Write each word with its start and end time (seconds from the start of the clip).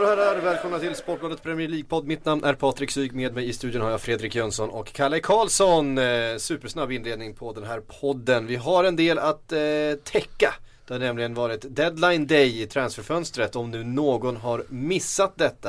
Damer 0.00 0.12
och 0.12 0.24
herrar, 0.24 0.40
välkomna 0.40 0.78
till 0.78 0.94
Sportbladet 0.94 1.42
Premier 1.42 1.68
League-podd. 1.68 2.06
Mitt 2.06 2.24
namn 2.24 2.44
är 2.44 2.54
Patrik 2.54 2.90
Syg, 2.90 3.12
med 3.12 3.34
mig 3.34 3.48
i 3.48 3.52
studion 3.52 3.82
har 3.82 3.90
jag 3.90 4.00
Fredrik 4.00 4.34
Jönsson 4.34 4.70
och 4.70 4.92
Kalle 4.92 5.20
Karlsson. 5.20 5.98
Eh, 5.98 6.36
supersnabb 6.36 6.92
inledning 6.92 7.34
på 7.34 7.52
den 7.52 7.64
här 7.64 7.80
podden. 7.80 8.46
Vi 8.46 8.56
har 8.56 8.84
en 8.84 8.96
del 8.96 9.18
att 9.18 9.52
eh, 9.52 9.58
täcka. 10.04 10.54
Det 10.86 10.94
har 10.94 10.98
nämligen 10.98 11.34
varit 11.34 11.76
deadline 11.76 12.26
day 12.26 12.62
i 12.62 12.66
transferfönstret 12.66 13.56
om 13.56 13.70
nu 13.70 13.84
någon 13.84 14.36
har 14.36 14.64
missat 14.68 15.32
detta. 15.36 15.68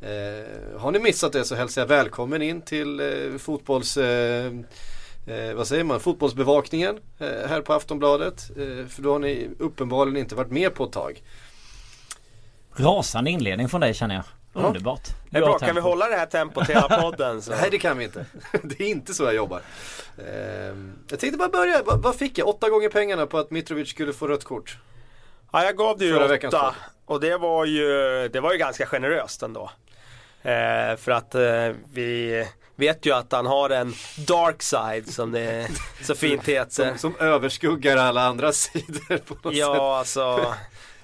Eh, 0.00 0.80
har 0.80 0.90
ni 0.90 0.98
missat 0.98 1.32
det 1.32 1.44
så 1.44 1.54
hälsar 1.54 1.82
jag 1.82 1.88
välkommen 1.88 2.42
in 2.42 2.62
till 2.62 3.00
eh, 3.00 3.38
fotbolls... 3.38 3.96
Eh, 3.96 4.52
eh, 5.26 5.54
vad 5.54 5.66
säger 5.66 5.84
man? 5.84 6.00
Fotbollsbevakningen 6.00 6.98
eh, 7.18 7.48
här 7.48 7.60
på 7.60 7.72
Aftonbladet. 7.72 8.50
Eh, 8.50 8.86
för 8.86 9.02
då 9.02 9.12
har 9.12 9.18
ni 9.18 9.48
uppenbarligen 9.58 10.16
inte 10.16 10.34
varit 10.34 10.50
med 10.50 10.74
på 10.74 10.84
ett 10.84 10.92
tag. 10.92 11.22
Rasande 12.78 13.30
inledning 13.30 13.68
från 13.68 13.80
dig 13.80 13.94
känner 13.94 14.14
jag. 14.14 14.24
Underbart. 14.52 15.08
Det 15.30 15.38
är 15.38 15.42
Bra 15.42 15.58
kan 15.58 15.74
vi 15.74 15.80
hålla 15.80 16.08
det 16.08 16.16
här 16.16 16.26
tempot 16.26 16.68
hela 16.68 16.88
podden? 17.00 17.42
Så. 17.42 17.50
Nej 17.50 17.68
det 17.70 17.78
kan 17.78 17.98
vi 17.98 18.04
inte. 18.04 18.26
Det 18.62 18.80
är 18.80 18.88
inte 18.88 19.14
så 19.14 19.24
jag 19.24 19.34
jobbar. 19.34 19.60
Ehm, 20.18 20.98
jag 21.10 21.20
tänkte 21.20 21.38
bara 21.38 21.48
börja, 21.48 21.82
vad, 21.86 22.02
vad 22.02 22.16
fick 22.16 22.38
jag? 22.38 22.48
Åtta 22.48 22.70
gånger 22.70 22.88
pengarna 22.88 23.26
på 23.26 23.38
att 23.38 23.50
Mitrovic 23.50 23.90
skulle 23.90 24.12
få 24.12 24.28
rött 24.28 24.44
kort. 24.44 24.78
Ja, 25.52 25.64
jag 25.64 25.76
gav 25.76 25.98
det 25.98 26.04
ju 26.04 26.16
åtta. 26.46 26.74
Och 27.06 27.20
det 27.20 27.36
var 27.36 27.64
ju, 27.64 27.88
det 28.32 28.40
var 28.40 28.52
ju 28.52 28.58
ganska 28.58 28.86
generöst 28.86 29.42
ändå. 29.42 29.70
Eh, 30.42 30.96
för 30.96 31.10
att 31.10 31.34
eh, 31.34 31.72
vi 31.92 32.46
vet 32.76 33.06
ju 33.06 33.12
att 33.14 33.32
han 33.32 33.46
har 33.46 33.70
en 33.70 33.94
dark 34.26 34.62
side 34.62 35.12
som 35.14 35.32
det 35.32 35.68
så 36.02 36.14
fint 36.14 36.44
heter. 36.48 36.88
Som, 36.88 36.98
som 36.98 37.26
överskuggar 37.26 37.96
alla 37.96 38.22
andra 38.22 38.52
sidor 38.52 39.18
på 39.18 39.34
något 39.34 39.42
sätt. 39.42 39.56
Ja, 39.56 39.98
alltså. 39.98 40.54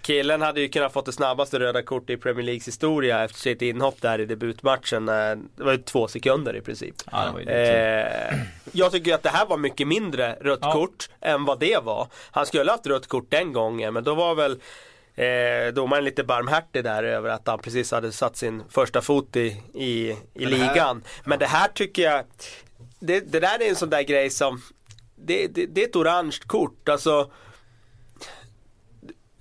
Killen 0.05 0.43
hade 0.43 0.61
ju 0.61 0.69
kunnat 0.69 0.93
fått 0.93 1.07
det 1.07 1.13
snabbaste 1.13 1.59
röda 1.61 1.83
kortet 1.83 2.11
i 2.11 2.17
Premier 2.17 2.45
Leagues 2.47 2.69
historia 2.69 3.25
efter 3.25 3.39
sitt 3.41 3.63
inhopp 3.63 4.01
där 4.01 4.19
i 4.21 4.25
debutmatchen. 4.27 5.09
Eh, 5.09 5.15
Det 5.57 5.65
var 5.65 5.73
ju 5.73 5.79
två 5.79 6.09
sekunder 6.09 6.57
i 6.57 6.61
princip. 6.61 6.95
Ja. 7.13 7.41
Eh, 7.41 8.37
jag 8.73 8.93
tycker 8.93 9.15
att 9.15 9.23
det 9.23 9.29
här 9.29 9.47
var 9.47 9.57
mycket 9.57 9.89
mindre 9.89 10.33
rött 10.41 10.59
Ja. 10.63 10.73
kort 10.73 11.09
än 11.21 11.45
vad 11.45 11.61
det 11.61 11.79
var. 11.85 12.09
Han 12.31 12.47
skulle 12.47 12.65
ha 12.65 12.71
haft 12.73 12.87
rött 12.87 13.07
kort 13.07 13.31
den 13.31 13.53
gången 13.53 13.95
men 13.95 14.05
då 14.05 14.15
var 14.15 14.35
väl 14.35 14.53
eh, 15.15 15.75
domaren 15.75 16.05
lite 16.05 16.25
barmhärtig 16.25 16.85
där 16.85 17.05
över 17.05 17.29
att 17.31 17.47
han 17.49 17.59
precis 17.59 17.91
hade 17.93 18.13
satt 18.13 18.37
sin 18.37 18.63
första 18.71 19.01
fot 19.03 19.37
i, 19.37 19.41
i, 19.75 20.11
i 20.11 20.17
Men 20.35 20.51
det 20.51 20.57
här- 20.57 20.75
ligan. 20.75 21.03
Men 21.25 21.39
det 21.39 21.47
här 21.47 21.69
tycker 21.69 22.03
jag, 22.03 22.25
det, 22.99 23.21
det 23.21 23.41
där 23.41 23.63
är 23.63 23.69
en 23.69 23.77
sån 23.77 23.91
där 23.91 24.03
grej 24.03 24.31
som, 24.31 24.63
det, 25.17 25.47
det, 25.47 25.67
det 25.67 25.83
är 25.83 25.89
ett 25.89 25.97
orange 25.97 26.37
kort. 26.47 26.89
Alltså, 26.89 27.31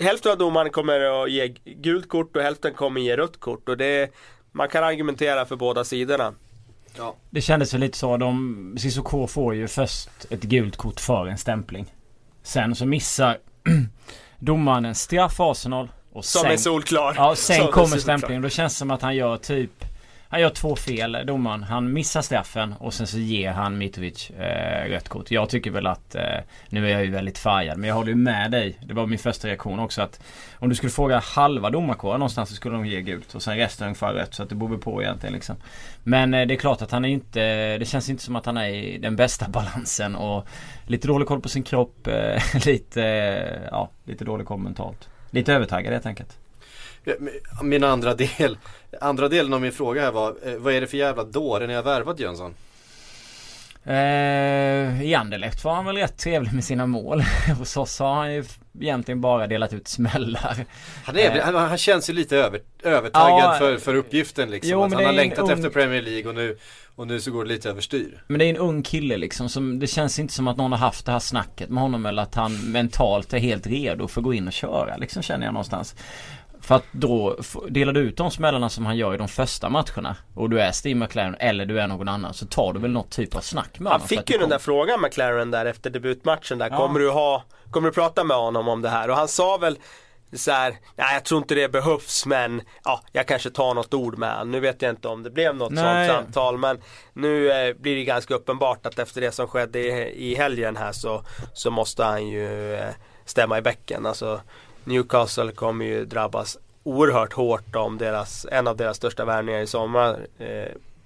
hälften 0.03 0.31
av 0.31 0.37
domaren 0.37 0.69
kommer 0.71 1.23
att 1.23 1.31
ge 1.31 1.47
gult 1.65 2.09
kort 2.09 2.35
och 2.35 2.41
hälften 2.43 2.73
kommer 2.73 3.01
ge 3.01 3.17
rött 3.17 3.39
kort. 3.39 3.69
Och 3.69 3.77
det, 3.77 4.11
man 4.51 4.69
kan 4.69 4.83
argumentera 4.83 5.45
för 5.45 5.55
båda 5.55 5.83
sidorna. 5.83 6.33
Ja. 6.97 7.15
Det 7.29 7.41
kändes 7.41 7.73
väl 7.73 7.81
lite 7.81 7.97
så. 7.97 8.17
De, 8.17 8.75
Cissoko 8.80 9.27
får 9.27 9.55
ju 9.55 9.67
först 9.67 10.09
ett 10.30 10.42
gult 10.43 10.77
kort 10.77 10.99
för 10.99 11.27
en 11.27 11.37
stämpling. 11.37 11.93
Sen 12.43 12.75
så 12.75 12.86
missar 12.86 13.37
domaren 14.39 14.86
en 14.86 14.95
straff 14.95 15.39
Arsenal. 15.39 15.92
Och 16.13 16.25
Som 16.25 16.42
sen, 16.42 16.52
är 16.52 16.58
solklar. 16.58 17.13
Ja, 17.17 17.36
sen 17.36 17.58
Som 17.58 17.67
kommer 17.71 17.87
solklar. 17.87 17.99
stämplingen. 18.02 18.42
Då 18.42 18.49
känns 18.49 18.73
det 18.73 18.77
som 18.77 18.92
att 18.92 19.02
han 19.02 19.15
gör 19.15 19.37
typ 19.37 19.86
han 20.33 20.42
gör 20.42 20.49
två 20.49 20.76
fel, 20.76 21.17
domaren. 21.26 21.64
Han 21.64 21.94
missar 21.94 22.21
straffen 22.21 22.73
och 22.73 22.94
sen 22.94 23.08
så 23.08 23.17
ger 23.17 23.52
han 23.52 23.77
Mitrovic 23.77 24.30
eh, 24.30 24.89
rött 24.89 25.10
kort. 25.10 25.32
Jag 25.32 25.49
tycker 25.49 25.71
väl 25.71 25.88
att, 25.88 26.16
eh, 26.16 26.39
nu 26.70 26.88
är 26.88 26.92
jag 26.92 27.05
ju 27.05 27.11
väldigt 27.11 27.38
färgad, 27.38 27.77
men 27.77 27.88
jag 27.88 27.95
håller 27.95 28.10
ju 28.10 28.16
med 28.16 28.52
dig. 28.52 28.77
Det 28.86 28.93
var 28.93 29.05
min 29.05 29.20
första 29.20 29.48
reaktion 29.48 29.80
också 29.80 30.02
att 30.02 30.23
om 30.60 30.70
du 30.70 30.76
skulle 30.76 30.89
fråga 30.89 31.20
halva 31.20 31.70
domarkåren 31.70 32.20
någonstans 32.20 32.49
så 32.49 32.55
skulle 32.55 32.76
de 32.76 32.86
ge 32.86 33.02
gult 33.02 33.36
och 33.36 33.42
sen 33.43 33.58
resten 33.58 33.88
ungefär 33.88 34.14
rött. 34.14 34.33
Så 34.33 34.43
att 34.43 34.49
det 34.49 34.55
beror 34.55 34.70
väl 34.70 34.80
på 34.80 35.02
egentligen 35.02 35.33
liksom. 35.33 35.55
Men 36.04 36.33
eh, 36.33 36.48
det 36.48 36.54
är 36.54 36.58
klart 36.58 36.82
att 36.82 36.92
han 36.92 37.05
är 37.05 37.10
inte, 37.10 37.77
det 37.77 37.86
känns 37.86 38.10
inte 38.10 38.23
som 38.23 38.36
att 38.36 38.45
han 38.45 38.58
är 38.58 38.70
i 38.70 38.98
den 38.98 39.16
bästa 39.16 39.49
balansen 39.49 40.16
och 40.16 40.48
lite 40.88 41.08
dålig 41.08 41.27
koll 41.27 41.42
på 41.42 41.49
sin 41.49 41.64
kropp, 41.64 42.08
eh, 42.08 42.42
lite, 42.66 43.04
eh, 43.04 43.61
ja, 43.72 43.89
lite 44.04 44.26
dålig 44.26 44.48
koll 44.48 44.60
mentalt. 44.60 45.10
Lite 45.32 45.54
övertaggad 45.54 45.93
helt 45.93 46.05
enkelt. 46.05 46.38
Min 47.61 47.83
andra 47.83 48.14
del, 48.15 48.58
andra 49.02 49.27
delen 49.30 49.53
av 49.53 49.61
min 49.61 49.71
fråga 49.71 50.02
här 50.02 50.11
var, 50.11 50.36
eh, 50.45 50.53
vad 50.55 50.73
är 50.73 50.81
det 50.81 50.87
för 50.87 50.97
jävla 50.97 51.23
dåre 51.23 51.67
ni 51.67 51.73
har 51.73 51.83
värvat 51.83 52.19
Jönsson? 52.19 52.53
Eh, 53.86 55.03
I 55.03 55.15
Anderlecht 55.17 55.63
var 55.63 55.75
han 55.75 55.86
väl 55.86 55.97
rätt 55.97 56.17
trevlig 56.17 56.53
med 56.53 56.63
sina 56.63 56.86
mål. 56.86 57.21
Hos 57.59 57.77
oss 57.77 57.99
har 57.99 58.15
han 58.15 58.33
ju 58.33 58.43
egentligen 58.80 59.21
bara 59.21 59.47
delat 59.47 59.73
ut 59.73 59.87
smällar. 59.87 60.65
Han, 61.05 61.17
är, 61.17 61.36
Eh. 61.37 61.43
han, 61.43 61.55
han 61.55 61.77
känns 61.77 62.09
ju 62.09 62.13
lite 62.13 62.37
över, 62.37 62.59
övertaggad 62.83 63.39
Ja, 63.53 63.55
för, 63.59 63.77
för 63.77 63.95
uppgiften 63.95 64.52
liksom. 64.52 64.71
jo, 64.71 64.81
han 64.81 64.93
har 65.05 65.13
längtat 65.13 65.39
ung- 65.45 65.52
efter 65.53 65.69
Premier 65.69 66.02
League 66.02 66.30
och 66.30 66.36
nu, 66.36 66.58
och 66.95 67.08
nu 67.08 67.19
så 67.21 67.31
går 67.31 67.43
det 67.43 67.49
lite 67.49 67.69
överstyr. 67.69 68.23
Men 68.27 68.39
det 68.39 68.45
är 68.45 68.49
en 68.49 68.58
ung 68.58 68.83
kille 68.83 69.17
liksom 69.17 69.49
som 69.49 69.80
det 69.80 69.87
känns 69.87 70.19
inte 70.19 70.33
som 70.33 70.47
att 70.47 70.58
någon 70.58 70.71
har 70.71 70.80
haft 70.80 71.05
det 71.05 71.11
här 71.11 71.19
snacket 71.19 71.69
med 71.69 71.83
honom 71.83 72.05
eller 72.05 72.21
att 72.23 72.36
han 72.36 72.71
mentalt 72.71 73.33
är 73.33 73.37
helt 73.39 73.67
redo 73.67 74.08
för 74.08 74.21
att 74.21 74.25
gå 74.25 74.33
in 74.33 74.47
och 74.47 74.53
köra 74.53 74.97
liksom 74.97 75.21
känner 75.23 75.45
jag 75.45 75.53
någonstans. 75.53 75.95
För 76.63 76.75
att 76.75 76.85
då 76.91 77.37
delar 77.69 77.93
du 77.93 77.99
ut 77.99 78.17
de 78.17 78.31
smällarna 78.31 78.69
som 78.69 78.85
han 78.85 78.97
gör 78.97 79.13
i 79.13 79.17
de 79.17 79.27
första 79.27 79.69
matcherna 79.69 80.15
och 80.33 80.49
du 80.49 80.61
är 80.61 80.71
Steve 80.71 80.99
McLaren 80.99 81.35
eller 81.39 81.65
du 81.65 81.79
är 81.79 81.87
någon 81.87 82.07
annan 82.07 82.33
så 82.33 82.45
tar 82.45 82.73
du 82.73 82.79
väl 82.79 82.91
något 82.91 83.09
typ 83.09 83.35
av 83.35 83.41
snack 83.41 83.79
med 83.79 83.91
Han 83.91 84.01
honom 84.01 84.03
att 84.03 84.09
fick 84.09 84.29
ju 84.29 84.37
den 84.37 84.49
där 84.49 84.59
frågan 84.59 85.01
McLaren 85.01 85.51
där 85.51 85.65
efter 85.65 85.89
debutmatchen 85.89 86.57
där. 86.57 86.69
Ja. 86.69 86.77
Kommer 86.77 86.99
du 86.99 87.09
ha, 87.09 87.43
kommer 87.71 87.89
du 87.89 87.93
prata 87.93 88.23
med 88.23 88.37
honom 88.37 88.67
om 88.67 88.81
det 88.81 88.89
här? 88.89 89.09
Och 89.09 89.15
han 89.15 89.27
sa 89.27 89.57
väl 89.57 89.77
så 90.33 90.51
här, 90.51 90.75
nej 90.95 91.13
jag 91.13 91.23
tror 91.23 91.37
inte 91.37 91.55
det 91.55 91.69
behövs 91.69 92.25
men 92.25 92.61
ja, 92.83 93.01
jag 93.11 93.27
kanske 93.27 93.49
tar 93.49 93.73
något 93.73 93.93
ord 93.93 94.17
med 94.17 94.31
honom. 94.33 94.51
Nu 94.51 94.59
vet 94.59 94.81
jag 94.81 94.89
inte 94.89 95.07
om 95.07 95.23
det 95.23 95.30
blev 95.30 95.55
något 95.55 95.71
Nej. 95.71 96.07
sånt 96.07 96.19
samtal 96.19 96.57
men 96.57 96.81
nu 97.13 97.51
eh, 97.51 97.75
blir 97.75 97.95
det 97.95 98.03
ganska 98.03 98.33
uppenbart 98.33 98.85
att 98.85 98.99
efter 98.99 99.21
det 99.21 99.31
som 99.31 99.47
skedde 99.47 99.80
i, 99.80 100.31
i 100.31 100.35
helgen 100.35 100.77
här 100.77 100.91
så, 100.91 101.23
så 101.53 101.71
måste 101.71 102.03
han 102.03 102.27
ju 102.27 102.75
eh, 102.75 102.89
stämma 103.25 103.57
i 103.57 103.61
bäcken. 103.61 104.05
Alltså 104.05 104.41
Newcastle 104.83 105.52
kommer 105.52 105.86
ju 105.86 106.05
drabbas 106.05 106.58
oerhört 106.83 107.33
hårt 107.33 107.76
om 107.76 107.98
deras, 107.98 108.45
en 108.52 108.67
av 108.67 108.77
deras 108.77 108.98
största 108.98 109.26
värvningar 109.26 109.60
i 109.61 109.67
sommar 109.67 110.20
eh, 110.39 110.48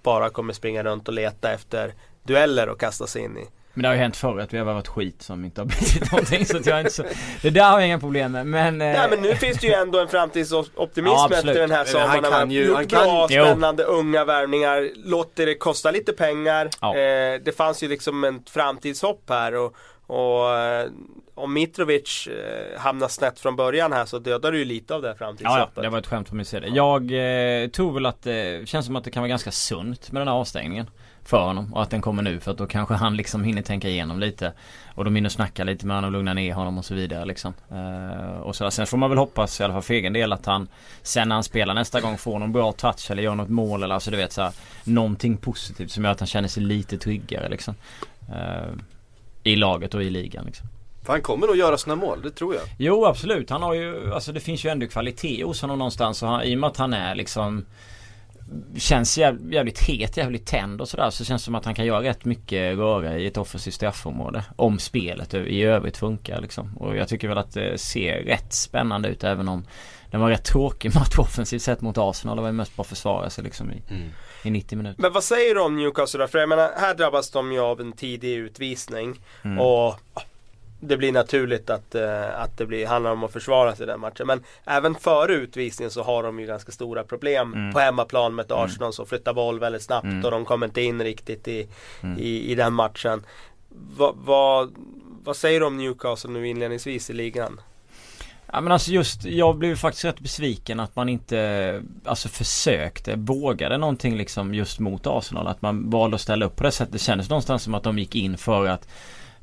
bara 0.03 0.29
kommer 0.29 0.53
springa 0.53 0.83
runt 0.83 1.07
och 1.07 1.13
leta 1.13 1.51
efter 1.53 1.93
dueller 2.23 2.69
och 2.69 2.79
kasta 2.79 3.07
sig 3.07 3.21
in 3.21 3.37
i. 3.37 3.45
Men 3.73 3.81
det 3.81 3.87
har 3.89 3.95
ju 3.95 4.01
hänt 4.01 4.17
förr 4.17 4.39
att 4.39 4.53
vi 4.53 4.57
har 4.57 4.65
varit 4.65 4.87
skit 4.87 5.21
som 5.21 5.45
inte 5.45 5.61
har 5.61 5.65
blivit 5.79 6.11
någonting 6.11 6.45
så 6.45 6.57
att 6.57 6.65
jag 6.65 6.79
inte 6.79 6.91
så 6.91 7.03
Det 7.41 7.49
där 7.49 7.69
har 7.71 7.79
jag 7.79 7.87
inga 7.87 7.99
problem 7.99 8.31
med 8.31 8.47
men... 8.47 8.81
eh, 8.81 8.87
Nej 8.87 9.07
men 9.09 9.21
nu 9.21 9.35
finns 9.35 9.57
det 9.57 9.67
ju 9.67 9.73
ändå 9.73 9.99
en 9.99 10.07
framtidsoptimism 10.07 11.15
Ja, 11.15 11.29
efter 11.33 11.53
den 11.53 11.71
här 11.71 11.85
sommaren. 11.85 12.23
han 12.23 12.31
kan 12.31 12.51
ju- 12.51 12.73
han 12.73 12.87
kan- 12.87 13.03
bra, 13.03 13.27
Jo. 13.29 13.43
spännande, 13.45 13.83
unga 13.83 14.25
värvningar. 14.25 14.89
Låter 14.95 15.45
det 15.45 15.55
kosta 15.55 15.91
lite 15.91 16.13
pengar. 16.13 16.69
Ja. 16.81 16.95
Eh, 16.97 17.41
det 17.45 17.55
fanns 17.57 17.83
ju 17.83 17.87
liksom 17.87 18.23
en 18.23 18.43
framtidshopp 18.49 19.21
här 19.29 19.55
och, 19.55 19.75
och 20.07 20.55
eh, 20.57 20.87
om 21.37 21.53
Mitrovic 21.53 22.27
eh, 22.27 22.79
hamnar 22.79 23.07
snett 23.07 23.39
från 23.39 23.55
början 23.55 23.93
här 23.93 24.05
så 24.05 24.19
dödar 24.19 24.51
du 24.51 24.59
ju 24.59 24.65
lite 24.65 24.95
av 24.95 25.01
det 25.01 25.07
här 25.07 25.15
framtidshoppet. 25.15 25.69
ja, 25.75 25.81
det 25.81 25.89
var 25.89 25.99
ett 25.99 26.07
skämt 26.07 26.27
från 26.27 26.37
min 26.37 26.45
sida. 26.45 26.67
Jag 26.67 27.03
eh, 27.03 27.69
tror 27.69 27.93
väl 27.93 28.05
att 28.05 28.21
det 28.21 28.69
känns 28.69 28.85
som 28.85 28.95
att 28.95 29.03
det 29.03 29.11
kan 29.11 29.21
vara 29.21 29.29
ganska 29.29 29.51
sunt 29.51 30.11
med 30.11 30.21
den 30.21 30.27
här 30.27 30.35
avstängningen. 30.35 30.89
För 31.23 31.45
honom 31.45 31.73
och 31.73 31.81
att 31.81 31.89
den 31.89 32.01
kommer 32.01 32.23
nu 32.23 32.39
för 32.39 32.51
att 32.51 32.57
då 32.57 32.67
kanske 32.67 32.93
han 32.93 33.15
liksom 33.15 33.43
hinner 33.43 33.61
tänka 33.61 33.89
igenom 33.89 34.19
lite. 34.19 34.53
Och 34.95 35.05
de 35.05 35.15
hinner 35.15 35.29
snacka 35.29 35.63
lite 35.63 35.85
med 35.85 35.97
honom 35.97 36.07
och 36.07 36.11
lugna 36.11 36.33
ner 36.33 36.53
honom 36.53 36.77
och 36.77 36.85
så 36.85 36.93
vidare 36.93 37.25
liksom. 37.25 37.53
Eh, 37.71 38.39
och 38.39 38.55
så, 38.55 38.71
sen 38.71 38.87
får 38.87 38.97
man 38.97 39.09
väl 39.09 39.19
hoppas 39.19 39.59
i 39.59 39.63
alla 39.63 39.73
fall 39.73 39.81
för 39.81 39.93
egen 39.93 40.13
del 40.13 40.33
att 40.33 40.45
han 40.45 40.67
sen 41.01 41.29
när 41.29 41.35
han 41.35 41.43
spelar 41.43 41.73
nästa 41.73 42.01
gång 42.01 42.17
får 42.17 42.39
någon 42.39 42.51
bra 42.51 42.71
touch 42.71 43.11
eller 43.11 43.23
gör 43.23 43.35
något 43.35 43.49
mål 43.49 43.83
eller 43.83 43.95
alltså 43.95 44.11
du 44.11 44.17
vet 44.17 44.31
så 44.31 44.41
här, 44.41 44.51
Någonting 44.83 45.37
positivt 45.37 45.91
som 45.91 46.03
gör 46.03 46.11
att 46.11 46.19
han 46.19 46.27
känner 46.27 46.47
sig 46.47 46.63
lite 46.63 46.97
tryggare 46.97 47.49
liksom. 47.49 47.75
Eh, 48.29 48.73
I 49.43 49.55
laget 49.55 49.93
och 49.93 50.03
i 50.03 50.09
ligan 50.09 50.45
liksom. 50.45 50.67
För 51.07 51.13
han 51.13 51.21
kommer 51.21 51.47
nog 51.47 51.55
göra 51.55 51.77
sina 51.77 51.95
mål, 51.95 52.21
det 52.21 52.31
tror 52.31 52.55
jag. 52.55 52.63
Jo 52.77 53.05
absolut. 53.05 53.49
Han 53.49 53.61
har 53.61 53.73
ju, 53.73 54.13
alltså 54.13 54.31
det 54.31 54.39
finns 54.39 54.65
ju 54.65 54.69
ändå 54.69 54.87
kvalitet 54.87 55.43
hos 55.43 55.61
honom 55.61 55.79
någonstans. 55.79 56.23
Och 56.23 56.29
han, 56.29 56.43
I 56.43 56.55
och 56.55 56.59
med 56.59 56.67
att 56.67 56.77
han 56.77 56.93
är 56.93 57.15
liksom 57.15 57.65
känns 58.77 59.17
jävligt, 59.17 59.53
jävligt 59.53 59.79
het, 59.79 60.17
jävligt 60.17 60.45
tänd 60.45 60.81
och 60.81 60.89
sådär. 60.89 61.09
Så 61.09 61.25
känns 61.25 61.41
det 61.41 61.45
som 61.45 61.55
att 61.55 61.65
han 61.65 61.75
kan 61.75 61.85
göra 61.85 62.03
rätt 62.03 62.25
mycket 62.25 62.77
röra 62.77 63.17
i 63.17 63.27
ett 63.27 63.37
offensivt 63.37 63.73
straffområde. 63.73 64.43
Om 64.55 64.79
spelet 64.79 65.33
i 65.33 65.63
övrigt 65.63 65.97
funkar 65.97 66.41
liksom. 66.41 66.77
Och 66.77 66.95
jag 66.95 67.07
tycker 67.07 67.27
väl 67.27 67.37
att 67.37 67.53
det 67.53 67.77
ser 67.77 68.23
rätt 68.23 68.53
spännande 68.53 69.09
ut 69.09 69.23
även 69.23 69.47
om 69.47 69.65
det 70.11 70.17
var 70.17 70.29
rätt 70.29 70.45
tråkig 70.45 70.95
match 70.95 71.17
offensivt 71.17 71.61
sett 71.61 71.81
mot 71.81 71.97
Arsenal. 71.97 72.35
Det 72.35 72.41
var 72.41 72.49
ju 72.49 72.53
mest 72.53 72.75
bara 72.75 72.83
försvara 72.83 73.29
sig 73.29 73.43
liksom 73.43 73.71
i, 73.71 73.81
mm. 73.89 74.09
i 74.43 74.49
90 74.49 74.77
minuter. 74.77 75.01
Men 75.01 75.13
vad 75.13 75.23
säger 75.23 75.55
du 75.55 75.61
om 75.61 75.75
Newcastle 75.75 76.19
då? 76.19 76.27
För 76.27 76.39
jag 76.39 76.49
menar, 76.49 76.71
här 76.77 76.95
drabbas 76.95 77.31
de 77.31 77.51
ju 77.51 77.59
av 77.59 77.81
en 77.81 77.91
tidig 77.91 78.33
utvisning. 78.33 79.19
Mm. 79.43 79.59
Och 79.59 79.99
det 80.79 80.97
blir 80.97 81.11
naturligt 81.11 81.69
att, 81.69 81.95
uh, 81.95 82.41
att 82.41 82.57
det 82.57 82.65
blir, 82.65 82.87
handlar 82.87 83.11
om 83.11 83.23
att 83.23 83.33
försvara 83.33 83.75
sig 83.75 83.83
i 83.83 83.87
den 83.87 83.99
matchen. 83.99 84.27
Men 84.27 84.43
även 84.65 84.95
före 84.95 85.33
utvisningen 85.33 85.91
så 85.91 86.03
har 86.03 86.23
de 86.23 86.39
ju 86.39 86.45
ganska 86.45 86.71
stora 86.71 87.03
problem 87.03 87.53
mm. 87.53 87.73
på 87.73 87.79
hemmaplan 87.79 88.35
med 88.35 88.45
ett 88.45 88.51
mm. 88.51 88.63
Arsenal 88.63 88.85
mm. 88.85 88.93
som 88.93 89.05
flyttar 89.05 89.33
boll 89.33 89.59
väldigt 89.59 89.81
snabbt 89.81 90.03
mm. 90.03 90.25
och 90.25 90.31
de 90.31 90.45
kommer 90.45 90.65
inte 90.65 90.81
in 90.81 91.03
riktigt 91.03 91.47
i, 91.47 91.67
mm. 92.01 92.17
i, 92.19 92.51
i, 92.51 92.55
den 92.55 92.73
matchen. 92.73 93.23
Va, 93.97 94.13
va, 94.17 94.69
vad 95.23 95.35
säger 95.35 95.59
du 95.59 95.65
om 95.65 95.77
Newcastle 95.77 96.31
nu 96.31 96.47
inledningsvis 96.47 97.09
i 97.09 97.13
ligan? 97.13 97.61
Ja 98.51 98.61
men 98.61 98.71
alltså 98.71 98.91
just, 98.91 99.25
jag 99.25 99.57
blev 99.57 99.75
faktiskt 99.75 100.05
rätt 100.05 100.19
besviken 100.19 100.79
att 100.79 100.95
man 100.95 101.09
inte 101.09 101.81
Alltså 102.05 102.29
försökte, 102.29 103.15
vågade 103.15 103.77
någonting 103.77 104.17
liksom 104.17 104.53
just 104.53 104.79
mot 104.79 105.07
Arsenal. 105.07 105.47
Att 105.47 105.61
man 105.61 105.89
valde 105.89 106.15
att 106.15 106.21
ställa 106.21 106.45
upp 106.45 106.55
på 106.55 106.63
det 106.63 106.71
sättet. 106.71 106.93
Det 106.93 106.99
kändes 106.99 107.29
någonstans 107.29 107.63
som 107.63 107.75
att 107.75 107.83
de 107.83 107.99
gick 107.99 108.15
in 108.15 108.37
för 108.37 108.67
att 108.67 108.87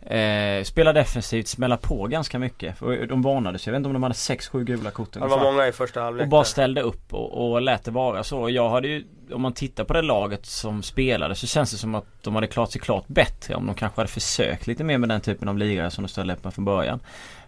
Eh, 0.07 0.65
spela 0.65 0.93
defensivt, 0.93 1.49
smälla 1.49 1.77
på 1.77 2.07
ganska 2.07 2.39
mycket. 2.39 2.79
För 2.79 3.07
de 3.07 3.23
varnades, 3.23 3.67
jag 3.67 3.73
vet 3.73 3.77
inte 3.79 3.87
om 3.87 3.93
de 3.93 4.03
hade 4.03 4.15
6-7 4.15 4.65
gula 4.65 4.91
kort 4.91 5.13
Det 5.13 5.21
var 5.21 5.53
många 5.53 5.69
i 5.69 5.73
första 5.73 6.01
halvlek. 6.01 6.23
Och 6.25 6.29
bara 6.29 6.45
ställde 6.45 6.81
upp 6.81 7.15
och, 7.15 7.53
och 7.53 7.63
lät 7.63 7.85
det 7.85 7.91
vara 7.91 8.25
så. 8.25 8.51
Jag 8.51 8.71
hade 8.71 8.89
ju, 8.89 9.05
om 9.33 9.43
man 9.43 9.53
tittar 9.53 9.85
på 9.85 9.93
det 9.93 10.03
laget 10.03 10.47
som 10.47 10.83
spelade 10.83 11.35
så 11.35 11.47
känns 11.47 11.71
det 11.71 11.77
som 11.77 11.95
att 11.95 12.07
de 12.23 12.35
hade 12.35 12.47
klarat 12.47 12.73
sig 12.73 12.81
klart 12.81 13.05
bättre 13.07 13.55
om 13.55 13.67
de 13.67 13.75
kanske 13.75 14.01
hade 14.01 14.11
försökt 14.11 14.67
lite 14.67 14.85
mer 14.85 14.99
med 14.99 15.09
den 15.09 15.21
typen 15.21 15.49
av 15.49 15.59
lirare 15.59 15.91
som 15.91 16.05
de 16.05 16.09
ställde 16.09 16.33
upp 16.35 16.45
med 16.45 16.55
från 16.55 16.65
början. 16.65 17.01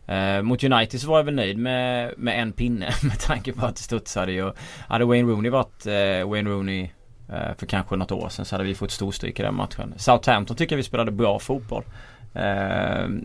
Eh, 0.06 0.42
mot 0.42 0.64
United 0.64 1.00
så 1.00 1.08
var 1.08 1.18
jag 1.18 1.24
väl 1.24 1.34
nöjd 1.34 1.58
med, 1.58 2.14
med 2.16 2.42
en 2.42 2.52
pinne 2.52 2.90
med 3.02 3.20
tanke 3.20 3.52
på 3.52 3.66
att 3.66 3.76
det 3.76 3.82
studsade 3.82 4.32
ju. 4.32 4.52
Hade 4.88 5.04
Wayne 5.04 5.32
Rooney 5.32 5.50
varit 5.50 5.86
eh, 5.86 6.28
Wayne 6.28 6.50
Rooney 6.50 6.90
eh, 7.28 7.54
för 7.58 7.66
kanske 7.66 7.96
något 7.96 8.12
år 8.12 8.28
sedan 8.28 8.44
så 8.44 8.54
hade 8.54 8.64
vi 8.64 8.74
fått 8.74 8.90
storstryk 8.90 9.40
i 9.40 9.42
den 9.42 9.54
matchen. 9.54 9.94
Southampton 9.96 10.56
tycker 10.56 10.74
jag 10.74 10.76
vi 10.76 10.82
spelade 10.82 11.10
bra 11.10 11.38
fotboll 11.38 11.82
eh, 11.84 12.15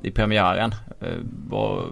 i 0.03 0.11
premiären. 0.11 0.75
Eh, 1.01 1.17
var 1.47 1.85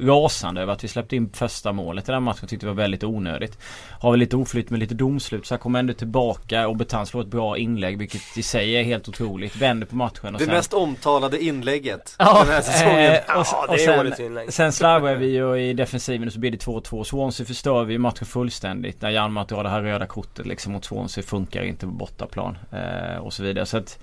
rasande 0.00 0.60
över 0.60 0.72
att 0.72 0.84
vi 0.84 0.88
släppte 0.88 1.16
in 1.16 1.30
första 1.32 1.72
målet 1.72 2.08
i 2.08 2.12
den 2.12 2.22
matchen. 2.22 2.48
Tyckte 2.48 2.66
det 2.66 2.70
var 2.70 2.82
väldigt 2.82 3.04
onödigt. 3.04 3.58
Har 4.00 4.10
väl 4.10 4.20
lite 4.20 4.36
oflytt 4.36 4.70
med 4.70 4.80
lite 4.80 4.94
domslut 4.94 5.46
så 5.46 5.54
här 5.54 5.58
kommer 5.58 5.78
ändå 5.78 5.92
tillbaka 5.92 6.68
och 6.68 6.76
Betan 6.76 7.06
slår 7.06 7.20
ett 7.20 7.26
bra 7.26 7.58
inlägg 7.58 7.98
vilket 7.98 8.36
i 8.36 8.42
sig 8.42 8.72
är 8.72 8.82
helt 8.82 9.08
otroligt. 9.08 9.56
Vänder 9.56 9.86
på 9.86 9.96
matchen 9.96 10.34
och 10.34 10.40
Det 10.40 10.44
sen... 10.44 10.54
mest 10.54 10.72
omtalade 10.72 11.44
inlägget 11.44 12.16
ja, 12.18 12.44
den 12.44 12.54
här 12.54 12.60
säsongen. 12.60 13.12
Eh, 13.12 13.36
och, 13.36 13.70
och, 13.70 13.80
sen, 13.80 14.52
sen 14.52 14.72
slarvar 14.72 15.14
vi 15.14 15.26
ju 15.26 15.56
i 15.56 15.72
defensiven 15.72 16.26
och 16.28 16.32
så 16.32 16.38
blir 16.38 16.50
det 16.50 16.64
2-2. 16.64 17.04
Swansea 17.04 17.46
förstör 17.46 17.84
vi 17.84 17.98
matchen 17.98 18.26
fullständigt. 18.26 19.02
När 19.02 19.10
Hjalmar 19.10 19.44
drar 19.44 19.62
det 19.62 19.70
här 19.70 19.82
röda 19.82 20.06
kortet 20.06 20.46
liksom 20.46 20.72
mot 20.72 20.84
Swansea 20.84 21.24
funkar 21.24 21.62
inte 21.62 21.86
på 21.86 21.92
bortaplan. 21.92 22.58
Eh, 22.72 23.16
och 23.16 23.32
så 23.32 23.42
vidare. 23.42 23.66
Så 23.66 23.76
att 23.76 23.98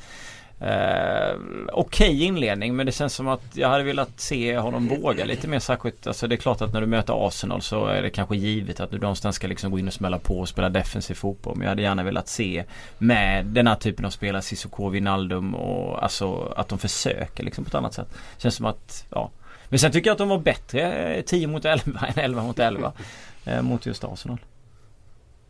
Eh, 0.61 1.35
Okej 1.71 2.09
okay 2.09 2.23
inledning 2.23 2.75
men 2.75 2.85
det 2.85 2.91
känns 2.91 3.13
som 3.13 3.27
att 3.27 3.41
jag 3.53 3.69
hade 3.69 3.83
velat 3.83 4.19
se 4.19 4.57
honom 4.57 4.87
våga 4.87 5.25
lite 5.25 5.47
mer 5.47 5.59
särskilt. 5.59 6.07
Alltså 6.07 6.27
det 6.27 6.35
är 6.35 6.37
klart 6.37 6.61
att 6.61 6.73
när 6.73 6.81
du 6.81 6.87
möter 6.87 7.27
Arsenal 7.27 7.61
så 7.61 7.85
är 7.85 8.01
det 8.01 8.09
kanske 8.09 8.35
givet 8.35 8.79
att 8.79 8.91
du 8.91 8.97
någonstans 8.97 9.35
ska 9.35 9.47
liksom 9.47 9.71
gå 9.71 9.79
in 9.79 9.87
och 9.87 9.93
smälla 9.93 10.19
på 10.19 10.39
och 10.39 10.49
spela 10.49 10.69
defensiv 10.69 11.15
fotboll. 11.15 11.55
Men 11.55 11.63
jag 11.63 11.69
hade 11.69 11.81
gärna 11.81 12.03
velat 12.03 12.27
se 12.27 12.63
med 12.97 13.45
den 13.45 13.67
här 13.67 13.75
typen 13.75 14.05
av 14.05 14.09
spelare, 14.09 14.41
Cissoko, 14.41 14.89
Wijnaldum 14.89 15.55
och 15.55 16.03
alltså 16.03 16.53
att 16.55 16.67
de 16.67 16.79
försöker 16.79 17.43
liksom 17.43 17.63
på 17.63 17.67
ett 17.67 17.75
annat 17.75 17.93
sätt. 17.93 18.07
Känns 18.37 18.55
som 18.55 18.65
att, 18.65 19.05
ja. 19.09 19.29
Men 19.69 19.79
sen 19.79 19.91
tycker 19.91 20.09
jag 20.09 20.13
att 20.13 20.17
de 20.19 20.29
var 20.29 20.39
bättre 20.39 21.23
10 21.25 21.47
mot 21.47 21.65
11 21.65 21.99
än 22.07 22.23
11 22.23 22.43
mot 22.43 22.59
11 22.59 22.93
eh, 23.45 23.61
mot 23.61 23.85
just 23.85 24.03
Arsenal. 24.03 24.37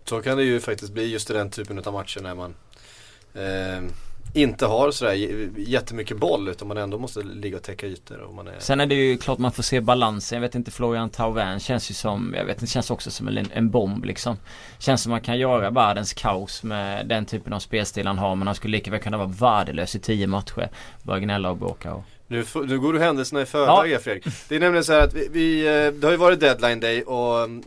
Så 0.05 0.21
kan 0.21 0.37
det 0.37 0.43
ju 0.43 0.59
faktiskt 0.59 0.93
bli 0.93 1.11
just 1.11 1.29
i 1.29 1.33
den 1.33 1.49
typen 1.49 1.79
av 1.79 1.93
matcher 1.93 2.21
när 2.21 2.35
man 2.35 2.55
eh 3.33 3.91
inte 4.33 4.65
har 4.65 4.91
sådär 4.91 5.13
jättemycket 5.57 6.17
boll 6.17 6.47
utan 6.47 6.67
man 6.67 6.77
ändå 6.77 6.97
måste 6.97 7.21
ligga 7.21 7.57
och 7.57 7.63
täcka 7.63 7.87
ytor. 7.87 8.17
Och 8.17 8.33
man 8.33 8.47
är... 8.47 8.55
Sen 8.59 8.79
är 8.79 8.85
det 8.85 8.95
ju 8.95 9.17
klart 9.17 9.39
man 9.39 9.51
får 9.51 9.63
se 9.63 9.81
balansen. 9.81 10.35
Jag 10.35 10.41
vet 10.41 10.55
inte 10.55 10.71
Florian 10.71 11.09
Thauvin 11.09 11.59
känns 11.59 11.91
ju 11.91 11.93
som, 11.93 12.33
jag 12.37 12.45
vet 12.45 12.61
inte, 12.61 12.73
känns 12.73 12.91
också 12.91 13.11
som 13.11 13.27
en, 13.27 13.47
en 13.53 13.69
bomb 13.69 14.05
liksom. 14.05 14.37
Känns 14.79 15.01
som 15.01 15.09
man 15.09 15.21
kan 15.21 15.39
göra 15.39 15.69
världens 15.69 16.13
kaos 16.13 16.63
med 16.63 17.07
den 17.07 17.25
typen 17.25 17.53
av 17.53 17.59
spelstil 17.59 18.07
han 18.07 18.17
har 18.17 18.35
men 18.35 18.47
han 18.47 18.55
skulle 18.55 18.77
lika 18.77 18.91
väl 18.91 18.99
kunna 18.99 19.17
vara 19.17 19.27
värdelös 19.27 19.95
i 19.95 19.99
tio 19.99 20.27
matcher. 20.27 20.69
Bara 21.03 21.19
gnälla 21.19 21.49
och 21.49 21.57
bråka 21.57 21.93
och... 21.93 22.03
Nu, 22.27 22.45
nu 22.67 22.79
går 22.79 22.93
du 22.93 22.99
händelserna 22.99 23.41
i 23.41 23.45
förväg 23.45 23.91
ja. 23.91 23.99
Fredrik. 23.99 24.25
Det 24.49 24.55
är 24.55 24.59
nämligen 24.59 24.83
så 24.83 24.93
här 24.93 25.01
att 25.01 25.13
vi, 25.13 25.27
vi, 25.31 25.67
eh, 25.67 25.93
det 25.93 26.03
har 26.03 26.11
ju 26.11 26.17
varit 26.17 26.39
deadline 26.39 26.79
day 26.79 27.01
och 27.01 27.43
mm, 27.43 27.63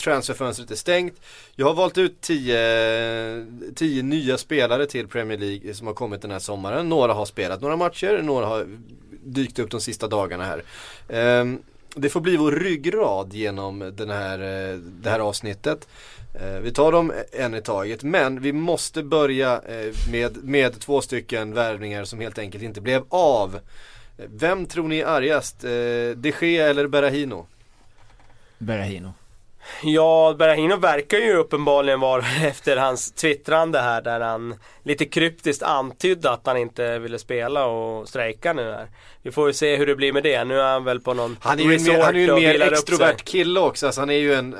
transferfönstret 0.00 0.70
är 0.70 0.74
stängt. 0.74 1.20
Jag 1.56 1.66
har 1.66 1.74
valt 1.74 1.98
ut 1.98 2.20
10 2.20 4.02
nya 4.02 4.38
spelare 4.38 4.86
till 4.86 5.08
Premier 5.08 5.38
League 5.38 5.74
som 5.74 5.86
har 5.86 5.94
kommit 5.94 6.22
den 6.22 6.30
här 6.30 6.38
sommaren. 6.38 6.88
Några 6.88 7.12
har 7.12 7.26
spelat 7.26 7.60
några 7.60 7.76
matcher, 7.76 8.22
några 8.22 8.46
har 8.46 8.66
dykt 9.24 9.58
upp 9.58 9.70
de 9.70 9.80
sista 9.80 10.08
dagarna 10.08 10.44
här. 10.44 10.62
Um, 11.40 11.62
det 11.94 12.08
får 12.08 12.20
bli 12.20 12.36
vår 12.36 12.52
ryggrad 12.52 13.34
genom 13.34 13.92
den 13.96 14.10
här, 14.10 14.38
eh, 14.38 14.78
det 14.78 15.10
här 15.10 15.20
avsnittet. 15.20 15.88
Eh, 16.34 16.58
vi 16.60 16.72
tar 16.72 16.92
dem 16.92 17.12
en 17.32 17.54
i 17.54 17.62
taget 17.62 18.02
men 18.02 18.40
vi 18.40 18.52
måste 18.52 19.02
börja 19.02 19.62
eh, 19.68 19.94
med, 20.12 20.44
med 20.44 20.80
två 20.80 21.00
stycken 21.00 21.54
värvningar 21.54 22.04
som 22.04 22.20
helt 22.20 22.38
enkelt 22.38 22.64
inte 22.64 22.80
blev 22.80 23.04
av. 23.08 23.60
Vem 24.16 24.66
tror 24.66 24.88
ni 24.88 24.98
är 24.98 25.06
argast? 25.06 25.60
De 26.16 26.32
Gea 26.40 26.68
eller 26.68 26.86
Berahino? 26.86 27.46
Berahino. 28.58 29.12
Ja, 29.82 30.34
Berahino 30.38 30.76
verkar 30.76 31.18
ju 31.18 31.36
uppenbarligen 31.36 32.00
vara 32.00 32.24
efter 32.42 32.76
hans 32.76 33.12
twittrande 33.12 33.78
här 33.78 34.02
där 34.02 34.20
han 34.20 34.54
lite 34.82 35.04
kryptiskt 35.04 35.62
antydde 35.62 36.30
att 36.30 36.46
han 36.46 36.56
inte 36.56 36.98
ville 36.98 37.18
spela 37.18 37.66
och 37.66 38.08
strejka 38.08 38.52
nu 38.52 38.62
här. 38.62 38.88
Vi 39.22 39.30
får 39.30 39.46
ju 39.46 39.52
se 39.52 39.76
hur 39.76 39.86
det 39.86 39.96
blir 39.96 40.12
med 40.12 40.22
det. 40.22 40.44
Nu 40.44 40.60
är 40.60 40.72
han 40.72 40.84
väl 40.84 41.00
på 41.00 41.14
någon 41.14 41.36
Han 41.40 41.60
är 41.60 41.64
ju 41.64 41.74
en 41.74 41.84
mer, 41.84 42.02
han 42.02 42.16
är 42.16 42.20
ju 42.20 42.28
en 42.28 42.34
mer 42.34 42.72
extrovert 42.72 43.24
kille 43.24 43.60
också. 43.60 43.86
Alltså 43.86 44.00
han 44.00 44.10
är 44.10 44.14
ju 44.14 44.34
en 44.34 44.56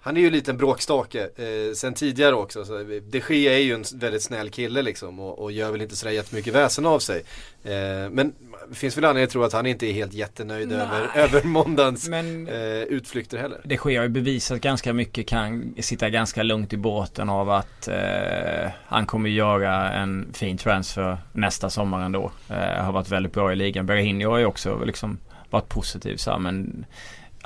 han 0.00 0.16
är 0.16 0.20
ju 0.20 0.26
en 0.26 0.32
liten 0.32 0.56
bråkstake 0.56 1.20
eh, 1.36 1.74
sen 1.74 1.94
tidigare 1.94 2.34
också. 2.34 2.64
Så 2.64 2.78
de 2.82 3.22
Gea 3.28 3.52
är 3.52 3.58
ju 3.58 3.74
en 3.74 3.84
väldigt 3.94 4.22
snäll 4.22 4.50
kille 4.50 4.82
liksom 4.82 5.20
och, 5.20 5.38
och 5.38 5.52
gör 5.52 5.70
väl 5.70 5.82
inte 5.82 5.96
sådär 5.96 6.12
jättemycket 6.12 6.54
väsen 6.54 6.86
av 6.86 6.98
sig. 6.98 7.24
Eh, 7.64 8.10
men 8.10 8.34
det 8.68 8.74
finns 8.74 8.96
väl 8.96 9.04
anledning 9.04 9.24
att 9.24 9.30
tro 9.30 9.42
att 9.42 9.52
han 9.52 9.66
inte 9.66 9.86
är 9.86 9.92
helt 9.92 10.14
jättenöjd 10.14 10.72
över, 10.72 11.10
över 11.14 11.42
måndagens 11.42 12.08
Men, 12.08 12.48
eh, 12.48 12.82
utflykter 12.82 13.38
heller. 13.38 13.60
Det 13.64 13.76
sker 13.76 14.02
ju 14.02 14.08
bevisat 14.08 14.60
ganska 14.60 14.92
mycket 14.92 15.26
kan 15.26 15.74
sitta 15.78 16.10
ganska 16.10 16.42
lugnt 16.42 16.72
i 16.72 16.76
båten 16.76 17.28
av 17.28 17.50
att 17.50 17.88
eh, 17.88 18.70
han 18.86 19.06
kommer 19.06 19.30
göra 19.30 19.92
en 19.92 20.32
fin 20.32 20.58
transfer 20.58 21.18
nästa 21.32 21.70
sommar 21.70 22.04
ändå. 22.04 22.32
Eh, 22.48 22.84
har 22.84 22.92
varit 22.92 23.10
väldigt 23.10 23.32
bra 23.32 23.52
i 23.52 23.56
ligan. 23.56 23.86
Berahino 23.86 24.30
har 24.30 24.38
ju 24.38 24.46
också 24.46 24.84
liksom 24.84 25.18
varit 25.50 25.68
positiv 25.68 26.16
så 26.16 26.30
här, 26.30 26.38
men 26.38 26.86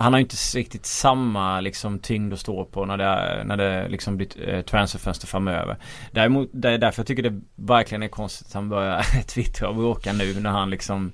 han 0.01 0.13
har 0.13 0.21
ju 0.21 0.23
inte 0.23 0.37
riktigt 0.55 0.87
samma 0.87 1.61
liksom 1.61 1.99
tyngd 1.99 2.33
att 2.33 2.41
stå 2.41 2.65
på 2.65 2.85
när 2.85 2.97
det, 2.97 3.43
när 3.45 3.57
det 3.57 3.89
liksom 3.89 4.17
blir 4.17 4.49
eh, 4.49 4.61
transferfönster 4.61 5.27
framöver. 5.27 5.77
Däremot, 6.13 6.51
det 6.53 6.71
är 6.71 6.79
därför 6.79 7.01
jag 7.01 7.07
tycker 7.07 7.23
det 7.23 7.41
verkligen 7.57 8.03
är 8.03 8.09
konstigt 8.09 8.47
att 8.47 8.55
han 8.55 8.69
börjar 8.69 9.23
twittra 9.27 9.69
och 9.69 9.75
bråka 9.75 10.13
nu 10.13 10.41
när 10.41 10.51
han 10.51 10.71
liksom 10.71 11.13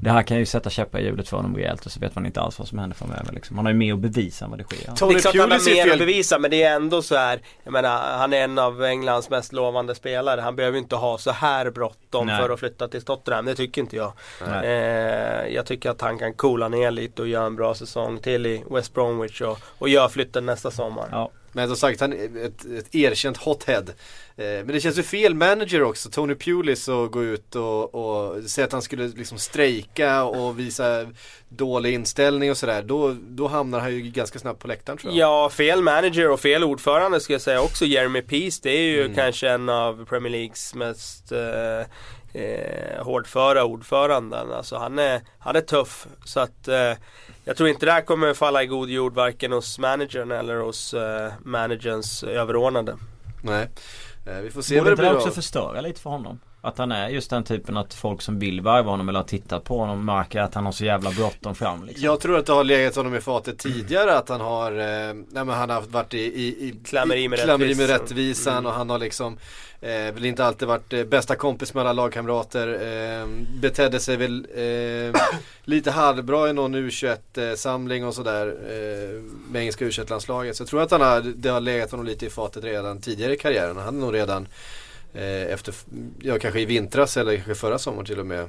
det 0.00 0.10
här 0.10 0.22
kan 0.22 0.38
ju 0.38 0.46
sätta 0.46 0.70
käppar 0.70 0.98
i 0.98 1.04
hjulet 1.04 1.28
för 1.28 1.36
honom 1.36 1.56
rejält 1.56 1.86
och 1.86 1.92
så 1.92 2.00
vet 2.00 2.14
man 2.14 2.26
inte 2.26 2.40
alls 2.40 2.58
vad 2.58 2.68
som 2.68 2.78
händer 2.78 2.96
framöver 2.96 3.32
liksom. 3.32 3.56
Han 3.56 3.66
har 3.66 3.72
ju 3.72 3.78
mer 3.78 3.92
att 3.92 3.98
bevisa 3.98 4.48
vad 4.48 4.58
det 4.58 4.64
sker. 4.64 4.94
Tony 4.94 5.12
det 5.12 5.18
är 5.18 5.20
klart 5.20 5.36
han 5.36 5.50
har 5.50 5.74
mer 5.74 5.92
att 5.92 5.98
bevisa 5.98 6.38
men 6.38 6.50
det 6.50 6.62
är 6.62 6.76
ändå 6.76 7.02
så 7.02 7.16
här 7.16 7.40
Jag 7.64 7.72
menar 7.72 8.18
han 8.18 8.32
är 8.32 8.44
en 8.44 8.58
av 8.58 8.84
Englands 8.84 9.30
mest 9.30 9.52
lovande 9.52 9.94
spelare. 9.94 10.40
Han 10.40 10.56
behöver 10.56 10.78
inte 10.78 10.96
ha 10.96 11.18
så 11.18 11.30
här 11.30 11.70
bråttom 11.70 12.28
för 12.28 12.50
att 12.50 12.58
flytta 12.58 12.88
till 12.88 13.02
Tottenham. 13.02 13.44
Det 13.44 13.54
tycker 13.54 13.80
inte 13.80 13.96
jag. 13.96 14.12
Eh, 14.64 15.54
jag 15.54 15.66
tycker 15.66 15.90
att 15.90 16.00
han 16.00 16.18
kan 16.18 16.34
coola 16.34 16.68
ner 16.68 16.90
lite 16.90 17.22
och 17.22 17.28
göra 17.28 17.46
en 17.46 17.56
bra 17.56 17.74
säsong 17.74 18.18
till 18.18 18.46
i 18.46 18.64
West 18.70 18.94
Bromwich 18.94 19.40
och, 19.40 19.58
och 19.78 19.88
göra 19.88 20.08
flytten 20.08 20.46
nästa 20.46 20.70
sommar. 20.70 21.08
Ja. 21.10 21.30
Men 21.52 21.68
som 21.68 21.76
sagt, 21.76 22.00
han 22.00 22.12
är 22.12 22.46
ett, 22.46 22.64
ett 22.64 22.94
erkänt 22.94 23.36
hothead. 23.36 23.90
Eh, 24.38 24.44
men 24.44 24.66
det 24.66 24.80
känns 24.80 24.98
ju 24.98 25.02
fel 25.02 25.34
manager 25.34 25.82
också, 25.82 26.10
Tony 26.10 26.34
Pulis 26.34 26.88
att 26.88 27.10
gå 27.10 27.24
ut 27.24 27.54
och, 27.54 27.94
och 27.94 28.44
säga 28.44 28.66
att 28.66 28.72
han 28.72 28.82
skulle 28.82 29.08
liksom 29.08 29.38
strejka 29.38 30.24
och 30.24 30.58
visa 30.58 31.06
dålig 31.48 31.94
inställning 31.94 32.50
och 32.50 32.56
sådär. 32.56 32.82
Då, 32.82 33.16
då 33.20 33.48
hamnar 33.48 33.80
han 33.80 33.94
ju 33.94 34.00
ganska 34.00 34.38
snabbt 34.38 34.60
på 34.60 34.68
läktaren 34.68 34.98
tror 34.98 35.12
jag. 35.12 35.18
Ja, 35.28 35.50
fel 35.50 35.82
manager 35.82 36.30
och 36.30 36.40
fel 36.40 36.64
ordförande 36.64 37.20
ska 37.20 37.32
jag 37.32 37.42
säga 37.42 37.62
också. 37.62 37.84
Jeremy 37.84 38.22
Peace, 38.22 38.60
det 38.62 38.70
är 38.70 38.82
ju 38.82 39.00
mm. 39.00 39.14
kanske 39.14 39.48
en 39.48 39.68
av 39.68 40.04
Premier 40.04 40.32
Leagues 40.32 40.74
mest 40.74 41.32
eh, 41.32 41.80
eh, 42.42 43.04
hårdföra 43.04 43.64
ordföranden. 43.64 44.52
Alltså 44.52 44.76
han 44.76 44.98
är, 44.98 45.20
han 45.38 45.56
är 45.56 45.60
tuff. 45.60 46.06
Så 46.24 46.40
att 46.40 46.68
eh, 46.68 46.92
jag 47.44 47.56
tror 47.56 47.68
inte 47.68 47.86
det 47.86 47.92
här 47.92 48.00
kommer 48.00 48.34
falla 48.34 48.62
i 48.62 48.66
god 48.66 48.90
jord 48.90 49.14
varken 49.14 49.52
hos 49.52 49.78
managern 49.78 50.30
eller 50.30 50.56
hos 50.56 50.94
uh, 50.94 51.00
managerns 51.44 52.22
överordnade. 52.22 52.96
Nej, 53.42 53.62
eh, 53.62 53.68
vi 54.42 54.50
får 54.50 54.62
se 54.62 54.74
Borde 54.74 54.80
vad 54.80 54.86
det 54.86 54.92
inte 54.92 55.02
det 55.02 55.08
blir 55.08 55.16
också 55.16 55.28
av. 55.28 55.32
förstöra 55.32 55.80
lite 55.80 56.00
för 56.00 56.10
honom? 56.10 56.40
Att 56.60 56.78
han 56.78 56.92
är 56.92 57.08
just 57.08 57.30
den 57.30 57.44
typen 57.44 57.76
att 57.76 57.94
folk 57.94 58.22
som 58.22 58.38
vill 58.38 58.60
värva 58.60 58.90
honom 58.90 59.08
eller 59.08 59.18
har 59.18 59.26
tittat 59.26 59.64
på 59.64 59.78
honom 59.78 60.04
märker 60.04 60.40
att 60.40 60.54
han 60.54 60.64
har 60.64 60.72
så 60.72 60.84
jävla 60.84 61.10
bråttom 61.10 61.54
fram 61.54 61.84
liksom. 61.84 62.04
Jag 62.04 62.20
tror 62.20 62.38
att 62.38 62.46
det 62.46 62.52
har 62.52 62.64
legat 62.64 62.96
honom 62.96 63.14
i 63.14 63.20
fatet 63.20 63.58
tidigare 63.58 64.14
att 64.18 64.28
han 64.28 64.40
har, 64.40 64.72
eh, 64.72 65.14
nej 65.14 65.44
men 65.44 65.48
han 65.48 65.70
har 65.70 65.80
varit 65.80 66.14
i, 66.14 66.18
i, 66.18 66.46
i 66.46 66.74
Klammeri 66.84 67.28
med 67.28 67.38
klammeri 67.38 67.74
med 67.74 67.88
rättvisan. 67.88 68.00
rättvisan 68.02 68.52
Mm. 68.58 68.66
och 68.66 68.72
han 68.72 68.90
har 68.90 68.98
liksom 68.98 69.38
eh, 69.80 69.90
väl 69.90 70.24
inte 70.24 70.44
alltid 70.44 70.68
varit 70.68 70.92
eh, 70.92 71.04
bästa 71.04 71.34
kompis 71.36 71.74
med 71.74 71.80
alla 71.80 71.92
lagkamrater. 71.92 72.68
Eh, 72.68 73.26
betedde 73.60 74.00
sig 74.00 74.16
väl 74.16 74.46
eh, 74.54 75.20
lite 75.64 75.90
halvbra 75.90 76.50
i 76.50 76.52
någon 76.52 76.74
U21-samling 76.76 78.06
och 78.06 78.14
sådär 78.14 78.46
eh, 78.46 79.22
med 79.50 79.60
engelska 79.60 79.84
U21-landslaget. 79.84 80.56
Så 80.56 80.62
jag 80.62 80.68
tror 80.68 80.82
att 80.82 80.90
han 80.90 81.00
har, 81.00 81.20
det 81.20 81.48
har 81.48 81.60
legat 81.60 81.90
honom 81.90 82.06
lite 82.06 82.26
i 82.26 82.30
fatet 82.30 82.64
redan 82.64 83.00
tidigare 83.00 83.34
i 83.34 83.36
karriären. 83.36 83.76
Han 83.76 83.84
hade 83.84 83.98
nog 83.98 84.14
redan 84.14 84.42
eh, 84.42 84.48
efter, 85.14 85.74
ja 86.20 86.38
kanske 86.38 86.60
i 86.60 86.64
vintras 86.64 87.16
eller 87.16 87.34
kanske 87.36 87.54
förra 87.54 87.78
sommaren 87.78 88.06
till 88.06 88.20
och 88.20 88.26
med 88.26 88.40
eh, 88.40 88.46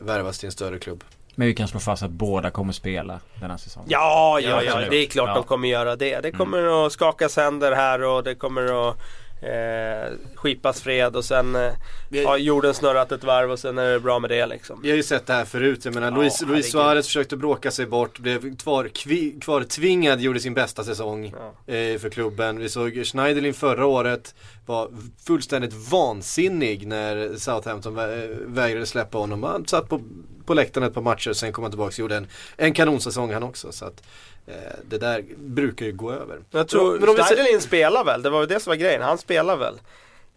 värvas 0.00 0.38
till 0.38 0.46
en 0.46 0.52
större 0.52 0.78
klubb. 0.78 1.04
Men 1.34 1.46
vi 1.48 1.54
kan 1.54 1.68
slå 1.68 1.80
fast 1.80 2.02
att 2.02 2.10
båda 2.10 2.50
kommer 2.50 2.72
spela 2.72 3.20
den 3.40 3.50
här 3.50 3.58
säsongen. 3.58 3.88
Ja, 3.92 4.40
ja, 4.42 4.62
Ja, 4.62 4.80
det 4.90 4.96
är 4.96 5.06
klart 5.06 5.28
Ja. 5.28 5.34
de 5.34 5.44
kommer 5.44 5.68
göra 5.68 5.96
det. 5.96 6.20
Det 6.20 6.30
kommer 6.32 6.86
att 6.86 6.92
skakas 6.92 7.36
händer 7.36 7.72
här 7.72 8.02
och 8.02 8.24
det 8.24 8.34
kommer 8.34 8.88
att 8.90 8.96
eh, 9.42 10.12
skipas 10.34 10.80
fred 10.80 11.16
och 11.16 11.24
sen 11.24 11.56
eh, 11.56 12.26
har 12.26 12.36
jorden 12.36 12.74
snurrat 12.74 13.12
ett 13.12 13.24
varv 13.24 13.50
och 13.52 13.58
sen 13.58 13.78
är 13.78 13.92
det 13.92 14.00
bra 14.00 14.18
med 14.18 14.30
det 14.30 14.46
liksom. 14.46 14.80
Vi 14.82 14.88
har 14.90 14.96
ju 14.96 15.02
sett 15.02 15.26
det 15.26 15.32
här 15.32 15.44
förut. 15.44 15.84
Jag 15.84 15.94
menar 15.94 16.10
Ja, 16.12 16.30
Luis. 16.46 16.70
Suarez 16.70 17.06
försökte 17.06 17.36
bråka 17.36 17.70
sig 17.70 17.86
bort, 17.86 18.18
blev 18.18 18.56
kvar, 18.56 18.88
kvi, 18.94 19.38
kvartvingad, 19.40 20.20
gjorde 20.20 20.40
sin 20.40 20.54
bästa 20.54 20.84
säsong 20.84 21.34
Ja. 21.66 21.74
eh, 21.74 21.98
för 21.98 22.10
klubben. 22.10 22.58
Vi 22.58 22.68
såg 22.68 23.04
Schneiderlin 23.06 23.54
förra 23.54 23.86
året 23.86 24.34
var 24.66 24.90
fullständigt 25.26 25.72
vansinnig 25.90 26.86
när 26.86 27.36
Southampton 27.36 27.98
vä- 27.98 28.44
vägrade 28.46 28.86
släppa 28.86 29.18
honom. 29.18 29.42
Han 29.42 29.66
satt 29.66 29.88
på, 29.88 30.00
på 30.46 30.54
läktaren 30.54 30.86
ett 30.86 30.94
par 30.94 31.02
matcher, 31.02 31.32
sen 31.32 31.52
kom 31.52 31.64
han 31.64 31.70
tillbaka 31.70 31.88
och 31.88 31.98
gjorde 31.98 32.16
en, 32.16 32.26
en 32.56 32.72
kanonsäsong 32.72 33.32
han 33.32 33.42
också. 33.42 33.72
Så 33.72 33.84
att, 33.84 34.02
eh, 34.46 34.54
det 34.88 34.98
där 34.98 35.24
brukar 35.36 35.86
ju 35.86 35.92
gå 35.92 36.12
över. 36.12 36.38
Jag 36.50 36.68
tror 36.68 36.98
Men 36.98 37.08
om 37.08 37.14
vi 37.16 37.22
ser- 37.22 37.34
Schneiderlin 37.34 37.60
spelar 37.60 38.04
väl, 38.04 38.22
det 38.22 38.30
var 38.30 38.40
ju 38.40 38.46
det 38.46 38.60
som 38.60 38.70
var 38.70 38.76
grejen. 38.76 39.02
Han 39.02 39.18
spelar 39.18 39.56
väl. 39.56 39.74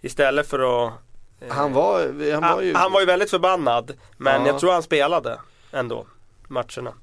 Istället 0.01 0.47
för 0.47 0.59
att... 0.87 0.93
eh, 1.41 1.47
Han 1.49 1.73
var, 1.73 1.99
han 2.31 2.41
var 2.55 2.61
ju... 2.61 2.73
han, 2.73 2.81
han 2.81 2.91
var 2.91 2.99
ju 2.99 3.05
väldigt 3.05 3.29
förbannad. 3.29 3.91
Men 4.17 4.41
Ja. 4.41 4.47
jag 4.47 4.59
tror 4.59 4.71
han 4.71 4.83
spelade 4.83 5.39
ändå. 5.71 6.05
Matcherna. 6.47 6.93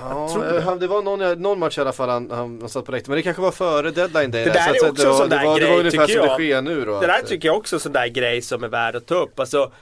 Ja, 0.00 0.40
det. 0.52 0.60
han, 0.60 0.78
det 0.78 0.86
var 0.86 1.02
någon, 1.02 1.42
någon 1.42 1.58
match 1.58 1.78
i 1.78 1.80
alla 1.80 1.92
fall 1.92 2.08
han, 2.08 2.30
han, 2.30 2.58
han 2.60 2.68
satt 2.68 2.84
på 2.84 2.92
läktaren. 2.92 3.10
Men 3.12 3.16
det 3.16 3.22
kanske 3.22 3.42
var 3.42 3.50
före 3.52 3.90
deadline 3.90 4.30
day. 4.30 4.44
Det 4.44 4.50
där 4.50 4.70
att 4.70 4.76
är 4.76 4.88
också 4.90 4.92
det 4.92 5.04
var, 5.04 5.12
en 5.12 5.18
sån 5.18 5.28
det 5.28 5.36
där 5.36 5.44
var, 5.44 5.60
det 5.60 5.66
var 5.66 5.70
grej, 5.70 5.78
ungefär 5.78 6.06
tycker 6.06 6.20
som 6.20 6.22
det 6.22 6.28
jag. 6.28 6.34
sker 6.34 6.62
nu 6.62 6.84
då. 6.84 7.00
Det 7.00 7.06
där 7.06 7.18
att- 7.18 7.26
tycker 7.26 7.48
jag 7.48 7.56
också 7.56 7.76
är 7.76 7.78
en 7.78 7.80
sån 7.80 7.92
där 7.92 8.06
grej 8.06 8.42
som 8.42 8.64
är 8.64 8.68
värd 8.68 8.96
att 8.96 9.06
ta 9.06 9.14
upp. 9.14 9.40
Alltså, 9.40 9.72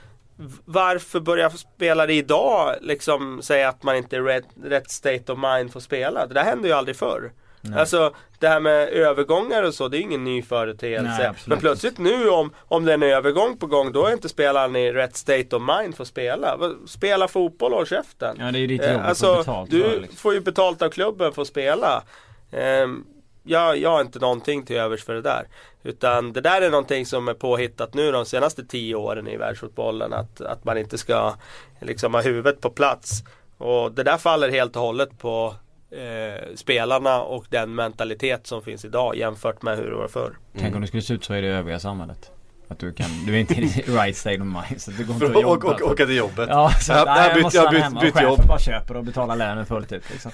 varför 0.65 1.19
börja 1.19 1.49
spelare 1.49 2.13
idag 2.13 2.75
liksom 2.81 3.41
säga 3.41 3.69
att 3.69 3.83
man 3.83 3.95
inte 3.95 4.15
är 4.15 4.21
rätt, 4.21 4.45
rätt 4.63 4.91
state 4.91 5.31
of 5.31 5.39
mind 5.39 5.71
för 5.71 5.79
att 5.79 5.83
spela? 5.83 6.27
Det 6.27 6.33
där 6.33 6.43
hände 6.43 6.67
ju 6.67 6.73
aldrig 6.73 6.95
förr. 6.97 7.31
Alltså 7.75 8.13
det 8.39 8.47
här 8.47 8.59
med 8.59 8.89
övergångar 8.89 9.63
och 9.63 9.73
så, 9.73 9.87
det 9.87 9.97
är 9.97 10.01
ingen 10.01 10.23
ny 10.23 10.33
Nej, 10.33 10.41
företeelse. 10.41 11.29
absolut 11.29 11.47
Men 11.47 11.57
plötsligt 11.57 11.97
nu 11.97 12.29
om, 12.29 12.53
om 12.67 12.85
det 12.85 12.91
är 12.91 12.93
en 12.93 13.03
övergång 13.03 13.57
på 13.57 13.65
gång, 13.67 13.91
då 13.91 14.05
är 14.05 14.13
inte 14.13 14.29
spelaren 14.29 14.75
i 14.75 14.91
rätt 14.91 15.15
state 15.15 15.55
of 15.55 15.61
mind 15.77 15.95
för 15.95 16.03
att 16.03 16.07
spela. 16.07 16.57
Spela 16.87 17.27
fotboll 17.27 17.71
och 17.71 17.77
håll 17.77 17.87
käften. 17.87 18.37
Ja 18.39 18.51
det 18.51 18.57
är 18.57 18.61
ju 18.61 18.67
ditt 18.67 18.81
Eh, 18.81 18.91
jobb 18.91 19.01
att 19.01 19.07
alltså, 19.07 19.37
betalt 19.37 19.71
du 19.71 19.99
liksom. 19.99 20.17
får 20.17 20.33
ju 20.33 20.39
betalt 20.39 20.81
av 20.81 20.89
klubben 20.89 21.33
för 21.33 21.41
att 21.41 21.47
spela. 21.47 22.03
Ehm, 22.51 23.05
jag, 23.43 23.77
jag 23.77 23.89
har 23.89 24.01
inte 24.01 24.19
någonting 24.19 24.65
till 24.65 24.75
övers 24.75 25.03
för 25.03 25.13
det 25.13 25.21
där. 25.21 25.47
Utan 25.83 26.33
det 26.33 26.41
där 26.41 26.61
är 26.61 26.69
någonting 26.69 27.05
som 27.05 27.27
är 27.27 27.33
påhittat 27.33 27.93
nu 27.93 28.11
de 28.11 28.25
senaste 28.25 28.65
tio 28.65 28.95
åren 28.95 29.27
i 29.27 29.37
världsfotbollen. 29.37 30.13
Att, 30.13 30.41
att 30.41 30.63
man 30.65 30.77
inte 30.77 30.97
ska 30.97 31.33
liksom 31.79 32.13
ha 32.13 32.21
huvudet 32.21 32.61
på 32.61 32.69
plats. 32.69 33.23
Och 33.57 33.91
det 33.91 34.03
där 34.03 34.17
faller 34.17 34.49
helt 34.49 34.75
och 34.75 34.81
hållet 34.81 35.17
på 35.19 35.55
eh, 35.91 36.55
spelarna 36.55 37.21
och 37.21 37.45
den 37.49 37.75
mentalitet 37.75 38.47
som 38.47 38.61
finns 38.61 38.85
idag 38.85 39.15
jämfört 39.15 39.61
med 39.61 39.77
hur 39.77 39.89
det 39.89 39.95
var 39.95 40.07
förr. 40.07 40.37
Tänk 40.59 40.75
om 40.75 40.81
det 40.81 40.87
skulle 40.87 41.03
se 41.03 41.13
ut 41.13 41.23
så 41.23 41.35
i 41.35 41.41
det 41.41 41.47
övriga 41.47 41.79
samhället. 41.79 42.31
Att 42.67 42.79
du 42.79 42.93
kan, 42.93 43.07
du 43.25 43.35
är 43.35 43.39
inte 43.39 43.53
i 43.53 43.65
right 43.87 44.17
state 44.17 44.35
of 44.41 44.45
mind 44.47 44.81
så 44.81 44.91
det 44.91 45.03
går 45.03 45.13
inte 45.13 45.25
att 45.27 45.33
jobba. 45.43 45.67
åka, 45.73 45.85
åka 45.85 46.05
till 46.05 46.15
jobbet. 46.15 46.49
Ja, 46.49 46.71
så 46.81 46.91
Ja, 46.93 46.99
att, 46.99 47.05
där 47.05 47.13
nej, 47.15 47.31
jag 47.35 47.41
måste 47.41 47.57
jag 47.57 47.71
bytt- 48.03 48.15
och 48.15 48.21
jobb. 48.21 48.47
bara 48.47 48.59
köper 48.59 48.97
och 48.97 49.03
betalar 49.03 49.35
lönen 49.35 49.65
fullt 49.65 49.91
ut 49.91 50.09
liksom. 50.11 50.31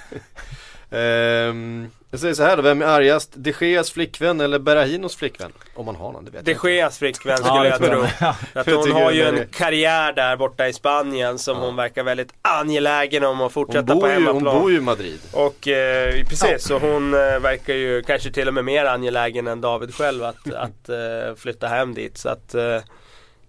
Ehm, 0.91 1.87
jag 2.11 2.19
säger 2.19 2.33
så 2.33 2.43
här 2.43 2.55
då, 2.57 2.61
vem 2.61 2.81
är 2.81 2.85
argast? 2.85 3.31
De 3.35 3.53
Geas 3.61 3.91
flickvän 3.91 4.41
eller 4.41 4.59
Berahinos 4.59 5.15
flickvän? 5.15 5.51
Om 5.75 5.85
man 5.85 5.95
har 5.95 6.11
någon, 6.11 6.25
det 6.25 6.31
vet 6.31 6.45
De 6.45 6.51
jag. 6.51 6.71
Geas 6.71 6.97
flickvän 6.97 7.37
skulle 7.43 7.53
Ja, 7.55 7.63
det 7.63 7.69
jag 7.69 7.77
tror 7.79 7.87
tro. 7.89 8.59
att 8.61 8.67
hon 8.67 8.91
har 9.03 9.11
ju 9.11 9.21
en 9.23 9.37
är- 9.37 9.43
karriär 9.45 10.13
där 10.13 10.37
borta 10.37 10.67
i 10.67 10.73
Spanien 10.73 11.39
som 11.39 11.57
Ja. 11.57 11.65
hon 11.65 11.75
verkar 11.75 12.03
väldigt 12.03 12.33
angelägen 12.41 13.23
om 13.23 13.41
att 13.41 13.51
fortsätta 13.51 13.93
på 13.93 13.99
bor, 13.99 14.09
ju, 14.09 14.15
hon 14.15 14.25
hemmaplan. 14.25 14.61
bor 14.61 14.71
ju 14.71 14.77
i 14.77 14.81
Madrid. 14.81 15.19
Och 15.33 15.67
eh, 15.67 16.13
precis, 16.29 16.63
så 16.67 16.79
hon 16.79 17.13
eh, 17.13 17.39
verkar 17.39 17.73
ju 17.73 18.01
kanske 18.01 18.31
till 18.31 18.47
och 18.47 18.53
med 18.53 18.65
mer 18.65 18.85
angelägen 18.85 19.47
än 19.47 19.61
David 19.61 19.95
själv 19.95 20.23
att, 20.23 20.53
att 20.53 20.89
eh, 20.89 21.35
flytta 21.37 21.67
hem 21.67 21.93
dit. 21.93 22.17
Så 22.17 22.29
att 22.29 22.55
eh, 22.55 22.77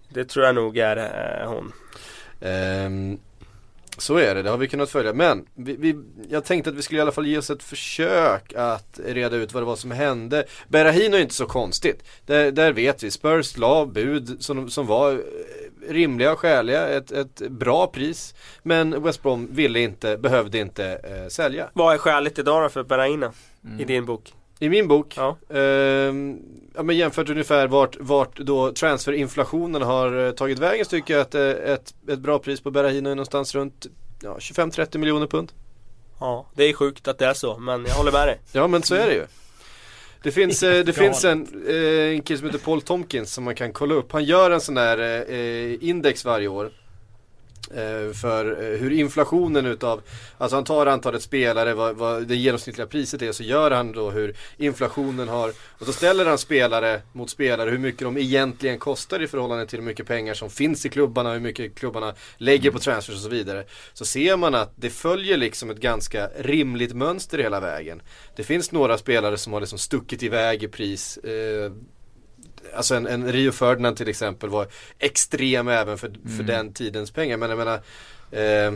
det 0.08 0.24
tror 0.24 0.46
jag 0.46 0.54
nog 0.54 0.78
är 0.78 0.96
eh, 0.96 1.48
hon. 1.50 1.72
Ehm, 2.40 3.18
så 3.98 4.16
är 4.16 4.34
det, 4.34 4.42
det 4.42 4.50
har 4.50 4.56
vi 4.56 4.68
kunnat 4.68 4.90
följa. 4.90 5.12
Men 5.12 5.46
vi, 5.54 5.76
vi, 5.76 5.96
jag 6.30 6.44
tänkte 6.44 6.70
att 6.70 6.76
vi 6.76 6.82
skulle 6.82 6.98
i 6.98 7.02
alla 7.02 7.12
fall 7.12 7.26
ge 7.26 7.38
oss 7.38 7.50
ett 7.50 7.62
försök 7.62 8.52
att 8.56 9.00
reda 9.04 9.36
ut 9.36 9.52
vad 9.52 9.62
det 9.62 9.66
var 9.66 9.76
som 9.76 9.90
hände. 9.90 10.44
Berahino 10.68 11.16
är 11.16 11.20
inte 11.20 11.34
så 11.34 11.46
konstigt. 11.46 12.04
Där, 12.26 12.50
där 12.50 12.72
vet 12.72 13.02
vi, 13.02 13.10
Spurs 13.10 13.56
la 13.56 13.86
bud 13.86 14.36
som, 14.40 14.70
som 14.70 14.86
var 14.86 15.12
eh, 15.12 15.18
rimliga 15.88 16.32
och 16.32 16.38
skäliga, 16.38 16.88
ett, 16.88 17.12
ett 17.12 17.38
bra 17.50 17.86
pris. 17.86 18.34
Men 18.62 19.02
West 19.02 19.22
Brom 19.22 19.48
ville 19.50 19.80
inte, 19.80 20.16
behövde 20.16 20.58
inte 20.58 20.86
eh, 20.86 21.28
sälja. 21.28 21.70
Vad 21.72 21.94
är 21.94 21.98
skäligt 21.98 22.38
idag 22.38 22.62
då 22.62 22.68
för 22.68 22.82
Beraina 22.82 23.32
i 23.78 23.84
din 23.84 24.04
bok? 24.04 24.32
I 24.60 24.68
min 24.68 24.88
bok, 24.88 25.14
Ja. 25.16 25.36
ehm, 25.58 26.38
ja, 26.74 26.82
men 26.82 26.96
jämfört 26.96 27.28
ungefär 27.30 27.66
vart, 27.68 27.96
vart 28.00 28.36
då 28.38 28.72
transferinflationen 28.72 29.82
har 29.82 30.26
eh, 30.26 30.30
tagit 30.32 30.58
vägen 30.58 30.84
så 30.84 30.90
tycker 30.90 31.14
jag 31.14 31.20
att 31.20 31.34
eh, 31.34 31.42
ett, 31.50 31.94
ett 32.08 32.18
bra 32.18 32.38
pris 32.38 32.60
på 32.60 32.70
Berahino 32.70 33.10
är 33.10 33.14
någonstans 33.14 33.54
runt 33.54 33.86
ja, 34.22 34.36
25-30 34.40 34.98
miljoner 34.98 35.26
pund. 35.26 35.52
ja, 36.20 36.46
det 36.54 36.64
är 36.64 36.72
sjukt 36.72 37.08
att 37.08 37.18
det 37.18 37.26
är 37.26 37.34
så 37.34 37.58
men 37.58 37.84
jag 37.88 37.94
håller 37.94 38.12
med 38.12 38.28
dig. 38.28 38.38
Ja 38.52 38.66
men 38.66 38.82
så 38.82 38.94
är 38.94 39.06
det 39.06 39.14
ju. 39.14 39.26
Det 40.22 40.30
finns, 40.32 40.62
eh, 40.62 40.84
det 40.84 40.92
finns 41.02 41.24
en, 41.24 41.64
eh, 41.68 42.14
en 42.14 42.22
kille 42.22 42.38
som 42.38 42.46
heter 42.46 42.64
Paul 42.64 42.82
Tompkins 42.82 43.32
som 43.34 43.44
man 43.44 43.54
kan 43.54 43.72
kolla 43.72 43.94
upp. 43.94 44.12
Han 44.12 44.24
gör 44.24 44.50
en 44.50 44.60
sån 44.60 44.74
där 44.74 45.24
eh, 45.32 45.88
index 45.88 46.24
varje 46.24 46.48
år. 46.48 46.70
Eh, 47.74 48.12
för 48.12 48.62
eh, 48.62 48.78
hur 48.78 48.92
inflationen 48.92 49.66
utav, 49.66 50.02
alltså 50.38 50.56
han 50.56 50.64
tar 50.64 50.86
antalet 50.86 51.22
spelare, 51.22 51.74
vad, 51.74 51.96
vad 51.96 52.26
det 52.26 52.36
genomsnittliga 52.36 52.86
priset 52.86 53.22
är, 53.22 53.32
så 53.32 53.42
gör 53.42 53.70
han 53.70 53.92
då 53.92 54.10
hur 54.10 54.36
inflationen 54.56 55.28
har, 55.28 55.52
och 55.78 55.86
så 55.86 55.92
ställer 55.92 56.26
han 56.26 56.38
spelare 56.38 57.02
mot 57.12 57.30
spelare, 57.30 57.70
hur 57.70 57.78
mycket 57.78 58.00
de 58.00 58.18
egentligen 58.18 58.78
kostar 58.78 59.22
i 59.22 59.26
förhållande 59.26 59.66
till 59.66 59.78
hur 59.78 59.86
mycket 59.86 60.06
pengar 60.06 60.34
som 60.34 60.50
finns 60.50 60.86
i 60.86 60.88
klubbarna, 60.88 61.32
hur 61.32 61.40
mycket 61.40 61.74
klubbarna 61.74 62.14
lägger 62.36 62.70
på 62.70 62.78
transfers 62.78 63.14
och 63.14 63.20
så 63.20 63.28
vidare. 63.28 63.64
Så 63.92 64.04
ser 64.04 64.36
man 64.36 64.54
att 64.54 64.72
det 64.76 64.90
följer 64.90 65.36
liksom 65.36 65.70
ett 65.70 65.80
ganska 65.80 66.28
rimligt 66.38 66.94
mönster 66.94 67.38
hela 67.38 67.60
vägen. 67.60 68.02
Det 68.36 68.42
finns 68.42 68.72
några 68.72 68.98
spelare 68.98 69.38
som 69.38 69.52
har 69.52 69.60
liksom 69.60 69.78
stuckit 69.78 70.22
iväg 70.22 70.62
i 70.62 70.68
pris. 70.68 71.16
Eh, 71.16 71.72
Alltså 72.74 72.94
en, 72.94 73.06
en 73.06 73.32
Rio 73.32 73.52
Ferdinand 73.52 73.96
till 73.96 74.08
exempel 74.08 74.50
var 74.50 74.66
extrem 74.98 75.68
även 75.68 75.98
för, 75.98 76.10
för 76.36 76.42
den 76.42 76.72
tidens 76.72 77.10
pengar. 77.10 77.36
Men 77.36 77.50
jag 77.50 77.58
menar 77.58 77.74
eh, 78.30 78.72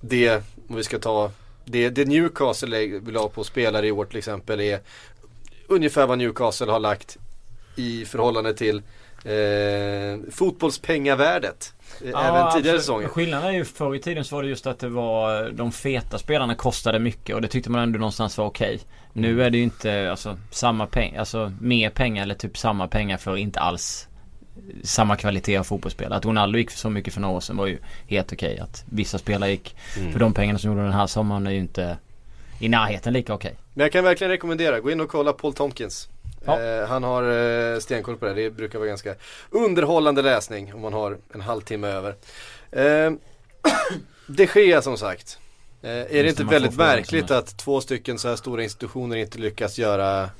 Det, 0.00 0.42
om 0.68 0.76
vi 0.76 0.84
ska 0.84 0.98
ta 0.98 1.30
Det, 1.64 1.90
det 1.90 2.04
Newcastle 2.04 3.00
ha 3.14 3.28
på 3.28 3.44
spelare 3.44 3.86
i 3.86 3.92
år 3.92 4.04
till 4.04 4.18
exempel 4.18 4.60
är 4.60 4.80
Ungefär 5.66 6.06
vad 6.06 6.18
Newcastle 6.18 6.72
har 6.72 6.80
lagt 6.80 7.16
I 7.76 8.04
förhållande 8.04 8.54
till 8.54 8.82
eh, 9.24 10.30
Fotbollspengavärdet 10.30 11.74
eh, 12.04 12.26
Även 12.26 12.52
tidigare 12.52 12.78
säsonger 12.78 13.08
Skillnaden 13.08 13.48
är 13.48 13.52
ju 13.52 13.64
förr 13.64 13.94
i 13.94 13.98
tiden 14.00 14.24
så 14.24 14.34
var 14.34 14.42
det 14.42 14.48
just 14.48 14.66
att 14.66 14.78
det 14.78 14.88
var 14.88 15.50
de 15.50 15.72
feta 15.72 16.18
spelarna 16.18 16.54
kostade 16.54 16.98
mycket 16.98 17.34
och 17.34 17.42
det 17.42 17.48
tyckte 17.48 17.70
man 17.70 17.80
ändå 17.80 17.98
någonstans 17.98 18.38
var 18.38 18.46
okej. 18.46 18.80
Nu 19.16 19.42
är 19.42 19.50
det 19.50 19.58
ju 19.58 19.64
inte 19.64 20.10
alltså 20.10 20.38
samma 20.50 20.86
pengar, 20.86 21.20
alltså 21.20 21.52
mer 21.60 21.90
pengar 21.90 22.22
eller 22.22 22.34
typ 22.34 22.58
samma 22.58 22.88
pengar 22.88 23.16
för 23.16 23.36
inte 23.36 23.60
alls 23.60 24.08
samma 24.82 25.16
kvalitet 25.16 25.56
av 25.56 25.64
fotbollsspelare. 25.64 26.18
Att 26.18 26.24
Ronaldo 26.24 26.58
gick 26.58 26.70
för 26.70 26.78
så 26.78 26.90
mycket 26.90 27.14
för 27.14 27.20
några 27.20 27.34
år 27.36 27.40
sedan 27.40 27.56
var 27.56 27.66
ju 27.66 27.78
helt 28.06 28.32
okej. 28.32 28.58
Att 28.58 28.84
vissa 28.90 29.18
spelare 29.18 29.50
gick 29.50 29.76
för 30.12 30.18
de 30.18 30.34
pengarna 30.34 30.58
som 30.58 30.70
gjorde 30.70 30.82
den 30.82 30.92
här 30.92 31.06
sommaren 31.06 31.46
är 31.46 31.50
ju 31.50 31.58
inte 31.58 31.98
i 32.60 32.68
närheten 32.68 33.12
lika 33.12 33.34
okej. 33.34 33.54
Men 33.74 33.84
jag 33.84 33.92
kan 33.92 34.04
verkligen 34.04 34.30
rekommendera, 34.30 34.80
gå 34.80 34.90
in 34.90 35.00
och 35.00 35.08
kolla 35.08 35.32
Paul 35.32 35.54
Tompkins 35.54 36.08
Ja. 36.46 36.60
eh, 36.62 36.88
Han 36.88 37.02
har 37.02 37.22
eh, 37.74 37.78
stenkoll 37.78 38.16
på 38.16 38.26
det, 38.26 38.34
det 38.34 38.50
brukar 38.50 38.78
vara 38.78 38.88
ganska 38.88 39.14
underhållande 39.50 40.22
läsning 40.22 40.74
om 40.74 40.80
man 40.80 40.92
har 40.92 41.18
en 41.34 41.40
halvtimme 41.40 41.88
över 41.88 42.14
eh, 42.70 43.12
De 44.26 44.46
Gea 44.54 44.82
som 44.82 44.96
sagt 44.96 45.38
Eh, 45.84 45.90
är 45.90 46.22
det 46.22 46.28
inte 46.28 46.44
väldigt 46.44 46.76
märkligt 46.76 47.30
att 47.30 47.56
två 47.56 47.80
stycken 47.80 48.18
så 48.18 48.28
här 48.28 48.36
stora 48.36 48.62
institutioner 48.62 49.16
inte 49.16 49.38
lyckas 49.38 49.78
göra 49.78 50.30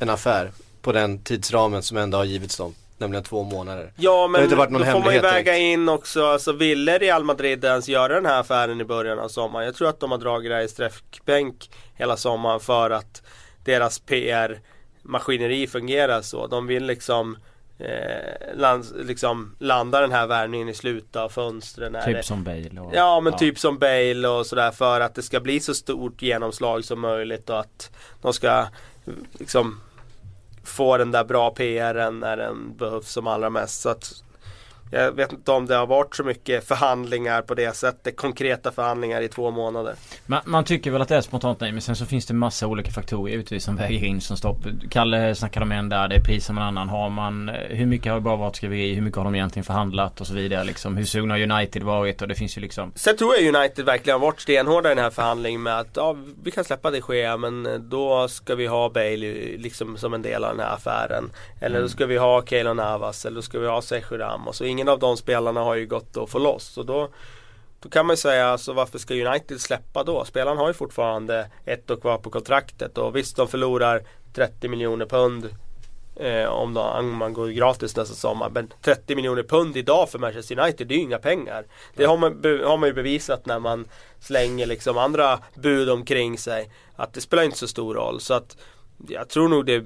en 0.00 0.10
affär 0.10 0.50
på 0.82 0.92
den 0.92 1.22
tidsramen 1.22 1.82
som 1.82 1.96
ändå 1.96 2.18
har 2.18 2.24
givits 2.24 2.56
dem? 2.56 2.74
Nämligen 2.98 3.24
två 3.24 3.42
månader. 3.42 3.92
Ja 3.96 4.20
har 4.20 4.28
men 4.28 4.42
inte 4.42 4.56
varit 4.56 4.70
någon 4.70 4.82
då 4.82 4.92
får 4.92 5.00
man 5.00 5.14
ju 5.14 5.20
väga 5.20 5.52
direkt. 5.52 5.58
in 5.58 5.88
också, 5.88 6.26
alltså 6.26 6.52
ville 6.52 6.98
Real 6.98 7.24
Madrid 7.24 7.64
ens 7.64 7.88
göra 7.88 8.14
den 8.14 8.26
här 8.26 8.40
affären 8.40 8.80
i 8.80 8.84
början 8.84 9.18
av 9.18 9.28
sommaren? 9.28 9.66
Jag 9.66 9.74
tror 9.74 9.88
att 9.88 10.00
de 10.00 10.10
har 10.10 10.18
dragit 10.18 10.50
det 10.50 10.54
här 10.54 10.62
i 10.62 10.68
sträckbänk 10.68 11.70
hela 11.94 12.16
sommaren 12.16 12.60
för 12.60 12.90
att 12.90 13.22
deras 13.64 13.98
PR-maskineri 13.98 15.66
fungerar 15.66 16.22
så. 16.22 16.46
De 16.46 16.66
vill 16.66 16.84
liksom 16.84 17.36
eh, 17.80 18.56
land, 18.56 18.84
liksom 18.96 19.56
landa 19.58 20.00
den 20.00 20.12
här 20.12 20.26
värvningen 20.26 20.68
i 20.68 20.74
slutet 20.74 21.16
av 21.16 21.28
fönstren. 21.28 21.92
när 21.92 22.06
det- 22.06 22.14
Typ 22.14 22.24
som 22.24 22.44
Bale 22.44 22.80
och, 22.80 22.94
Ja 22.94 23.20
men 23.20 23.36
typ 23.36 23.58
som 23.58 23.78
Bale 23.78 24.28
och 24.28 24.46
sådär 24.46 24.70
för 24.70 25.00
att 25.00 25.14
det 25.14 25.22
ska 25.22 25.40
bli 25.40 25.60
så 25.60 25.74
stort 25.74 26.22
genomslag 26.22 26.84
som 26.84 27.00
möjligt 27.00 27.50
och 27.50 27.60
att 27.60 27.90
de 28.22 28.32
ska 28.32 28.66
liksom 29.38 29.80
få 30.64 30.96
den 30.96 31.10
där 31.10 31.24
bra 31.24 31.50
PRen 31.50 32.20
när 32.20 32.36
den 32.36 32.76
behövs 32.76 33.10
som 33.12 33.26
allra 33.26 33.50
mest. 33.50 33.80
Så 33.80 33.88
att 33.88 34.12
jag 34.90 35.12
vet 35.12 35.32
inte 35.32 35.50
om 35.50 35.66
det 35.66 35.74
har 35.74 35.86
varit 35.86 36.16
så 36.16 36.24
mycket 36.24 36.68
förhandlingar 36.68 37.42
på 37.42 37.54
det 37.54 37.76
sättet, 37.76 38.16
konkreta 38.16 38.72
förhandlingar 38.72 39.20
i 39.20 39.28
två 39.28 39.50
månader. 39.50 39.94
Man, 40.26 40.40
man 40.44 40.64
tycker 40.64 40.90
väl 40.90 41.02
att 41.02 41.08
det 41.08 41.16
är 41.16 41.20
spontant 41.20 41.60
nej 41.60 41.72
men 41.72 41.80
sen 41.80 41.96
så 41.96 42.06
finns 42.06 42.26
det 42.26 42.34
massa 42.34 42.66
olika 42.66 42.90
faktorer 42.90 43.30
givetvis 43.30 43.64
som 43.64 43.76
väger 43.76 44.04
in 44.04 44.20
som 44.20 44.36
stopp. 44.36 44.58
Kalle 44.90 45.34
snackade 45.34 45.64
om 45.64 45.72
en 45.72 45.88
där, 45.88 46.08
det 46.08 46.14
är 46.14 46.20
pris 46.20 46.46
som 46.46 46.58
en 46.58 46.64
annan. 46.64 46.88
Har 46.88 47.10
man, 47.10 47.48
eh, 47.48 47.54
hur 47.54 47.86
mycket 47.86 48.12
har 48.12 48.14
det 48.14 48.20
bara 48.20 48.36
varit 48.36 48.56
skriveri, 48.56 48.94
hur 48.94 49.02
mycket 49.02 49.16
har 49.16 49.24
de 49.24 49.34
egentligen 49.34 49.64
förhandlat 49.64 50.20
och 50.20 50.26
så 50.26 50.34
vidare 50.34 50.64
liksom. 50.64 50.96
Hur 50.96 51.04
sugna 51.04 51.34
har 51.34 51.40
United 51.40 51.82
varit 51.82 52.22
och 52.22 52.28
det 52.28 52.34
finns 52.34 52.56
ju 52.56 52.60
liksom 52.60 52.92
Sen 52.94 53.16
tror 53.16 53.34
jag 53.36 53.54
United 53.54 53.84
verkligen 53.84 54.20
har 54.20 54.26
varit 54.26 54.40
stenhårda 54.40 54.92
i 54.92 54.94
den 54.94 55.04
här 55.04 55.10
förhandlingen 55.10 55.62
med 55.62 55.78
att 55.78 55.90
ja, 55.94 56.16
vi 56.42 56.50
kan 56.50 56.64
släppa 56.64 56.90
det 56.90 57.02
ske 57.02 57.36
men 57.36 57.88
då 57.90 58.28
ska 58.28 58.54
vi 58.54 58.66
ha 58.66 58.88
Bale 58.88 59.56
liksom 59.58 59.96
som 59.96 60.14
en 60.14 60.22
del 60.22 60.44
av 60.44 60.56
den 60.56 60.66
här 60.66 60.74
affären. 60.74 61.30
Eller 61.60 61.80
då 61.80 61.88
ska 61.88 62.06
vi 62.06 62.16
ha 62.16 62.42
Keylor 62.42 62.74
Navas 62.74 63.26
eller 63.26 63.36
då 63.36 63.42
ska 63.42 63.58
vi 63.58 63.66
ha 63.66 63.82
Ramos. 64.10 64.60
Och 64.60 64.66
ingen 64.80 64.88
av 64.88 64.98
de 64.98 65.16
spelarna 65.16 65.60
har 65.60 65.74
ju 65.74 65.86
gått 65.86 66.16
att 66.16 66.30
få 66.30 66.38
loss. 66.38 66.64
Så 66.64 66.82
då, 66.82 67.08
då 67.80 67.88
kan 67.88 68.06
man 68.06 68.12
ju 68.12 68.16
säga 68.16 68.48
alltså 68.48 68.72
varför 68.72 68.98
ska 68.98 69.14
United 69.14 69.60
släppa 69.60 70.04
då? 70.04 70.24
Spelaren 70.24 70.58
har 70.58 70.68
ju 70.68 70.74
fortfarande 70.74 71.50
ett 71.64 71.90
år 71.90 71.96
kvar 71.96 72.18
på 72.18 72.30
kontraktet 72.30 72.98
och 72.98 73.16
visst 73.16 73.36
de 73.36 73.48
förlorar 73.48 74.02
30 74.34 74.68
miljoner 74.68 75.06
pund 75.06 75.48
Eh, 76.16 76.48
om, 76.48 76.74
då, 76.74 76.80
om 76.80 77.16
man 77.16 77.32
går 77.32 77.48
gratis 77.48 77.96
nästa 77.96 78.14
sommar. 78.14 78.50
Men 78.50 78.72
30 78.82 79.16
miljoner 79.16 79.42
pund 79.42 79.76
idag 79.76 80.10
för 80.10 80.18
Manchester 80.18 80.58
United, 80.60 80.86
det 80.86 80.94
är 80.94 80.96
ju 80.96 81.02
inga 81.02 81.18
pengar. 81.18 81.64
Det 81.94 82.04
har 82.04 82.16
man, 82.16 82.40
be, 82.40 82.62
har 82.64 82.76
man 82.76 82.88
ju 82.88 82.92
bevisat 82.92 83.46
när 83.46 83.58
man 83.58 83.88
slänger 84.20 84.66
liksom 84.66 84.98
andra 84.98 85.38
bud 85.54 85.90
omkring 85.90 86.38
sig. 86.38 86.70
Att 86.96 87.12
det 87.12 87.20
spelar 87.20 87.42
inte 87.42 87.58
så 87.58 87.68
stor 87.68 87.94
roll. 87.94 88.20
Så 88.20 88.34
att 88.34 88.56
jag 89.08 89.28
tror 89.28 89.48
nog 89.48 89.66
det 89.66 89.84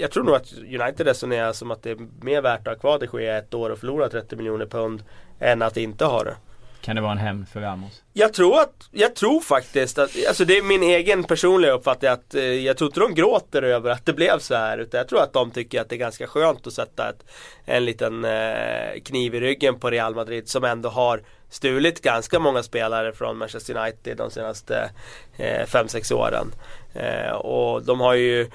jag 0.00 0.10
tror 0.10 0.24
nog 0.24 0.34
att 0.34 0.52
United 0.52 1.06
resonerar 1.06 1.52
som 1.52 1.70
att 1.70 1.82
det 1.82 1.90
är 1.90 1.98
mer 2.20 2.42
värt 2.42 2.60
att 2.60 2.66
ha 2.66 2.74
kvar 2.74 2.98
det 2.98 3.20
Gea 3.20 3.38
ett 3.38 3.54
år 3.54 3.70
och 3.70 3.78
förlora 3.78 4.08
30 4.08 4.36
miljoner 4.36 4.66
pund 4.66 5.02
än 5.38 5.62
att 5.62 5.76
inte 5.76 6.04
ha 6.04 6.24
det. 6.24 6.36
Kan 6.80 6.96
det 6.96 7.02
vara 7.02 7.12
en 7.12 7.18
hämnd 7.18 7.48
för 7.48 7.60
Ramos? 7.60 8.02
Jag 8.12 8.34
tror 8.34 8.60
att, 8.60 8.88
jag 8.90 9.14
tror 9.14 9.40
faktiskt 9.40 9.98
att, 9.98 10.10
alltså 10.28 10.44
det 10.44 10.58
är 10.58 10.62
min 10.62 10.82
egen 10.82 11.24
personliga 11.24 11.72
uppfattning 11.72 12.10
att 12.10 12.34
eh, 12.34 12.42
jag 12.42 12.76
tror 12.76 12.88
inte 12.88 13.00
de 13.00 13.14
gråter 13.14 13.62
över 13.62 13.90
att 13.90 14.06
det 14.06 14.12
blev 14.12 14.38
så 14.38 14.54
här 14.54 14.78
utan 14.78 14.98
jag 14.98 15.08
tror 15.08 15.22
att 15.22 15.32
de 15.32 15.50
tycker 15.50 15.80
att 15.80 15.88
det 15.88 15.94
är 15.94 15.98
ganska 15.98 16.26
skönt 16.26 16.66
att 16.66 16.72
sätta 16.72 17.08
ett, 17.08 17.24
en 17.64 17.84
liten 17.84 18.24
eh, 18.24 19.00
kniv 19.04 19.34
i 19.34 19.40
ryggen 19.40 19.78
på 19.78 19.90
Real 19.90 20.14
Madrid 20.14 20.48
som 20.48 20.64
ändå 20.64 20.88
har 20.88 21.22
stulit 21.50 22.02
ganska 22.02 22.38
många 22.38 22.62
spelare 22.62 23.12
från 23.12 23.38
Manchester 23.38 23.76
United 23.76 24.16
de 24.16 24.30
senaste 24.30 24.90
5-6 25.38 26.14
åren. 26.14 26.46
Eh, 26.94 27.32
och 27.32 27.84
de 27.84 28.00
har 28.00 28.14
ju 28.14 28.40
eh, 28.40 28.48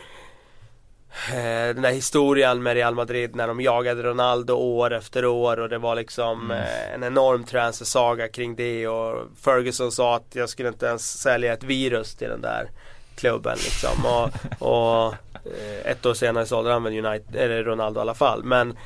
den 1.74 1.82
där 1.82 1.92
historien 1.92 2.64
med 2.64 2.74
Real 2.74 2.96
Madrid 2.96 3.36
när 3.36 3.48
de 3.48 3.62
jagade 3.62 4.04
Ronaldo 4.04 4.54
år 4.54 4.94
efter 4.94 5.26
år 5.26 5.60
och 5.60 5.70
det 5.70 5.78
var 5.78 5.96
liksom 5.96 6.52
eh, 6.52 6.94
en 6.94 7.04
enorm 7.04 7.44
transfersaga 7.44 8.28
kring 8.28 8.56
det 8.56 8.88
och 8.88 9.28
Ferguson 9.42 9.92
sa 9.92 10.16
att 10.16 10.36
jag 10.36 10.50
skulle 10.50 10.70
inte 10.70 10.86
ens 10.86 11.22
sälja 11.22 11.54
ett 11.54 11.64
virus 11.64 12.16
till 12.16 12.30
den 12.30 12.42
där 12.42 12.70
klubben 13.16 13.58
liksom. 13.58 14.06
Och, 14.06 14.30
och 14.70 15.14
eh, 15.46 15.92
ett 15.92 16.06
år 16.06 16.14
senare 16.14 16.46
sålde 16.46 16.72
han 16.72 16.84
väl 16.84 17.06
United, 17.06 17.36
eller 17.36 17.64
Ronaldo 17.64 18.00
i 18.00 18.02
alla 18.02 18.14
fall. 18.14 18.44
Men, 18.44 18.78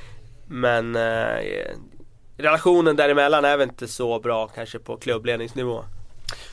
men 0.47 0.95
eh, 0.95 1.65
relationen 2.38 2.95
däremellan 2.95 3.45
är 3.45 3.58
väl 3.58 3.69
inte 3.69 3.88
så 3.88 4.19
bra 4.19 4.47
kanske 4.47 4.80
på 4.80 4.97
klubbledningsnivå. 4.97 5.84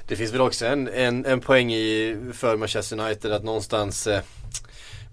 Det 0.09 0.17
finns 0.17 0.33
väl 0.33 0.41
också 0.41 0.67
en, 0.67 0.89
en, 0.89 1.27
en 1.27 1.41
poäng 1.41 1.73
i 1.73 2.17
för 2.35 2.57
Manchester 2.57 3.01
United 3.01 3.33
att 3.33 3.45
någonstans 3.45 4.07
eh, 4.07 4.21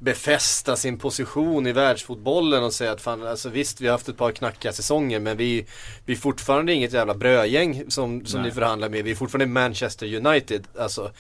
befästa 0.03 0.75
sin 0.75 0.97
position 0.97 1.67
i 1.67 1.71
världsfotbollen 1.71 2.63
och 2.63 2.73
säga 2.73 2.91
att 2.91 3.01
fan, 3.01 3.27
alltså 3.27 3.49
visst 3.49 3.81
vi 3.81 3.87
har 3.87 3.91
haft 3.91 4.09
ett 4.09 4.17
par 4.17 4.31
knackiga 4.31 4.73
säsonger 4.73 5.19
men 5.19 5.37
vi, 5.37 5.65
vi 6.05 6.13
är 6.13 6.17
fortfarande 6.17 6.73
inget 6.73 6.93
jävla 6.93 7.13
brödgäng 7.13 7.83
som, 7.91 8.25
som 8.25 8.41
Nej. 8.41 8.49
ni 8.49 8.55
förhandlar 8.55 8.89
med. 8.89 9.03
Vi 9.03 9.11
är 9.11 9.15
fortfarande 9.15 9.53
Manchester 9.53 10.15
United. 10.15 10.67
Alltså 10.77 11.11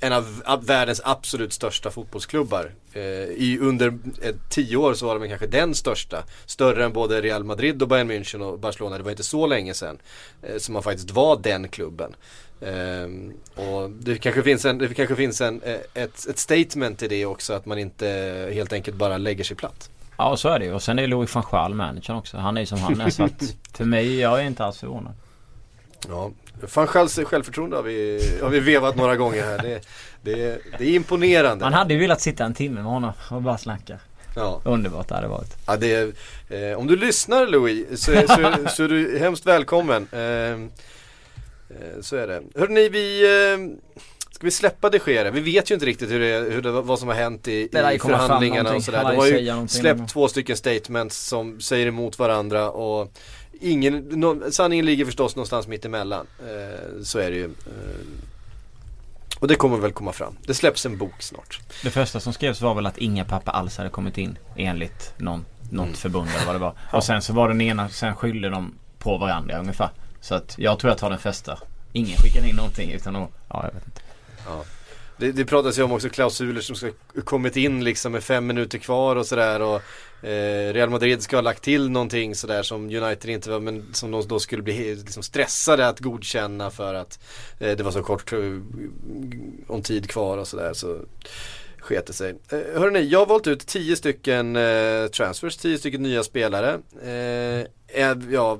en 0.00 0.12
av 0.12 0.64
världens 0.66 1.00
absolut 1.04 1.52
största 1.52 1.90
fotbollsklubbar. 1.90 2.72
Eh, 2.92 3.02
i, 3.02 3.58
under 3.60 3.98
eh, 4.22 4.34
tio 4.48 4.76
år 4.76 4.94
så 4.94 5.06
var 5.06 5.18
de 5.18 5.28
kanske 5.28 5.46
den 5.46 5.74
största. 5.74 6.24
Större 6.46 6.84
än 6.84 6.92
både 6.92 7.20
Real 7.20 7.44
Madrid 7.44 7.82
och 7.82 7.88
Bayern 7.88 8.10
München 8.10 8.40
och 8.40 8.58
Barcelona. 8.58 8.98
Det 8.98 9.04
var 9.04 9.10
inte 9.10 9.22
så 9.22 9.46
länge 9.46 9.74
sedan 9.74 9.98
eh, 10.42 10.56
som 10.58 10.72
man 10.72 10.82
faktiskt 10.82 11.10
var 11.10 11.36
den 11.42 11.68
klubben. 11.68 12.14
Ehm, 12.60 13.32
och 13.54 13.90
det 13.90 14.18
kanske 14.18 14.42
finns, 14.42 14.64
en, 14.64 14.78
det 14.78 14.94
kanske 14.94 15.16
finns 15.16 15.40
en, 15.40 15.62
eh, 15.62 15.74
ett, 15.94 16.26
ett 16.28 16.38
statement 16.38 17.02
i 17.02 17.08
det 17.08 17.26
också 17.26 17.52
att 17.52 17.66
man 17.66 17.78
inte 17.78 18.06
helt 18.52 18.72
enkelt 18.72 18.96
bara 18.96 19.18
lägger 19.18 19.44
sig 19.44 19.56
platt. 19.56 19.90
Ja 20.16 20.36
så 20.36 20.48
är 20.48 20.58
det 20.58 20.64
ju. 20.64 20.72
Och 20.72 20.82
sen 20.82 20.98
är 20.98 21.06
Louis 21.06 21.34
van 21.34 21.44
Gaal 21.50 21.74
managern 21.74 22.16
också. 22.16 22.36
Han 22.36 22.56
är 22.56 22.60
ju 22.60 22.66
som 22.66 22.78
han 22.78 23.00
är. 23.00 23.10
så 23.10 23.24
att 23.24 23.54
för 23.72 23.84
mig, 23.84 24.18
jag 24.18 24.40
är 24.40 24.44
inte 24.44 24.64
alls 24.64 24.78
förvånad. 24.78 25.14
Ja, 26.08 26.30
Van 26.74 26.86
Schals 26.86 27.18
självförtroende 27.24 27.76
har 27.76 27.82
vi, 27.82 28.20
har 28.42 28.48
vi 28.48 28.60
vevat 28.60 28.96
några 28.96 29.16
gånger 29.16 29.42
här. 29.44 29.58
Det, 29.58 29.80
det, 30.22 30.58
det 30.78 30.84
är 30.84 30.94
imponerande. 30.94 31.64
Man 31.64 31.72
hade 31.72 31.94
ju 31.94 32.00
velat 32.00 32.20
sitta 32.20 32.44
en 32.44 32.54
timme 32.54 32.74
med 32.82 32.92
honom 32.92 33.12
och 33.30 33.42
bara 33.42 33.58
snacka. 33.58 33.98
Ja. 34.36 34.60
Underbart 34.64 35.08
det 35.08 35.14
hade 35.14 35.28
varit. 35.28 35.56
Ja, 35.66 35.76
det 35.76 35.94
är, 35.94 36.12
eh, 36.70 36.78
om 36.78 36.86
du 36.86 36.96
lyssnar 36.96 37.46
Louis 37.46 38.04
så, 38.04 38.12
är- 38.12 38.26
så, 38.26 38.68
så 38.68 38.84
är 38.84 38.88
du 38.88 39.18
hemskt 39.18 39.46
välkommen. 39.46 40.08
Eh, 40.12 40.20
eh, 40.20 40.56
så 42.00 42.16
är 42.16 42.26
det. 42.26 42.42
Hörrni, 42.54 42.88
vi 42.88 43.22
eh, 43.52 43.58
Ska 44.32 44.46
vi 44.46 44.50
släppa 44.50 44.90
det 44.90 45.06
Gea? 45.06 45.30
Vi 45.30 45.40
vet 45.40 45.70
ju 45.70 45.74
inte 45.74 45.86
riktigt 45.86 46.10
hur 46.10 46.20
det, 46.20 46.52
hur 46.54 46.62
det, 46.62 46.70
vad 46.70 46.98
som 46.98 47.08
har 47.08 47.14
hänt 47.14 47.48
i, 47.48 47.52
i 47.62 47.68
förhandlingarna 47.98 48.74
och 48.74 48.82
sådär. 48.82 49.04
De 49.04 49.16
har 49.16 49.26
ju 49.26 49.68
släppt 49.68 50.10
två 50.10 50.28
stycken 50.28 50.56
statements 50.56 51.18
som 51.28 51.60
säger 51.60 51.86
emot 51.86 52.18
varandra 52.18 52.70
och 52.70 53.12
ingen, 53.60 54.08
nå, 54.10 54.50
sanningen 54.50 54.86
ligger 54.86 55.04
förstås 55.04 55.36
någonstans 55.36 55.66
mitt 55.66 55.84
emellan. 55.84 56.26
Eh, 56.40 57.02
så 57.02 57.18
är 57.18 57.30
det 57.30 57.36
ju. 57.36 57.44
Eh, 57.44 57.50
och 59.38 59.48
det 59.48 59.54
kommer 59.54 59.76
väl 59.78 59.92
komma 59.92 60.12
fram. 60.12 60.36
Det 60.46 60.54
släpps 60.54 60.86
en 60.86 60.98
bok 60.98 61.22
snart. 61.22 61.60
Det 61.82 61.90
första 61.90 62.20
som 62.20 62.32
skrevs 62.32 62.60
var 62.60 62.74
väl 62.74 62.86
att 62.86 62.98
inga 62.98 63.24
papper 63.24 63.52
alls 63.52 63.76
hade 63.76 63.90
kommit 63.90 64.18
in 64.18 64.38
enligt 64.56 65.14
någon, 65.16 65.44
något 65.70 65.84
Mm. 65.86 65.94
förbund 65.96 66.28
eller 66.36 66.46
vad 66.46 66.54
det 66.54 66.58
var. 66.58 66.74
Och 66.92 67.04
sen 67.04 67.22
så 67.22 67.32
var 67.32 67.48
den 67.48 67.60
ena, 67.60 67.88
sen 67.88 68.16
skyllde 68.16 68.48
de 68.48 68.74
på 68.98 69.18
varandra 69.18 69.58
ungefär. 69.58 69.90
Så 70.20 70.34
att 70.34 70.54
jag 70.58 70.78
tror 70.78 70.90
jag 70.90 70.98
tar 70.98 71.10
den 71.10 71.18
första. 71.18 71.58
Ingen 71.92 72.16
skickade 72.16 72.48
in 72.48 72.56
någonting 72.56 72.90
utan 72.92 73.16
att, 73.16 73.30
ja 73.48 73.64
jag 73.66 73.72
vet 73.74 73.86
inte. 73.86 74.00
Det, 75.16 75.32
det 75.32 75.44
pratas 75.44 75.78
ju 75.78 75.82
om 75.82 75.92
också 75.92 76.08
klausuler 76.08 76.60
som 76.60 76.76
ska 76.76 76.90
kommit 77.24 77.56
in 77.56 77.84
liksom 77.84 78.12
med 78.12 78.24
fem 78.24 78.46
minuter 78.46 78.78
kvar 78.78 79.16
och 79.16 79.26
sådär 79.26 79.62
och 79.62 79.82
eh, 80.22 80.72
Real 80.72 80.90
Madrid 80.90 81.22
ska 81.22 81.36
ha 81.36 81.42
lagt 81.42 81.62
till 81.62 81.90
någonting 81.90 82.34
sådär 82.34 82.62
som 82.62 82.84
United 82.84 83.30
inte 83.30 83.50
var 83.50 83.60
men 83.60 83.94
som 83.94 84.10
de 84.10 84.28
då 84.28 84.38
skulle 84.38 84.62
bli 84.62 84.94
liksom 84.94 85.22
stressade 85.22 85.88
att 85.88 86.00
godkänna 86.00 86.70
för 86.70 86.94
att 86.94 87.18
eh, 87.58 87.76
det 87.76 87.82
var 87.82 87.90
så 87.90 88.02
kort 88.02 88.32
eh, 88.32 88.38
om 89.66 89.82
tid 89.82 90.10
kvar 90.10 90.38
och 90.38 90.48
sådär 90.48 90.72
så 90.72 90.98
sket 91.80 92.06
det 92.06 92.12
sig. 92.12 92.34
Eh, 92.48 92.80
hörrni, 92.80 93.00
jag 93.00 93.18
har 93.18 93.26
valt 93.26 93.46
ut 93.46 93.66
tio 93.66 93.96
stycken 93.96 94.56
eh, 94.56 95.06
transfers, 95.06 95.56
tio 95.56 95.78
stycken 95.78 96.02
nya 96.02 96.22
spelare. 96.22 96.78
Eh, 97.02 97.66
eh 98.02 98.16
ja, 98.30 98.58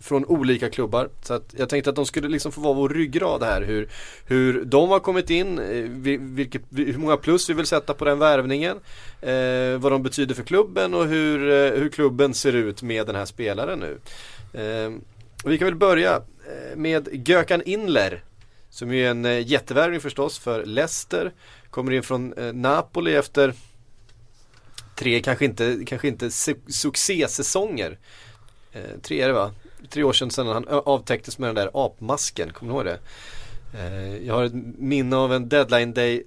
från 0.00 0.24
olika 0.24 0.70
klubbar. 0.70 1.08
Så 1.22 1.34
att 1.34 1.54
jag 1.56 1.68
tänkte 1.68 1.90
att 1.90 1.96
de 1.96 2.06
skulle 2.06 2.28
liksom 2.28 2.52
få 2.52 2.60
vara 2.60 2.74
vår 2.74 2.88
ryggrad 2.88 3.42
här. 3.42 3.62
Hur, 3.62 3.88
hur 4.26 4.64
de 4.64 4.88
har 4.88 5.00
kommit 5.00 5.30
in, 5.30 5.58
eh, 5.58 6.18
vilket, 6.20 6.62
hur 6.70 6.98
många 6.98 7.16
plus 7.16 7.50
vi 7.50 7.54
vill 7.54 7.66
sätta 7.66 7.94
på 7.94 8.04
den 8.04 8.18
värvningen. 8.18 8.76
Eh, 9.20 9.78
vad 9.78 9.92
de 9.92 10.02
betyder 10.02 10.34
för 10.34 10.42
klubben 10.42 10.94
och 10.94 11.06
hur, 11.06 11.50
eh, 11.50 11.80
hur 11.80 11.88
klubben 11.88 12.34
ser 12.34 12.52
ut 12.52 12.82
med 12.82 13.06
den 13.06 13.14
här 13.16 13.24
spelaren 13.24 13.78
nu. 13.78 13.98
Eh, 14.60 14.92
och 15.44 15.52
vi 15.52 15.58
kan 15.58 15.66
väl 15.66 15.74
börja 15.74 16.16
eh, 16.16 16.76
med 16.76 17.28
Gökan 17.28 17.62
Inler. 17.62 18.24
Som 18.70 18.92
är 18.92 19.10
en 19.10 19.42
jättevärvning 19.42 20.00
förstås 20.00 20.38
för 20.38 20.64
Leicester. 20.64 21.32
Kommer 21.70 21.92
in 21.92 22.02
från 22.02 22.34
Napoli 22.52 23.14
efter 23.14 23.54
tre, 24.96 25.20
kanske 25.20 25.44
inte, 25.44 25.78
kanske 25.86 26.08
inte 26.08 26.28
su- 26.28 26.70
succésäsonger. 26.70 27.98
Eh, 28.72 29.00
tre 29.02 29.20
är 29.20 29.26
det 29.26 29.32
va? 29.34 29.52
Tre 29.90 30.02
år 30.02 30.12
sedan, 30.12 30.30
sedan 30.30 30.46
han 30.46 30.64
avtäcktes 30.68 31.38
med 31.38 31.48
den 31.48 31.54
där 31.54 31.70
apmasken, 31.86 32.52
kommer 32.52 32.72
du 32.72 32.76
ihåg 32.76 32.84
det? 32.84 32.98
Eh, 33.74 34.26
jag 34.26 34.34
har 34.34 34.44
ett 34.44 34.54
minne 34.78 35.16
av 35.16 35.32
en 35.32 35.48
deadline 35.48 35.92
day 35.94 36.24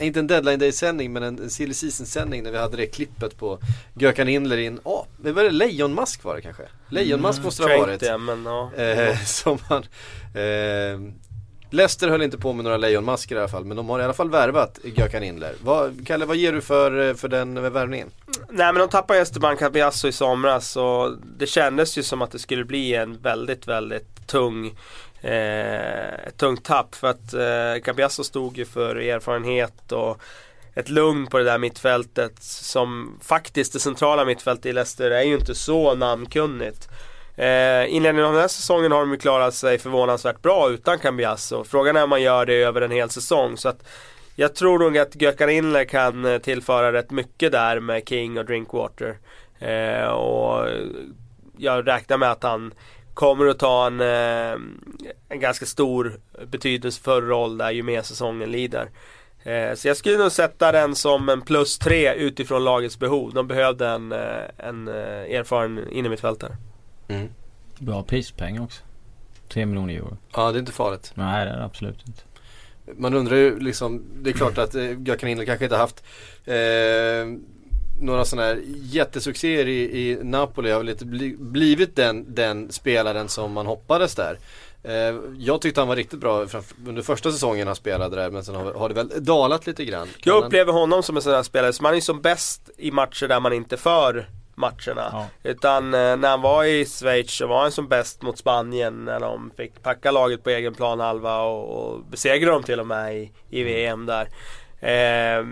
inte 0.00 0.20
en 0.20 0.26
deadline 0.26 0.58
day 0.58 0.72
sändning 0.72 1.12
men 1.12 1.22
en, 1.22 1.50
silly 1.50 1.74
season 1.74 2.06
sändning 2.06 2.42
när 2.42 2.50
vi 2.50 2.58
hade 2.58 2.76
det 2.76 2.86
klippet 2.86 3.38
på 3.38 3.58
Gökan 3.98 4.28
Inler 4.28 4.56
i 4.56 4.66
en, 4.66 4.80
ja, 4.84 5.06
det 5.16 5.32
var 5.32 5.42
det 5.42 5.50
lejonmask 5.50 6.24
var 6.24 6.36
det 6.36 6.42
kanske? 6.42 6.62
Lejonmask 6.88 7.38
Mm, 7.38 7.44
måste 7.44 7.62
det 7.62 7.74
ha 7.74 7.80
varit. 7.80 8.00
Det, 8.00 8.18
men, 8.18 8.44
ja. 8.44 8.74
Eh, 8.74 9.18
som 9.24 9.58
han, 9.68 9.82
eh, 10.34 11.12
Leicester 11.70 12.08
höll 12.08 12.22
inte 12.22 12.38
på 12.38 12.52
med 12.52 12.64
några 12.64 12.76
lejonmasker 12.76 13.36
i 13.36 13.38
alla 13.38 13.48
fall 13.48 13.64
men 13.64 13.76
de 13.76 13.88
har 13.88 14.00
i 14.00 14.04
alla 14.04 14.14
fall 14.14 14.30
värvat 14.30 14.78
Gökan 14.84 15.22
Inler. 15.22 15.54
Vad, 15.62 16.06
Kalle, 16.06 16.24
vad 16.24 16.36
ger 16.36 16.52
du 16.52 16.60
för, 16.60 17.08
eh, 17.08 17.14
för 17.14 17.28
den 17.28 17.72
värvningen? 17.72 18.10
Nej 18.56 18.72
men 18.72 18.80
de 18.80 18.88
tappade 18.88 19.20
Esteban 19.20 19.56
Cabiasso 19.56 20.08
i 20.08 20.12
somras 20.12 20.76
och 20.76 21.16
det 21.38 21.46
kändes 21.46 21.98
ju 21.98 22.02
som 22.02 22.22
att 22.22 22.30
det 22.30 22.38
skulle 22.38 22.64
bli 22.64 22.94
en 22.94 23.18
väldigt, 23.22 23.68
väldigt 23.68 24.26
tung 24.26 24.76
eh, 25.20 26.30
tungt 26.36 26.64
tapp 26.64 26.94
för 26.94 27.08
att 27.08 27.34
eh, 27.34 27.82
Cabiasso 27.84 28.24
stod 28.24 28.58
ju 28.58 28.64
för 28.64 28.96
erfarenhet 28.96 29.92
och 29.92 30.20
ett 30.74 30.88
lugn 30.88 31.26
på 31.26 31.38
det 31.38 31.44
där 31.44 31.58
mittfältet 31.58 32.42
som 32.42 33.18
faktiskt 33.22 33.72
det 33.72 33.80
centrala 33.80 34.24
mittfältet 34.24 34.66
i 34.66 34.72
Leicester 34.72 35.10
är 35.10 35.22
ju 35.22 35.34
inte 35.34 35.54
så 35.54 35.94
namnkunnigt. 35.94 36.88
Eh, 37.36 37.94
inledningen 37.94 38.24
av 38.24 38.32
den 38.32 38.40
här 38.40 38.48
säsongen 38.48 38.92
har 38.92 39.00
de 39.00 39.10
ju 39.10 39.18
klarat 39.18 39.54
sig 39.54 39.78
förvånansvärt 39.78 40.42
bra 40.42 40.70
utan 40.70 40.98
Cambiasso. 40.98 41.64
Frågan 41.64 41.96
är 41.96 42.02
om 42.02 42.10
man 42.10 42.22
gör 42.22 42.46
det 42.46 42.54
över 42.54 42.80
en 42.80 42.90
hel 42.90 43.10
säsong. 43.10 43.56
Så 43.56 43.68
att 43.68 43.86
jag 44.34 44.54
tror 44.54 44.78
nog 44.78 44.98
att 44.98 45.22
Gökhan 45.22 45.50
Inler 45.50 45.84
kan 45.84 46.24
eh, 46.24 46.38
tillföra 46.38 46.92
rätt 46.92 47.10
mycket 47.10 47.52
där 47.52 47.80
med 47.80 48.08
King 48.08 48.38
och 48.38 48.44
Drinkwater. 48.44 49.18
Eh, 49.58 50.06
och 50.06 50.68
jag 51.56 51.86
räknar 51.86 52.18
med 52.18 52.30
att 52.30 52.42
han 52.42 52.74
kommer 53.14 53.46
att 53.46 53.58
ta 53.58 53.86
en, 53.86 54.00
eh, 54.00 54.60
en 55.28 55.40
ganska 55.40 55.66
stor 55.66 56.20
betydelsefull 56.46 57.24
roll 57.24 57.58
där 57.58 57.70
ju 57.70 57.82
mer 57.82 58.02
säsongen 58.02 58.50
lider. 58.50 58.90
Eh, 59.42 59.74
så 59.74 59.88
jag 59.88 59.96
skulle 59.96 60.18
nog 60.18 60.32
sätta 60.32 60.72
den 60.72 60.94
som 60.94 61.28
en 61.28 61.40
plus 61.40 61.78
tre 61.78 62.14
utifrån 62.14 62.64
lagets 62.64 62.98
behov. 62.98 63.34
De 63.34 63.46
behövde 63.46 63.88
en, 63.88 64.12
en 64.58 64.88
erfaren 64.88 65.88
innermittfältare. 65.90 66.56
Mm. 67.08 67.28
Bra 67.78 68.02
prispeng 68.02 68.60
också. 68.60 68.82
3 69.48 69.66
miljoner 69.66 69.94
euro. 69.94 70.16
Ja, 70.32 70.52
det 70.52 70.58
är 70.58 70.60
inte 70.60 70.72
farligt. 70.72 71.12
Nej, 71.14 71.44
det 71.44 71.50
är 71.50 71.56
det 71.56 71.64
absolut 71.64 72.08
inte. 72.08 72.22
Man 72.96 73.14
undrar 73.14 73.36
ju 73.36 73.58
liksom, 73.58 74.02
det 74.22 74.30
är 74.30 74.34
klart 74.34 74.58
att 74.58 74.74
eh, 74.74 75.02
Gökhan 75.02 75.30
Inler 75.30 75.44
kanske 75.44 75.64
inte 75.64 75.76
haft 75.76 76.04
eh, 76.44 76.54
några 78.00 78.24
sådana 78.24 78.48
här 78.48 78.60
jättesuccéer 78.66 79.68
i, 79.68 80.08
i 80.10 80.18
Napoli 80.22 80.70
har 80.70 80.78
väl 80.78 80.88
inte 80.88 81.04
bli, 81.04 81.36
blivit 81.38 81.96
den, 81.96 82.34
den 82.34 82.72
spelaren 82.72 83.28
som 83.28 83.52
man 83.52 83.66
hoppades 83.66 84.14
där. 84.14 84.38
Eh, 84.82 85.16
jag 85.38 85.60
tyckte 85.60 85.80
han 85.80 85.88
var 85.88 85.96
riktigt 85.96 86.20
bra 86.20 86.46
under 86.86 87.02
första 87.02 87.32
säsongen 87.32 87.66
han 87.66 87.76
spelade 87.76 88.16
där 88.16 88.30
men 88.30 88.44
sen 88.44 88.54
har, 88.54 88.74
har 88.74 88.88
det 88.88 88.94
väl 88.94 89.24
dalat 89.24 89.66
lite 89.66 89.84
grann. 89.84 90.08
Kan 90.20 90.32
jag 90.32 90.44
upplever 90.44 90.72
honom 90.72 91.02
som 91.02 91.16
en 91.16 91.22
sån 91.22 91.32
här 91.32 91.42
spelare 91.42 91.72
som 91.72 91.82
man 91.82 91.94
är 91.94 92.00
som 92.00 92.20
bäst 92.20 92.70
i 92.76 92.90
matcher 92.90 93.28
där 93.28 93.40
man 93.40 93.52
inte 93.52 93.76
för 93.76 94.26
matcherna. 94.54 95.08
Ja. 95.12 95.26
Utan 95.42 95.94
eh, 95.94 96.16
när 96.16 96.28
han 96.28 96.40
var 96.40 96.64
i 96.64 96.86
Schweiz 96.86 97.30
så 97.30 97.46
var 97.46 97.62
han 97.62 97.72
som 97.72 97.88
bäst 97.88 98.22
mot 98.22 98.38
Spanien 98.38 99.04
när 99.04 99.20
de 99.20 99.50
fick 99.56 99.82
packa 99.82 100.10
laget 100.10 100.44
på 100.44 100.50
egen 100.50 100.74
planhalva 100.74 101.40
och, 101.40 101.94
och 101.94 102.04
besegra 102.04 102.50
dem 102.50 102.62
till 102.62 102.80
och 102.80 102.86
med 102.86 103.16
i, 103.16 103.32
i 103.50 103.62
VM 103.62 104.06
där. 104.06 104.28
Eh, 104.80 105.44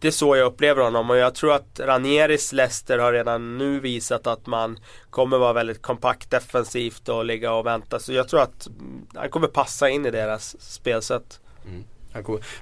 det 0.00 0.08
är 0.08 0.12
så 0.12 0.36
jag 0.36 0.46
upplever 0.46 0.82
honom 0.82 1.10
och 1.10 1.16
jag 1.16 1.34
tror 1.34 1.52
att 1.52 1.80
Ranieris 1.80 2.52
Leicester 2.52 2.98
har 2.98 3.12
redan 3.12 3.58
nu 3.58 3.80
visat 3.80 4.26
att 4.26 4.46
man 4.46 4.78
kommer 5.10 5.38
vara 5.38 5.52
väldigt 5.52 5.82
kompakt 5.82 6.30
defensivt 6.30 7.08
och 7.08 7.24
ligga 7.24 7.52
och 7.52 7.66
vänta. 7.66 7.98
Så 7.98 8.12
jag 8.12 8.28
tror 8.28 8.40
att 8.40 8.68
han 9.14 9.28
kommer 9.28 9.48
passa 9.48 9.88
in 9.88 10.06
i 10.06 10.10
deras 10.10 10.62
spelsätt. 10.62 11.40
Mm. 11.66 11.84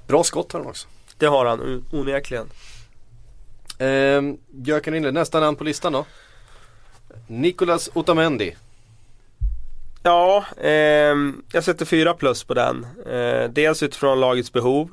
Bra 0.06 0.24
skott 0.24 0.52
har 0.52 0.60
han 0.60 0.68
också. 0.68 0.88
Det 1.18 1.26
har 1.26 1.46
han 1.46 1.84
onekligen. 1.92 2.46
Eh, 3.84 4.80
kan 4.80 4.94
inleda, 4.94 5.20
nästa 5.20 5.40
namn 5.40 5.56
på 5.56 5.64
listan 5.64 5.92
då? 5.92 6.06
Nicolas 7.26 7.90
Otamendi. 7.94 8.56
Ja, 10.02 10.44
eh, 10.60 11.14
jag 11.52 11.64
sätter 11.64 11.84
fyra 11.84 12.14
plus 12.14 12.44
på 12.44 12.54
den. 12.54 12.86
Eh, 13.06 13.50
dels 13.50 13.82
utifrån 13.82 14.20
lagets 14.20 14.52
behov. 14.52 14.90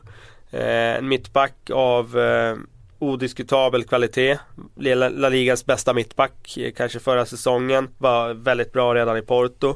Eh, 0.52 0.96
en 0.98 1.08
mittback 1.08 1.70
av 1.74 2.20
eh, 2.20 2.56
odiskutabel 3.00 3.84
kvalitet. 3.84 4.38
La 4.76 5.30
Ligas 5.30 5.66
bästa 5.66 5.94
mittback 5.94 6.58
eh, 6.58 6.72
kanske 6.74 7.00
förra 7.00 7.26
säsongen. 7.26 7.90
Var 7.98 8.34
väldigt 8.34 8.74
bra 8.74 8.96
redan 8.96 9.18
i 9.18 9.22
Porto. 9.22 9.76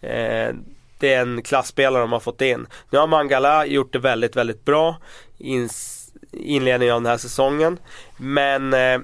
Eh, 0.00 0.54
det 0.98 1.14
är 1.14 1.20
en 1.20 1.42
klassspelare 1.42 2.02
de 2.02 2.12
har 2.12 2.20
fått 2.20 2.40
in. 2.40 2.66
Nu 2.90 2.98
har 2.98 3.06
Mangala 3.06 3.66
gjort 3.66 3.92
det 3.92 3.98
väldigt, 3.98 4.36
väldigt 4.36 4.64
bra. 4.64 4.96
Ins 5.38 5.97
inledningen 6.32 6.94
av 6.94 7.02
den 7.02 7.10
här 7.10 7.18
säsongen. 7.18 7.78
Men 8.16 8.74
eh, 8.74 9.00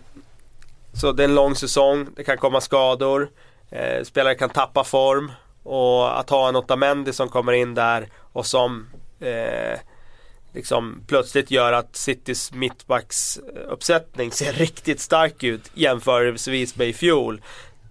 så 0.93 1.13
det 1.13 1.23
är 1.23 1.29
en 1.29 1.35
lång 1.35 1.55
säsong, 1.55 2.09
det 2.17 2.25
kan 2.25 2.39
komma 2.39 2.61
skador, 2.61 3.31
eh, 3.71 4.05
spelare 4.05 4.35
kan 4.35 4.51
tappa 4.51 4.85
form 4.85 5.33
och 5.63 6.21
att 6.21 6.31
ha 6.31 6.49
en 6.49 6.57
Otamendi 6.57 7.13
som 7.13 7.29
kommer 7.29 7.53
in 7.53 7.75
där 7.75 8.09
och 8.33 8.47
som 8.47 8.87
eh, 9.21 9.79
liksom 10.53 11.01
plötsligt 11.07 11.51
gör 11.51 11.73
att 11.73 11.97
Citys 11.97 12.53
mittbacksuppsättning 12.53 14.33
ser 14.33 14.53
riktigt 14.53 15.01
stark 15.01 15.43
ut 15.43 15.71
jämförelsevis 15.75 16.77
med 16.77 16.89
i 16.89 16.93
fjol. 16.93 17.43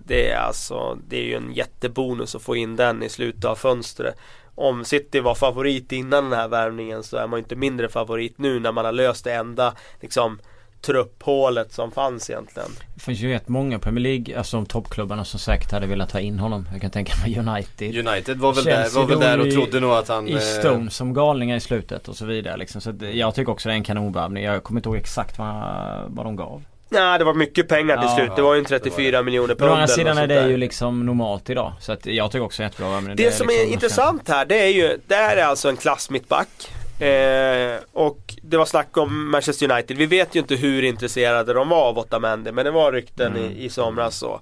Det 0.06 0.30
är 0.30 0.38
alltså, 0.38 0.98
det 1.08 1.18
är 1.18 1.24
ju 1.24 1.36
en 1.36 1.54
jättebonus 1.54 2.36
att 2.36 2.42
få 2.42 2.56
in 2.56 2.76
den 2.76 3.04
i 3.04 3.10
slutet 3.10 3.46
av 3.46 3.56
fönstret 3.56 4.16
om 4.56 4.86
City 4.86 5.20
var 5.20 5.36
favorit 5.36 5.92
innan 5.92 6.24
den 6.24 6.40
här 6.40 6.48
värvningen 6.48 7.04
så 7.04 7.18
är 7.18 7.28
man 7.28 7.40
inte 7.40 7.56
mindre 7.56 7.90
favorit 7.90 8.38
nu 8.38 8.60
när 8.60 8.72
man 8.72 8.86
har 8.86 8.92
löst 8.92 9.24
det 9.24 9.34
enda 9.34 9.74
liksom 10.02 10.40
trupphålet 10.82 11.74
som 11.74 11.92
fanns 11.92 12.30
egentligen. 12.30 12.70
Det 12.96 13.00
finns 13.00 13.20
ju 13.20 13.30
rätt 13.30 13.48
många 13.48 13.80
Premier 13.80 14.04
League, 14.04 14.38
alltså 14.38 14.58
de 14.58 14.66
toppklubbarna 14.66 15.26
som 15.26 15.40
säkert 15.40 15.72
hade 15.72 15.88
velat 15.88 16.12
ha 16.12 16.20
in 16.20 16.40
honom. 16.40 16.68
Jag 16.72 16.82
kan 16.82 16.92
tänka 16.92 17.14
mig 17.22 17.40
United. 17.40 18.08
United 18.08 18.38
var 18.38 18.54
väl 18.54 18.64
där, 18.64 18.96
var 18.96 19.06
väl 19.06 19.20
där 19.20 19.40
och 19.40 19.52
trodde 19.52 19.80
nog 19.80 19.92
att 19.92 20.08
han... 20.08 20.28
I 20.28 20.34
eh, 20.34 20.40
Stone 20.40 20.90
som 20.90 21.14
galningar 21.14 21.56
i 21.56 21.60
slutet 21.60 22.08
och 22.08 22.16
så 22.16 22.26
vidare 22.26 22.58
liksom. 22.58 22.82
Så 22.82 22.94
jag 23.14 23.36
tycker 23.36 23.52
också 23.52 23.70
det 23.70 23.74
är 23.74 23.78
en 23.78 23.84
kanonvärvning. 23.84 24.44
Jag 24.44 24.64
kommer 24.64 24.80
inte 24.80 24.90
ihåg 24.90 24.98
exakt 24.98 25.38
vad, 25.38 25.64
vad 26.08 26.26
de 26.26 26.36
gav. 26.36 26.64
Nej 26.94 27.20
det 27.20 27.26
var 27.26 27.34
mycket 27.34 27.68
pengar 27.68 27.98
till 27.98 28.10
ja, 28.10 28.16
slut. 28.16 28.36
Det 28.36 28.42
var 28.42 28.54
ju 28.54 28.60
en 28.60 28.66
34 28.66 29.18
det. 29.18 29.24
miljoner 29.24 29.56
pund 29.56 29.72
å 29.72 29.74
andra 29.74 29.88
sidan 29.88 30.18
är 30.18 30.28
det 30.28 30.48
ju 30.48 30.58
liksom 30.58 31.06
normalt 31.06 31.50
idag. 31.50 31.74
Så 31.80 31.92
att 31.92 32.06
jag 32.06 32.32
tycker 32.32 32.46
också 32.46 32.62
det 32.62 32.66
är 32.66 32.70
jättebra. 32.70 33.02
Men 33.02 33.16
det, 33.16 33.24
det 33.24 33.32
som 33.32 33.48
är, 33.48 33.52
liksom 33.52 33.70
är 33.70 33.74
intressant 33.74 34.30
här 34.30 34.46
det 34.46 34.60
är 34.60 34.68
ju, 34.68 35.00
det 35.08 35.16
här 35.16 35.38
är 35.38 35.44
alltså 35.44 35.70
en 35.70 35.78
klassmittback. 35.78 36.70
Eh, 37.00 37.80
och 37.94 38.20
det 38.42 38.58
var 38.58 38.66
snack 38.66 38.98
om 38.98 39.32
Manchester 39.32 39.72
United. 39.72 39.98
Vi 39.98 40.06
vet 40.06 40.36
ju 40.36 40.40
inte 40.40 40.56
hur 40.56 40.84
intresserade 40.84 41.54
de 41.54 41.70
var 41.70 41.82
av 41.82 42.00
Otamendi. 42.00 42.52
Men 42.52 42.66
det 42.66 42.72
var 42.72 42.92
rykten 42.92 43.36
mm. 43.36 43.52
i, 43.52 43.66
i 43.66 43.70
somras 43.70 44.18
så. 44.18 44.40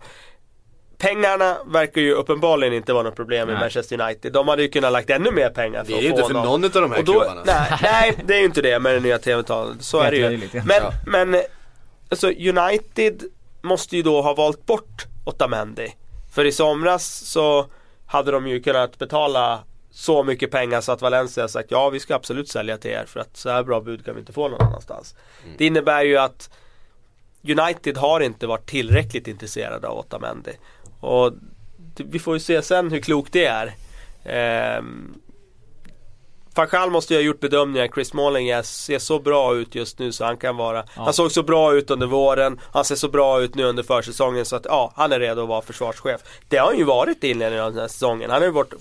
Pengarna 0.98 1.58
verkar 1.66 2.02
ju 2.02 2.14
uppenbarligen 2.14 2.74
inte 2.74 2.94
vara 2.94 3.04
något 3.04 3.16
problem 3.16 3.48
nej. 3.48 3.56
i 3.56 3.60
Manchester 3.60 4.02
United. 4.02 4.34
De 4.34 4.48
hade 4.48 4.62
ju 4.62 4.70
kunnat 4.70 4.92
lagt 4.92 5.10
ännu 5.10 5.32
mer 5.32 5.50
pengar 5.50 5.72
för 5.72 5.80
att 5.80 5.88
få 5.88 5.94
Det 5.94 6.00
är 6.00 6.04
ju 6.04 6.10
inte 6.10 6.24
för 6.24 6.34
någon 6.34 6.64
av 6.64 6.72
de 6.72 6.92
här 6.92 7.04
då, 7.04 7.12
klubbarna. 7.12 7.42
Nej, 7.46 7.80
nej, 7.82 8.18
det 8.26 8.34
är 8.34 8.40
ju 8.40 8.46
inte 8.46 8.62
det 8.62 8.80
med 8.80 8.94
det 8.94 9.00
nya 9.00 9.18
TV-avtalet. 9.18 9.84
Så 9.84 10.00
är 10.00 10.12
det 10.12 10.18
ju. 10.18 10.50
Men, 10.54 10.82
men 11.06 11.42
alltså 12.12 12.28
United 12.28 13.24
måste 13.62 13.98
ju 13.98 14.04
då 14.04 14.22
ha 14.22 14.34
valt 14.34 14.66
bort 14.66 15.06
Otamendi. 15.26 15.96
För 16.32 16.46
i 16.46 16.52
somras 16.52 17.06
så 17.06 17.66
hade 18.06 18.32
de 18.32 18.48
ju 18.48 18.62
kunnat 18.62 18.98
betala 18.98 19.64
så 19.92 20.24
mycket 20.24 20.52
pengar 20.52 20.82
så 20.82 20.92
att 20.92 21.02
Valencia 21.02 21.48
sagt 21.48 21.72
ja 21.72 21.90
vi 21.90 22.00
ska 22.00 22.16
absolut 22.16 22.50
sälja 22.50 22.78
till 22.78 22.92
er 22.92 23.06
för 23.08 23.20
att 23.20 23.38
så 23.38 23.50
här 23.50 23.64
bra 23.64 23.82
bud 23.82 24.06
kan 24.06 24.16
vi 24.16 24.20
inte 24.20 24.34
få 24.34 24.48
någon 24.48 24.62
annanstans. 24.62 25.16
Mm. 25.44 25.56
Det 25.58 25.66
innebär 25.66 26.04
ju 26.04 26.18
att 26.18 26.50
United 27.44 27.98
har 27.98 28.20
inte 28.20 28.48
varit 28.48 28.66
tillräckligt 28.66 29.28
intresserade 29.28 29.88
av 29.88 29.98
Otamendi. 29.98 30.52
Och 31.00 31.34
vi 31.96 32.20
får 32.20 32.34
ju 32.34 32.40
se 32.40 32.62
sen 32.62 32.92
hur 32.92 33.00
klokt 33.00 33.34
det 33.34 33.46
är. 33.46 33.74
Ehm, 34.24 35.21
Fanchal 36.56 36.92
måste 36.92 37.14
ju 37.14 37.20
ha 37.20 37.24
gjort 37.24 37.40
bedömningar. 37.40 37.88
Chris 37.88 38.08
Smalling 38.08 38.64
ser 38.64 39.00
så 39.00 39.20
bra 39.20 39.56
ut 39.56 39.76
just 39.76 40.00
nu 40.00 40.12
så 40.12 40.26
han 40.26 40.38
kan 40.38 40.58
vara 40.58 40.78
ja. 40.96 41.04
Han 41.04 41.14
såg 41.14 41.32
så 41.32 41.44
bra 41.44 41.74
ut 41.74 41.92
under 41.92 42.08
våren. 42.08 42.60
Han 42.74 42.86
ser 42.86 42.96
så 42.96 43.10
bra 43.10 43.42
ut 43.42 43.56
nu 43.56 43.64
under 43.64 43.84
försäsongen 43.84 44.46
så 44.46 44.56
att 44.56 44.66
ja, 44.66 44.94
han 44.96 45.12
är 45.12 45.20
redo 45.20 45.42
att 45.42 45.48
vara 45.48 45.62
försvarschef. 45.62 46.22
Det 46.48 46.58
har 46.58 46.68
han 46.68 46.78
ju 46.78 46.84
varit 46.84 47.24
i 47.24 47.30
inledningen 47.30 47.66
av 47.66 47.72
den 47.72 47.82
här 47.82 47.88
säsongen. 47.88 48.30
Han 48.30 48.42
har 48.42 48.48
ju 48.48 48.54
varit 48.54 48.74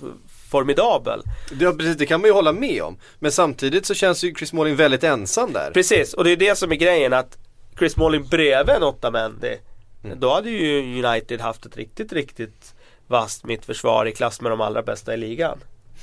formidabel. 0.51 1.21
Ja 1.59 1.71
precis, 1.71 1.97
det 1.97 2.05
kan 2.05 2.21
man 2.21 2.27
ju 2.27 2.33
hålla 2.33 2.53
med 2.53 2.83
om. 2.83 2.97
Men 3.19 3.31
samtidigt 3.31 3.85
så 3.85 3.93
känns 3.93 4.23
ju 4.23 4.35
Chris 4.35 4.49
Smalling 4.49 4.75
väldigt 4.75 5.03
ensam 5.03 5.53
där. 5.53 5.71
Precis, 5.73 6.13
och 6.13 6.23
det 6.23 6.31
är 6.31 6.37
det 6.37 6.57
som 6.57 6.71
är 6.71 6.75
grejen 6.75 7.13
att 7.13 7.37
Chris 7.79 7.93
Smalling 7.93 8.27
bredvid 8.27 8.75
en 8.75 8.83
Otamendi 8.83 9.57
mm. 10.03 10.19
Då 10.19 10.33
hade 10.33 10.49
ju 10.49 11.03
United 11.05 11.41
haft 11.41 11.65
ett 11.65 11.77
riktigt, 11.77 12.13
riktigt 12.13 12.75
vasst 13.07 13.45
mittförsvar 13.45 14.05
i 14.05 14.11
klass 14.11 14.41
med 14.41 14.51
de 14.51 14.61
allra 14.61 14.81
bästa 14.81 15.13
i 15.13 15.17
ligan 15.17 15.57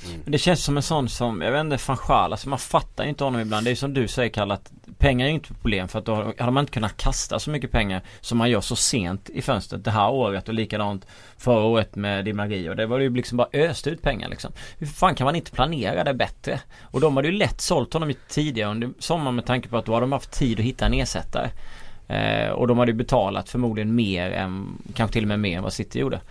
Mm. 0.05 0.21
Det 0.25 0.37
känns 0.37 0.63
som 0.63 0.77
en 0.77 0.83
sån 0.83 1.09
som, 1.09 1.41
jag 1.41 1.51
vet 1.51 1.59
inte, 1.59 1.77
Fanchal, 1.77 2.31
alltså 2.31 2.49
man 2.49 2.59
fattar 2.59 3.03
ju 3.03 3.09
inte 3.09 3.23
honom 3.23 3.41
ibland. 3.41 3.65
Det 3.65 3.69
är 3.69 3.71
ju 3.71 3.75
som 3.75 3.93
du 3.93 4.07
säger 4.07 4.29
Kalle 4.29 4.53
att 4.53 4.71
pengar 4.97 5.25
är 5.25 5.29
ju 5.29 5.35
inte 5.35 5.53
ett 5.53 5.61
problem 5.61 5.87
för 5.87 5.99
att 5.99 6.05
då 6.05 6.33
hade 6.37 6.51
man 6.51 6.63
inte 6.63 6.73
kunnat 6.73 6.97
kasta 6.97 7.39
så 7.39 7.49
mycket 7.49 7.71
pengar 7.71 8.01
som 8.21 8.37
man 8.37 8.49
gör 8.49 8.61
så 8.61 8.75
sent 8.75 9.29
i 9.29 9.41
fönstret 9.41 9.83
det 9.83 9.91
här 9.91 10.09
året 10.09 10.47
och 10.47 10.53
likadant 10.53 11.05
förra 11.37 11.63
året 11.63 11.95
med 11.95 12.25
Di 12.25 12.33
Maria. 12.33 12.69
Och 12.69 12.75
det 12.75 12.85
var 12.85 12.99
ju 12.99 13.15
liksom 13.15 13.37
bara 13.37 13.49
öst 13.53 13.87
ut 13.87 14.01
pengar 14.01 14.29
liksom. 14.29 14.51
Hur 14.77 14.87
fan 14.87 15.15
kan 15.15 15.25
man 15.25 15.35
inte 15.35 15.51
planera 15.51 16.03
det 16.03 16.13
bättre? 16.13 16.59
Och 16.81 17.01
de 17.01 17.15
hade 17.15 17.27
ju 17.27 17.33
lätt 17.33 17.61
sålt 17.61 17.93
honom 17.93 18.13
tidigare 18.29 18.71
under 18.71 18.89
sommaren 18.99 19.35
med 19.35 19.45
tanke 19.45 19.69
på 19.69 19.77
att 19.77 19.85
då 19.85 19.93
hade 19.93 20.03
de 20.03 20.11
haft 20.11 20.31
tid 20.31 20.59
att 20.59 20.65
hitta 20.65 20.85
en 20.85 20.93
ersättare. 20.93 21.49
Eh, 22.09 22.49
och 22.49 22.67
de 22.67 22.77
hade 22.77 22.91
ju 22.91 22.97
betalat 22.97 23.49
förmodligen 23.49 23.95
mer 23.95 24.31
än, 24.31 24.77
kanske 24.93 25.13
till 25.13 25.23
och 25.23 25.27
med 25.27 25.39
mer 25.39 25.57
än 25.57 25.63
vad 25.63 25.73
City 25.73 25.99
gjorde. 25.99 26.21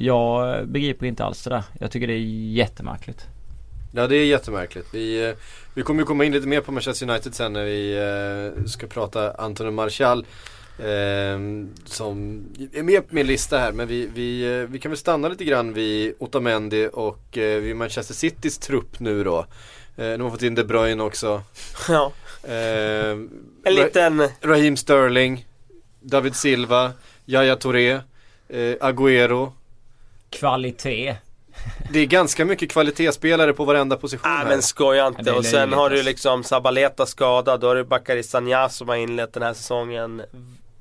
Jag 0.00 0.68
begriper 0.68 1.06
inte 1.06 1.24
alls 1.24 1.44
det 1.44 1.50
där. 1.50 1.62
Jag 1.80 1.90
tycker 1.90 2.06
det 2.06 2.12
är 2.12 2.52
jättemärkligt. 2.52 3.26
Ja 3.92 4.06
det 4.06 4.16
är 4.16 4.24
jättemärkligt. 4.24 4.86
Vi, 4.92 5.28
eh, 5.28 5.34
vi 5.74 5.82
kommer 5.82 6.00
ju 6.00 6.06
komma 6.06 6.24
in 6.24 6.32
lite 6.32 6.48
mer 6.48 6.60
på 6.60 6.72
Manchester 6.72 7.10
United 7.10 7.34
sen 7.34 7.52
när 7.52 7.64
vi 7.64 7.96
eh, 8.56 8.64
ska 8.64 8.86
prata 8.86 9.32
Antonio 9.32 9.72
Martial. 9.72 10.26
Eh, 10.78 11.38
som 11.84 12.44
är 12.72 12.82
med 12.82 13.08
på 13.08 13.14
min 13.14 13.26
lista 13.26 13.58
här 13.58 13.72
men 13.72 13.88
vi, 13.88 14.10
vi, 14.14 14.60
eh, 14.60 14.68
vi 14.68 14.78
kan 14.78 14.90
väl 14.90 14.98
stanna 14.98 15.28
lite 15.28 15.44
grann 15.44 15.72
vid 15.72 16.14
Otamendi 16.18 16.88
och 16.92 17.38
eh, 17.38 17.60
vid 17.60 17.76
Manchester 17.76 18.14
Citys 18.14 18.58
trupp 18.58 19.00
nu 19.00 19.24
då. 19.24 19.38
Eh, 19.96 20.18
nu 20.18 20.18
har 20.22 20.30
fått 20.30 20.42
in 20.42 20.54
De 20.54 20.64
Bruyne 20.64 21.02
också. 21.02 21.42
Ja, 21.88 22.12
Eh, 22.42 23.10
en 23.64 23.74
liten... 23.74 24.28
Raheem 24.40 24.76
Sterling, 24.76 25.46
David 26.00 26.34
Silva, 26.34 26.92
Yahya 27.26 27.56
Touré, 27.56 27.90
eh, 28.48 28.74
Agüero. 28.80 29.52
Kvalitet. 30.30 31.16
Det 31.92 31.98
är 32.00 32.06
ganska 32.06 32.44
mycket 32.44 32.70
kvalitetsspelare 32.70 33.52
på 33.52 33.64
varenda 33.64 33.96
position 33.96 34.30
Nej 34.36 34.46
men 34.48 34.62
skoja 34.62 34.96
Ja, 34.98 35.06
inte. 35.18 35.32
och 35.32 35.44
sen 35.44 35.72
har 35.72 35.90
du 35.90 35.96
alltså. 35.96 36.08
liksom 36.08 36.44
Sabaleta 36.44 37.06
skadad. 37.06 37.60
Då 37.60 37.66
har 37.68 37.74
du 37.76 37.84
Bakary 37.84 38.22
Sagna 38.22 38.68
som 38.68 38.88
har 38.88 38.96
inlett 38.96 39.32
den 39.32 39.42
här 39.42 39.54
säsongen 39.54 40.22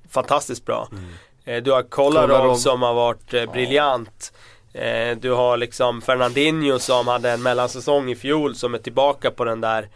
fantastiskt 0.10 0.66
bra. 0.66 0.88
Eh, 1.46 1.64
Du 1.64 1.72
har 1.72 1.84
Kolarov 1.84 2.28
Kolarov. 2.28 2.56
som 2.56 2.82
har 2.82 2.94
varit 2.94 3.34
eh, 3.34 3.52
briljant. 3.52 4.34
Eh, 4.74 5.18
Du 5.18 5.32
har 5.32 5.58
liksom 5.58 6.02
Fernandinho 6.02 6.80
som 6.80 7.08
hade 7.08 7.32
en 7.32 7.44
mellansäsong 7.44 8.10
i 8.12 8.16
fjol 8.16 8.56
som 8.56 8.74
är 8.74 8.78
tillbaka 8.78 9.32
på 9.32 9.44
den 9.46 9.62
där 9.62 9.90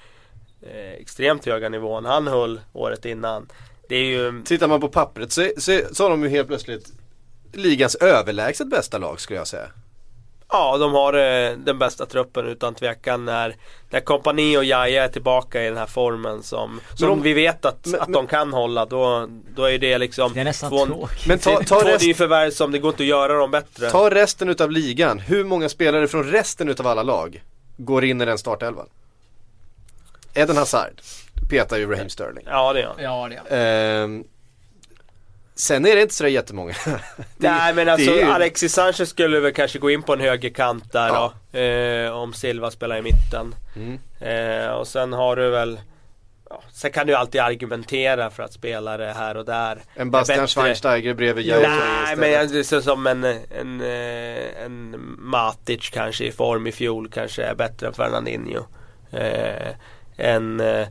eh, 0.62 0.92
extremt 1.02 1.46
höga 1.46 1.70
nivån 1.70 2.06
han 2.06 2.28
höll 2.28 2.60
året 2.74 3.06
innan. 3.06 3.50
Det 3.90 3.96
är 3.96 4.06
ju 4.06 4.42
Tittar 4.46 4.68
man 4.68 4.82
på 4.82 4.88
pappret 4.88 5.32
så, 5.32 5.50
så, 5.58 5.80
så 5.92 6.04
har 6.04 6.10
de 6.10 6.24
ju 6.24 6.30
helt 6.30 6.48
plötsligt 6.48 6.92
ligans 7.54 7.96
överlägset 7.96 8.68
bästa 8.68 8.98
lag 8.98 9.20
skulle 9.22 9.40
jag 9.40 9.48
säga. 9.48 9.68
Ja, 10.54 10.78
de 10.78 10.94
har 10.94 11.14
eh, 11.14 11.58
den 11.58 11.80
bästa 11.80 12.06
truppen 12.06 12.48
utan 12.48 12.76
tvekan 12.76 13.26
när, 13.26 13.56
när 13.90 14.00
Kompani 14.00 14.58
och 14.58 14.64
Jaja 14.66 15.04
är 15.04 15.08
tillbaka 15.08 15.64
i 15.64 15.66
den 15.68 15.78
här 15.78 15.86
formen 15.86 16.44
som, 16.44 16.80
som 16.96 17.10
om- 17.10 17.22
vi 17.22 17.34
vet 17.34 17.66
att, 17.66 17.86
men- 17.86 18.02
att 18.02 18.14
de 18.14 18.28
kan 18.28 18.54
hålla. 18.54 18.86
Då, 18.86 19.28
då 19.56 19.64
är 19.70 19.78
det 19.80 19.98
liksom 19.98 20.34
Det 20.34 20.40
är 20.40 20.44
nästan 20.44 20.70
två, 20.70 20.86
tråkigt. 20.86 21.28
Men 21.28 21.40
ta, 21.40 21.58
ta, 21.58 21.64
två 21.82 21.88
rest, 21.88 22.06
nyförvärv 22.06 22.52
som 22.52 22.72
det 22.72 22.80
går 22.80 22.90
inte 22.92 23.04
att 23.04 23.08
göra 23.08 23.34
dem 23.38 23.52
bättre. 23.52 23.90
ta 23.90 24.10
resten 24.10 24.50
utav 24.50 24.72
ligan. 24.72 25.20
Hur 25.20 25.44
många 25.44 25.70
spelare 25.70 26.08
från 26.08 26.24
resten 26.32 26.70
utav 26.70 26.88
alla 26.88 27.04
lag 27.04 27.44
går 27.78 28.06
in 28.06 28.22
i 28.22 28.26
den 28.26 28.38
startelvan? 28.38 28.88
Eden 30.34 30.58
Hazard 30.58 31.02
petar 31.50 31.78
ju 31.78 31.92
Raheem 31.92 32.10
Sterling. 32.10 32.44
Ja, 32.50 32.74
det 32.74 32.80
gör 32.80 32.88
han. 32.98 33.04
Ja 33.04 33.30
det 33.30 33.56
är 33.56 34.04
Ehm, 34.04 34.24
sen 35.56 35.86
är 35.86 35.96
det 35.96 36.02
inte 36.02 36.14
sådär 36.14 36.30
jättemånga. 36.30 36.74
Det 37.38 37.50
Nej 37.52 37.74
men 37.74 37.90
alltså 37.90 38.12
det 38.12 38.18
ju- 38.18 38.24
Alexis 38.32 38.74
Sanchez 38.74 39.10
skulle 39.10 39.40
väl 39.40 39.54
kanske 39.54 39.80
gå 39.80 39.92
in 39.92 40.04
på 40.04 40.14
en 40.14 40.20
högerkant 40.20 40.92
där 40.92 41.08
Ja. 41.08 41.34
då. 41.52 41.60
Eh, 41.60 42.12
om 42.12 42.34
Silva 42.34 42.72
spelar 42.72 42.98
i 42.98 43.02
mitten. 43.02 43.56
Mm. 43.76 44.00
Eh, 44.20 44.72
och 44.72 44.88
sen 44.88 45.14
har 45.14 45.36
du 45.36 45.50
väl 45.50 45.80
ja, 46.50 46.64
Sen 46.74 46.92
kan 46.92 47.08
du 47.08 47.16
alltid 47.16 47.42
argumentera 47.42 48.30
för 48.30 48.44
att 48.44 48.54
spelare 48.54 49.14
här 49.18 49.38
och 49.38 49.46
där 49.46 49.82
En 49.96 50.12
Bastian 50.12 50.38
bättre. 50.40 50.48
Schweinsteiger 50.62 51.14
bredvid 51.14 51.50
Touré 51.54 51.68
Nej 52.06 52.16
men 52.16 52.32
jag- 52.32 52.50
det 52.52 52.64
ser 52.64 52.82
som 52.82 53.08
en, 53.08 53.24
en, 53.24 53.82
eh, 53.82 54.64
en 54.66 54.96
Matic 55.20 55.90
kanske 55.90 56.26
i 56.26 56.32
form 56.32 56.68
i 56.68 56.72
fjol 56.72 57.10
kanske 57.10 57.44
är 57.44 57.56
bättre 57.56 57.88
än 57.88 57.94
Fernandinho. 57.94 58.64
Eh, 59.12 59.68
en, 60.18 60.60
eh, 60.60 60.88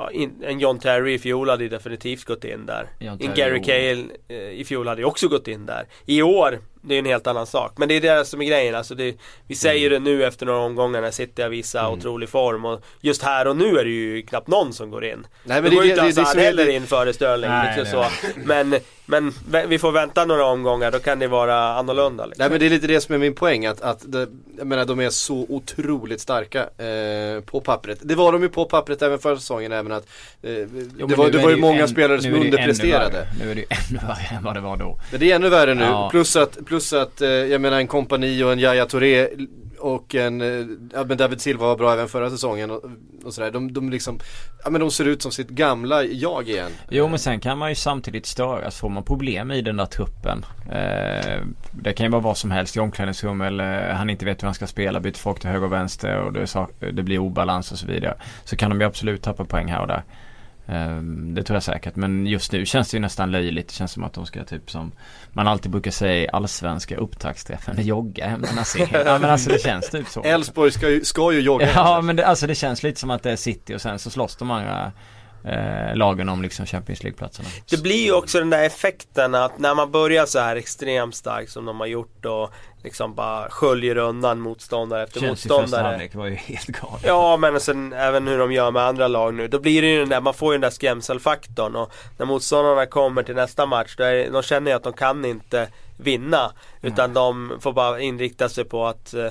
ja, 0.00 0.10
in, 0.10 0.42
en 0.44 0.60
John 0.60 0.78
Terry 0.78 1.14
i 1.14 1.18
fjol 1.18 1.48
hade 1.48 1.62
ju 1.62 1.68
definitivt 1.68 2.24
gått 2.24 2.44
in 2.44 2.66
där. 2.66 2.86
En 2.98 3.34
Gary. 3.34 3.62
Cahill 3.62 4.12
eh, 4.28 4.36
i 4.36 4.64
fjol 4.64 4.88
hade 4.88 5.00
ju 5.00 5.06
också 5.06 5.28
gått 5.28 5.48
in 5.48 5.66
där. 5.66 5.86
I 6.06 6.22
år, 6.22 6.58
det 6.82 6.94
är 6.94 6.98
en 6.98 7.04
helt 7.06 7.26
annan 7.26 7.46
sak. 7.46 7.72
Men 7.76 7.88
det 7.88 7.94
är 7.94 8.00
det 8.00 8.24
som 8.24 8.42
är 8.42 8.46
grejen. 8.46 8.74
Alltså 8.74 8.94
det, 8.94 9.14
vi 9.46 9.54
säger 9.54 9.90
Mm. 9.90 10.04
det 10.04 10.10
nu 10.10 10.24
efter 10.24 10.46
några 10.46 10.58
omgångar 10.60 11.00
när 11.02 11.10
City 11.10 11.42
har 11.42 11.48
visat 11.48 11.92
otrolig 11.92 12.28
form. 12.28 12.64
Och 12.64 12.80
just 13.00 13.22
här 13.22 13.46
och 13.46 13.56
nu 13.56 13.78
är 13.78 13.84
det 13.84 13.90
ju 13.90 14.22
knappt 14.22 14.48
någon 14.48 14.72
som 14.72 14.90
går 14.90 15.04
in. 15.04 15.26
Nej, 15.44 15.62
men 15.62 15.70
det 15.70 15.76
går 15.76 15.84
ju 15.84 15.90
inte 15.90 16.02
är- 16.20 16.36
heller 16.40 16.68
in 16.68 16.86
före 16.86 17.12
Sterling. 17.12 17.50
Nej, 17.50 17.76
liksom 17.78 18.00
det- 18.00 18.08
så. 18.10 18.38
Men, 18.46 18.74
men 19.10 19.32
vi 19.68 19.78
får 19.78 19.92
vänta 19.92 20.24
några 20.24 20.44
omgångar, 20.44 20.90
då 20.90 20.98
kan 20.98 21.18
det 21.18 21.26
vara 21.28 21.74
annorlunda. 21.74 22.26
Liksom. 22.26 22.42
Nej 22.42 22.50
men 22.50 22.60
det 22.60 22.66
är 22.66 22.70
lite 22.70 22.86
det 22.86 23.00
som 23.00 23.14
är 23.14 23.18
min 23.18 23.34
poäng 23.34 23.66
att, 23.66 23.80
att 23.80 24.12
det, 24.12 24.28
jag 24.58 24.66
menar 24.66 24.84
de 24.84 25.00
är 25.00 25.10
så 25.10 25.46
otroligt 25.48 26.20
starka 26.20 26.58
eh, 26.60 27.40
på 27.44 27.60
pappret. 27.60 27.98
Det 28.02 28.14
var 28.14 28.32
de 28.32 28.42
ju 28.42 28.48
på 28.48 28.64
pappret 28.64 29.02
även 29.02 29.18
förra 29.18 29.36
säsongen 29.36 29.72
även 29.72 29.92
att 29.92 30.06
eh, 30.42 30.52
Jo, 30.98 31.06
det 31.06 31.14
var, 31.14 31.30
det 31.30 31.38
var 31.38 31.50
ju 31.50 31.54
ju 31.56 31.60
många 31.60 31.82
än- 31.82 31.88
spelare 31.88 32.22
som 32.22 32.34
underpresterade. 32.34 33.26
Nu 33.40 33.50
är 33.50 33.54
det 33.54 33.60
ju 33.60 33.66
ännu 33.70 33.98
värre 34.08 34.36
än 34.36 34.42
vad 34.44 34.54
det 34.54 34.60
var 34.60 34.76
då. 34.76 34.98
Men 35.10 35.20
det 35.20 35.30
är 35.32 35.36
ännu 35.36 35.48
värre 35.48 35.74
nu. 35.74 35.84
Ja. 35.84 36.08
Plus 36.10 36.36
att, 36.36 36.58
plus 36.66 36.92
att 36.92 37.20
eh, 37.20 37.28
jag 37.28 37.60
menar 37.60 37.78
en 37.78 37.86
kompani 37.86 38.42
och 38.42 38.52
en 38.52 38.58
Yahya 38.58 38.86
Touré 38.86 39.28
och 39.80 40.14
en, 40.14 40.40
eh, 40.40 40.66
ja 40.92 41.04
men 41.04 41.16
David 41.16 41.40
Silva 41.40 41.66
var 41.66 41.76
bra 41.76 41.92
även 41.92 42.08
förra 42.08 42.30
säsongen 42.30 42.70
och, 42.70 42.84
och 43.24 43.34
sådär. 43.34 43.50
De, 43.50 43.72
de 43.72 43.90
liksom, 43.90 44.18
ja 44.64 44.70
men 44.70 44.80
de 44.80 44.90
ser 44.90 45.04
ut 45.04 45.22
som 45.22 45.32
sitt 45.32 45.48
gamla 45.48 46.04
jag 46.04 46.48
igen. 46.48 46.70
Jo 46.88 47.08
men 47.08 47.18
sen 47.18 47.40
kan 47.40 47.58
man 47.58 47.68
ju 47.68 47.74
samtidigt 47.74 48.26
störas. 48.26 48.80
Får 48.80 48.88
man 48.88 49.02
problem 49.02 49.50
i 49.50 49.62
den 49.62 49.76
där 49.76 49.86
truppen. 49.86 50.44
Eh, 50.72 51.40
det 51.70 51.92
kan 51.92 52.06
ju 52.06 52.10
vara 52.10 52.22
vad 52.22 52.36
som 52.36 52.50
helst 52.50 52.76
i 52.76 52.80
omklädningsrum 52.80 53.40
eller 53.40 53.92
han 53.92 54.10
inte 54.10 54.24
vet 54.24 54.42
hur 54.42 54.46
han 54.46 54.54
ska 54.54 54.66
spela. 54.66 55.00
Byter 55.00 55.18
folk 55.18 55.40
till 55.40 55.50
höger 55.50 55.66
och 55.66 55.72
vänster 55.72 56.16
och 56.16 56.32
det, 56.32 56.46
det 56.92 57.02
blir 57.02 57.18
obalans 57.18 57.72
och 57.72 57.78
så 57.78 57.86
vidare. 57.86 58.14
Så 58.44 58.56
kan 58.56 58.70
de 58.70 58.80
ju 58.80 58.86
absolut 58.86 59.22
tappa 59.22 59.44
poäng 59.44 59.68
här 59.68 59.80
och 59.80 59.88
där. 59.88 60.02
Eh, 60.70 61.02
det 61.34 61.42
tror 61.42 61.56
jag 61.56 61.62
säkert. 61.62 61.96
Men 61.96 62.26
just 62.26 62.52
nu 62.52 62.66
känns 62.66 62.90
det 62.90 62.96
ju 62.96 63.00
nästan 63.00 63.30
löjligt. 63.30 63.68
Det 63.68 63.74
känns 63.74 63.92
som 63.92 64.04
att 64.04 64.12
de 64.12 64.26
ska 64.26 64.44
typ 64.44 64.70
som 64.70 64.92
man 65.32 65.48
alltid 65.48 65.70
brukar 65.70 65.90
säga 65.90 66.22
i 66.22 66.28
allsvenska 66.32 66.96
upptaktsträffen. 66.96 67.86
Jogga 67.86 68.28
hem 68.28 68.42
denna 68.42 68.64
serien. 68.64 69.02
Ja 69.06 69.18
men 69.18 69.30
alltså 69.30 69.50
det 69.50 69.58
känns 69.58 69.90
typ 69.90 70.08
så. 70.08 70.22
Elfsborg 70.22 70.70
ska 70.70 70.90
ju, 70.90 71.04
ska 71.04 71.32
ju 71.32 71.40
jogga. 71.40 71.70
Ja 71.74 72.00
men 72.00 72.16
det, 72.16 72.26
alltså 72.26 72.46
det 72.46 72.54
känns 72.54 72.82
lite 72.82 73.00
som 73.00 73.10
att 73.10 73.22
det 73.22 73.30
är 73.30 73.36
City 73.36 73.74
och 73.74 73.80
sen 73.80 73.98
så 73.98 74.10
slåss 74.10 74.36
de 74.36 74.50
andra 74.50 74.92
eh, 75.44 75.96
lagen 75.96 76.28
om 76.28 76.42
liksom 76.42 76.66
Champions 76.66 77.02
League-platserna. 77.02 77.48
Det 77.70 77.82
blir 77.82 78.04
ju 78.04 78.12
också 78.12 78.38
den 78.38 78.50
där 78.50 78.62
effekten 78.62 79.34
att 79.34 79.58
när 79.58 79.74
man 79.74 79.90
börjar 79.90 80.26
så 80.26 80.38
här 80.38 80.56
extremt 80.56 81.14
starkt 81.14 81.50
som 81.52 81.64
de 81.64 81.80
har 81.80 81.86
gjort 81.86 82.24
och 82.24 82.50
liksom 82.82 83.14
bara 83.14 83.50
sköljer 83.50 83.96
undan 83.96 84.40
motståndare 84.40 85.02
efter 85.02 85.20
Känns 85.20 85.30
ju 85.30 85.34
första 85.36 85.54
motståndare. 85.60 85.88
halvlek 85.88 86.14
var 86.14 86.26
ju 86.26 86.34
helt 86.34 86.66
galet. 86.66 87.04
Ja 87.06 87.36
men 87.36 87.60
sen 87.60 87.92
även 87.92 88.28
hur 88.28 88.38
de 88.38 88.52
gör 88.52 88.70
med 88.70 88.82
andra 88.82 89.08
lag 89.08 89.34
nu. 89.34 89.48
Då 89.48 89.58
blir 89.58 89.82
det 89.82 89.88
ju 89.88 89.98
den 90.00 90.08
där, 90.08 90.20
man 90.20 90.34
får 90.34 90.52
ju 90.52 90.54
den 90.54 90.60
där 90.60 90.70
skrämselfaktorn 90.70 91.76
och 91.76 91.92
när 92.18 92.26
motståndarna 92.26 92.86
kommer 92.86 93.22
till 93.22 93.34
nästa 93.34 93.66
match 93.66 93.94
då 93.96 94.04
är, 94.04 94.30
de 94.30 94.42
känner 94.42 94.70
ju 94.70 94.76
att 94.76 94.82
de 94.82 94.92
kan 94.92 95.24
inte 95.24 95.68
vinna. 95.96 96.52
Utan 96.82 97.14
de 97.14 97.52
får 97.60 97.72
bara 97.72 98.00
inrikta 98.00 98.48
sig 98.48 98.64
på 98.64 98.86
att 98.86 99.14
eh, 99.14 99.26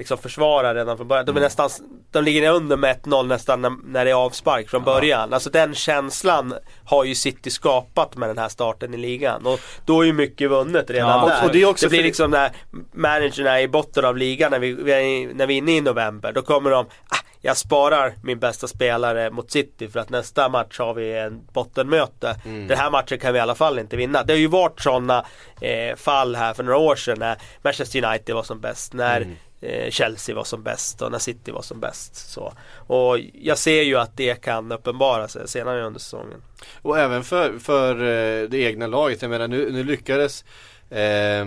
liksom 0.00 0.18
försvara 0.18 0.74
redan 0.74 0.96
från 0.96 1.08
början. 1.08 1.26
De, 1.26 1.36
är 1.36 1.40
nästan, 1.40 1.70
de 2.10 2.24
ligger 2.24 2.50
under 2.52 2.76
med 2.76 2.96
1-0 3.02 3.26
nästan 3.26 3.62
när, 3.62 3.72
när 3.84 4.04
det 4.04 4.10
är 4.10 4.14
avspark 4.14 4.68
från 4.70 4.82
början. 4.84 5.32
Alltså 5.32 5.50
den 5.50 5.74
känslan 5.74 6.54
har 6.84 7.04
ju 7.04 7.14
City 7.14 7.50
skapat 7.50 8.16
med 8.16 8.28
den 8.28 8.38
här 8.38 8.48
starten 8.48 8.94
i 8.94 8.96
ligan. 8.96 9.46
Och 9.46 9.60
då 9.86 10.00
är 10.00 10.04
ju 10.04 10.12
mycket 10.12 10.50
vunnet 10.50 10.90
redan 10.90 11.28
där. 11.28 11.44
och 11.46 11.52
det 11.52 11.62
är 11.62 11.66
också 11.68 11.88
blir 11.88 11.98
för- 11.98 12.04
liksom 12.04 12.30
när 12.30 12.50
managerna 12.92 13.58
är 13.58 13.62
i 13.62 13.68
botten 13.68 14.04
av 14.04 14.16
ligan 14.16 14.50
när 14.50 14.58
vi, 14.58 14.72
vi 14.72 14.92
är, 14.92 15.34
när 15.34 15.46
vi 15.46 15.54
är 15.54 15.58
inne 15.58 15.72
i 15.76 15.80
november. 15.80 16.32
Då 16.32 16.42
kommer 16.42 16.70
de, 16.70 16.84
ah, 17.08 17.16
jag 17.42 17.56
sparar 17.56 18.12
min 18.22 18.38
bästa 18.38 18.68
spelare 18.68 19.30
mot 19.30 19.50
City 19.50 19.88
för 19.88 20.00
att 20.00 20.10
nästa 20.10 20.48
match 20.48 20.78
har 20.78 20.94
vi 20.94 21.18
en 21.18 21.40
bottenmöte. 21.52 22.36
Mm. 22.44 22.66
Den 22.68 22.78
här 22.78 22.90
matchen 22.90 23.18
kan 23.18 23.32
vi 23.32 23.38
i 23.38 23.42
alla 23.42 23.54
fall 23.54 23.78
inte 23.78 23.96
vinna. 23.96 24.22
Det 24.22 24.32
har 24.32 24.38
ju 24.38 24.46
varit 24.46 24.80
sådana 24.80 25.24
eh, 25.60 25.96
fall 25.96 26.36
här 26.36 26.54
för 26.54 26.62
några 26.62 26.78
år 26.78 26.96
sedan 26.96 27.18
när 27.18 27.36
Manchester 27.62 28.04
United 28.04 28.34
var 28.34 28.42
som 28.42 28.60
bäst. 28.60 28.92
När 28.92 29.16
Mm. 29.20 29.36
Eh, 29.60 29.90
Chelsea 29.90 30.34
var 30.34 30.44
som 30.44 30.62
bäst 30.62 31.02
och 31.02 31.12
när 31.12 31.18
City 31.18 31.50
var 31.50 31.62
som 31.62 31.80
bäst. 31.80 32.16
Så. 32.30 32.52
Och 32.76 33.18
jag 33.34 33.58
ser 33.58 33.82
ju 33.82 33.96
att 33.96 34.16
det 34.16 34.34
kan 34.34 34.72
uppenbara 34.72 35.28
sig 35.28 35.48
senare 35.48 35.84
under 35.86 36.00
säsongen. 36.00 36.42
Och 36.82 36.98
även 36.98 37.24
för, 37.24 37.58
för 37.58 37.94
eh, 37.94 38.48
det 38.48 38.58
egna 38.58 38.86
laget. 38.86 39.22
Jag 39.22 39.30
menar 39.30 39.48
nu, 39.48 39.72
nu 39.72 39.84
lyckades 39.84 40.44
eh, 40.90 41.44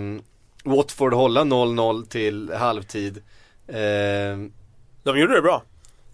Watford 0.64 1.14
hålla 1.14 1.40
0-0 1.44 2.06
till 2.06 2.52
halvtid. 2.52 3.16
Eh, 3.68 4.38
De 5.02 5.18
gjorde 5.18 5.34
det 5.34 5.42
bra. 5.42 5.62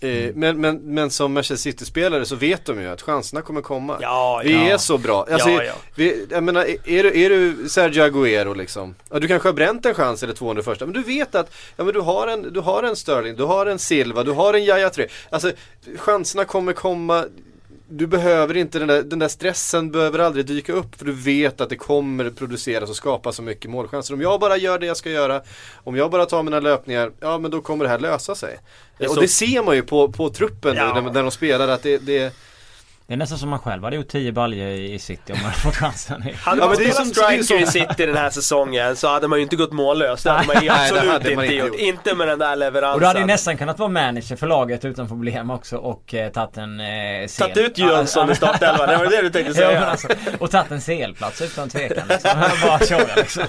Eh, 0.00 0.34
men, 0.34 0.60
men, 0.60 0.76
men 0.76 1.10
som 1.10 1.32
Manchester 1.32 1.56
City-spelare 1.56 2.24
så 2.24 2.36
vet 2.36 2.64
de 2.64 2.80
ju 2.80 2.88
att 2.88 3.02
chanserna 3.02 3.42
kommer 3.42 3.60
komma. 3.60 3.98
Ja, 4.00 4.42
vi 4.44 4.52
ja. 4.52 4.60
är 4.60 4.78
så 4.78 4.98
bra. 4.98 5.26
Alltså, 5.30 5.50
Ja. 5.50 5.72
Vi, 5.94 6.26
jag 6.30 6.42
menar, 6.42 6.66
är 6.84 7.02
du, 7.02 7.20
är 7.24 7.30
du 7.30 7.68
Sergio 7.68 8.02
Agüero 8.02 8.54
liksom? 8.54 8.94
Ja, 9.10 9.18
du 9.18 9.28
kanske 9.28 9.48
har 9.48 9.54
bränt 9.54 9.86
en 9.86 9.94
chans 9.94 10.22
eller 10.22 10.34
200 10.34 10.62
första, 10.62 10.86
men 10.86 10.94
du 10.94 11.02
vet 11.02 11.34
att 11.34 11.52
ja, 11.76 11.84
men 11.84 11.94
du, 11.94 12.00
har 12.00 12.26
en, 12.26 12.52
du 12.52 12.60
har 12.60 12.82
en 12.82 12.96
Sterling, 12.96 13.36
du 13.36 13.44
har 13.44 13.66
en 13.66 13.78
Silva, 13.78 14.24
du 14.24 14.32
har 14.32 14.54
en 14.54 14.64
Yahya 14.64 14.90
Touré. 14.90 15.08
Alltså 15.30 15.52
chanserna 15.96 16.44
kommer 16.44 16.72
komma 16.72 17.24
du 17.90 18.06
behöver 18.06 18.56
inte 18.56 18.78
den 18.78 18.88
där, 18.88 19.02
den 19.02 19.18
där 19.18 19.28
stressen 19.28 19.90
behöver 19.90 20.18
aldrig 20.18 20.46
dyka 20.46 20.72
upp 20.72 20.94
för 20.98 21.04
du 21.04 21.12
vet 21.12 21.60
att 21.60 21.68
det 21.68 21.76
kommer 21.76 22.30
produceras 22.30 22.90
och 22.90 22.96
skapas 22.96 23.36
så 23.36 23.42
mycket 23.42 23.70
målchanser. 23.70 24.14
Om 24.14 24.20
jag 24.20 24.40
bara 24.40 24.56
gör 24.56 24.78
det 24.78 24.86
jag 24.86 24.96
ska 24.96 25.10
göra, 25.10 25.42
om 25.84 25.96
jag 25.96 26.10
bara 26.10 26.26
tar 26.26 26.42
mina 26.42 26.60
löpningar, 26.60 27.12
ja 27.20 27.38
men 27.38 27.50
då 27.50 27.60
kommer 27.60 27.84
det 27.84 27.90
här 27.90 27.98
lösa 27.98 28.34
sig. 28.34 28.58
Det 28.98 29.06
och 29.06 29.14
så- 29.14 29.20
det 29.20 29.28
ser 29.28 29.62
man 29.62 29.76
ju 29.76 29.82
på, 29.82 30.12
på 30.12 30.30
truppen 30.30 30.76
Ja. 30.76 30.94
nu 30.94 31.00
när, 31.00 31.12
när 31.12 31.22
de 31.22 31.30
spelar 31.30 31.68
att 31.68 31.82
det, 31.82 31.98
det 31.98 32.32
Det 33.10 33.14
är 33.14 33.18
nästan 33.18 33.38
som 33.38 33.48
man 33.48 33.58
själv 33.58 33.84
hade 33.84 33.96
gjort 33.96 34.08
10 34.08 34.32
baljor 34.32 34.68
i 34.68 34.98
City 34.98 35.32
om 35.32 35.38
man 35.38 35.44
hade 35.44 35.56
fått 35.56 35.76
chansen. 35.76 36.22
Hade 36.22 36.60
Ja, 36.60 36.66
man 36.66 36.80
är 36.80 36.90
spelat 36.90 37.08
striker 37.08 37.62
i 37.62 37.66
City 37.66 38.06
den 38.06 38.16
här 38.16 38.30
säsongen 38.30 38.96
så 38.96 39.08
hade 39.08 39.28
man 39.28 39.38
ju 39.38 39.42
inte 39.42 39.56
gått 39.56 39.72
mållös. 39.72 40.22
Det 40.22 40.30
hade 40.30 40.46
man 40.46 40.62
ju 40.62 40.68
Nej, 40.68 40.80
absolut 40.90 41.12
hade 41.12 41.34
man 41.34 41.44
inte 41.44 41.54
inte 41.54 41.66
gjort. 41.66 41.80
gjort. 41.80 41.80
Inte 41.80 42.14
med 42.14 42.28
den 42.28 42.38
där 42.38 42.56
leveransen. 42.56 42.94
Och 42.94 43.00
du 43.00 43.06
hade 43.06 43.20
ju 43.20 43.26
nästan 43.26 43.56
kunnat 43.56 43.78
vara 43.78 43.88
manager 43.88 44.36
för 44.36 44.46
laget 44.46 44.84
utan 44.84 45.08
problem 45.08 45.50
också 45.50 45.76
och 45.76 46.14
eh, 46.14 46.30
tagit 46.32 46.56
en 46.56 46.80
eh, 46.80 46.86
CL. 47.26 47.42
Tagit 47.42 47.56
ut 47.56 47.78
Jönsson 47.78 48.30
i 48.30 48.34
startelvan, 48.34 48.88
det 48.88 48.96
var 48.96 49.06
det 49.06 49.22
du 49.22 49.30
tänkte 49.30 49.52
Ja, 49.62 49.68
säga? 49.68 49.86
alltså, 49.86 50.08
och 50.38 50.50
tagit 50.50 50.70
en 50.70 50.80
CL-plats 50.80 51.42
utan 51.42 51.68
tvekan 51.68 52.08
liksom. 52.08 52.30
Bara 52.66 52.78
köra 52.78 53.14
liksom. 53.16 53.44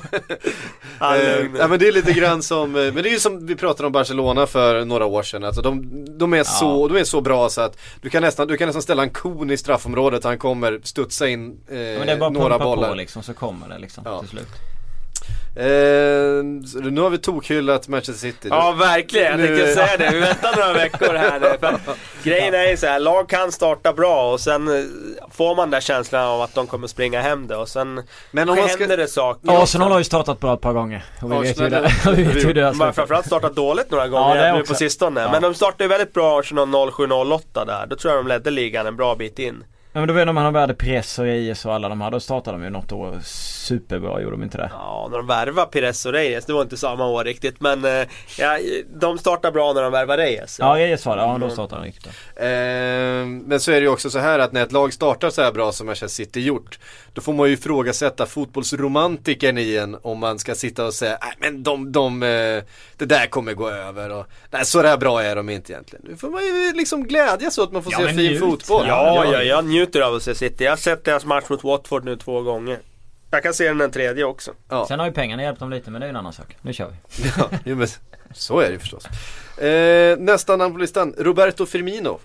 Ja, 0.99 1.17
Eh, 1.17 1.45
ja 1.59 1.67
men 1.67 1.79
det 1.79 1.87
är 1.87 1.91
lite 1.91 2.13
grann 2.13 2.41
som, 2.43 2.75
eh, 2.75 2.93
men 2.93 3.03
det 3.03 3.09
är 3.09 3.13
ju 3.13 3.19
som 3.19 3.45
vi 3.47 3.55
pratade 3.55 3.87
om 3.87 3.91
Barcelona 3.93 4.47
för 4.47 4.85
några 4.85 5.05
år 5.05 5.23
sedan. 5.23 5.43
Alltså 5.43 5.61
de, 5.61 5.89
de, 6.17 6.33
är, 6.33 6.43
så, 6.43 6.87
de 6.87 6.97
är 6.97 7.03
så 7.03 7.21
bra 7.21 7.49
så 7.49 7.61
att 7.61 7.77
du 8.01 8.09
kan, 8.09 8.21
nästan, 8.23 8.47
du 8.47 8.57
kan 8.57 8.67
nästan 8.67 8.81
ställa 8.81 9.03
en 9.03 9.09
kon 9.09 9.50
i 9.51 9.57
straffområdet 9.57 10.23
han 10.23 10.37
kommer 10.37 10.79
studsa 10.83 11.27
in 11.27 11.59
eh, 11.69 12.01
att 12.25 12.33
några 12.33 12.59
bollar. 12.59 12.89
på 12.89 12.95
liksom 12.95 13.23
så 13.23 13.33
kommer 13.33 13.69
det 13.69 13.77
liksom 13.79 14.03
Ja. 14.07 14.19
till 14.19 14.29
slut. 14.29 14.47
Eh, 15.55 15.63
nu 16.91 17.01
har 17.01 17.09
vi 17.09 17.17
tokhyllat 17.17 17.87
Manchester 17.87 18.27
City. 18.27 18.47
Ja 18.51 18.71
verkligen, 18.71 19.31
jag 19.31 19.39
Nu- 19.39 19.57
tänkte 19.57 19.73
säga 19.73 19.97
det. 19.97 20.09
Vi 20.13 20.19
väntar 20.19 20.55
några 20.55 20.73
veckor 20.73 21.13
här 21.13 21.57
grejen 22.23 22.53
är 22.53 22.69
ju 22.69 22.77
så 22.77 22.85
här, 22.87 22.99
lag 22.99 23.29
kan 23.29 23.51
starta 23.51 23.93
bra 23.93 24.31
och 24.31 24.39
sen 24.39 24.67
eh, 24.67 24.83
får 25.31 25.55
man 25.55 25.69
den 25.71 25.81
känslan 25.81 26.25
av 26.27 26.41
att 26.41 26.55
de 26.55 26.67
kommer 26.67 26.87
springa 26.87 27.21
hem 27.21 27.47
det 27.47 27.55
och 27.55 27.67
sen 27.69 28.03
Men 28.31 28.49
om 28.49 28.55
man 28.57 28.69
ska, 28.69 28.77
händer 28.79 28.97
det 28.97 29.07
saker. 29.07 29.63
Arsenal 29.63 29.91
har 29.91 29.97
ju 29.97 30.03
startat 30.03 30.39
bra 30.39 30.53
ett 30.53 30.61
par 30.61 30.73
gånger. 30.73 31.05
Och 31.21 31.31
vi 31.31 31.37
vet 31.47 31.59
ju 31.59 31.63
Arsenal- 31.65 31.87
det. 32.05 32.11
vi 32.15 32.23
vet 32.23 32.45
hur 32.45 32.53
det 32.53 32.61
har 32.61 32.71
De 32.71 32.79
har 32.79 32.85
slutat. 32.85 32.95
framförallt 32.95 33.25
startat 33.25 33.55
dåligt 33.55 33.91
några 33.91 34.05
Ja, 34.05 34.09
gånger 34.11 34.35
det 34.43 34.53
nu 34.53 34.59
också. 34.61 34.73
på 34.73 34.77
sistone. 34.77 35.21
Ja. 35.21 35.31
Men 35.31 35.41
de 35.41 35.53
startade 35.53 35.83
ju 35.83 35.87
väldigt 35.87 36.13
bra 36.13 36.39
Arsenal 36.39 36.67
07-08 36.67 37.65
där. 37.65 37.85
Då 37.87 37.95
tror 37.95 38.13
jag 38.13 38.25
de 38.25 38.27
ledde 38.29 38.51
ligan 38.51 38.87
en 38.87 38.95
bra 38.95 39.15
bit 39.15 39.39
in. 39.39 39.63
Ja, 39.93 39.99
men 39.99 40.07
då 40.07 40.13
vet 40.13 40.19
jag 40.21 40.25
när 40.25 40.33
man 40.33 40.55
hade 40.55 40.73
Press 40.73 41.19
och 41.19 41.25
Reyes 41.25 41.65
och 41.65 41.73
alla 41.73 41.89
de 41.89 42.01
här. 42.01 42.11
Då 42.11 42.19
startade 42.19 42.57
de 42.57 42.63
ju 42.63 42.69
något 42.69 42.91
år 42.91 43.19
superbra, 43.23 44.21
gjorde 44.21 44.33
de 44.35 44.43
inte 44.43 44.57
det? 44.57 44.69
Ja, 44.73 45.07
när 45.11 45.17
de 45.17 45.27
värvade 45.27 45.71
Pires 45.71 46.05
och 46.05 46.11
Reyes, 46.13 46.45
det 46.45 46.53
var 46.53 46.61
inte 46.61 46.77
samma 46.77 47.05
år 47.07 47.23
riktigt. 47.23 47.61
Men 47.61 47.85
eh, 47.85 48.07
ja, 48.39 48.57
de 48.99 49.17
startar 49.17 49.51
bra 49.51 49.73
när 49.73 49.81
de 49.81 49.91
värvar 49.91 50.17
Reyes. 50.17 50.59
Ja, 50.59 50.75
Reyes 50.75 51.05
var 51.05 51.15
det. 51.17 51.21
Ja, 51.23 51.37
då 51.41 51.49
startade 51.49 51.81
de 51.81 51.85
riktigt 51.85 52.03
bra. 52.03 52.45
eh, 52.45 53.25
men 53.25 53.59
så 53.59 53.71
är 53.71 53.75
det 53.75 53.81
ju 53.81 53.87
också 53.89 54.09
så 54.09 54.19
här 54.19 54.39
att 54.39 54.51
när 54.51 54.63
ett 54.63 54.71
lag 54.71 54.93
startar 54.93 55.29
så 55.29 55.41
här 55.41 55.51
bra 55.51 55.71
som 55.71 55.85
Manchester 55.85 56.23
City 56.25 56.41
gjort. 56.41 56.79
Då 57.13 57.21
får 57.21 57.33
man 57.33 57.47
ju 57.47 57.53
ifrågasätta 57.53 58.25
fotbollsromantiken 58.25 59.57
i 59.57 59.75
en 59.77 59.97
om 60.01 60.19
man 60.19 60.39
ska 60.39 60.55
sitta 60.55 60.85
och 60.85 60.93
säga 60.93 61.17
nej 61.21 61.33
men 61.39 61.63
de, 61.63 61.91
de, 61.91 62.23
eh, 62.23 62.63
det 62.97 63.05
där 63.05 63.25
kommer 63.27 63.53
gå 63.53 63.69
över 63.69 64.09
och 64.09 64.25
nej 64.51 64.65
så 64.65 64.81
där 64.81 64.97
bra 64.97 65.23
är 65.23 65.35
de 65.35 65.49
inte 65.49 65.71
egentligen. 65.73 66.05
Nu 66.09 66.17
får 66.17 66.29
man 66.29 66.43
ju 66.45 66.73
liksom 66.73 67.03
glädjas 67.07 67.57
åt 67.57 67.67
att 67.67 67.73
man 67.73 67.83
får 67.83 67.93
Ja, 67.93 67.99
se 67.99 68.07
fin 68.07 68.15
njut. 68.17 68.39
fotboll. 68.39 68.85
Ja, 68.87 69.25
ja, 69.31 69.43
jag 69.43 69.65
njuter 69.81 70.01
av 70.01 70.15
att 70.15 70.23
se 70.23 70.35
City. 70.35 70.63
Jag 70.63 70.71
har 70.71 70.77
sett 70.77 71.03
deras 71.03 71.25
match 71.25 71.45
mot 71.49 71.63
Watford 71.63 72.05
nu 72.05 72.15
två 72.15 72.41
gånger. 72.41 72.79
Jag 73.31 73.43
kan 73.43 73.53
se 73.53 73.67
den 73.67 73.81
en 73.81 73.91
tredje 73.91 74.23
också. 74.23 74.51
Ja. 74.69 74.85
Sen 74.87 74.99
har 74.99 75.05
ju 75.07 75.13
pengarna 75.13 75.43
hjälpt 75.43 75.59
dem 75.59 75.69
lite, 75.69 75.91
men 75.91 76.01
det 76.01 76.05
är 76.05 76.07
ju 76.07 76.09
en 76.09 76.15
annan 76.15 76.33
sak. 76.33 76.57
Nu 76.61 76.73
kör 76.73 76.87
vi. 76.89 77.29
Ja, 77.37 77.49
jo, 77.65 77.75
men 77.75 77.87
så 78.33 78.59
är 78.59 78.65
det 78.67 78.71
ju 78.73 78.79
förstås. 78.79 79.05
Eh, 79.57 80.17
nästa 80.17 80.57
namn 80.57 80.73
på 80.73 80.79
listan, 80.79 81.13
Roberto 81.17 81.65
Firmino. 81.65 82.19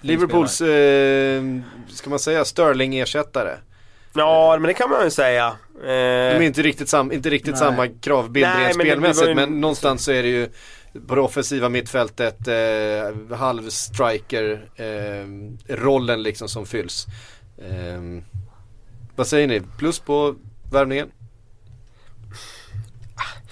Liverpools, 0.00 0.60
eh, 0.60 1.42
ska 1.88 2.10
man 2.10 2.18
säga, 2.18 2.44
Sterling-ersättare. 2.44 3.56
Ja, 4.14 4.52
men 4.60 4.68
det 4.68 4.74
kan 4.74 4.90
man 4.90 5.04
ju 5.04 5.10
säga. 5.10 5.46
Eh, 5.46 5.82
De 5.84 5.90
är 5.90 6.40
inte 6.42 6.62
riktigt, 6.62 6.88
sam, 6.88 7.12
inte 7.12 7.30
riktigt 7.30 7.50
Nej. 7.52 7.58
samma 7.58 7.88
kravbild 7.88 8.46
Nej, 8.46 8.64
rent 8.66 8.76
men 8.76 8.86
det- 8.86 8.90
det 8.92 8.96
spelmässigt 8.96 9.22
var 9.22 9.28
ju- 9.28 9.34
men 9.34 9.60
någonstans 9.60 10.04
så 10.04 10.12
är 10.12 10.22
det 10.22 10.28
ju 10.28 10.48
på 11.08 11.14
det 11.14 11.20
offensiva 11.20 11.68
mittfältet, 11.68 12.48
eh, 12.48 13.36
halvstriker 13.36 14.68
eh, 14.76 15.26
rollen 15.76 16.22
liksom 16.22 16.48
som 16.48 16.66
fylls. 16.66 17.06
Eh, 17.58 18.22
vad 19.16 19.26
säger 19.26 19.46
ni? 19.46 19.62
Plus 19.78 19.98
på 19.98 20.34
värvningen? 20.72 21.10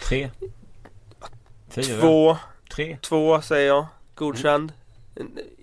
Tre. 0.08 0.30
Fyra. 1.70 2.00
två, 2.00 2.36
Tre. 2.74 2.96
två 3.02 3.42
säger 3.42 3.66
jag. 3.68 3.86
Godkänd. 4.14 4.72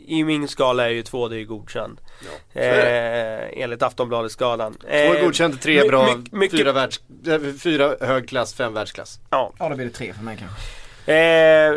I 0.08 0.24
min 0.24 0.48
skala 0.48 0.86
är 0.86 0.90
ju 0.90 1.04
två, 1.04 1.28
det 1.28 1.36
är 1.36 1.40
ju 1.40 1.46
godkänd. 1.46 2.02
Ja, 2.54 2.62
är. 2.62 3.42
Eh, 3.44 3.64
enligt 3.64 3.82
Aftonbladet-skalan. 3.82 4.74
Två 4.74 4.88
är 4.88 5.24
godkänt, 5.24 5.62
tre 5.62 5.78
är 5.80 5.82
my- 5.84 5.90
bra, 5.90 6.16
my- 6.16 6.24
mycket- 6.40 6.60
fyra, 6.60 6.72
världs, 6.72 7.02
eh, 7.28 7.40
fyra 7.60 7.96
hög 8.02 8.30
klass, 8.30 8.54
fem 8.54 8.74
världsklass. 8.74 9.20
Ja. 9.30 9.54
Ja, 9.60 9.70
då 9.70 9.76
blir 9.76 9.86
det 9.86 9.92
tre 9.92 10.14
för 10.14 10.24
mig 10.24 10.38
kanske. 10.40 10.58
Eh, 11.08 11.76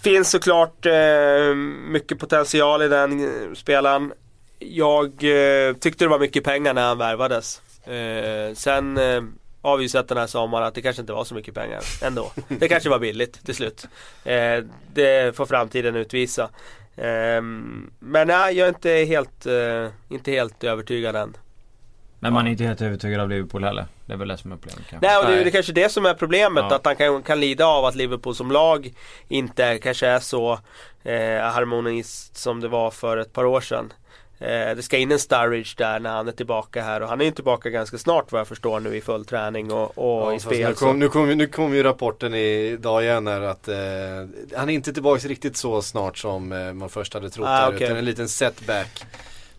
finns 0.00 0.30
såklart 0.30 0.86
eh, 0.86 1.54
mycket 1.88 2.18
potential 2.18 2.82
i 2.82 2.88
den 2.88 3.24
eh, 3.24 3.54
spelaren. 3.54 4.12
Jag 4.58 5.06
eh, 5.06 5.74
tyckte 5.74 6.04
det 6.04 6.08
var 6.08 6.18
mycket 6.18 6.44
pengar 6.44 6.74
när 6.74 6.82
han 6.82 6.98
värvades. 6.98 7.62
Eh, 7.84 8.54
sen 8.54 8.98
eh, 8.98 9.22
har 9.62 9.76
vi 9.76 9.82
ju 9.82 9.88
sett 9.88 10.08
den 10.08 10.18
här 10.18 10.26
sommaren 10.26 10.66
att 10.66 10.74
det 10.74 10.82
kanske 10.82 11.00
inte 11.00 11.12
var 11.12 11.24
så 11.24 11.34
mycket 11.34 11.54
pengar 11.54 11.80
ändå. 12.02 12.32
Det 12.48 12.68
kanske 12.68 12.88
var 12.88 12.98
billigt 12.98 13.46
till 13.46 13.54
slut. 13.54 13.86
Eh, 14.24 14.64
det 14.94 15.36
får 15.36 15.46
framtiden 15.46 15.96
utvisa. 15.96 16.50
Eh, 16.96 17.42
men 17.98 18.26
nej, 18.26 18.56
jag 18.58 18.64
är 18.64 18.68
inte 18.68 18.90
helt, 18.90 19.46
eh, 19.46 19.88
inte 20.08 20.30
helt 20.30 20.64
övertygad 20.64 21.16
än. 21.16 21.36
Men 22.26 22.32
man 22.34 22.46
är 22.46 22.50
inte 22.50 22.64
helt 22.64 22.82
övertygad 22.82 23.20
av 23.20 23.28
Liverpool 23.28 23.64
heller. 23.64 23.86
Det 24.06 24.12
är 24.12 24.16
väl 24.16 24.28
det 24.28 24.36
som 24.36 24.52
är 24.52 24.56
problemet 24.56 24.86
kanske. 24.90 25.06
Nej 25.08 25.18
och 25.18 25.24
det, 25.24 25.30
Nej. 25.30 25.44
det 25.44 25.50
är 25.50 25.52
kanske 25.52 25.72
det 25.72 25.88
som 25.92 26.06
är 26.06 26.14
problemet. 26.14 26.64
Ja. 26.70 26.76
Att 26.76 26.86
han 26.86 26.96
kan, 26.96 27.22
kan 27.22 27.40
lida 27.40 27.66
av 27.66 27.84
att 27.84 27.94
Liverpool 27.94 28.34
som 28.34 28.50
lag 28.50 28.92
inte 29.28 29.78
kanske 29.78 30.06
är 30.06 30.18
så 30.18 30.52
eh, 31.04 31.40
harmoniskt 31.40 32.36
som 32.36 32.60
det 32.60 32.68
var 32.68 32.90
för 32.90 33.16
ett 33.16 33.32
par 33.32 33.44
år 33.44 33.60
sedan. 33.60 33.92
Eh, 34.38 34.76
det 34.76 34.82
ska 34.82 34.96
in 34.96 35.12
en 35.12 35.18
Sturridge 35.18 35.74
där 35.76 36.00
när 36.00 36.10
han 36.10 36.28
är 36.28 36.32
tillbaka 36.32 36.82
här 36.82 37.00
och 37.02 37.08
han 37.08 37.20
är 37.20 37.24
ju 37.24 37.30
tillbaka 37.30 37.70
ganska 37.70 37.98
snart 37.98 38.32
vad 38.32 38.40
jag 38.40 38.48
förstår 38.48 38.80
nu 38.80 38.96
i 38.96 39.00
full 39.00 39.24
träning 39.24 39.72
och, 39.72 39.98
och 39.98 40.32
Ja, 40.32 40.34
i 40.34 40.40
spel. 40.40 40.68
nu, 40.68 40.74
kom, 40.74 40.98
nu, 40.98 41.08
kom, 41.08 41.28
nu 41.30 41.46
kom 41.46 41.74
ju 41.74 41.82
rapporten 41.82 42.34
idag 42.34 43.02
igen 43.04 43.26
här 43.26 43.40
att 43.40 43.68
eh, 43.68 43.76
han 44.56 44.68
är 44.68 44.74
inte 44.74 44.92
tillbaka 44.92 45.28
riktigt 45.28 45.56
så 45.56 45.82
snart 45.82 46.18
som 46.18 46.52
eh, 46.52 46.72
man 46.72 46.88
först 46.88 47.14
hade 47.14 47.30
trott 47.30 47.46
Ah, 47.48 47.68
okej. 47.68 47.82
utan 47.86 47.96
en 47.96 48.04
liten 48.04 48.28
setback. 48.28 49.04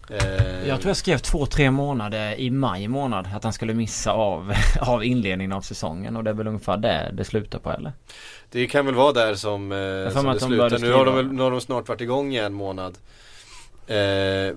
Eh, 0.10 0.67
Jag 0.67 0.80
tror 0.82 0.89
jag 0.89 0.98
skrev 0.98 1.17
två, 1.17 1.46
tre 1.46 1.72
månader 1.72 2.39
i 2.39 2.50
maj 2.50 2.88
månad 2.88 3.28
att 3.36 3.43
han 3.43 3.54
skulle 3.54 3.74
missa 3.74 4.12
av, 4.12 4.54
av 4.82 5.04
inledningen 5.04 5.52
av 5.52 5.62
säsongen 5.62 6.15
och 6.17 6.24
det 6.24 6.30
är 6.30 6.34
väl 6.34 6.48
ungefär 6.48 6.78
det 6.78 7.12
det 7.13 7.24
slutar 7.26 7.60
på 7.60 7.72
eller? 7.72 7.91
Det 8.52 8.67
kan 8.67 8.86
väl 8.86 8.96
vara 8.96 9.13
där 9.13 9.36
som, 9.36 9.72
eh, 9.72 9.78
som 10.13 10.26
det 10.34 10.39
slutar. 10.39 10.80
Nu 10.80 10.91
har, 10.93 11.06
de 11.06 11.15
väl, 11.15 11.32
nu 11.32 11.41
har 11.41 11.52
de 11.52 11.62
snart 11.62 11.88
varit 11.89 12.02
igång 12.02 12.34
i 12.34 12.38
en 12.38 12.54
månad. 12.54 12.98
Eh, 13.88 13.96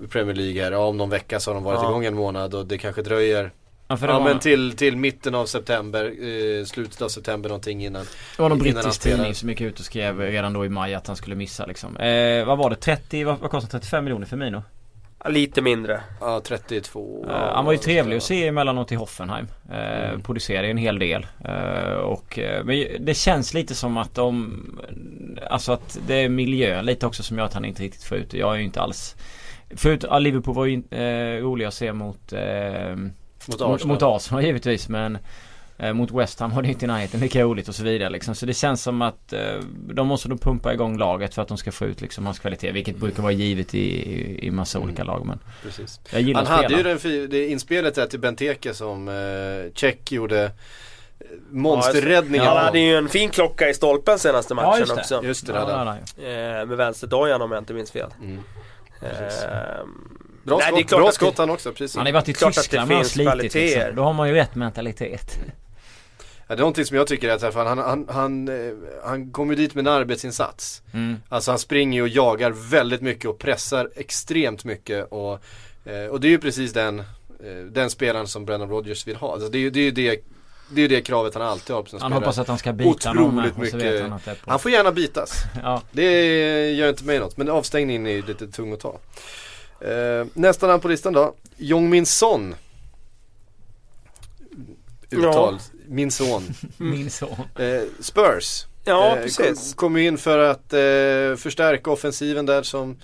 Premier 0.09 0.35
League 0.35 0.63
här. 0.63 0.71
Ja, 0.71 0.77
om 0.85 0.97
någon 0.97 1.09
vecka 1.09 1.39
så 1.39 1.49
har 1.51 1.55
de 1.55 1.63
varit 1.63 1.79
Ja. 1.81 1.89
igång 1.89 2.05
en 2.05 2.15
månad 2.15 2.53
och 2.55 2.65
det 2.65 2.77
kanske 2.77 3.01
dröjer 3.01 3.51
Ja, 3.87 3.97
Ja 4.01 4.23
men 4.23 4.39
till, 4.39 4.71
till 4.77 4.97
mitten 4.97 5.35
av 5.35 5.45
september, 5.45 6.05
eh, 6.05 6.65
slutet 6.65 7.01
av 7.01 7.09
september 7.09 7.49
någonting 7.49 7.85
innan. 7.85 8.05
det 8.35 8.41
var 8.41 8.49
någon 8.49 8.59
brittisk 8.59 9.01
tidning 9.01 9.35
som 9.35 9.49
gick 9.49 9.61
ut 9.61 9.79
och 9.79 9.85
skrev 9.85 10.19
redan 10.19 10.53
då 10.53 10.65
i 10.65 10.69
maj 10.69 10.93
att 10.93 11.07
han 11.07 11.15
skulle 11.15 11.35
missa 11.35 11.65
liksom. 11.65 11.97
Eh, 11.97 12.45
vad 12.45 12.57
var 12.57 12.69
det? 12.69 12.75
30, 12.75 13.23
vad, 13.23 13.39
vad 13.39 13.51
kostar 13.51 13.69
35 13.79 14.03
miljoner 14.03 14.25
för 14.25 14.37
Mino? 14.37 14.63
Lite 15.29 15.61
mindre. 15.61 16.01
Ja 16.19 16.41
32. 16.45 17.25
Eh, 17.27 17.31
ja, 17.33 17.51
han 17.55 17.65
var 17.65 17.71
ju 17.71 17.77
trevlig 17.77 18.17
att 18.17 18.23
se 18.23 18.47
emellanåt 18.47 18.91
i 18.91 18.95
Hoffenheim. 18.95 19.47
Eh, 19.71 20.09
Mm. 20.09 20.21
Producerade 20.21 20.67
en 20.67 20.77
hel 20.77 20.99
del. 20.99 21.25
Eh, 21.45 21.91
och, 21.93 22.39
eh, 22.39 22.63
men 22.63 22.85
det 23.05 23.13
känns 23.13 23.53
lite 23.53 23.75
som 23.75 23.97
att 23.97 24.15
de... 24.15 24.59
Alltså 25.49 25.71
att 25.71 25.99
det 26.07 26.15
är 26.15 26.29
miljön 26.29 26.85
lite 26.85 27.05
också 27.07 27.23
som 27.23 27.37
gör 27.37 27.45
att 27.45 27.53
han 27.53 27.65
inte 27.65 27.83
riktigt 27.83 28.03
får 28.03 28.17
ut. 28.17 28.33
Jag 28.33 28.53
är 28.53 28.57
ju 28.57 28.63
inte 28.63 28.81
alls... 28.81 29.15
Förut, 29.75 30.05
ja, 30.09 30.19
Liverpool 30.19 30.55
var 30.55 30.65
ju 30.65 30.83
eh, 30.91 31.41
rolig 31.43 31.65
att 31.65 31.73
se 31.73 31.93
mot... 31.93 32.33
Eh, 32.33 32.95
Mot 33.47 33.59
mot, 33.59 33.61
Arsenal. 33.61 33.87
mot 33.87 34.01
Arsenal 34.03 34.43
givetvis 34.43 34.89
men 34.89 35.15
eh, 35.15 35.21
mot 35.93 36.11
West 36.11 36.39
Ham 36.39 36.55
var 36.55 36.61
det 36.61 36.67
inte 36.67 36.85
i 36.85 36.87
närheten 36.87 37.19
lika 37.19 37.41
roligt 37.43 37.67
och 37.67 37.75
så 37.75 37.83
vidare 37.83 38.09
liksom. 38.09 38.35
Så 38.35 38.45
det 38.45 38.53
känns 38.53 38.83
som 38.83 39.01
att 39.01 39.33
eh, 39.33 39.39
de 39.93 40.07
måste 40.07 40.29
nog 40.29 40.41
pumpa 40.41 40.73
igång 40.73 40.97
laget 40.97 41.33
för 41.35 41.41
att 41.41 41.47
de 41.47 41.57
ska 41.57 41.71
få 41.71 41.85
ut 41.85 42.01
liksom 42.01 42.25
hans 42.25 42.39
kvalitet. 42.39 42.71
Vilket 42.71 42.97
brukar 42.97 43.23
vara 43.23 43.31
givet 43.31 43.75
i, 43.75 43.79
i, 43.79 44.47
i 44.47 44.51
massa 44.51 44.77
Mm. 44.77 44.87
olika 44.89 45.03
lag. 45.03 45.25
Men 45.25 45.39
Precis. 45.63 45.99
jag 46.11 46.21
gillar 46.21 46.45
Han 46.45 46.61
hade 46.63 46.75
ju 46.75 46.83
den 46.83 47.29
det 47.29 47.47
inspelet 47.47 47.95
där 47.95 48.05
till 48.07 48.19
Benteke 48.19 48.73
som 48.73 49.07
eh, 49.07 49.73
Check 49.73 50.11
gjorde 50.11 50.43
eh, 50.43 50.51
monsterräddningen 51.49 52.47
Han 52.47 52.57
av. 52.57 52.63
hade 52.63 52.79
ju 52.79 52.95
en 52.95 53.09
fin 53.09 53.29
klocka 53.29 53.69
i 53.69 53.73
stolpen 53.73 54.19
senaste 54.19 54.53
matchen 54.55 54.79
just 54.79 54.95
det. 54.95 55.01
också. 55.01 55.23
Just 55.23 55.47
det, 55.47 55.53
Ja, 55.53 55.59
han. 55.59 55.69
hade 55.87 55.89
han 55.89 55.97
ju. 56.17 56.59
Eh, 56.59 56.65
med 56.65 56.77
vänsterdojan 56.77 57.41
om 57.41 57.51
jag 57.51 57.61
inte 57.61 57.73
minns 57.73 57.91
fel. 57.91 58.09
Mm. 58.21 58.39
Ehm, 59.01 59.89
Bra 60.43 60.57
nej, 60.57 60.83
skott, 60.83 60.99
bra 60.99 61.11
skott 61.11 61.35
det- 61.35 61.41
han 61.41 61.49
också, 61.49 61.71
precis. 61.71 61.95
Han 61.95 62.01
har 62.01 62.07
ju 62.07 62.13
varit 62.13 62.29
i 62.29 62.33
Tyskland 62.33 62.87
finns 62.87 63.11
slitit 63.11 63.53
liksom. 63.53 63.95
Då 63.95 64.03
har 64.03 64.13
man 64.13 64.27
ju 64.29 64.33
rätt 64.33 64.55
mentalitet. 64.55 65.39
Ja, 66.51 66.55
det 66.55 66.59
är 66.59 66.63
någonting 66.63 66.85
som 66.85 66.97
jag 66.97 67.07
tycker 67.07 67.29
är 67.29 67.33
att 67.33 67.53
han, 67.53 67.77
han, 67.77 68.05
han, 68.09 68.47
eh, 68.47 68.73
han 69.03 69.31
kommer 69.31 69.55
dit 69.55 69.75
med 69.75 69.87
en 69.87 69.93
arbetsinsats. 69.93 70.81
Mm. 70.93 71.15
Alltså 71.29 71.51
han 71.51 71.59
springer 71.59 72.01
och 72.01 72.07
jagar 72.07 72.51
väldigt 72.51 73.01
mycket 73.01 73.25
och 73.25 73.39
pressar 73.39 73.89
extremt 73.95 74.63
mycket. 74.63 75.07
Och, 75.11 75.39
eh, 75.85 76.05
och 76.09 76.19
det 76.21 76.27
är 76.27 76.29
ju 76.29 76.37
precis 76.37 76.73
den, 76.73 76.99
eh, 76.99 77.05
den 77.71 77.89
spelaren 77.89 78.27
som 78.27 78.45
Brennan 78.45 78.69
Rodgers 78.69 79.07
vill 79.07 79.15
ha. 79.15 79.33
Alltså 79.33 79.49
det 79.49 79.57
är 79.57 79.59
ju 79.59 79.69
det, 79.69 79.79
är 79.79 79.83
ju 79.83 79.91
det, 79.91 80.23
det, 80.71 80.81
är 80.81 80.89
det 80.89 81.01
kravet 81.01 81.33
han 81.33 81.43
alltid 81.43 81.75
har 81.75 81.83
på 81.83 81.89
sina 81.89 82.01
Han 82.01 82.11
spelare. 82.11 82.25
hoppas 82.25 82.37
att 82.37 82.47
han 82.47 82.57
ska 82.57 82.73
bita 82.73 83.13
någon 83.13 83.39
Otroligt 83.39 83.57
vet 83.57 83.73
mycket. 83.73 84.09
han. 84.09 84.19
Han 84.41 84.59
får 84.59 84.71
gärna 84.71 84.91
bitas. 84.91 85.33
Ja. 85.63 85.81
Det 85.91 86.71
gör 86.71 86.89
inte 86.89 87.03
mig 87.03 87.19
något. 87.19 87.37
Men 87.37 87.49
avstängningen 87.49 88.07
är 88.07 88.11
ju 88.11 88.21
lite 88.21 88.47
tung 88.47 88.73
att 88.73 88.79
ta. 88.79 88.99
Eh, 89.81 90.25
nästa 90.33 90.67
namn 90.67 90.81
på 90.81 90.87
listan 90.87 91.13
då. 91.13 91.35
Jong 91.57 91.89
Min 91.89 92.05
Son. 92.05 92.55
Uttal. 95.09 95.59
Min 95.91 96.11
son. 96.11 96.43
Min 96.77 97.09
son. 97.09 97.35
Eh, 97.59 97.81
Spurs. 97.99 98.65
Ja, 98.85 99.15
Eh, 99.17 99.23
precis. 99.23 99.73
Kom, 99.73 99.89
kom 99.89 99.97
in 99.97 100.17
för 100.17 100.37
att 100.39 100.73
eh, 100.73 101.37
förstärka 101.37 101.91
offensiven 101.91 102.45
där 102.45 102.63
som 102.63 102.97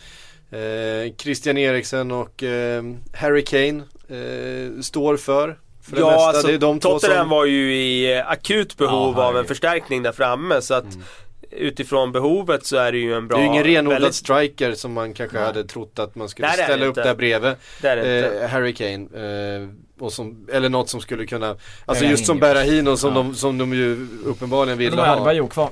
eh, 0.51 1.13
Christian 1.17 1.57
Eriksen 1.57 2.11
och 2.11 2.43
eh, 2.43 2.83
Harry 3.13 3.43
Kane 3.43 3.83
eh, 4.09 4.81
står 4.81 5.17
för. 5.17 5.57
För 5.81 5.95
det 5.95 5.99
Ja, 6.01 6.07
mesta. 6.11 6.21
alltså 6.27 6.47
det 6.47 6.53
är 6.53 6.57
de 6.57 6.79
Tottenham 6.79 7.17
som... 7.23 7.29
var 7.29 7.45
ju 7.45 7.75
i 7.75 8.21
akut 8.21 8.77
behov 8.77 9.13
Ja, 9.17 9.23
av 9.25 9.37
en 9.37 9.45
förstärkning 9.45 10.03
där 10.03 10.11
framme 10.11 10.61
så 10.61 10.73
att 10.73 10.83
Mm. 10.83 11.67
utifrån 11.67 12.11
behovet 12.11 12.65
så 12.65 12.77
är 12.77 12.91
det 12.91 12.97
ju 12.97 13.13
en 13.13 13.27
bra... 13.27 13.37
Det 13.37 13.43
är 13.43 13.45
ju 13.45 13.51
ingen 13.51 13.63
renodlad 13.63 14.01
väldigt- 14.01 14.15
striker 14.15 14.73
som 14.73 14.93
man 14.93 15.13
kanske 15.13 15.37
Nej. 15.37 15.45
hade 15.45 15.63
trott 15.63 15.99
att 15.99 16.15
man 16.15 16.29
skulle 16.29 16.47
Nej, 16.47 16.57
ställa 16.63 16.85
upp 16.85 16.89
inte. 16.97 17.03
där 17.03 17.15
bredvid. 17.15 17.53
Det 17.81 17.87
är 17.87 17.95
det 17.95 18.01
inte. 18.27 18.39
Eh, 18.43 18.49
Harry 18.49 18.73
Kane. 18.73 18.93
Eh, 18.93 19.69
och 19.99 20.13
som, 20.13 20.47
eller 20.53 20.69
något 20.69 20.89
som 20.89 21.01
skulle 21.01 21.25
kunna, 21.25 21.55
alltså 21.85 22.05
just 22.05 22.25
som 22.25 22.39
Berahino 22.39 22.97
som, 22.97 23.09
Ja. 23.15 23.15
de, 23.23 23.35
som 23.35 23.57
de 23.57 23.73
ju 23.73 24.07
uppenbarligen 24.25 24.77
De 24.77 24.83
ville 24.85 25.01
hade 25.01 25.17
bara 25.21 25.23
ha. 25.25 25.33
gjort 25.33 25.53
kvar. 25.53 25.69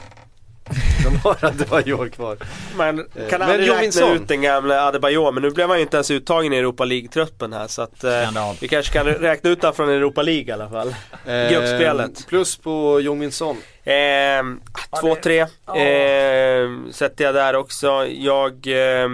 De 1.04 1.16
har 1.18 1.38
Adebayor 1.46 2.10
kvar. 2.10 2.38
Man 2.78 3.00
Eh, 3.00 3.30
kan 3.30 3.40
men 3.40 3.42
aldrig 3.50 3.60
räkna 3.70 3.76
Jovinsson. 3.76 4.12
ut 4.16 4.28
den 4.28 4.42
gamla 4.42 4.82
Adebayor 4.88 5.32
men 5.32 5.44
nu 5.44 5.52
blev 5.52 5.68
han 5.70 5.78
ju 5.78 5.82
inte 5.84 5.98
ens 5.98 6.12
uttagen 6.12 6.54
i 6.54 6.58
Europa 6.58 6.86
League-truppen 6.86 7.54
här 7.54 7.68
så 7.68 7.82
att 7.82 8.04
eh, 8.04 8.54
vi 8.62 8.68
kanske 8.68 8.94
kan 8.94 9.06
räkna 9.06 9.50
ut 9.50 9.62
honom 9.62 9.76
från 9.76 9.90
Europa 9.90 10.22
League 10.22 10.44
i 10.48 10.52
alla 10.52 10.70
fall. 10.70 10.96
Eh, 11.26 11.50
Gruppspelet. 11.52 12.28
Plus 12.28 12.58
på 12.58 13.00
Jong 13.02 13.20
Min 13.20 13.32
Son. 13.32 13.58
Eh, 13.84 13.92
2-3 13.94 15.42
eh, 15.42 16.92
sätter 16.92 17.26
jag 17.26 17.34
där 17.36 17.56
också. 17.56 18.06
Jag 18.08 18.52
eh, 18.68 19.10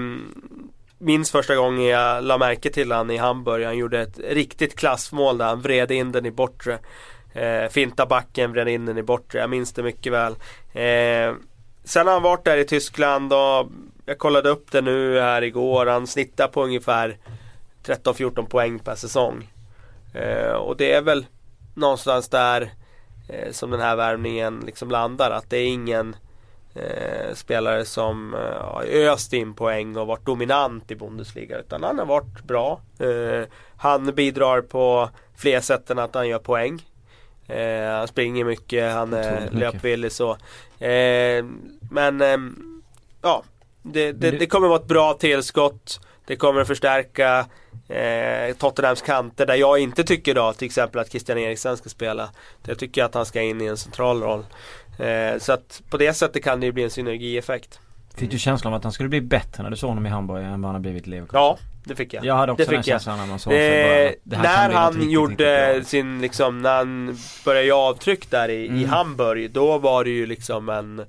minns 1.02 1.32
första 1.32 1.56
gången 1.56 1.86
jag 1.86 2.24
la 2.24 2.38
märke 2.38 2.70
till 2.70 2.92
han 2.92 3.12
i 3.12 3.18
Hamburg. 3.18 3.66
Han 3.66 3.78
gjorde 3.78 4.02
ett 4.02 4.20
riktigt 4.20 4.76
klassmål 4.76 5.38
där 5.38 5.46
han 5.46 5.62
vred 5.62 5.92
in 5.92 6.12
den 6.12 6.26
i 6.26 6.32
bortre. 6.32 6.80
Eh, 7.34 7.70
finta 7.70 8.06
backen, 8.06 8.52
vred 8.52 8.68
in 8.68 8.86
den 8.86 8.98
i 8.98 9.04
bortre. 9.04 9.40
Jag 9.40 9.50
minns 9.50 9.74
det 9.74 9.84
mycket 9.84 10.14
väl. 10.14 10.32
Eh, 10.74 11.36
sen 11.84 12.08
har 12.08 12.14
han 12.14 12.24
varit 12.24 12.46
där 12.46 12.58
i 12.58 12.66
Tyskland 12.66 13.34
och 13.34 13.70
jag 14.06 14.18
kollade 14.18 14.50
upp 14.50 14.72
det 14.72 14.82
nu 14.82 15.20
här 15.20 15.42
igår. 15.42 15.86
Han 15.86 16.08
snittar 16.08 16.48
på 16.48 16.64
ungefär 16.64 17.18
13-14 17.86 18.46
poäng 18.46 18.80
per 18.80 18.96
säsong. 18.96 19.52
Eh, 20.14 20.52
och 20.52 20.78
det 20.78 20.94
är 20.94 21.02
väl 21.02 21.26
någonstans 21.74 22.30
där 22.30 22.72
eh, 23.30 23.52
som 23.52 23.72
den 23.72 23.82
här 23.82 23.96
värvningen 23.96 24.64
liksom 24.66 24.92
landar. 24.92 25.32
Att 25.32 25.50
det 25.50 25.58
är 25.58 25.68
ingen 25.68 26.16
eh, 26.76 27.34
spelare 27.34 27.86
som 27.86 28.34
eh, 28.34 28.40
har 28.40 28.84
öst 29.14 29.34
in 29.34 29.54
poäng 29.54 29.98
och 29.98 30.08
varit 30.08 30.26
dominant 30.26 30.92
i 30.92 30.96
Bundesliga. 30.96 31.58
Utan 31.60 31.84
han 31.84 32.00
har 32.00 32.06
varit 32.06 32.44
bra. 32.44 32.82
Eh, 33.00 33.48
han 33.78 34.06
bidrar 34.16 34.62
på 34.62 35.10
fler 35.38 35.60
sätt 35.60 35.90
än 35.90 36.00
att 36.00 36.16
han 36.16 36.28
gör 36.28 36.40
poäng. 36.40 36.86
Eh, 37.48 37.90
han 37.92 38.08
springer 38.08 38.46
mycket, 38.46 38.94
han 38.94 39.14
är 39.14 39.42
mycket. 39.42 39.54
löpvillig 39.54 40.12
så. 40.12 40.32
Eh, 40.86 41.46
men 41.92 42.22
ehm, 42.22 42.82
ja, 43.22 43.44
det, 43.82 44.12
det, 44.12 44.32
det- 44.32 44.46
kommer 44.46 44.68
vara 44.68 44.80
ett 44.80 44.88
bra 44.88 45.14
tillskott. 45.14 46.00
Det 46.26 46.36
kommer 46.36 46.62
att 46.62 46.68
förstärka 46.68 47.46
eh, 47.90 48.56
Tottenhams 48.56 49.02
kanter 49.02 49.46
där 49.46 49.56
jag 49.56 49.80
inte 49.80 50.04
tycker 50.04 50.36
då 50.36 50.54
till 50.54 50.66
exempel 50.66 51.02
att 51.02 51.10
Christian 51.10 51.38
Eriksen 51.38 51.78
ska 51.78 51.90
spela. 51.90 52.30
Jag 52.66 52.80
tycker 52.80 53.04
att 53.04 53.14
han 53.14 53.26
ska 53.26 53.42
in 53.42 53.62
i 53.62 53.66
en 53.66 53.78
central 53.78 54.24
roll. 54.24 54.46
Eh, 55.02 55.38
så 55.40 55.54
att 55.54 55.82
på 55.90 55.98
det 55.98 56.14
sättet 56.14 56.44
kan 56.44 56.60
det 56.60 56.66
ju 56.66 56.72
bli 56.72 56.84
en 56.84 56.90
synergieffekt. 56.90 57.80
Fick 58.16 58.32
du 58.32 58.40
känslan 58.40 58.74
av 58.74 58.78
att 58.78 58.84
han 58.84 58.94
skulle 58.94 59.10
bli 59.10 59.22
bättre 59.22 59.64
när 59.64 59.70
du 59.70 59.76
såg 59.76 59.90
honom 59.90 60.06
i 60.06 60.10
Hamburg 60.10 60.44
än 60.46 60.50
vad 60.62 60.70
han 60.70 60.76
har 60.76 60.80
blivit 60.80 61.08
i 61.08 61.10
Leverkusen? 61.10 61.40
Ja, 61.42 61.58
det 61.86 61.96
fick 61.96 62.14
jag. 62.14 62.26
Jag 62.26 62.36
hade 62.36 62.52
också 62.52 62.66
det 62.66 62.76
den 62.76 62.84
känslan 62.84 63.18
när 63.20 63.26
man 63.26 63.40
såg. 63.40 63.54
Eh, 63.54 63.58
Det 63.58 64.38
när 64.38 64.70
han 64.70 65.10
gjorde 65.10 65.82
sin 65.86 66.22
liksom, 66.22 66.62
när 66.62 66.76
han 66.78 67.18
började 67.46 67.68
göra 67.68 67.80
avtryck 67.80 68.30
där 68.32 68.50
i, 68.50 68.54
i 68.66 68.68
Mm. 68.68 68.90
Hamburg 68.90 69.52
Då 69.52 69.78
var 69.78 70.04
det 70.04 70.10
ju 70.10 70.26
liksom 70.26 70.70
en 70.70 71.00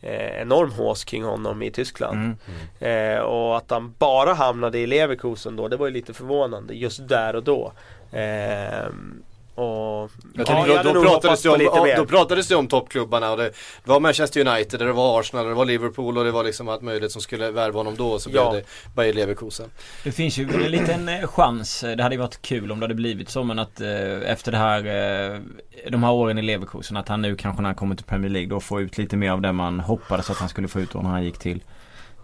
eh, 0.00 0.40
enorm 0.42 0.72
hås 0.72 1.04
kring 1.04 1.24
honom 1.24 1.62
i 1.62 1.70
Tyskland 1.70 2.18
Mm. 2.80 3.16
eh, 3.16 3.20
Och 3.22 3.56
att 3.56 3.70
han 3.70 3.94
bara 3.98 4.34
hamnade 4.34 4.78
i 4.78 4.86
Leverkusen 4.86 5.56
då, 5.56 5.68
det 5.68 5.76
var 5.76 5.86
ju 5.86 5.92
lite 5.92 6.12
förvånande 6.14 6.74
just 6.74 7.08
där 7.08 7.36
och 7.36 7.42
då 7.42 7.72
eh, 8.12 8.88
och 9.60 10.10
Jag 10.34 10.48
ja, 10.48 10.66
jag 10.66 10.84
då, 10.94 11.02
pratades 11.02 11.44
om, 11.44 11.58
mer. 11.58 11.96
då 11.96 12.06
pratades 12.06 12.48
det 12.48 12.56
om 12.56 12.66
toppklubbarna 12.66 13.30
och 13.30 13.36
det, 13.36 13.44
det 13.84 13.90
var 13.90 14.00
Manchester 14.00 14.46
United, 14.46 14.80
det 14.80 14.92
var 14.92 15.20
Arsenal, 15.20 15.46
det 15.46 15.54
var 15.54 15.64
Liverpool 15.64 16.18
och 16.18 16.24
det 16.24 16.30
var 16.30 16.44
liksom 16.44 16.68
allt 16.68 16.82
möjligt 16.82 17.12
som 17.12 17.22
skulle 17.22 17.50
värva 17.50 17.78
honom 17.80 17.94
då 17.96 18.10
och 18.10 18.22
så 18.22 18.30
Ja. 18.32 18.50
blev 18.50 18.62
det 18.62 18.94
Bayer 18.94 19.12
Leverkusen. 19.12 19.70
Det 20.04 20.12
finns 20.12 20.38
ju 20.38 20.48
en 20.64 20.70
liten 20.70 21.08
eh, 21.08 21.26
chans. 21.28 21.80
Det 21.96 22.02
hade 22.02 22.14
ju 22.14 22.20
varit 22.20 22.42
kul 22.42 22.72
om 22.72 22.80
det 22.80 22.84
hade 22.84 22.94
blivit 22.94 23.28
så 23.28 23.44
men 23.44 23.58
att 23.58 23.80
eh, 23.80 24.30
efter 24.30 24.52
det 24.52 24.58
här 24.58 24.78
eh, 25.34 25.40
De 25.90 26.02
här 26.02 26.12
åren 26.12 26.38
i 26.38 26.42
Leverkusen 26.42 26.96
att 26.96 27.08
han 27.08 27.22
nu 27.22 27.36
kanske 27.36 27.62
när 27.62 27.68
han 27.68 27.76
kommer 27.76 27.94
till 27.94 28.04
Premier 28.06 28.30
League 28.30 28.48
då 28.48 28.60
får 28.60 28.80
ut 28.82 28.98
lite 28.98 29.16
mer 29.16 29.30
av 29.30 29.40
det 29.40 29.52
man 29.52 29.80
hoppades 29.80 30.30
att 30.30 30.36
han 30.36 30.48
skulle 30.48 30.68
få 30.68 30.80
ut 30.80 30.92
då 30.92 30.98
när 30.98 31.10
han 31.10 31.24
gick 31.24 31.38
till 31.38 31.62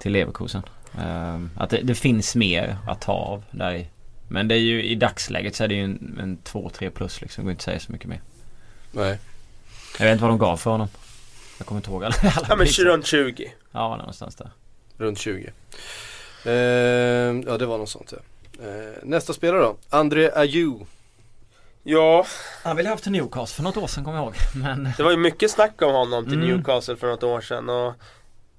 Till 0.00 0.12
Leverkusen. 0.12 0.62
Eh, 0.98 1.40
att 1.56 1.70
det, 1.70 1.80
det 1.82 1.94
finns 1.94 2.34
mer 2.36 2.76
att 2.88 3.00
ta 3.00 3.12
av 3.12 3.42
där 3.50 3.74
i. 3.74 3.86
Men 4.28 4.48
det 4.48 4.54
är 4.54 4.58
ju 4.58 4.82
i 4.84 4.94
dagsläget 4.94 5.54
så 5.56 5.64
är 5.64 5.68
det 5.68 5.74
ju 5.74 5.84
en, 5.84 6.18
en 6.22 6.38
2-3 6.44 6.90
plus 6.90 7.20
liksom. 7.20 7.42
Det 7.42 7.44
går 7.44 7.50
inte 7.50 7.60
att 7.60 7.64
säga 7.64 7.80
så 7.80 7.92
mycket 7.92 8.08
mer. 8.08 8.20
Nej. 8.92 9.18
Jag 9.98 10.06
vet 10.06 10.12
inte 10.12 10.22
vad 10.22 10.30
de 10.30 10.38
gav 10.38 10.56
för 10.56 10.70
honom. 10.70 10.88
Jag 11.58 11.66
kommer 11.66 11.78
inte 11.78 11.90
ihåg 11.90 12.04
alla, 12.04 12.14
alla 12.20 12.46
Ja 12.48 12.56
men 12.56 12.66
priser. 12.66 12.84
runt 12.84 13.06
20 13.06 13.52
Ja 13.72 13.96
någonstans 13.96 14.36
där. 14.36 14.50
Runt 14.98 15.18
20. 15.18 15.50
Eh, 16.44 16.52
ja 17.46 17.58
det 17.58 17.66
var 17.66 17.78
något 17.78 17.88
sånt 17.88 18.12
ja. 18.12 18.18
Eh, 18.66 18.94
nästa 19.02 19.32
spelare 19.32 19.60
då, 19.62 19.76
André 19.90 20.30
Ayew. 20.34 20.86
Ja, 21.82 22.26
Han 22.62 22.76
ville 22.76 22.88
haft 22.88 23.02
till 23.02 23.12
Newcastle 23.12 23.56
för 23.56 23.62
något 23.62 23.76
år 23.76 23.86
sedan 23.86 24.04
kommer 24.04 24.18
jag 24.18 24.24
ihåg. 24.24 24.34
Men 24.54 24.92
det 24.96 25.02
var 25.02 25.10
ju 25.10 25.16
mycket 25.16 25.50
snack 25.50 25.82
om 25.82 25.92
honom 25.94 26.24
till 26.24 26.34
Mm. 26.34 26.48
Newcastle 26.48 26.96
för 26.96 27.06
något 27.06 27.22
år 27.22 27.40
sedan 27.40 27.68
och 27.68 27.94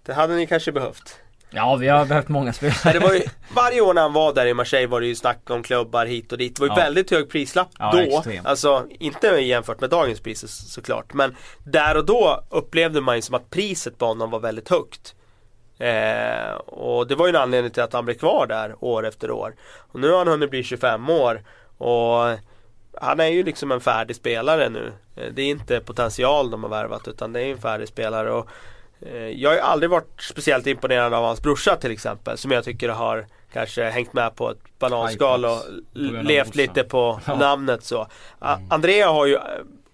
Det 0.06 0.14
hade 0.14 0.36
ni 0.36 0.48
kanske 0.48 0.72
behövt 0.72 1.16
ja 1.50 1.76
vi 1.76 1.88
har 1.88 2.06
behövt 2.06 2.28
många 2.28 2.54
spelare. 2.54 2.94
Det 2.94 3.00
var 3.00 3.14
ju, 3.14 3.22
varje 3.56 3.82
år 3.82 3.94
när 3.94 4.02
han 4.02 4.14
var 4.14 4.34
där 4.34 4.46
i 4.46 4.54
Marseille 4.54 4.88
var 4.88 5.02
det 5.02 5.08
ju 5.08 5.16
snack 5.16 5.50
om 5.50 5.64
klubbar 5.64 6.06
hit 6.06 6.32
och 6.32 6.38
dit. 6.38 6.56
Det 6.56 6.60
var 6.62 6.68
ju 6.68 6.72
Ja. 6.72 6.84
väldigt 6.84 7.12
hög 7.12 7.30
prislapp 7.30 7.68
Ja, 7.80 7.92
då. 7.92 8.00
extremt. 8.00 8.48
Alltså 8.48 8.86
inte 9.00 9.28
jämfört 9.28 9.80
med 9.82 9.90
dagens 9.90 10.20
priser 10.20 10.48
så- 10.48 10.66
såklart. 10.66 11.14
Men 11.14 11.36
där 11.64 11.98
och 11.98 12.06
då 12.06 12.44
upplevde 12.50 13.02
man 13.02 13.16
ju 13.16 13.22
som 13.22 13.36
att 13.36 13.50
priset 13.50 13.98
på 13.98 14.06
honom 14.06 14.30
var 14.32 14.40
väldigt 14.40 14.70
högt. 14.70 15.14
Eh, 15.80 16.54
och 16.58 17.08
det 17.08 17.16
var 17.16 17.28
ju 17.28 17.30
en 17.30 17.36
anledning 17.42 17.72
till 17.72 17.84
att 17.84 17.94
han 17.94 18.06
blev 18.06 18.16
kvar 18.16 18.46
där 18.48 18.76
år 18.80 19.06
efter 19.08 19.32
år. 19.32 19.56
Och 19.78 20.00
nu 20.00 20.10
har 20.12 20.18
han 20.18 20.28
hunnit 20.28 20.50
bli 20.50 20.64
25 20.64 21.10
år. 21.10 21.44
Och 21.78 22.38
han 23.02 23.20
är 23.20 23.28
ju 23.28 23.44
liksom 23.44 23.72
en 23.72 23.82
färdig 23.82 24.16
spelare 24.16 24.70
nu. 24.70 24.94
Eh, 25.16 25.32
Det 25.34 25.42
är 25.42 25.46
inte 25.46 25.80
potential 25.80 26.52
de 26.52 26.64
har 26.64 26.70
värvat 26.70 27.08
utan 27.08 27.34
det 27.34 27.42
är 27.42 27.52
en 27.52 27.58
färdig 27.58 27.88
spelare. 27.88 28.32
Och 28.32 28.48
jag 29.36 29.50
har 29.50 29.56
ju 29.56 29.62
aldrig 29.62 29.90
varit 29.90 30.22
speciellt 30.22 30.68
imponerad 30.68 31.14
av 31.14 31.24
hans 31.24 31.42
brorsa 31.42 31.76
till 31.76 31.92
exempel. 31.92 32.38
Som 32.38 32.52
jag 32.52 32.64
tycker 32.64 32.90
har 32.90 33.26
kanske 33.54 33.84
hängt 33.84 34.14
med 34.14 34.36
på 34.36 34.52
ett 34.52 34.58
bananskal 34.80 35.46
och 35.46 35.62
levt 36.24 36.56
lite 36.56 36.84
på 36.84 37.20
Ja. 37.26 37.36
namnet 37.36 37.84
så. 37.84 38.08
A- 38.40 38.58
Andrea 38.70 39.10
har 39.10 39.26
ju 39.26 39.36
eh, 39.36 39.42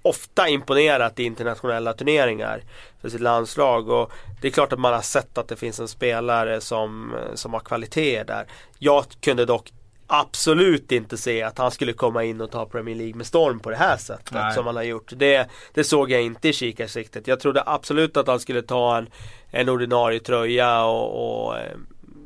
ofta 0.01 0.47
imponerat 0.49 1.19
i 1.19 1.23
internationella 1.23 1.93
turneringar 1.93 2.61
för 3.01 3.09
sitt 3.09 3.21
landslag 3.21 3.89
och 3.89 4.11
det 4.41 4.47
är 4.47 4.51
klart 4.51 4.73
att 4.73 4.79
man 4.79 4.93
har 4.93 5.01
sett 5.01 5.37
att 5.37 5.47
det 5.47 5.55
finns 5.55 5.79
en 5.79 5.87
spelare 5.87 6.61
som, 6.61 7.15
eh, 7.15 7.35
som 7.35 7.53
har 7.53 7.59
kvaliteter 7.59 8.23
där. 8.25 8.45
Jag 8.79 9.05
kunde 9.21 9.45
dock 9.45 9.71
absolut 10.07 10.91
inte 10.91 11.17
se 11.17 11.43
att 11.43 11.57
han 11.57 11.71
skulle 11.71 11.93
komma 11.93 12.23
in 12.23 12.41
och 12.41 12.51
ta 12.51 12.65
Premier 12.65 12.95
League 12.95 13.15
med 13.15 13.25
storm 13.25 13.59
på 13.59 13.69
det 13.69 13.75
här 13.75 13.97
sättet 13.97 14.33
Nej. 14.33 14.53
som 14.53 14.65
han 14.65 14.75
har 14.75 14.83
gjort. 14.83 15.11
Det, 15.15 15.49
det 15.73 15.83
såg 15.83 16.11
jag 16.11 16.21
inte 16.21 16.49
i 16.49 16.53
kikarsiktet. 16.53 17.27
Jag 17.27 17.39
trodde 17.39 17.63
absolut 17.65 18.17
att 18.17 18.27
han 18.27 18.39
skulle 18.39 18.61
ta 18.61 18.97
en, 18.97 19.09
en 19.51 19.69
ordinarie 19.69 20.19
tröja 20.19 20.83
och, 20.85 21.45
och 21.45 21.57
eh, 21.57 21.77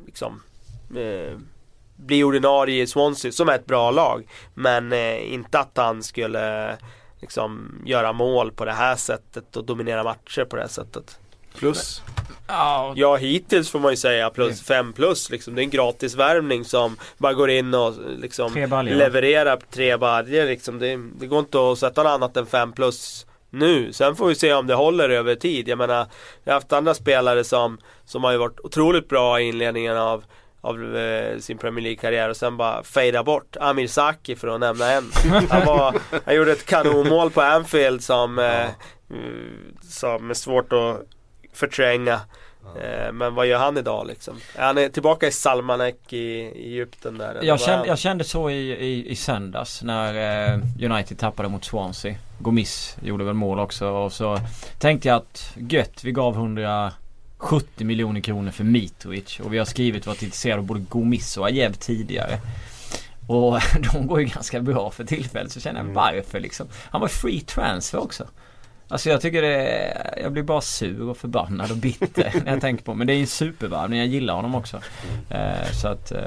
liksom 0.06 0.42
eh, 0.96 1.38
bli 1.96 2.24
ordinarie 2.24 2.84
i 2.84 2.88
Swansea 2.88 3.32
som 3.32 3.50
är 3.50 3.56
ett 3.56 3.66
bra 3.66 3.92
lag. 3.92 4.28
Men 4.54 4.94
eh, 4.94 5.34
inte 5.34 5.60
att 5.60 5.78
han 5.78 6.04
skulle 6.04 6.78
liksom 7.22 7.82
göra 7.86 8.14
mål 8.14 8.52
på 8.52 8.66
det 8.66 8.74
här 8.74 8.96
sättet 8.96 9.58
och 9.58 9.66
dominera 9.66 10.04
matcher 10.04 10.46
på 10.46 10.56
det 10.56 10.62
här 10.62 10.70
sättet. 10.70 11.20
Plus. 11.58 12.02
Ja, 12.48 12.94
Ja 12.96 13.16
hittills 13.16 13.70
får 13.70 13.80
man 13.80 13.92
ju 13.92 13.98
säga 13.98 14.30
plus 14.30 14.62
5 14.62 14.94
plus 14.94 15.30
liksom. 15.30 15.56
Det 15.56 15.62
är 15.62 15.64
en 15.64 15.70
gratisvärvning 15.70 16.66
som 16.66 16.98
bara 17.18 17.34
går 17.34 17.50
in 17.50 17.74
och 17.74 17.94
liksom 18.18 18.54
Tre 18.54 18.68
baljor. 18.68 18.96
levererar 18.96 19.60
tre 19.72 19.98
baljor 19.98 20.46
liksom. 20.46 20.80
Det, 20.80 21.00
det 21.20 21.28
går 21.28 21.40
inte 21.40 21.72
att 21.72 21.80
sätta 21.80 22.04
något 22.04 22.10
annat 22.10 22.38
än 22.38 22.46
5 22.46 22.72
plus 22.74 23.26
nu. 23.50 23.94
Sen 23.94 24.16
får 24.16 24.28
vi 24.28 24.36
se 24.36 24.54
om 24.54 24.68
det 24.68 24.74
håller 24.74 25.10
över 25.10 25.36
tid. 25.36 25.68
Jag 25.68 25.78
menar, 25.78 26.06
vi 26.44 26.52
har 26.52 26.56
haft 26.56 26.74
andra 26.74 26.94
spelare 26.94 27.44
som, 27.44 27.78
som 28.06 28.24
har 28.24 28.32
ju 28.32 28.38
varit 28.38 28.60
otroligt 28.60 29.10
bra 29.10 29.42
i 29.42 29.44
inledningen 29.44 29.98
av 29.98 30.24
av 30.62 30.98
eh, 30.98 31.40
sin 31.40 31.58
Premier 31.58 31.84
League-karriär 31.84 32.30
och 32.30 32.38
sen 32.38 32.58
bara 32.58 32.84
fejda 32.84 33.24
bort. 33.24 33.58
Amir 33.60 33.88
Saki 33.88 34.36
för 34.36 34.48
att 34.48 34.60
nämna 34.60 34.92
en. 34.92 35.12
Han, 35.50 35.66
var, 35.66 35.96
han 36.26 36.36
gjorde 36.36 36.52
ett 36.52 36.66
kanonmål 36.66 37.30
på 37.32 37.42
Anfield 37.42 38.04
som, 38.04 38.40
eh, 38.40 38.66
som 39.90 40.30
är 40.30 40.34
svårt 40.34 40.74
att 40.74 41.02
förtränga. 41.58 42.22
Eh, 42.76 43.12
men 43.14 43.36
vad 43.36 43.48
gör 43.48 43.58
han 43.58 43.78
idag 43.78 44.08
liksom? 44.08 44.36
Han 44.56 44.78
är 44.78 44.90
tillbaka 44.90 45.28
i 45.28 45.32
Salmanek 45.32 46.14
i, 46.14 46.18
i 46.18 46.74
Egypten 46.74 47.18
där. 47.18 47.40
Jag 47.42 47.60
kände, 47.60 47.88
jag 47.88 48.00
kände 48.00 48.24
så 48.24 48.50
i, 48.50 48.72
i, 48.72 49.12
i 49.12 49.16
söndags 49.16 49.84
när 49.84 50.54
eh, 50.54 50.60
United 50.92 51.20
tappade 51.20 51.50
mot 51.50 51.66
Swansea. 51.66 52.16
Gomis 52.40 52.98
gjorde 53.02 53.24
väl 53.24 53.34
mål 53.34 53.60
också 53.60 53.88
och 53.88 54.14
så 54.14 54.40
tänkte 54.80 55.08
jag 55.08 55.18
att 55.18 55.54
gött 55.56 56.04
vi 56.04 56.12
gav 56.12 56.34
170 56.34 57.86
miljoner 57.86 58.22
kronor 58.22 58.52
för 58.52 58.64
Mitrovic 58.64 59.40
och 59.40 59.54
vi 59.54 59.58
har 59.58 59.66
skrivit 59.66 60.08
varit 60.08 60.24
intresserade 60.24 60.60
av 60.60 60.66
både 60.66 60.80
Gomis 60.80 61.38
och 61.38 61.46
Ajev 61.46 61.74
tidigare. 61.74 62.40
Och 63.28 63.60
de 63.94 64.08
går 64.08 64.20
ju 64.20 64.26
ganska 64.26 64.60
bra 64.62 64.92
för 64.92 65.04
tillfället 65.04 65.52
så 65.52 65.60
känner 65.60 65.84
jag 65.84 65.94
varför 65.94 66.40
liksom. 66.40 66.68
Han 66.90 67.02
var 67.02 67.08
free 67.08 67.40
transfer 67.40 68.00
också. 68.00 68.28
Alltså 68.90 69.10
jag 69.10 69.22
tycker 69.22 69.42
det 69.42 70.18
Jag 70.22 70.32
blir 70.32 70.44
bara 70.44 70.62
sur 70.62 71.10
och 71.10 71.18
förbannad 71.18 71.72
och 71.72 71.78
bitter 71.78 72.34
när 72.46 72.52
jag 72.52 72.62
tänker 72.62 72.84
på 72.84 72.94
Men 72.94 73.08
det 73.08 73.14
är 73.14 73.16
ju 73.16 73.22
en 73.22 73.28
supervärvning. 73.28 74.00
Jag 74.00 74.08
gillar 74.08 74.34
honom 74.34 74.56
också. 74.56 74.82
Eh, 75.30 75.72
så 75.82 75.88
att 75.88 76.12
eh, 76.12 76.20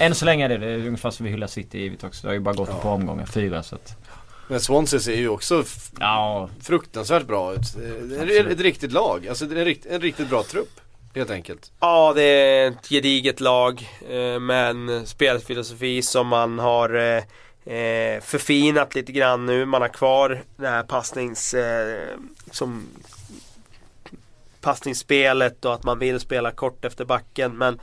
Än 0.00 0.14
så 0.14 0.24
länge 0.24 0.44
är 0.44 0.48
det 0.48 0.58
det. 0.58 0.66
är 0.66 0.78
ungefär 0.86 1.10
som 1.10 1.24
vi 1.26 1.30
hyllar 1.32 1.46
City 1.46 1.78
givet 1.78 2.04
också. 2.04 2.22
Det 2.22 2.28
har 2.28 2.34
ju 2.34 2.40
bara 2.40 2.54
gått 2.54 2.68
ett 2.68 2.82
par 2.82 2.90
omgångar. 2.92 3.26
Fyra 3.26 3.62
så 3.62 3.74
att 3.74 3.96
Men 4.48 4.60
Swansea 4.60 5.00
ser 5.00 5.16
ju 5.16 5.28
också 5.28 5.64
Ja 6.00 6.48
fruktansvärt 6.62 7.26
bra 7.26 7.52
ut. 7.54 7.60
Eh, 8.12 8.22
Ett, 8.36 8.46
ett 8.46 8.60
riktigt 8.60 8.92
lag, 8.92 9.28
alltså 9.28 9.44
det 9.46 9.54
är 9.56 9.58
en, 9.58 9.64
rikt, 9.64 9.86
en 9.86 10.00
riktigt 10.00 10.28
bra 10.30 10.42
trupp. 10.42 10.80
Helt 11.14 11.30
enkelt. 11.30 11.72
Ja, 11.80 12.12
det 12.16 12.22
är 12.22 12.68
ett 12.68 12.88
gediget 12.88 13.40
lag 13.40 13.88
eh, 14.10 14.40
med 14.40 14.70
en 14.70 15.06
spelfilosofi 15.06 16.02
som 16.02 16.26
man 16.28 16.58
har 16.58 17.22
eh, 17.64 18.20
förfinat 18.20 18.94
lite 18.94 19.12
grann 19.12 19.46
nu. 19.46 19.64
Man 19.64 19.82
har 19.82 19.88
kvar 19.88 20.42
det 20.56 20.68
här 20.68 20.82
passnings... 20.82 21.54
Eh, 21.54 22.16
som 22.50 22.86
passningsspelet 24.60 25.64
och 25.64 25.74
att 25.74 25.84
man 25.84 25.98
vill 25.98 26.20
spela 26.20 26.50
kort 26.50 26.84
efter 26.84 27.04
backen. 27.04 27.58
Men 27.58 27.80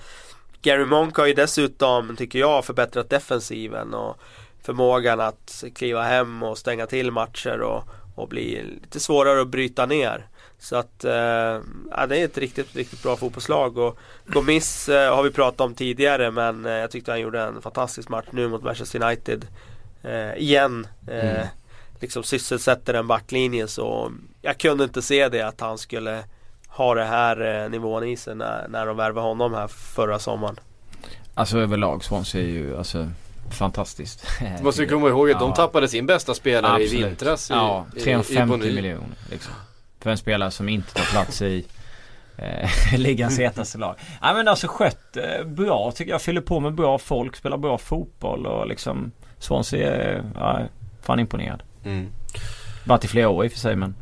Gary 0.62 0.86
Monk 0.86 1.18
har 1.18 1.26
ju 1.26 1.34
dessutom, 1.34 2.16
tycker 2.16 2.40
jag, 2.40 2.66
förbättrat 2.66 3.10
defensiven 3.10 3.94
och 3.94 4.18
förmågan 4.64 5.20
att 5.20 5.64
kliva 5.76 6.04
hem 6.04 6.44
och 6.44 6.58
stänga 6.58 6.88
till 6.88 7.12
matcher 7.12 7.62
och, 7.62 7.84
och 8.16 8.28
bli 8.28 8.64
lite 8.82 9.00
svårare 9.00 9.42
att 9.42 9.48
bryta 9.48 9.86
ner. 9.86 10.28
Så 10.60 10.76
att 10.76 11.04
eh, 11.04 11.62
ja, 11.92 12.08
det 12.10 12.18
är 12.18 12.26
ett 12.26 12.38
riktigt, 12.38 12.76
riktigt 12.76 13.04
bra 13.04 13.16
fotbollslag 13.16 13.78
och 13.78 14.00
Gomis 14.26 14.90
eh, 14.90 15.16
har 15.16 15.24
vi 15.24 15.32
pratat 15.32 15.62
om 15.62 15.74
tidigare 15.74 16.32
men 16.32 16.66
eh, 16.66 16.72
jag 16.72 16.92
tyckte 16.92 17.12
han 17.12 17.22
gjorde 17.22 17.42
en 17.42 17.62
fantastisk 17.62 18.10
match 18.10 18.28
nu 18.32 18.48
mot 18.48 18.64
Manchester 18.64 19.04
United. 19.04 19.48
Eh, 20.04 20.38
igen. 20.42 20.88
Eh, 21.08 21.30
Mm. 21.32 21.48
Liksom 22.00 22.24
sysselsätter 22.24 22.94
en 22.94 23.08
backlinje 23.08 23.68
så 23.68 24.12
jag 24.42 24.58
kunde 24.58 24.84
inte 24.84 25.02
se 25.02 25.30
det 25.30 25.42
att 25.42 25.62
han 25.62 25.78
skulle 25.78 26.24
ha 26.68 26.96
det 26.96 27.04
här 27.06 27.64
eh, 27.64 27.70
nivån 27.70 28.04
i 28.04 28.18
sig 28.18 28.36
när, 28.36 28.68
när 28.68 28.86
de 28.86 28.98
värvade 28.98 29.28
honom 29.28 29.54
här 29.54 29.68
förra 29.68 30.20
sommaren. 30.20 30.56
Alltså 31.34 31.58
överlag 31.60 32.04
Swansea 32.04 32.42
är 32.42 32.46
ju 32.46 32.78
alltså 32.78 33.10
Fantastiskt. 33.52 34.26
Du 34.58 34.64
måste 34.64 34.82
ju 34.82 34.88
komma 34.90 35.08
ihåg 35.10 35.32
att 35.32 35.40
de 35.40 35.50
Ja. 35.50 35.56
tappade 35.56 35.88
sin 35.88 36.06
bästa 36.06 36.34
spelare 36.34 36.82
i 36.82 36.86
Absolut. 36.86 37.06
vintras 37.08 37.50
i, 37.52 37.54
Ja, 37.54 37.86
i, 37.96 38.00
i 38.00 38.04
350 38.04 38.46
Bonny. 38.52 38.76
miljoner 38.76 39.08
liksom. 39.32 39.54
För 40.00 40.10
en 40.10 40.18
spelare 40.18 40.52
som 40.52 40.70
inte 40.70 40.94
tar 40.94 41.04
plats 41.12 41.42
i 41.42 41.66
eh, 42.38 42.70
ligans 42.98 43.40
hetaste 43.40 43.78
lag. 43.78 43.96
Nej 44.22 44.34
men 44.34 44.48
alltså 44.48 44.68
skött 44.68 45.18
eh, 45.18 45.46
bra 45.46 45.92
tycker 45.96 46.12
jag. 46.12 46.22
Fyller 46.22 46.42
på 46.42 46.60
med 46.60 46.74
bra 46.74 46.98
folk, 46.98 47.36
spelar 47.36 47.58
bra 47.58 47.78
fotboll 47.78 48.46
och 48.46 48.68
liksom 48.68 49.12
Swansea 49.42 49.96
är 49.96 50.24
ja, 50.36 50.60
fan 51.02 51.20
imponerad. 51.20 51.64
Mm. 51.84 52.12
Varit 52.84 53.06
i 53.06 53.08
flera 53.08 53.30
år 53.30 53.46
i 53.46 53.48
och 53.48 53.52
för 53.52 53.60
sig 53.60 53.76
men. 53.76 53.96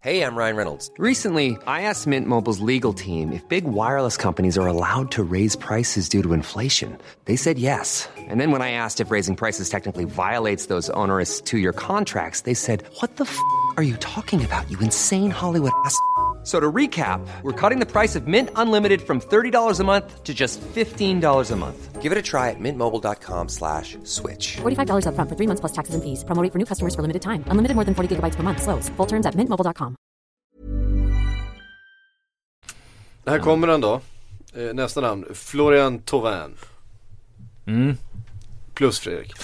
Hey, 0.00 0.22
I'm 0.22 0.36
Ryan 0.36 0.56
Reynolds. 0.56 0.88
Recently, 0.98 1.58
I 1.66 1.82
asked 1.82 2.06
Mint 2.06 2.28
Mobile's 2.28 2.60
legal 2.60 2.92
team 2.94 3.32
if 3.32 3.42
big 3.48 3.64
wireless 3.64 4.16
companies 4.16 4.56
are 4.56 4.68
allowed 4.68 5.10
to 5.10 5.24
raise 5.24 5.56
prices 5.56 6.08
due 6.08 6.22
to 6.22 6.32
inflation. 6.32 6.96
They 7.24 7.34
said 7.34 7.58
yes. 7.58 8.08
And 8.16 8.40
then 8.40 8.52
when 8.52 8.62
I 8.62 8.70
asked 8.70 9.00
if 9.00 9.10
raising 9.10 9.34
prices 9.34 9.68
technically 9.68 10.04
violates 10.04 10.66
those 10.66 10.90
onerous 10.90 11.40
two 11.40 11.58
year 11.58 11.72
contracts, 11.72 12.42
they 12.42 12.54
said, 12.54 12.84
What 13.00 13.16
the 13.16 13.24
f 13.24 13.36
are 13.76 13.82
you 13.82 13.96
talking 13.96 14.44
about, 14.44 14.70
you 14.70 14.78
insane 14.78 15.32
Hollywood 15.32 15.72
ass? 15.84 15.98
F- 16.46 16.52
So 16.52 16.60
to 16.60 16.72
recap, 16.72 17.20
we're 17.42 17.68
cutting 17.70 17.80
the 17.80 17.92
price 17.92 18.18
of 18.18 18.26
Mint 18.28 18.50
Unlimited 18.54 19.00
from 19.02 19.20
$30 19.20 19.80
a 19.80 19.84
month 19.84 20.22
to 20.24 20.32
just 20.32 20.60
$15 20.74 21.50
a 21.52 21.56
month. 21.56 22.00
Give 22.02 22.12
it 22.12 22.18
a 22.18 22.22
try 22.22 22.50
at 22.50 22.60
mintmobile.com 22.60 23.48
slash 23.48 23.96
switch. 24.04 24.58
$45 24.62 25.06
upfront 25.06 25.28
for 25.28 25.34
three 25.36 25.46
months 25.48 25.60
plus 25.60 25.72
taxes 25.72 25.94
and 25.94 26.02
fees. 26.04 26.24
Promo 26.24 26.42
rate 26.42 26.52
for 26.52 26.58
new 26.58 26.66
customers 26.66 26.94
for 26.94 27.02
limited 27.02 27.22
time. 27.22 27.42
Unlimited 27.50 27.74
more 27.74 27.84
than 27.84 27.94
40 27.94 28.08
gigabytes 28.14 28.36
per 28.36 28.42
month. 28.44 28.62
Slows. 28.62 28.88
Full 28.96 29.06
terms 29.06 29.26
at 29.26 29.34
mintmobile.com. 29.34 29.96
Här 33.26 33.38
kommer 33.38 33.68
han 33.68 33.80
då. 33.80 34.00
Eh, 34.54 34.74
nästa 34.74 35.00
namn. 35.00 35.24
Florian 35.34 35.98
Thauvin. 35.98 36.54
Mm. 37.66 37.96
Plus 38.74 39.00
Fredrik. 39.00 39.32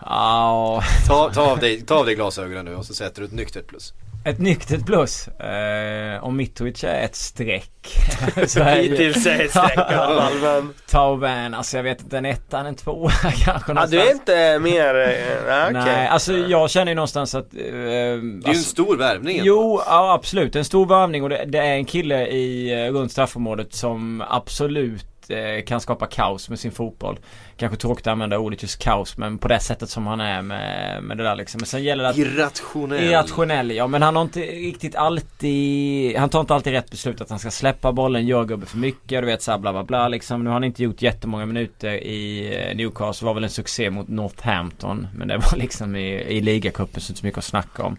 Ja, 0.00 0.82
Ta, 1.06 1.30
ta, 1.34 1.50
av 1.52 1.58
dig, 1.58 1.82
ta 1.82 1.94
av 1.94 2.06
dig 2.06 2.14
glasögonen 2.14 2.64
nu 2.64 2.74
och 2.74 2.86
så 2.86 2.94
sätter 2.94 3.20
du 3.20 3.26
ett 3.26 3.32
nyktert 3.32 3.66
plus. 3.66 3.92
Ett 4.24 4.38
nyktert 4.38 4.86
plus. 4.86 5.28
Eh, 5.28 6.24
om 6.24 6.36
Mitrovic 6.36 6.84
är 6.84 7.02
ett 7.04 7.16
streck. 7.16 7.70
Hittills 8.36 9.26
är 9.26 9.38
det 9.38 9.48
streck 9.48 9.76
i 9.90 9.94
alla 9.94 10.20
fall 10.22 10.34
men 10.42 10.74
Tauban, 10.90 11.54
alltså 11.54 11.76
jag 11.76 11.84
vet 11.84 12.00
inte, 12.02 12.18
en 12.18 12.24
etta, 12.24 12.58
en 12.58 12.74
tvåa 12.74 13.10
kanske 13.44 13.72
någonstans. 13.74 13.90
Du 13.90 14.00
är 14.00 14.12
inte 14.12 14.58
mer... 14.58 14.94
eh, 14.94 15.46
Nej, 15.46 15.64
okej. 15.64 15.72
Nej, 15.72 16.08
alltså 16.08 16.32
jag 16.36 16.70
känner 16.70 16.92
ju 16.92 16.94
någonstans 16.96 17.34
att... 17.34 17.54
Eh, 17.54 17.60
Det 17.60 17.68
är 17.68 18.14
ju 18.14 18.14
en 18.14 18.42
alltså, 18.46 18.62
stor 18.70 18.96
värvning. 18.96 19.40
Jo, 19.42 19.82
ja, 19.86 20.12
absolut. 20.14 20.56
En 20.56 20.64
stor 20.64 20.86
värvning 20.86 21.22
och 21.22 21.28
det, 21.28 21.44
det 21.46 21.58
är 21.58 21.74
en 21.74 21.84
kille 21.84 22.26
i 22.26 22.72
eh, 22.86 22.92
runt 22.92 23.12
straffområdet 23.12 23.74
som 23.74 24.24
absolut 24.28 25.02
eh, 25.02 25.17
kan 25.66 25.80
skapa 25.80 26.06
kaos 26.06 26.48
med 26.48 26.58
sin 26.58 26.72
fotboll. 26.72 27.18
Kanske 27.56 27.78
tråkigt 27.78 28.06
att 28.06 28.12
använda 28.12 28.38
ordet 28.38 28.62
just 28.62 28.82
kaos 28.82 29.16
men 29.16 29.38
på 29.38 29.48
det 29.48 29.60
sättet 29.60 29.90
som 29.90 30.06
han 30.06 30.20
är 30.20 30.42
med, 30.42 31.02
med 31.02 31.16
det 31.16 31.22
där 31.22 31.36
liksom. 31.36 31.58
Men 31.58 31.66
sen 31.66 31.82
gäller 31.82 32.04
det 32.04 32.10
att 32.10 32.16
Irrationell. 32.16 33.04
Irrationell 33.04 33.70
ja 33.70 33.86
men 33.86 34.02
han 34.02 34.16
har 34.16 34.22
inte 34.22 34.40
riktigt 34.40 34.96
alltid 34.96 36.16
Han 36.16 36.28
tar 36.28 36.40
inte 36.40 36.54
alltid 36.54 36.72
rätt 36.72 36.90
beslut 36.90 37.20
att 37.20 37.30
han 37.30 37.38
ska 37.38 37.50
släppa 37.50 37.92
bollen, 37.92 38.26
gör 38.26 38.44
gubbe 38.44 38.66
för 38.66 38.78
mycket, 38.78 39.22
du 39.22 39.26
vet 39.26 39.42
såhär 39.42 39.58
bla 39.58 39.72
bla 39.72 39.84
bla 39.84 40.08
liksom. 40.08 40.44
Nu 40.44 40.50
har 40.50 40.54
han 40.54 40.64
inte 40.64 40.82
gjort 40.82 41.02
jättemånga 41.02 41.46
minuter 41.46 41.92
i 41.92 42.54
eh, 42.56 42.76
Newcastle, 42.76 43.26
var 43.26 43.34
väl 43.34 43.44
en 43.44 43.50
succé 43.50 43.90
mot 43.90 44.08
Northampton. 44.08 45.06
Men 45.14 45.28
det 45.28 45.36
var 45.36 45.58
liksom 45.58 45.96
i, 45.96 46.08
i 46.14 46.40
ligacupen 46.40 47.00
så 47.00 47.10
inte 47.10 47.20
så 47.20 47.26
mycket 47.26 47.38
att 47.38 47.44
snacka 47.44 47.82
om. 47.82 47.96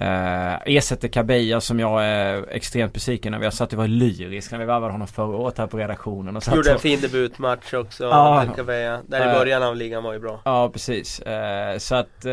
Uh, 0.00 0.54
ersätter 0.66 1.08
Kabeja 1.08 1.60
som 1.60 1.80
jag 1.80 2.04
är 2.04 2.44
extremt 2.50 2.92
besviken 2.92 3.34
över. 3.34 3.44
Jag 3.44 3.52
satt 3.54 3.72
och 3.72 3.78
var 3.78 3.86
lyrisk 3.88 4.50
när 4.52 4.58
vi 4.58 4.64
värvade 4.64 4.92
honom 4.92 5.08
förra 5.08 5.36
året 5.36 5.58
här 5.58 5.66
på 5.66 5.78
redaktionen. 5.78 6.36
Och 6.36 6.42
Gjorde 6.54 6.72
en 6.72 6.78
fin 6.78 7.00
debutmatch 7.00 7.74
också, 7.74 8.04
Ja. 8.04 8.44
ja. 8.56 8.62
Där 9.06 9.20
i 9.26 9.28
Eh. 9.28 9.32
början 9.38 9.62
av 9.62 9.76
ligan 9.76 10.02
var 10.02 10.12
ju 10.12 10.18
bra. 10.18 10.40
Ja 10.44 10.70
precis. 10.72 11.20
Eh, 11.20 11.78
så 11.78 11.94
att, 11.94 12.24
eh, 12.24 12.30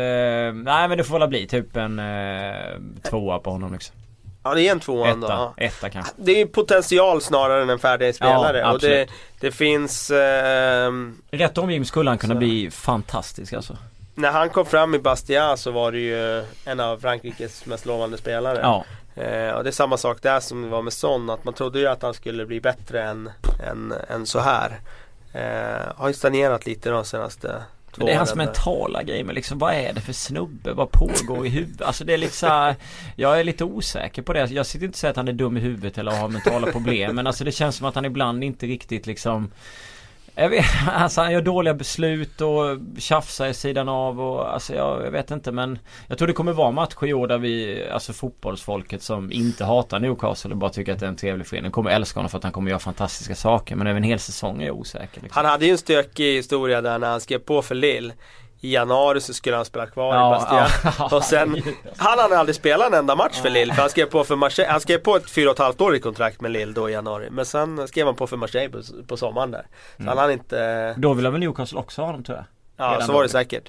nej 0.54 0.88
men 0.88 0.98
det 0.98 1.04
får 1.04 1.18
väl 1.18 1.28
bli 1.28 1.46
typ 1.46 1.76
en 1.76 1.98
uh, 1.98 2.54
tvåa 3.10 3.38
på 3.38 3.50
honom 3.50 3.72
liksom. 3.72 3.96
Ja 4.44 4.54
det 4.54 4.62
är 4.68 4.72
en 4.72 4.80
tvåa 4.80 5.08
ändå. 5.08 5.26
Etta, 5.26 5.34
ja. 5.36 5.54
etta 5.56 5.90
kanske. 5.90 6.12
Det 6.16 6.40
är 6.40 6.46
potential 6.46 7.20
snarare 7.20 7.62
än 7.62 7.70
en 7.70 7.78
färdig 7.78 8.14
spelare. 8.14 8.58
Ja, 8.58 8.72
och 8.72 8.78
det, 8.80 9.06
det 9.40 9.50
finns... 9.52 10.10
ehm, 10.10 11.16
Rätt 11.30 11.58
omgivning 11.58 11.84
skulle 11.86 12.10
han 12.10 12.18
kunna 12.18 12.34
Så. 12.34 12.38
bli 12.38 12.70
fantastisk 12.70 13.52
alltså. 13.52 13.76
När 14.16 14.30
han 14.30 14.50
kom 14.50 14.66
fram 14.66 14.94
i 14.94 14.98
Bastia 14.98 15.56
så 15.56 15.70
var 15.70 15.92
det 15.92 15.98
ju 15.98 16.44
en 16.64 16.80
av 16.80 16.98
Frankrikes 16.98 17.66
mest 17.66 17.86
lovande 17.86 18.18
spelare. 18.18 18.58
Ja. 18.62 18.84
Eh, 19.22 19.50
och 19.50 19.64
det 19.64 19.70
är 19.70 19.72
samma 19.72 19.96
sak 19.96 20.22
där 20.22 20.40
som 20.40 20.62
det 20.62 20.68
var 20.68 20.82
med 20.82 20.92
Son. 20.92 21.30
Att 21.30 21.44
man 21.44 21.54
trodde 21.54 21.78
ju 21.78 21.86
att 21.86 22.02
han 22.02 22.14
skulle 22.14 22.46
bli 22.46 22.60
bättre 22.60 23.02
än, 23.02 23.30
än, 23.70 23.94
än 24.08 24.26
så 24.26 24.38
här. 24.38 24.80
Eh, 25.32 25.92
har 25.96 26.08
ju 26.08 26.14
stagnerat 26.14 26.66
lite 26.66 26.90
de 26.90 27.04
senaste 27.04 27.48
två 27.48 27.96
Men 27.96 28.06
det 28.06 28.12
är 28.12 28.16
hans 28.16 28.32
åren 28.32 28.38
mentala 28.38 29.02
grej 29.02 29.24
men 29.24 29.34
liksom 29.34 29.58
vad 29.58 29.74
är 29.74 29.92
det 29.92 30.00
för 30.00 30.12
snubbe? 30.12 30.72
Vad 30.72 30.90
pågår 30.90 31.46
i 31.46 31.48
huvudet? 31.48 31.82
Alltså 31.82 32.04
det 32.04 32.14
är 32.14 32.18
liksom 32.18 32.74
Jag 33.16 33.40
är 33.40 33.44
lite 33.44 33.64
osäker 33.64 34.22
på 34.22 34.32
det. 34.32 34.50
Jag 34.50 34.66
sitter 34.66 34.84
inte 34.86 34.94
och 34.94 34.98
säger 34.98 35.10
att 35.10 35.16
han 35.16 35.28
är 35.28 35.32
dum 35.32 35.56
i 35.56 35.60
huvudet 35.60 35.98
eller 35.98 36.12
har 36.12 36.28
mentala 36.28 36.72
problem 36.72 37.16
men 37.16 37.26
alltså 37.26 37.44
det 37.44 37.52
känns 37.52 37.76
som 37.76 37.86
att 37.86 37.94
han 37.94 38.04
ibland 38.04 38.44
inte 38.44 38.66
riktigt 38.66 39.06
liksom 39.06 39.50
jag 40.36 40.48
vet, 40.48 40.64
alltså 40.92 41.20
han 41.20 41.32
gör 41.32 41.42
dåliga 41.42 41.74
beslut 41.74 42.40
och 42.40 42.78
tjafsar 42.98 43.46
i 43.46 43.54
sidan 43.54 43.88
av 43.88 44.20
och 44.20 44.54
alltså 44.54 44.74
jag, 44.74 45.06
jag 45.06 45.10
vet 45.10 45.30
inte 45.30 45.52
men 45.52 45.78
Jag 46.08 46.18
tror 46.18 46.28
det 46.28 46.34
kommer 46.34 46.52
vara 46.52 46.70
matcher 46.70 47.06
i 47.06 47.12
år 47.12 47.26
där 47.26 47.38
vi, 47.38 47.84
alltså 47.92 48.12
fotbollsfolket 48.12 49.02
som 49.02 49.32
inte 49.32 49.64
hatar 49.64 50.00
Newcastle 50.00 50.50
och 50.50 50.56
bara 50.56 50.70
tycker 50.70 50.92
att 50.92 51.00
det 51.00 51.06
är 51.06 51.10
en 51.10 51.16
trevlig 51.16 51.46
förening 51.46 51.70
kommer 51.70 51.90
älska 51.90 52.18
honom 52.18 52.30
för 52.30 52.38
att 52.38 52.44
han 52.44 52.52
kommer 52.52 52.70
göra 52.70 52.78
fantastiska 52.78 53.34
saker 53.34 53.76
men 53.76 53.86
över 53.86 53.96
en 53.96 54.04
hel 54.04 54.18
säsong 54.18 54.62
är 54.62 54.66
jag 54.66 54.76
osäker 54.76 55.22
liksom. 55.22 55.42
Han 55.42 55.44
hade 55.50 55.66
ju 55.66 55.72
en 55.72 55.78
stökig 55.78 56.34
historia 56.34 56.80
där 56.80 56.98
när 56.98 57.10
han 57.10 57.20
skrev 57.20 57.38
på 57.38 57.62
för 57.62 57.74
Lille 57.74 58.14
i 58.60 58.72
januari 58.74 59.20
så 59.20 59.34
skulle 59.34 59.56
han 59.56 59.64
spela 59.64 59.86
kvar 59.86 60.14
Ja, 60.14 60.26
i 60.26 60.38
Bastia. 60.38 60.92
ja. 60.98 61.16
Och 61.16 61.22
sen, 61.24 61.62
han 61.96 62.18
hade 62.18 62.38
aldrig 62.38 62.56
spelat 62.56 62.86
en 62.86 62.94
enda 62.94 63.16
match 63.16 63.40
för 63.42 63.50
Lille. 63.50 63.74
För 63.74 63.80
han 63.80 63.90
skrev 63.90 64.06
på 64.06 64.24
för 64.24 64.36
Marseille, 64.36 64.70
han 64.72 64.80
skrev 64.80 64.98
på 64.98 65.16
ett 65.16 65.30
fyra 65.30 65.48
och 65.50 65.54
ett 65.54 65.58
halvt 65.58 65.80
årigt 65.80 66.02
kontrakt 66.04 66.40
med 66.40 66.50
Lille 66.50 66.72
då 66.72 66.88
i 66.90 66.92
januari. 66.92 67.28
Men 67.30 67.46
sen 67.46 67.88
skrev 67.88 68.06
han 68.06 68.14
på 68.16 68.26
för 68.26 68.36
Marseille 68.36 68.68
på, 68.68 68.80
på 69.08 69.16
sommaren 69.16 69.50
där. 69.50 69.66
Så 69.96 70.02
Mm. 70.02 70.08
han 70.08 70.18
hann 70.18 70.30
inte, 70.30 70.94
Då 70.98 71.14
vill 71.14 71.28
väl 71.30 71.40
Newcastle 71.40 71.78
också 71.78 72.02
ha 72.02 72.06
honom 72.06 72.24
tror 72.24 72.38
jag. 72.38 72.44
ja 72.86 72.92
redan 72.92 73.06
så 73.06 73.12
var 73.12 73.22
det 73.22 73.28
säkert. 73.28 73.68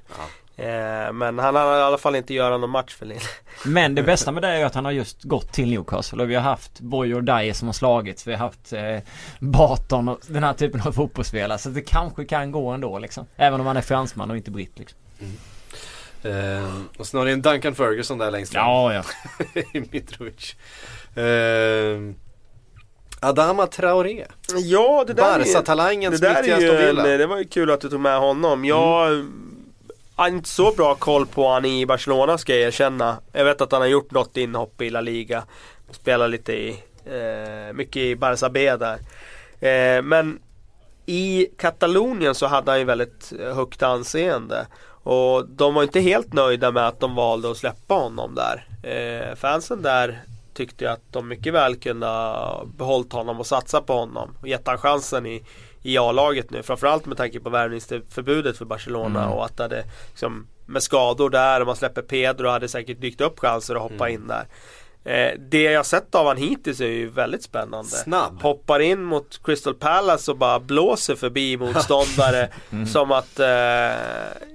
Eh, 0.59 1.13
men 1.13 1.39
han 1.39 1.55
hann 1.55 1.79
i 1.79 1.81
alla 1.81 1.97
fall 1.97 2.15
inte 2.15 2.33
göra 2.33 2.57
någon 2.57 2.69
match 2.69 2.95
för 2.95 3.05
Lille. 3.05 3.21
Men 3.65 3.95
det 3.95 4.03
bästa 4.03 4.31
med 4.31 4.43
det 4.43 4.47
är 4.47 4.57
ju 4.57 4.63
att 4.63 4.75
han 4.75 4.85
har 4.85 4.91
just 4.91 5.23
gått 5.23 5.53
till 5.53 5.69
Newcastle 5.69 6.23
och 6.23 6.29
vi 6.29 6.35
har 6.35 6.41
haft 6.41 6.79
Boy 6.79 7.13
or 7.13 7.21
Die 7.21 7.53
som 7.53 7.67
har 7.67 7.73
slagits. 7.73 8.27
Vi 8.27 8.31
har 8.31 8.39
haft 8.39 8.73
eh, 8.73 8.97
Barton 9.39 10.09
och 10.09 10.19
den 10.27 10.43
här 10.43 10.53
typen 10.53 10.81
av 10.81 10.91
fotbollsspelare. 10.91 11.57
Så 11.57 11.69
det 11.69 11.81
kanske 11.81 12.25
kan 12.25 12.51
gå 12.51 12.69
ändå 12.69 12.99
liksom. 12.99 13.25
Även 13.35 13.59
om 13.59 13.67
han 13.67 13.77
är 13.77 13.81
fransman 13.81 14.31
och 14.31 14.37
inte 14.37 14.51
britt 14.51 14.79
liksom. 14.79 14.99
Eh, 16.23 16.73
och 16.97 17.07
sen 17.07 17.17
har 17.17 17.25
ni 17.25 17.31
en 17.31 17.41
Duncan 17.41 17.75
Ferguson 17.75 18.17
där 18.17 18.31
längst 18.31 18.53
fram. 18.53 18.65
Ja, 18.65 18.93
ja. 18.93 19.03
i 19.73 19.79
Mitrovic. 19.91 20.55
Eh, 21.15 21.99
Adama 23.19 23.67
Traoré. 23.67 24.25
Ja 24.55 25.03
det 25.07 25.13
där 25.13 25.39
är 25.39 25.39
Barca-talangen 25.39 26.11
Det 26.11 26.17
där 26.17 26.43
är 26.43 26.59
ju. 26.59 26.89
Mm. 26.89 27.17
det 27.19 27.25
var 27.25 27.37
ju 27.37 27.45
kul 27.45 27.71
att 27.71 27.81
du 27.81 27.89
tog 27.89 27.99
med 27.99 28.19
honom. 28.19 28.65
Jag 28.65 29.25
har 30.17 30.27
inte 30.27 30.49
så 30.49 30.71
bra 30.71 30.95
koll 30.95 31.25
på 31.25 31.49
han 31.49 31.65
i 31.65 31.85
Barcelona 31.85 32.37
ska 32.37 32.55
jag 32.55 32.67
erkänna. 32.67 33.17
Jag 33.31 33.45
vet 33.45 33.61
att 33.61 33.71
han 33.71 33.81
har 33.81 33.87
gjort 33.87 34.11
något 34.11 34.37
inhopp 34.37 34.81
i 34.81 34.89
La 34.89 35.01
Liga. 35.01 35.43
Spelar 35.91 36.27
lite 36.27 36.53
i, 36.53 36.83
eh, 37.05 37.73
mycket 37.73 37.97
i 37.97 38.15
Barça 38.15 38.49
B 38.49 38.75
där. 38.75 38.97
Eh, 39.59 40.01
men 40.01 40.39
i 41.05 41.47
Katalonien 41.57 42.35
så 42.35 42.47
hade 42.47 42.71
han 42.71 42.79
ju 42.79 42.85
väldigt 42.85 43.33
eh, 43.39 43.55
högt 43.55 43.83
anseende. 43.83 44.67
Och 45.03 45.49
de 45.49 45.73
var 45.73 45.83
inte 45.83 45.99
helt 45.99 46.33
nöjda 46.33 46.71
med 46.71 46.87
att 46.87 46.99
de 46.99 47.15
valde 47.15 47.51
att 47.51 47.57
släppa 47.57 47.93
honom 47.93 48.35
där. 48.35 48.67
Eh, 48.83 49.35
fansen 49.35 49.81
där 49.81 50.21
tyckte 50.53 50.83
ju 50.83 50.91
att 50.91 51.11
de 51.11 51.27
mycket 51.27 51.53
väl 51.53 51.75
kunde 51.75 52.05
ha 52.05 52.65
behållit 52.77 53.13
honom 53.13 53.39
och 53.39 53.47
satsa 53.47 53.81
på 53.81 53.93
honom. 53.93 54.35
Och 54.41 54.47
gett 54.47 54.67
han 54.67 54.77
chansen 54.77 55.25
i, 55.25 55.43
i 55.87 55.97
A-laget 55.97 56.49
nu. 56.51 56.63
Framförallt 56.63 57.05
med 57.05 57.17
tanke 57.17 57.39
på 57.39 57.49
värvningsförbudet 57.49 58.57
för 58.57 58.65
Barcelona 58.65 59.19
Mm. 59.23 59.31
och 59.33 59.45
att 59.45 59.57
det 59.57 59.63
hade 59.63 59.83
liksom, 60.09 60.47
med 60.65 60.83
skador 60.83 61.29
där 61.29 61.61
och 61.61 61.67
man 61.67 61.75
släpper 61.75 62.01
Pedro 62.01 62.47
hade 62.49 62.67
säkert 62.67 63.01
dykt 63.01 63.21
upp 63.21 63.39
chanser 63.39 63.75
att 63.75 63.81
hoppa 63.81 64.09
in 64.09 64.27
där. 64.27 64.47
Eh, 65.03 65.39
det 65.39 65.61
jag 65.61 65.85
sett 65.85 66.15
av 66.15 66.25
han 66.27 66.37
hittills 66.37 66.79
är 66.81 66.85
ju 66.87 67.09
väldigt 67.09 67.43
spännande. 67.43 67.89
Snabb. 67.89 68.41
Hoppar 68.41 68.79
in 68.79 69.03
mot 69.03 69.39
Crystal 69.43 69.73
Palace 69.73 70.31
och 70.31 70.37
bara 70.37 70.59
blåser 70.59 71.15
förbi 71.15 71.57
motståndare 71.59 72.49
som 72.91 73.11
att 73.11 73.39
eh, 73.39 73.47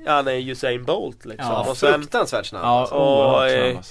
han 0.07 0.29
är 0.29 0.51
Usain 0.51 0.85
Bolt 0.85 1.25
liksom. 1.25 1.49
Ja, 1.51 1.67
och 1.71 1.77
sen, 1.77 2.01
Fruktansvärt 2.01 2.47
snabb. 2.47 2.63
Ja, 2.65 2.89
oerhört 2.93 3.77
eh, 3.77 3.81
snabb 3.83 3.85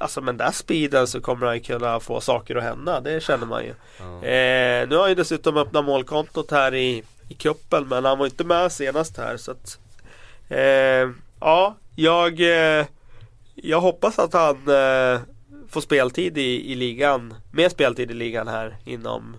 alltså. 0.00 0.20
Med 0.20 0.34
den 0.34 0.46
där 0.46 0.52
speeden 0.52 1.06
så 1.06 1.20
kommer 1.20 1.46
han 1.46 1.60
kunna 1.60 2.00
få 2.00 2.20
saker 2.20 2.56
att 2.56 2.62
hända, 2.62 3.00
det 3.00 3.22
känner 3.22 3.46
man 3.46 3.64
ju. 3.64 3.70
Eh, 3.70 4.88
nu 4.88 4.94
har 4.94 5.00
han 5.00 5.08
ju 5.08 5.14
dessutom 5.14 5.56
öppnat 5.56 5.84
målkontot 5.84 6.50
här 6.50 6.74
i, 6.74 7.02
i 7.28 7.34
cupen 7.34 7.88
men 7.88 8.04
han 8.04 8.18
var 8.18 8.26
inte 8.26 8.44
med 8.44 8.72
senast 8.72 9.16
här 9.16 9.36
så 9.36 9.50
att 9.50 9.78
eh, 10.48 11.10
Ja, 11.40 11.76
jag 11.96 12.40
eh, 12.40 12.86
Jag 13.54 13.80
hoppas 13.80 14.18
att 14.18 14.32
han 14.32 14.56
eh, 14.56 15.20
får 15.68 15.80
speltid 15.80 16.38
i, 16.38 16.72
i 16.72 16.74
ligan, 16.74 17.34
mer 17.52 17.68
speltid 17.68 18.10
i 18.10 18.14
ligan 18.14 18.48
här 18.48 18.76
inom 18.84 19.36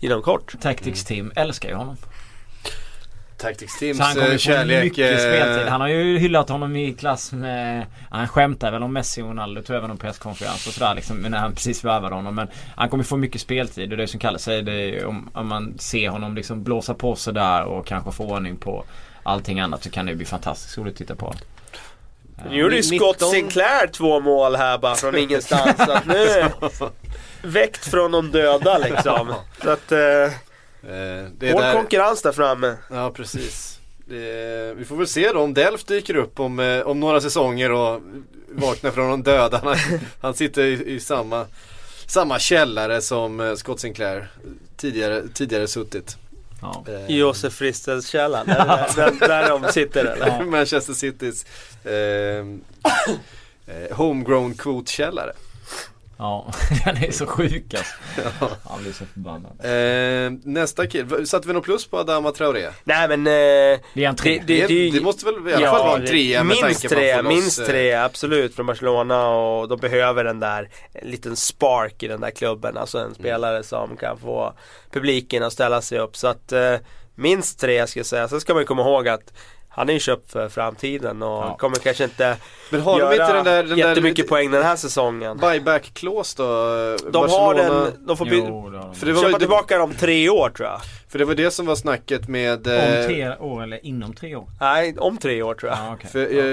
Inom 0.00 0.22
kort. 0.22 0.54
Tactics 0.60 1.04
Team 1.04 1.32
älskar 1.36 1.68
ju 1.68 1.74
honom. 1.74 1.96
Tactics 3.38 3.78
Så 3.78 4.02
han 4.02 4.14
kommer 4.14 4.26
eh, 4.26 4.32
få 4.32 4.38
kärlek. 4.38 4.84
mycket 4.84 5.12
eh, 5.12 5.18
speltid. 5.18 5.68
Han 5.68 5.80
har 5.80 5.88
ju 5.88 6.18
hyllat 6.18 6.48
honom 6.48 6.76
i 6.76 6.92
klass 6.92 7.32
med... 7.32 7.86
Han 8.10 8.28
skämtar 8.28 8.72
väl 8.72 8.82
om 8.82 8.92
Messi 8.92 9.22
och 9.22 9.28
Ronaldo 9.28 9.62
tror 9.62 9.76
jag 9.76 9.80
var 9.80 9.88
någon 9.88 9.98
presskonferens 9.98 10.66
och 10.66 10.72
sådär 10.72 10.94
liksom. 10.94 11.16
När 11.16 11.38
han 11.38 11.54
precis 11.54 11.84
värvade 11.84 12.14
honom. 12.14 12.34
Men 12.34 12.48
han 12.76 12.88
kommer 12.88 13.04
få 13.04 13.16
mycket 13.16 13.40
speltid. 13.40 13.90
Och 13.90 13.96
det 13.96 14.02
är 14.02 14.06
som 14.06 14.20
Kalle 14.20 14.38
säger. 14.38 14.62
Det 14.62 14.72
är, 14.72 15.06
om, 15.06 15.30
om 15.34 15.46
man 15.48 15.78
ser 15.78 16.08
honom 16.08 16.34
liksom 16.34 16.64
blåsa 16.64 16.94
på 16.94 17.16
sådär 17.16 17.62
och 17.64 17.86
kanske 17.86 18.12
få 18.12 18.24
ordning 18.24 18.56
på 18.56 18.84
allting 19.22 19.60
annat 19.60 19.82
så 19.82 19.90
kan 19.90 20.06
det 20.06 20.14
bli 20.14 20.26
fantastiskt 20.26 20.78
roligt 20.78 20.92
att 20.92 20.98
titta 20.98 21.14
på. 21.14 21.34
Nu 22.50 22.56
gjorde 22.56 22.76
ju 22.76 22.82
Scott 22.82 23.16
19 23.16 23.30
Sinclair 23.30 23.86
två 23.86 24.20
mål 24.20 24.56
här 24.56 24.78
bara 24.78 24.94
från 24.94 25.16
ingenstans. 25.18 25.76
så 25.76 25.92
att 25.92 26.06
nu 26.06 26.44
väckt 27.42 27.90
från 27.90 28.12
de 28.12 28.30
döda 28.30 28.78
liksom. 28.78 29.34
Så 29.62 29.70
att 29.70 29.92
eh, 29.92 29.98
eh, 29.98 30.30
det 30.80 31.48
är 31.48 31.52
hård 31.52 31.62
där, 31.62 31.74
konkurrens 31.74 32.22
där 32.22 32.32
framme. 32.32 32.76
Ja 32.90 33.10
precis. 33.10 33.78
Det, 34.08 34.74
vi 34.76 34.84
får 34.84 34.96
väl 34.96 35.06
se 35.06 35.32
då 35.32 35.40
om 35.40 35.54
Delft 35.54 35.88
dyker 35.88 36.16
upp 36.16 36.40
om, 36.40 36.58
eh, 36.58 36.80
om 36.80 37.00
några 37.00 37.20
säsonger 37.20 37.72
och 37.72 38.02
vaknar 38.48 38.90
från 38.90 39.10
de 39.10 39.22
döda. 39.22 39.60
Han, 39.64 39.76
han 40.20 40.34
sitter 40.34 40.62
i, 40.62 40.94
i 40.94 41.00
samma, 41.00 41.46
samma 42.06 42.38
källare 42.38 43.00
som 43.00 43.40
eh, 43.40 43.54
Scott 43.54 43.80
Sinclair 43.80 44.28
tidigare, 44.76 45.22
tidigare 45.34 45.68
suttit. 45.68 46.16
Ja. 46.62 46.84
Eh, 46.88 47.16
Josef 47.16 47.52
Fristelskällaren, 47.52 48.48
är 48.48 48.58
det 48.58 48.92
där, 48.96 49.10
där, 49.10 49.28
där 49.28 49.48
de 49.48 49.72
sitter 49.72 50.04
eller? 50.04 50.44
Manchester 50.50 50.92
Citys 50.92 51.46
eh, 51.84 52.46
eh, 53.76 53.96
homegrown 53.96 54.54
kvotkällare. 54.54 55.32
Ja, 56.18 56.52
den 56.84 56.96
är 56.96 57.10
så 57.10 57.26
sjuk 57.26 57.74
alltså. 57.74 57.94
Han 58.64 58.82
blir 58.82 58.92
så 58.92 59.04
förbannad. 59.04 59.52
Eh, 59.64 60.32
nästa 60.44 60.86
kille, 60.86 61.26
satte 61.26 61.48
vi 61.48 61.54
något 61.54 61.64
plus 61.64 61.86
på 61.86 61.98
Adama 61.98 62.32
Traoré? 62.32 62.68
Nej 62.84 63.08
men... 63.08 63.26
Eh, 63.26 63.80
Det 63.94 64.04
är 64.04 64.08
en 64.08 64.16
tre. 64.16 64.42
Det, 64.46 64.66
det, 64.66 65.00
måste 65.00 65.24
väl 65.24 65.48
i 65.48 65.54
alla 65.54 65.66
fall 65.70 65.86
vara 65.86 66.00
en 66.00 66.06
trea 66.06 66.44
med 66.44 66.56
minst 66.64 66.88
tre, 66.88 67.22
minst 67.22 67.58
eh, 67.60 67.66
tre, 67.66 67.94
absolut 67.94 68.54
från 68.54 68.66
Barcelona 68.66 69.28
och 69.28 69.68
de 69.68 69.78
behöver 69.78 70.24
den 70.24 70.40
där 70.40 70.70
en 70.92 71.10
liten 71.10 71.36
spark 71.36 72.02
i 72.02 72.08
den 72.08 72.20
där 72.20 72.30
klubben. 72.30 72.76
Alltså 72.76 72.98
Mm. 72.98 73.08
en 73.08 73.14
spelare 73.14 73.62
som 73.62 73.96
kan 73.96 74.18
få 74.18 74.52
publiken 74.90 75.42
att 75.42 75.52
ställa 75.52 75.82
sig 75.82 75.98
upp. 75.98 76.16
Så 76.16 76.26
att 76.28 76.52
eh, 76.52 76.74
minst 77.14 77.60
tre 77.60 77.86
ska 77.86 77.98
jag 78.00 78.06
säga. 78.06 78.28
Sen 78.28 78.40
ska 78.40 78.52
man 78.54 78.62
ju 78.62 78.66
komma 78.66 78.82
ihåg 78.82 79.08
att 79.08 79.32
han 79.78 79.88
är 79.88 79.92
ju 79.92 79.98
köpt 79.98 80.32
för 80.32 80.48
framtiden 80.48 81.22
och 81.22 81.28
Ja. 81.28 81.56
kommer 81.58 81.76
kanske 81.76 82.04
inte 82.04 82.36
Men 82.70 82.80
har 82.80 82.92
de 82.92 82.98
göra 83.00 83.12
inte 83.12 83.32
den 83.32 83.44
där, 83.44 83.62
den 83.62 83.78
jättemycket 83.78 84.24
där 84.24 84.28
poäng 84.28 84.50
den 84.50 84.62
här 84.62 84.76
säsongen. 84.76 85.36
buyback 85.36 85.90
clause 85.94 86.34
då? 86.38 86.46
De 87.10 87.30
har 87.30 87.54
den, 87.54 88.06
de 88.06 88.16
får 88.16 88.28
Jo, 88.30 88.70
de. 88.70 88.94
För 88.94 89.06
det 89.06 89.12
var, 89.12 89.22
köpa 89.22 89.32
det, 89.32 89.38
tillbaka 89.38 89.78
dem 89.78 89.94
tre 89.98 90.28
år 90.28 90.50
tror 90.50 90.68
jag. 90.68 90.80
för 91.08 91.18
det 91.18 91.24
var 91.24 91.34
det 91.34 91.50
som 91.50 91.66
var 91.66 91.74
snacket 91.76 92.28
med 92.28 92.66
Om 92.66 92.72
eh, 92.72 93.06
tre 93.06 93.36
år 93.36 93.62
eller 93.62 93.86
inom 93.86 94.14
tre 94.14 94.36
år? 94.36 94.48
Nej, 94.60 94.94
om 94.98 95.18
tre 95.18 95.42
år 95.42 95.54
tror 95.54 95.72
jag. 95.72 95.78
Ja, 95.78 95.94
okej. 95.94 96.10
För 96.10 96.18
eh, 96.18 96.44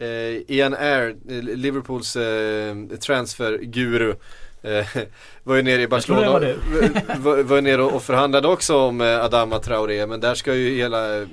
eh, 0.00 0.08
eh, 0.08 0.40
Ian 0.56 0.74
Air, 0.74 1.08
eh, 1.28 1.42
Liverpools 1.42 2.16
eh, 2.16 2.74
transferguru 3.00 4.10
eh, 4.10 4.16
var 5.42 5.56
ju 5.56 5.62
nere 5.62 5.82
i 5.82 5.88
Barcelona 5.88 6.32
var, 6.32 6.54
var, 7.18 7.42
var 7.42 7.60
nere 7.60 7.82
och 7.82 8.02
förhandlade 8.02 8.48
också 8.48 8.76
om 8.76 9.00
eh, 9.00 9.24
Adama 9.24 9.58
Traoré 9.58 10.06
men 10.06 10.20
där 10.20 10.34
ska 10.34 10.54
ju 10.54 10.76
hela 10.76 11.16
eh, 11.22 11.26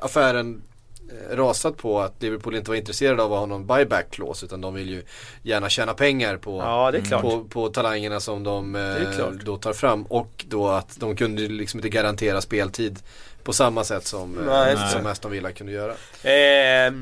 affären 0.00 0.62
eh, 1.10 1.36
rasat 1.36 1.76
på 1.76 2.00
att 2.00 2.22
Liverpool 2.22 2.54
inte 2.54 2.70
var 2.70 2.76
intresserade 2.76 3.22
av 3.22 3.32
att 3.32 3.38
ha 3.38 3.46
någon 3.46 3.66
buyback 3.66 4.10
clause 4.10 4.46
utan 4.46 4.60
de 4.60 4.74
vill 4.74 4.88
ju 4.88 5.02
gärna 5.42 5.68
tjäna 5.68 5.94
pengar 5.94 6.36
på 6.36 6.58
Ja, 6.58 6.90
det 6.90 6.98
är 6.98 7.02
klart. 7.02 7.22
på, 7.22 7.44
på 7.44 7.68
talangerna 7.68 8.20
som 8.20 8.44
de 8.44 8.74
är 8.74 9.00
eh, 9.06 9.16
klart. 9.16 9.32
då 9.44 9.56
tar 9.56 9.72
fram 9.72 10.02
och 10.02 10.44
då 10.48 10.68
att 10.68 10.96
de 11.00 11.16
kunde 11.16 11.42
liksom 11.42 11.78
inte 11.78 11.88
garantera 11.88 12.40
speltid 12.40 12.98
på 13.44 13.52
samma 13.52 13.84
sätt 13.84 14.06
som, 14.06 14.38
eh, 14.38 14.44
Nej, 14.46 14.76
som 14.92 15.06
Aston 15.06 15.30
Villa 15.30 15.52
kunde 15.52 15.72
göra. 15.72 15.92
Eh, 16.22 16.92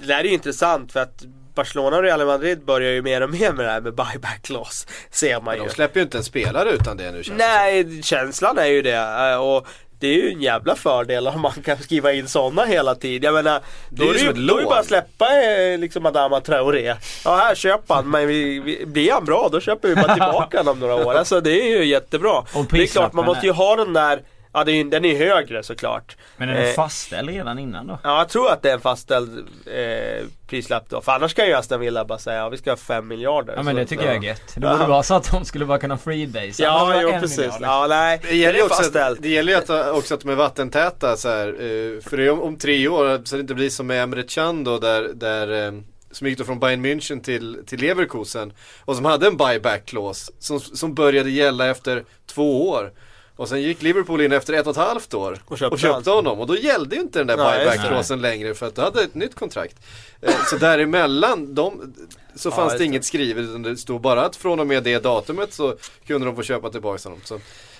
det 0.00 0.06
där 0.06 0.18
är 0.20 0.24
ju 0.24 0.32
intressant 0.34 0.92
för 0.92 1.00
att 1.00 1.24
Barcelona 1.54 1.96
och 1.96 2.02
Real 2.02 2.26
Madrid 2.26 2.64
börjar 2.64 2.92
ju 2.92 3.02
mer 3.02 3.20
och 3.20 3.30
mer 3.30 3.52
med 3.52 3.66
det 3.66 3.70
här 3.72 3.80
med 3.80 3.94
buyback 3.94 4.42
clause. 4.42 4.86
Ser 5.10 5.34
man 5.34 5.44
Men 5.44 5.56
ju. 5.56 5.64
de 5.68 5.70
släpper 5.74 6.00
ju 6.00 6.04
inte 6.04 6.18
en 6.18 6.24
spelare 6.24 6.70
utan 6.70 6.96
det 6.96 7.10
nu 7.12 7.22
känns 7.24 7.38
det 7.38 7.46
Nej, 7.46 8.02
känslan 8.02 8.58
är 8.58 8.66
ju 8.66 8.82
det. 8.82 9.30
eh, 9.32 9.36
Och 9.36 9.66
det 10.00 10.06
är 10.08 10.14
ju 10.22 10.30
en 10.32 10.42
jävla 10.42 10.76
fördel 10.76 11.28
om 11.28 11.40
man 11.40 11.52
kan 11.64 11.78
skriva 11.78 12.12
in 12.12 12.28
sådana 12.28 12.64
hela 12.64 12.94
tiden. 12.94 13.34
Jag 13.34 13.44
menar, 13.44 13.60
Det 13.90 13.96
då 14.04 14.10
är 14.10 14.14
är 14.14 14.18
ju 14.18 14.26
det 14.28 14.32
som 14.34 14.40
ju 14.40 14.46
då 14.46 14.54
är 14.54 14.56
det 14.58 14.62
lån. 14.62 14.70
bara 14.70 14.80
att 14.80 14.86
släppa 14.86 15.42
eh, 15.42 15.78
liksom 15.78 16.06
Adama 16.06 16.40
Traoré. 16.40 16.94
Ja, 17.24 17.36
här 17.36 17.54
köp 17.54 17.80
han, 17.88 18.10
men 18.10 18.26
vi, 18.28 18.60
vi, 18.60 18.86
blir 18.86 19.12
han 19.12 19.24
bra 19.24 19.48
då 19.52 19.60
köper 19.60 19.88
vi 19.88 19.94
bara 19.94 20.12
tillbaka 20.14 20.58
honom 20.58 20.72
om 20.72 20.78
några 20.80 20.94
år. 20.94 21.14
Alltså 21.18 21.40
det 21.40 21.50
är 21.62 21.78
ju 21.78 21.84
jättebra. 21.84 22.44
Det 22.70 22.82
är 22.82 22.86
klart, 22.86 23.12
man 23.12 23.24
måste 23.24 23.46
ju 23.46 23.52
ha 23.52 23.76
den 23.76 23.92
där, 23.92 24.22
ja 24.54 24.64
det 24.64 24.72
är, 24.72 24.84
den 24.84 25.04
är 25.04 25.08
ju 25.08 25.16
högre 25.16 25.62
såklart. 25.62 26.16
Men 26.36 26.48
är 26.48 26.54
den 26.54 26.64
Eh, 26.64 26.72
fastställd 26.72 27.28
redan 27.28 27.58
innan 27.58 27.86
då? 27.86 27.98
Ja, 28.02 28.18
jag 28.18 28.28
tror 28.28 28.50
att 28.50 28.62
det 28.62 28.70
är 28.70 28.74
en 28.74 28.80
fastställd 28.80 29.38
eh, 29.66 30.26
prislapp 30.46 30.84
då. 30.88 31.00
För 31.00 31.12
annars 31.12 31.34
kan 31.34 31.46
ju 31.46 31.52
Aston 31.52 31.80
Villa 31.80 32.04
bara 32.04 32.18
säga 32.18 32.36
ja, 32.38 32.48
vi 32.48 32.56
ska 32.56 32.70
ha 32.70 32.76
5 32.76 33.08
miljarder. 33.08 33.54
Ja 33.56 33.62
men 33.62 33.74
Så- 33.74 33.78
det 33.78 33.86
tycker 33.86 34.04
ja. 34.04 34.12
jag 34.14 34.24
är 34.24 34.28
gött. 34.28 34.42
Det 34.54 34.60
borde 34.60 34.86
vara 34.86 35.02
så 35.02 35.14
att 35.14 35.30
de 35.30 35.44
skulle 35.44 35.64
bara 35.64 35.78
kunna 35.78 35.98
freebase. 35.98 36.62
Ja, 36.62 37.00
jo 37.02 37.10
precis. 37.20 37.54
Ja, 37.60 37.86
nej. 37.88 38.20
Det 38.28 38.36
gäller, 38.36 38.58
ju 38.58 38.64
också, 38.64 38.98
att- 38.98 39.22
det 39.22 39.28
gäller 39.28 39.52
ju 39.52 39.58
att, 39.58 39.90
också 39.96 40.14
att 40.14 40.20
de 40.20 40.30
är 40.30 40.34
vattentäta 40.34 41.16
så 41.16 41.28
här, 41.28 41.48
eh, 41.48 42.00
För 42.00 42.16
det 42.16 42.24
är 42.26 42.30
om, 42.30 42.42
om 42.42 42.56
tre 42.58 42.88
år 42.88 43.20
så 43.24 43.36
det 43.36 43.40
inte 43.40 43.54
blir 43.54 43.70
som 43.70 43.86
med 43.86 44.02
Emre 44.02 44.22
Can 44.22 44.64
då 44.64 44.78
där, 44.78 45.10
där 45.14 45.66
eh, 45.66 45.72
som 46.10 46.26
gick 46.26 46.38
då 46.38 46.44
från 46.44 46.58
Bayern 46.60 46.86
München 46.86 47.22
till, 47.22 47.58
till 47.66 47.80
Leverkusen 47.80 48.52
och 48.84 48.96
som 48.96 49.04
hade 49.04 49.26
en 49.26 49.36
buyback 49.36 49.86
clause 49.86 50.32
som, 50.38 50.60
som 50.60 50.94
började 50.94 51.30
gälla 51.30 51.66
efter 51.66 52.04
två 52.26 52.68
år. 52.70 52.92
Och 53.36 53.48
sen 53.48 53.62
gick 53.62 53.82
Liverpool 53.82 54.20
in 54.20 54.32
efter 54.32 54.52
ett 54.52 54.66
och 54.66 54.70
ett 54.70 54.76
halvt 54.76 55.14
år 55.14 55.38
Och 55.44 55.58
köpte 55.58 55.78
köpte 55.78 56.10
han. 56.10 56.16
honom 56.16 56.40
och 56.40 56.46
då 56.46 56.56
gällde 56.56 56.96
ju 56.96 57.02
inte 57.02 57.18
den 57.18 57.26
där 57.26 57.36
buyback-clausen 57.36 58.20
längre 58.20 58.54
för 58.54 58.66
att 58.66 58.74
du 58.74 58.80
hade 58.82 59.02
ett 59.02 59.14
nytt 59.14 59.34
kontrakt. 59.34 59.76
Eh, 60.22 60.34
så 60.50 60.56
däremellan, 60.56 61.54
de, 61.54 61.94
så 62.34 62.48
Ja, 62.48 62.54
fanns 62.56 62.72
det 62.72 62.78
det. 62.78 62.84
inget 62.84 63.04
skrivet 63.04 63.44
utan 63.44 63.62
det 63.62 63.76
stod 63.76 64.00
bara 64.00 64.24
att 64.24 64.36
från 64.36 64.60
och 64.60 64.66
med 64.66 64.82
det 64.82 64.98
datumet 64.98 65.52
så 65.52 65.76
kunde 66.06 66.26
de 66.26 66.36
få 66.36 66.42
köpa 66.42 66.70
tillbaka 66.70 67.08
honom. 67.08 67.20
Så, 67.24 67.34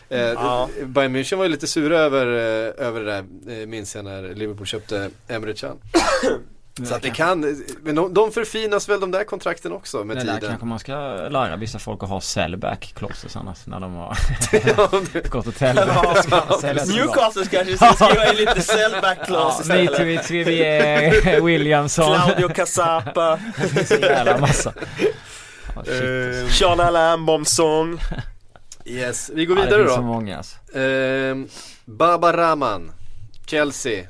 eh, 0.08 0.20
Ja. 0.20 0.68
Bayern 0.84 1.16
München 1.16 1.36
var 1.36 1.44
ju 1.44 1.50
lite 1.50 1.66
sura 1.66 1.98
över, 1.98 2.26
eh, 2.26 2.86
över 2.86 3.00
det 3.00 3.06
där, 3.06 3.60
eh, 3.60 3.66
minns 3.66 3.94
jag 3.94 4.04
när 4.04 4.34
Liverpool 4.34 4.66
köpte 4.66 5.10
Emre 5.28 5.52
Can. 5.54 5.76
Så 6.82 6.94
att 6.94 7.02
det 7.02 7.10
kan, 7.10 7.56
men 7.82 7.94
de, 7.94 8.14
de 8.14 8.30
förfinas 8.32 8.88
väl 8.88 9.00
de 9.00 9.10
där 9.10 9.24
kontrakten 9.24 9.72
också 9.72 10.04
med 10.04 10.16
Det 10.16 10.24
där 10.24 10.34
tiden. 10.34 10.48
kanske 10.50 10.66
man 10.66 10.78
ska 10.78 10.92
lära 11.28 11.56
vissa 11.56 11.78
folk 11.78 12.02
att 12.02 12.08
ha 12.08 12.20
sellback 12.20 12.92
clauses 12.96 13.36
annars 13.36 13.66
när 13.66 13.80
de 13.80 13.94
har 13.94 14.16
Ja, 14.76 14.90
det- 15.12 15.28
gått 15.30 15.46
och 15.46 15.60
helvete. 15.60 16.84
Newcastle 16.86 17.46
kanske 17.46 17.76
ska 17.76 17.92
skriva 17.92 18.30
in 18.30 18.36
lite 18.36 18.60
sellback 18.62 19.18
Ja, 19.20 19.24
clause 19.24 19.62
istället. 19.62 19.90
Mitrovic, 20.06 20.30
Williamson. 21.44 22.14
Claudio 22.14 22.48
Casapa, 22.48 23.38
så 23.88 23.94
jävla 23.94 24.38
massa. 24.38 24.72
Ja, 25.74 25.84
shit, 25.84 26.52
Sean 26.54 26.80
Alain 26.80 27.26
Bomsong. 27.26 27.98
yes, 28.84 29.30
vi 29.34 29.46
går 29.46 29.58
Ja, 29.58 29.64
vidare 29.64 29.78
det 29.78 29.84
finns 29.84 29.94
så 29.96 30.00
då. 30.00 30.06
många 30.06 30.36
alltså. 30.36 30.78
Eh, 30.78 31.36
Baba 31.84 32.36
Rahman, 32.36 32.92
Chelsea, 33.46 34.04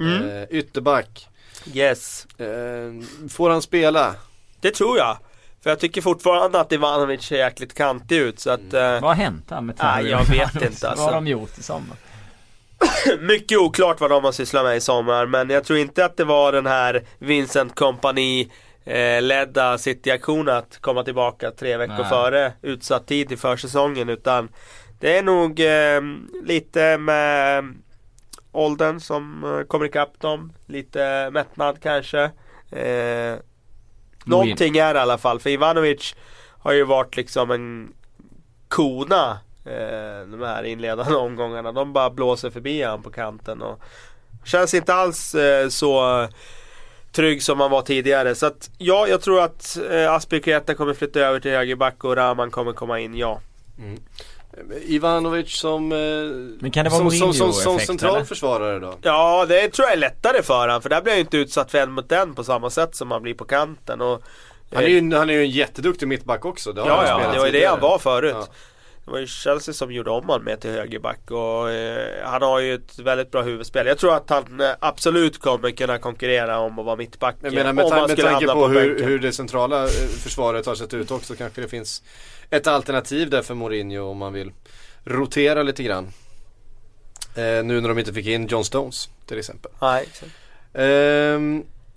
Mm. 0.00 0.28
eh, 0.30 0.42
ytterback. 0.50 1.28
Yes, 1.74 2.26
Eh, 2.38 3.26
får 3.28 3.50
han 3.50 3.62
spela? 3.62 4.14
det 4.60 4.70
tror 4.70 4.98
jag. 4.98 5.18
För 5.62 5.70
jag 5.70 5.78
tycker 5.80 6.00
fortfarande 6.02 6.60
att 6.60 6.72
Ivanovic 6.72 7.22
ser 7.22 7.36
jäkligt 7.36 7.74
kantig 7.74 8.16
ut 8.16 8.40
så 8.40 8.50
att 8.50 8.72
eh, 8.74 8.80
Vad 8.80 9.02
har 9.02 9.14
hänt 9.14 9.48
där 9.48 9.60
med 9.60 9.76
Nej, 9.82 10.02
Terry 10.02 10.10
jag 10.10 10.24
vet 10.24 10.54
inte, 10.62 10.88
alltså. 10.88 10.88
Vad 11.04 11.04
har 11.04 11.12
de 11.12 11.26
gjort 11.26 11.58
i 11.58 11.62
sommar? 11.62 11.96
Mycket 13.20 13.58
oklart 13.58 14.00
vad 14.00 14.10
de 14.10 14.24
har 14.24 14.32
sysslat 14.32 14.64
med 14.64 14.76
i 14.76 14.80
sommar 14.80 15.26
men 15.26 15.50
jag 15.50 15.64
tror 15.64 15.78
inte 15.78 16.04
att 16.04 16.16
det 16.16 16.24
var 16.24 16.52
den 16.52 16.66
här 16.66 17.02
Vincent 17.18 17.74
Company 17.74 18.48
eh, 18.84 19.22
ledda 19.22 19.78
City-aktionen 19.78 20.56
att 20.56 20.78
komma 20.80 21.02
tillbaka 21.02 21.50
tre 21.50 21.76
veckor 21.76 21.94
Nej. 21.98 22.08
före 22.08 22.52
utsatt 22.62 23.06
tid 23.06 23.32
i 23.32 23.36
försäsongen 23.36 24.08
utan 24.08 24.48
det 25.00 25.18
är 25.18 25.22
nog 25.22 25.60
eh, 25.60 26.00
lite 26.46 26.98
med 26.98 27.64
åldern 28.56 29.00
som 29.00 29.44
eh, 29.44 29.66
kommer 29.66 29.86
ikapp 29.86 30.20
dem. 30.20 30.52
Lite 30.66 31.30
mättnad 31.30 31.80
kanske. 31.82 32.22
Eh, 32.70 33.36
någonting 34.24 34.76
är 34.76 34.94
det 34.94 34.98
i 34.98 35.02
alla 35.02 35.18
fall 35.18 35.40
för 35.40 35.50
Ivanovic 35.50 36.14
har 36.58 36.72
ju 36.72 36.84
varit 36.84 37.16
liksom 37.16 37.50
en 37.50 37.92
kona 38.68 39.38
eh, 39.64 40.26
de 40.26 40.42
här 40.42 40.62
inledande 40.62 41.14
omgångarna. 41.14 41.72
De 41.72 41.92
bara 41.92 42.10
blåser 42.10 42.50
förbi 42.50 42.82
han 42.82 43.02
på 43.02 43.10
kanten 43.10 43.62
och 43.62 43.80
känns 44.44 44.74
inte 44.74 44.94
alls 44.94 45.34
eh, 45.34 45.68
så 45.68 46.26
trygg 47.12 47.42
som 47.42 47.60
han 47.60 47.70
var 47.70 47.82
tidigare. 47.82 48.34
Så 48.34 48.46
att 48.46 48.70
ja, 48.78 49.08
jag 49.08 49.20
tror 49.20 49.42
att 49.42 49.78
eh, 49.90 50.12
Aspilicueta 50.12 50.74
kommer 50.74 50.94
flytta 50.94 51.20
över 51.20 51.40
till 51.40 51.50
högerback 51.50 52.04
och 52.04 52.16
Rahman 52.16 52.50
kommer 52.50 52.72
komma 52.72 53.00
in, 53.00 53.14
ja. 53.16 53.40
Ivanovic 54.86 55.56
som, 55.56 55.92
eh, 55.92 55.98
Men 56.60 56.70
kan 56.70 56.84
det 56.84 56.90
vara 56.90 57.10
som, 57.10 57.10
som, 57.10 57.32
som, 57.32 57.52
som 57.52 57.78
central 57.78 58.14
eller? 58.14 58.24
försvarare 58.24 58.78
då? 58.78 58.94
Ja, 59.02 59.46
det 59.48 59.68
tror 59.68 59.86
jag 59.86 59.94
är 59.96 60.00
lättare 60.00 60.42
för 60.42 60.68
han 60.68 60.82
för 60.82 60.88
där 60.88 61.02
blir 61.02 61.12
han 61.12 61.18
ju 61.18 61.24
inte 61.24 61.36
utsatt 61.36 61.70
för 61.70 61.78
en 61.78 61.92
mot 61.92 62.12
en 62.12 62.34
på 62.34 62.44
samma 62.44 62.70
sätt 62.70 62.96
som 62.96 63.10
han 63.10 63.22
blir 63.22 63.34
på 63.34 63.44
kanten. 63.44 64.00
Och, 64.00 64.22
Han 64.74 64.84
är 64.84 64.88
ju, 64.88 65.14
han 65.14 65.30
är 65.30 65.34
ju 65.34 65.40
en 65.40 65.50
jätteduktig 65.50 66.08
mittback 66.08 66.44
också. 66.44 66.72
Det 66.72 66.80
Ja, 66.80 67.06
ja, 67.06 67.32
det 67.32 67.38
var 67.38 67.46
ju 67.46 67.52
det 67.52 67.64
han 67.64 67.80
var 67.80 67.98
förut. 67.98 68.36
Ja. 68.38 68.46
Det 69.06 69.12
var 69.12 69.18
ju 69.18 69.26
Chelsea 69.26 69.74
som 69.74 69.92
gjorde 69.92 70.10
om 70.10 70.28
han 70.28 70.44
med 70.44 70.60
till 70.60 70.70
högerback 70.70 71.30
och 71.30 71.70
eh, 71.70 72.24
han 72.24 72.42
har 72.42 72.60
ju 72.60 72.74
ett 72.74 72.98
väldigt 72.98 73.30
bra 73.30 73.42
huvudspel. 73.42 73.86
Jag 73.86 73.98
tror 73.98 74.14
att 74.14 74.30
han 74.30 74.60
eh, 74.60 74.70
absolut 74.80 75.38
kommer 75.38 75.70
kunna 75.70 75.98
konkurrera 75.98 76.58
om 76.58 76.78
att 76.78 76.84
vara 76.84 76.96
mittback. 76.96 77.36
Jag 77.42 77.54
menar 77.54 77.72
med, 77.72 77.84
om 77.84 77.92
han 77.92 78.06
med 78.06 78.16
tanke 78.16 78.32
hamna 78.32 78.52
på 78.52 78.68
hur, 78.68 79.04
hur 79.04 79.18
det 79.18 79.32
centrala 79.32 79.84
eh, 79.84 79.90
försvaret 80.22 80.66
har 80.66 80.74
sett 80.74 80.94
ut 80.94 81.10
också 81.10 81.34
kanske 81.34 81.60
det 81.60 81.68
finns 81.68 82.02
ett 82.50 82.66
alternativ 82.66 83.30
där 83.30 83.42
för 83.42 83.54
Mourinho 83.54 84.10
om 84.10 84.18
man 84.18 84.32
vill 84.32 84.52
rotera 85.04 85.62
lite 85.62 85.82
grann. 85.82 86.04
Eh, 87.34 87.64
nu 87.64 87.80
när 87.80 87.88
de 87.88 87.98
inte 87.98 88.12
fick 88.12 88.26
in 88.26 88.46
John 88.46 88.64
Stones 88.64 89.08
till 89.26 89.38
exempel. 89.38 89.72
Nej, 89.80 90.02
exakt. 90.02 90.32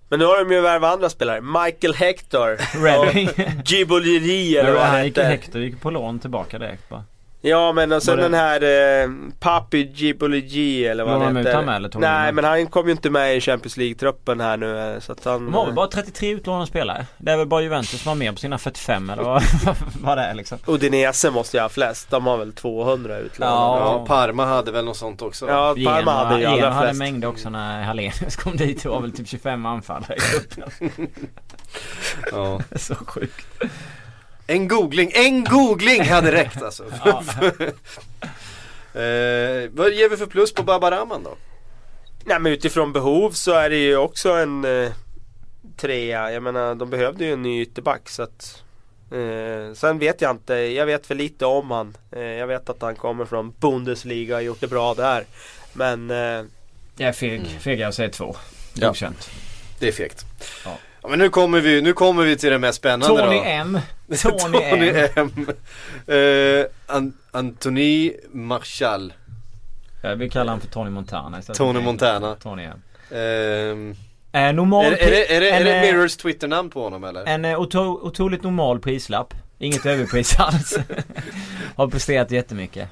Men 0.10 0.20
nu 0.20 0.26
har 0.26 0.45
de 0.45 0.55
ju 0.55 0.62
värvat 0.62 0.93
andra 0.93 1.10
spelare. 1.10 1.41
Michael 1.41 1.93
Hector. 1.93 2.57
Reading. 2.84 3.30
och 3.30 3.66
Giboliri 3.66 4.57
eller 4.57 4.72
vad 4.72 4.86
han 4.86 4.99
hette. 4.99 5.24
Hector 5.24 5.62
gick 5.62 5.82
på 5.82 5.89
lån 5.89 6.20
tillbaka 6.20 6.60
direkt 6.60 6.91
va? 6.91 7.03
Ja 7.42 7.72
men 7.74 7.92
och 7.92 8.04
sen 8.04 8.12
Var 8.12 8.18
det- 8.18 8.24
den 8.24 8.34
här 8.34 9.04
eh, 9.04 9.10
Papi 9.40 9.92
Giboligi 9.94 10.86
eller 10.88 11.04
vad 11.04 11.18
Var 11.20 11.26
han 11.26 11.36
heter. 11.36 11.62
med 11.66 11.76
eller 11.76 11.90
Nej 12.00 12.02
med? 12.26 12.34
men 12.34 12.44
han 12.44 12.68
kom 12.68 12.86
ju 12.86 12.92
inte 12.92 13.10
med 13.10 13.38
i 13.38 13.42
Champions 13.42 13.78
League-truppen 13.78 14.42
här 14.42 14.58
nu 14.58 14.94
eh, 14.94 15.00
så 15.00 15.12
att 15.12 15.26
han... 15.26 15.46
De 15.46 15.54
har 15.54 15.66
väl 15.66 15.74
bara 15.76 15.88
33 15.88 16.30
utlånade 16.30 16.68
spelare? 16.68 17.06
Det 17.18 17.32
är 17.32 17.38
väl 17.38 17.48
bara 17.48 17.62
Juventus 17.62 18.02
som 18.02 18.10
har 18.10 18.16
med 18.16 18.34
på 18.34 18.40
sina 18.40 18.58
45 18.58 19.10
eller 19.10 19.24
vad, 19.24 19.44
vad 20.02 20.18
det 20.18 20.22
är 20.24 20.34
liksom? 20.34 20.58
Udinese 20.66 21.32
måste 21.32 21.58
ju 21.58 21.62
ha 21.62 21.70
flest. 21.70 22.10
De 22.10 22.28
har 22.28 22.38
väl 22.38 22.54
200 22.54 23.18
utlånade. 23.18 23.56
Ja. 23.58 23.78
ja, 23.80 24.06
Parma 24.06 24.46
hade 24.46 24.72
väl 24.72 24.86
något 24.86 24.98
sånt 24.98 25.22
också. 25.22 25.48
Ja, 25.48 25.76
Parma 25.86 26.00
Genoa- 26.00 26.12
hade 26.26 26.40
ju 26.40 26.46
allra 26.46 26.70
hade 26.70 26.88
flest. 26.88 27.00
mängder 27.00 27.28
också 27.28 27.50
när 27.50 27.84
Hallenius 27.84 28.36
kom 28.36 28.58
dit. 28.58 28.84
Det 28.84 28.90
var 28.90 29.02
väl 29.02 29.12
typ 29.12 29.28
25 29.28 29.66
anfallare 29.66 30.16
i 30.16 30.20
gruppen. 30.34 31.00
Ja. 32.32 32.62
Så 32.78 32.96
sjukt. 32.96 33.48
En 34.50 34.68
googling, 34.68 35.12
en 35.14 35.43
googling 35.43 36.04
hade 36.04 36.32
räckt 36.32 36.62
alltså. 36.62 36.84
Eh, 38.93 39.70
vad 39.72 39.93
ger 39.93 40.10
vi 40.10 40.18
för 40.18 40.26
plus 40.26 40.54
på 40.54 40.64
Baba 40.64 40.91
Rahman 40.91 41.24
då? 41.24 41.38
Nej 42.26 42.39
men 42.39 42.52
utifrån 42.52 42.93
behov 42.93 43.32
så 43.32 43.52
är 43.52 43.70
det 43.70 43.78
ju 43.78 43.97
också 43.97 44.32
en 44.32 44.66
eh, 44.66 44.91
trea. 45.78 46.32
Jag 46.32 46.43
menar 46.43 46.76
de 46.76 46.89
behövde 46.89 47.26
ju 47.26 47.34
en 47.34 47.41
ny 47.41 47.62
ytterback 47.62 48.10
så 48.10 48.24
att 48.24 48.64
eh, 49.12 49.74
Sen 49.76 50.00
vet 50.00 50.22
jag 50.22 50.32
inte, 50.32 50.54
jag 50.54 50.86
vet 50.86 51.08
för 51.08 51.16
lite 51.16 51.45
om 51.45 51.72
han. 51.72 51.97
Eh, 52.12 52.22
jag 52.22 52.47
vet 52.47 52.70
att 52.70 52.82
han 52.82 52.95
kommer 52.95 53.26
från 53.26 53.54
Bundesliga 53.60 54.36
och 54.36 54.43
gjort 54.43 54.62
det 54.62 54.68
bra 54.68 54.93
där. 54.93 55.26
Men 55.74 56.12
eh, 56.12 56.45
Jag 56.97 57.10
är 57.10 57.12
feg. 57.14 57.45
Feg 57.60 57.80
jag 57.80 57.93
säger 57.93 58.10
två. 58.10 58.36
Ja. 58.74 58.93
Det 59.80 59.88
är 59.88 59.91
fegt. 59.91 60.26
Ja. 61.02 61.10
Men 61.10 61.20
nu 61.20 61.30
kommer 61.30 61.60
vi, 61.60 61.82
nu 61.82 61.93
kommer 61.93 62.24
vi 62.24 62.38
till 62.38 62.50
det 62.52 62.58
mest 62.60 62.78
spännande 62.78 63.08
Tony 63.08 63.38
då. 63.38 63.43
M. 63.43 63.80
Tony, 64.22 64.89
M. 65.16 65.32
M. 65.38 65.50
Eh, 66.08 66.66
An- 66.95 67.14
Anthony 67.32 68.14
Marshall. 68.32 69.14
Jag 70.02 70.16
vill 70.16 70.32
kalla 70.32 70.52
honom 70.52 70.62
för 70.62 70.68
Tony 70.68 70.89
Montana 70.89 71.39
istället. 71.39 71.58
Tony 71.58 71.80
Montana. 71.82 72.36
Tony 72.36 72.64
M. 72.64 72.82
Ehm, 73.12 73.95
Eh, 74.32 74.54
normal 74.54 74.86
är, 74.86 74.91
är, 74.91 74.97
det, 75.12 75.36
är, 75.36 75.41
det, 75.41 75.50
är 75.50 75.58
en, 75.58 75.66
det 75.66 75.76
eh, 75.76 75.82
Mirrors 75.82 76.18
Twitternamn 76.18 76.70
på 76.70 76.84
honom 76.84 77.04
eller? 77.04 77.26
En 77.26 77.45
eh, 77.45 77.60
otro, 77.60 77.82
otroligt 78.08 78.43
normal 78.43 78.80
prislapp. 78.80 79.34
Inget 79.60 79.86
överpris 79.86 80.36
alls. 80.39 80.78
Har 81.76 81.88
presterat 81.88 82.32
jättemycket. 82.32 82.89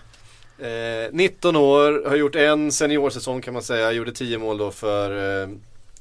Eh, 0.60 0.68
19 1.12 1.56
år, 1.56 2.10
har 2.10 2.16
gjort 2.16 2.36
en 2.36 2.72
seniorsäsong 2.72 3.42
kan 3.42 3.54
man 3.54 3.64
säga. 3.64 3.92
Gjorde 3.92 4.12
10 4.12 4.38
mål 4.38 4.58
då 4.58 4.72
för 4.72 5.42
eh, 5.44 5.50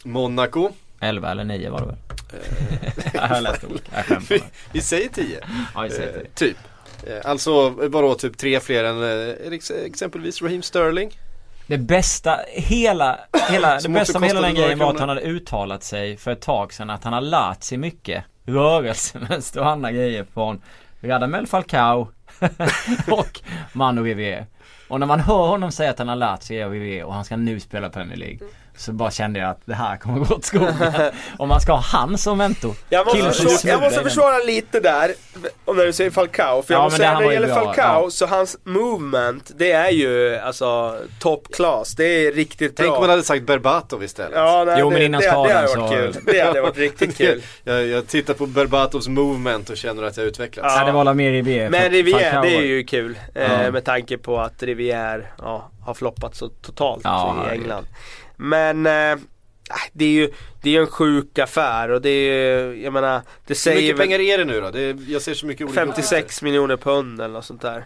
Monaco. 0.05 0.71
11 1.01 1.31
eller 1.31 1.45
9 1.45 1.71
var 1.71 1.81
det 1.81 1.87
väl? 1.87 1.97
Eh, 2.33 2.89
jag 3.15 3.23
har 3.23 3.41
läst 3.41 3.65
olika. 3.65 4.05
Jag 4.09 4.21
vi, 4.29 4.39
bara. 4.39 4.49
vi 4.73 4.81
säger 4.81 5.09
10. 5.09 5.41
Ja, 5.75 5.83
jag 5.83 5.93
säger 5.93 6.09
Eh, 6.09 6.15
det. 6.23 6.35
typ. 6.35 6.57
Eh, 7.07 7.31
alltså 7.31 7.69
vadå 7.71 8.15
typ 8.15 8.39
tre 8.39 8.61
fler 8.61 8.85
än 8.85 9.03
eh, 9.29 9.35
ex- 9.53 9.71
exempelvis 9.71 10.43
Raheem 10.43 10.63
Sterling. 10.63 11.19
Det 11.67 11.79
bästa, 11.79 12.41
hela, 12.53 13.19
hela, 13.51 13.79
det 13.79 13.89
bästa 13.89 14.19
med 14.19 14.29
hela 14.29 14.41
den 14.41 14.55
grejen 14.55 14.79
var 14.79 14.91
att 14.91 15.01
han 15.01 15.09
hade 15.09 15.21
uttalat 15.21 15.83
sig 15.83 16.17
för 16.17 16.31
ett 16.31 16.41
tag 16.41 16.73
sedan 16.73 16.91
att 16.91 17.05
han 17.05 17.13
har 17.13 17.21
lärt 17.21 17.63
sig 17.63 17.79
mycket 17.79 18.25
rörelsemönster 18.45 19.61
och 19.61 19.69
andra 19.69 19.93
grejer 19.93 20.27
från 20.35 20.63
Radamel 21.03 21.47
Falcao 21.47 22.09
och 23.11 23.41
Manu 23.73 24.03
Vivier. 24.03 24.47
Och 24.89 25.01
när 25.01 25.07
man 25.07 25.21
hör 25.21 25.47
honom 25.47 25.73
säga 25.73 25.91
att 25.91 25.99
han 25.99 26.09
har 26.09 26.17
lärt 26.17 26.43
sig 26.43 26.63
av 26.65 26.71
Vivier 26.71 27.05
och 27.05 27.15
han 27.15 27.25
ska 27.25 27.37
nu 27.37 27.61
spela 27.61 27.91
Premier 27.91 28.17
League 28.17 28.39
Så 28.79 28.93
bara 28.93 29.11
kände 29.11 29.39
jag 29.41 29.51
att 29.51 29.61
det 29.65 29.75
här 29.75 29.97
kommer 29.97 30.19
gå 30.25 30.35
åt 30.35 30.45
skogen. 30.45 30.75
Om 31.39 31.49
man 31.49 31.61
ska 31.61 31.73
ha 31.73 31.81
han 31.81 32.19
som 32.19 32.39
mentor. 32.39 32.75
Jag 32.89 33.07
måste, 33.07 33.23
försvara, 33.33 33.73
jag 33.73 33.81
måste 33.81 34.03
försvara 34.03 34.39
lite 34.39 34.81
där, 34.81 35.15
om 35.65 35.77
när 35.77 35.85
du 35.87 35.93
säger 35.93 36.11
Falcao. 36.11 36.63
För 36.63 36.75
jag 36.75 36.81
Ja, 36.81 36.85
måste 36.85 37.03
men 37.03 37.11
det 37.11 37.17
säga 37.17 37.21
när 37.21 37.29
det 37.29 37.35
gäller 37.35 37.47
bra, 37.55 37.65
Falcao, 37.65 38.05
ja. 38.05 38.11
så 38.11 38.27
hans 38.27 38.57
movement, 38.65 39.51
det 39.57 39.73
är 39.73 39.91
ju 39.91 40.37
alltså 40.37 40.97
top 41.21 41.55
class. 41.55 41.95
Det 41.95 42.05
är 42.27 42.33
riktigt 42.33 42.77
Tänk 42.77 42.89
bra. 42.89 42.97
om 42.97 43.01
man 43.03 43.11
hade 43.11 43.23
sagt 43.23 43.43
Berbatov 43.47 44.05
istället. 44.05 44.33
Ja, 44.35 44.65
nej, 44.67 44.77
Jo, 44.81 44.91
men 44.91 44.99
det, 44.99 45.05
innan 45.05 45.21
det, 45.21 45.27
det 45.27 45.33
hade 45.33 45.69
skadan 45.69 45.89
varit 45.91 46.13
så- 46.13 46.19
kul. 46.23 46.35
Det 46.35 46.41
hade 46.41 46.61
varit 46.61 46.79
riktigt 46.79 47.17
kul. 47.19 47.43
jag, 47.65 47.87
jag 47.87 48.07
tittar 48.07 48.35
på 48.35 48.47
Berbatovs 48.47 49.09
movement 49.09 49.71
och 49.71 49.77
känner 49.77 50.03
att 50.03 50.17
jag 50.17 50.27
utvecklats. 50.27 50.75
Ja. 50.75 50.81
Ja, 50.81 50.87
det 50.87 50.93
var 50.93 51.15
mer 51.15 51.31
Rivier. 51.33 51.71
Men 51.71 51.83
Falcao 52.13 52.43
det 52.43 52.57
är 52.57 52.63
ju 52.63 52.85
kul. 52.85 53.19
Eh, 53.35 53.63
Ja. 53.65 53.71
med 53.71 53.85
tanke 53.85 54.19
på 54.19 54.39
att 54.41 54.63
Rivière 54.63 55.23
ja, 55.39 55.71
har 55.87 55.95
floppat 55.95 56.35
så 56.35 56.49
totalt 56.49 57.01
Ja, 57.05 57.35
i 57.35 57.39
herregud. 57.45 57.63
England. 57.63 57.87
Men 58.37 58.87
eh, 58.87 59.19
det 59.93 60.05
är 60.05 60.11
ju 60.11 60.31
det 60.63 60.77
är 60.77 60.81
en 60.81 60.87
sjuk 60.87 61.39
affär 61.39 61.89
och 61.91 62.03
det 62.03 62.09
är 62.11 62.67
ju, 62.67 62.83
jag 62.83 62.93
menar, 62.93 63.15
det 63.19 63.23
Hur 63.47 63.55
säger 63.55 63.81
mycket 63.83 63.99
väl 63.99 64.07
pengar 64.07 64.21
är 64.21 64.39
det 64.39 64.45
nu 64.45 64.61
då? 64.61 64.71
Det 64.71 64.81
är, 64.81 64.97
jag 65.09 65.23
ser 65.23 65.35
så 65.35 65.47
mycket 65.47 65.67
olika 65.67 65.81
56 65.81 66.43
miljoner 66.43 66.77
pund 66.77 67.21
eller 67.21 67.35
något 67.35 67.45
sånt 67.45 67.63
där. 67.63 67.85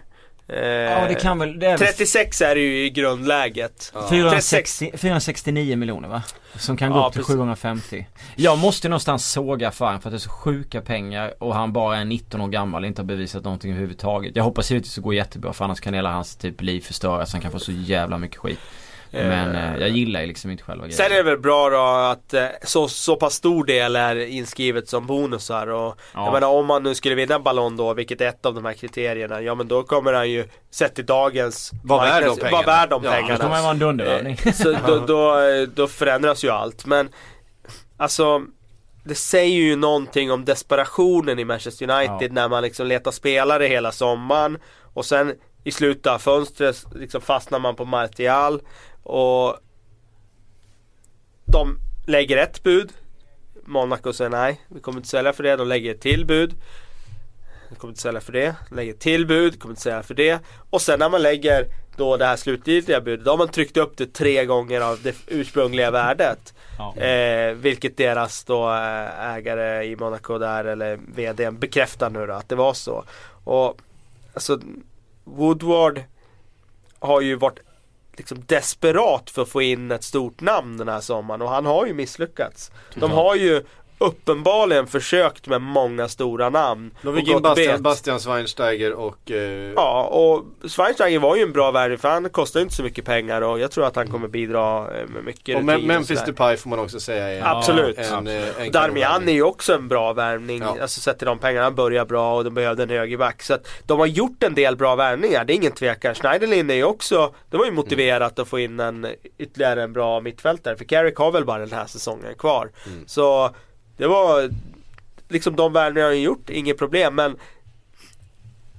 Eh, 0.49 0.59
Ja 0.65 1.05
det 1.09 1.15
kan 1.15 1.39
väl, 1.39 1.59
det 1.59 1.67
är 1.67 1.79
väl 1.79 1.87
36 1.89 2.41
är 2.41 2.55
det 2.55 2.61
ju 2.61 2.85
i 2.85 2.91
grundläget. 2.91 3.93
460, 4.11 4.93
469 4.97 5.77
miljoner 5.77 6.09
va? 6.09 6.23
Som 6.55 6.77
kan 6.77 6.93
gå 6.93 6.99
Ja, 6.99 7.07
upp 7.07 7.13
till 7.13 7.21
precis. 7.21 7.35
750 7.35 8.07
Jag 8.37 8.59
måste 8.59 8.89
någonstans 8.89 9.27
såga 9.33 9.69
affären 9.69 10.01
för 10.01 10.09
att 10.09 10.13
det 10.13 10.17
är 10.17 10.19
så 10.19 10.31
sjuka 10.31 10.81
pengar 10.81 11.35
och 11.39 11.55
han 11.55 11.73
bara 11.73 11.97
är 11.97 12.05
19 12.05 12.41
år 12.41 12.49
gammal 12.49 12.83
och 12.83 12.87
inte 12.89 13.03
har 13.03 13.07
bevisat 13.07 13.45
någonting 13.45 13.71
överhuvudtaget 13.71 14.37
Jag 14.37 14.45
hoppas 14.45 14.71
givetvis 14.71 14.93
att 14.93 14.95
det 14.97 15.01
går 15.05 15.15
jättebra 15.15 15.53
för 15.53 15.65
annars 15.65 15.81
kan 15.81 15.95
hela 15.95 16.13
hans 16.13 16.37
typ 16.37 16.63
liv 16.63 16.81
förstöras 16.81 17.33
Han 17.33 17.41
kan 17.43 17.53
få 17.53 17.59
så 17.59 17.73
jävla 17.73 18.19
mycket 18.19 18.37
skit 18.39 18.59
Men 19.13 19.55
eh, 19.55 19.81
jag 19.81 19.89
gillar 19.89 20.21
ju 20.21 20.27
liksom 20.27 20.51
inte 20.51 20.63
själva 20.65 20.91
Sen 20.91 21.05
är 21.07 21.09
grejen 21.09 21.25
det 21.27 21.31
väl 21.33 21.41
bra 21.41 21.71
då 21.71 21.79
att 22.11 22.35
eh, 22.35 22.45
så, 22.63 22.89
så 22.89 23.17
pass 23.17 23.35
stor 23.35 23.65
del 23.65 23.97
är 23.97 24.17
inskrivet 24.17 24.89
som 24.89 25.07
bonusar 25.07 25.67
och 25.67 25.99
Ja. 26.15 26.25
jag 26.25 26.33
menar 26.33 26.49
om 26.49 26.67
man 26.67 26.83
nu 26.83 26.95
skulle 26.95 27.15
vinna 27.15 27.39
Ballon 27.41 27.77
då, 27.77 27.95
vilket 27.95 28.21
är 28.21 28.29
ett 28.29 28.47
av 28.47 28.55
de 28.55 28.65
här 28.65 28.73
kriterierna, 28.73 29.41
ja 29.43 29.55
men 29.55 29.69
då 29.69 29.83
kommer 29.83 30.13
han 30.13 30.31
ju, 30.31 30.49
sett 30.71 30.99
i 30.99 31.03
dagens 31.03 31.71
Var 31.85 31.99
värd 32.01 32.25
de 32.25 32.37
pengarna. 32.37 32.57
Vara 32.57 32.67
värd 32.67 32.91
de 32.91 33.05
Ja, 33.05 33.11
Det 33.11 33.17
pengarna. 33.17 33.39
kommer 33.39 33.61
vara 33.63 33.71
en 33.71 33.79
dundervärvning 33.79 34.37
Så 34.55 34.73
då, 34.87 34.99
då, 35.07 35.37
då 35.75 35.87
förändras 35.87 36.45
ju 36.45 36.51
allt. 36.51 36.87
Men 36.87 37.09
alltså 37.97 38.43
det 39.05 39.15
säger 39.15 39.57
ju 39.61 39.77
någonting 39.77 40.33
om 40.33 40.45
desperationen 40.45 41.39
i 41.39 41.45
Manchester 41.45 41.91
United 41.91 42.29
Ja. 42.31 42.35
när 42.35 42.49
man 42.49 42.63
liksom 42.63 42.87
letar 42.87 43.11
spelare 43.11 43.65
hela 43.67 43.93
sommaren 43.93 44.59
och 44.95 45.05
sen 45.07 45.35
i 45.65 45.71
slutet 45.71 46.07
av 46.07 46.19
fönstret 46.19 46.85
liksom 46.95 47.21
fastnar 47.21 47.59
man 47.59 47.77
på 47.77 47.85
Martial 47.85 48.61
och 49.03 49.57
de 51.45 51.79
lägger 52.07 52.37
ett 52.37 52.63
bud. 52.63 52.93
Monaco 53.65 54.13
säger 54.13 54.31
nej, 54.31 54.61
vi 54.69 54.81
kommer 54.81 54.99
inte 54.99 55.09
sälja 55.09 55.33
för 55.33 55.43
det. 55.43 55.57
De 55.57 55.69
lägger 55.69 55.95
ett 55.95 56.01
till 56.01 56.27
bud. 56.27 56.55
Vi 57.71 57.77
kommer 57.77 57.93
inte 57.93 58.03
sälja 58.03 58.21
för 58.21 58.33
det. 58.33 58.55
Lägger 58.71 58.93
ett 58.93 59.01
till 59.01 59.27
bud, 59.27 59.61
kommer 59.61 59.73
inte 59.73 59.83
sälja 59.83 60.03
för 60.03 60.15
det. 60.15 60.39
Och 60.71 60.83
sen 60.83 60.99
när 60.99 61.09
man 61.09 61.23
lägger 61.23 61.67
då 61.97 62.17
det 62.17 62.25
här 62.25 62.37
slutgiltiga 62.37 63.01
budet, 63.01 63.25
då 63.25 63.31
har 63.31 63.39
man 63.39 63.49
tryckt 63.49 63.77
upp 63.77 63.97
det 63.97 64.07
tre 64.07 64.45
gånger 64.45 64.81
av 64.81 64.99
det 65.03 65.17
ursprungliga 65.27 65.91
värdet. 65.91 66.55
Ja. 66.79 66.97
Eh, 66.97 67.55
vilket 67.55 67.97
deras 67.97 68.45
då 68.45 68.69
eh, 68.71 69.35
ägare 69.35 69.85
i 69.85 69.97
Monaco 69.97 70.39
där, 70.39 70.65
eller 70.65 70.99
VD 71.15 71.51
bekräftar 71.51 72.11
nu 72.11 72.27
då 72.27 72.33
att 72.33 72.49
det 72.49 72.55
var 72.55 72.75
så. 72.75 73.05
Och 73.45 73.79
alltså 74.35 74.61
Woodward 75.25 76.03
har 76.99 77.21
ju 77.21 77.35
varit 77.35 77.59
liksom 78.21 78.43
desperat 78.47 79.31
för 79.31 79.43
att 79.43 79.49
få 79.49 79.63
in 79.63 79.91
ett 79.91 80.05
stort 80.05 80.41
namn 80.41 80.77
den 80.77 80.89
här 80.89 81.01
sommaren 81.01 81.43
och 81.43 81.51
han 81.51 81.67
har 81.67 81.87
ju 81.87 81.95
misslyckats. 81.95 82.71
De 82.95 83.11
har 83.11 83.35
ju 83.35 83.65
uppenbarligen 84.01 84.87
försökt 84.87 85.47
med 85.49 85.61
många 85.61 86.09
stora 86.09 86.51
namn. 86.51 86.91
De 87.03 87.17
fick 87.17 87.29
in 87.29 87.43
Bastian. 87.43 87.83
Bastian 87.83 88.19
Schweinsteiger 88.19 88.93
och... 88.93 89.31
Eh, 89.31 89.73
Ja, 89.77 90.05
och 90.05 90.45
Schweinsteiger 90.71 91.19
var 91.19 91.37
ju 91.37 91.43
en 91.43 91.53
bra 91.53 91.71
värvning 91.71 91.99
för 91.99 92.09
han 92.09 92.31
kostar 92.31 92.61
inte 92.61 92.75
så 92.75 92.83
mycket 92.83 93.05
pengar 93.05 93.43
och 93.43 93.61
jag 93.61 93.71
tror 93.71 93.87
att 93.87 93.97
han 93.97 94.09
kommer 94.09 94.29
bidra 94.29 94.79
eh, 94.79 95.07
med 95.07 95.25
mycket 95.25 95.57
och 95.57 95.63
Mem- 95.65 95.87
Memphis. 95.87 96.25
Depay 96.25 96.57
får 96.57 96.71
man 96.71 96.79
också 96.79 97.01
säga 97.01 97.29
är 97.29 97.57
Absolut. 97.57 97.99
en, 97.99 98.27
en 98.27 98.71
Darmian 98.73 99.29
är 99.29 99.33
ju 99.33 99.43
också 99.43 99.75
en 99.75 99.89
bra 99.89 100.13
värvning, 100.13 100.63
Ja. 100.63 100.77
alltså 100.83 101.01
sett 101.01 101.19
till 101.19 101.27
de 101.27 101.39
pengarna, 101.39 101.65
han 101.65 101.75
börjar 101.75 102.05
bra 102.05 102.37
och 102.37 102.45
de 102.45 102.55
behövde 102.55 102.83
en 102.83 102.91
högerback. 102.91 103.43
Så 103.43 103.55
att 103.55 103.69
de 103.87 103.99
har 103.99 104.07
gjort 104.07 104.43
en 104.43 104.55
del 104.55 104.77
bra 104.77 104.95
värvningar, 104.97 105.45
det 105.45 105.53
är 105.53 105.55
ingen 105.55 105.73
tvekan. 105.73 106.15
Schneiderlin 106.15 106.71
är 106.71 106.75
ju 106.75 106.85
också, 106.85 107.35
de 107.51 107.57
har 107.57 107.65
ju 107.65 107.73
motiverat 107.73 108.39
att 108.39 108.49
få 108.49 108.59
in 108.59 108.81
en 108.81 109.07
ytterligare 109.39 109.83
en 109.83 109.93
bra 109.93 110.21
mittfältare. 110.21 110.77
För 110.77 110.85
Carrick 110.85 111.17
har 111.17 111.33
väl 111.33 111.45
bara 111.45 111.59
den 111.59 111.73
här 111.73 111.87
säsongen 111.87 112.35
kvar. 112.39 112.71
Mm. 112.87 113.05
Så 113.07 113.51
det 114.01 114.09
var 114.09 114.51
liksom 115.29 115.57
de 115.57 115.73
värvningar 115.73 116.07
han 116.07 116.17
har 116.17 116.23
gjort, 116.23 116.51
inget 116.51 116.79
problem. 116.79 117.15
Men 117.15 117.37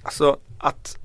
alltså 0.03 0.37
att 0.59 0.97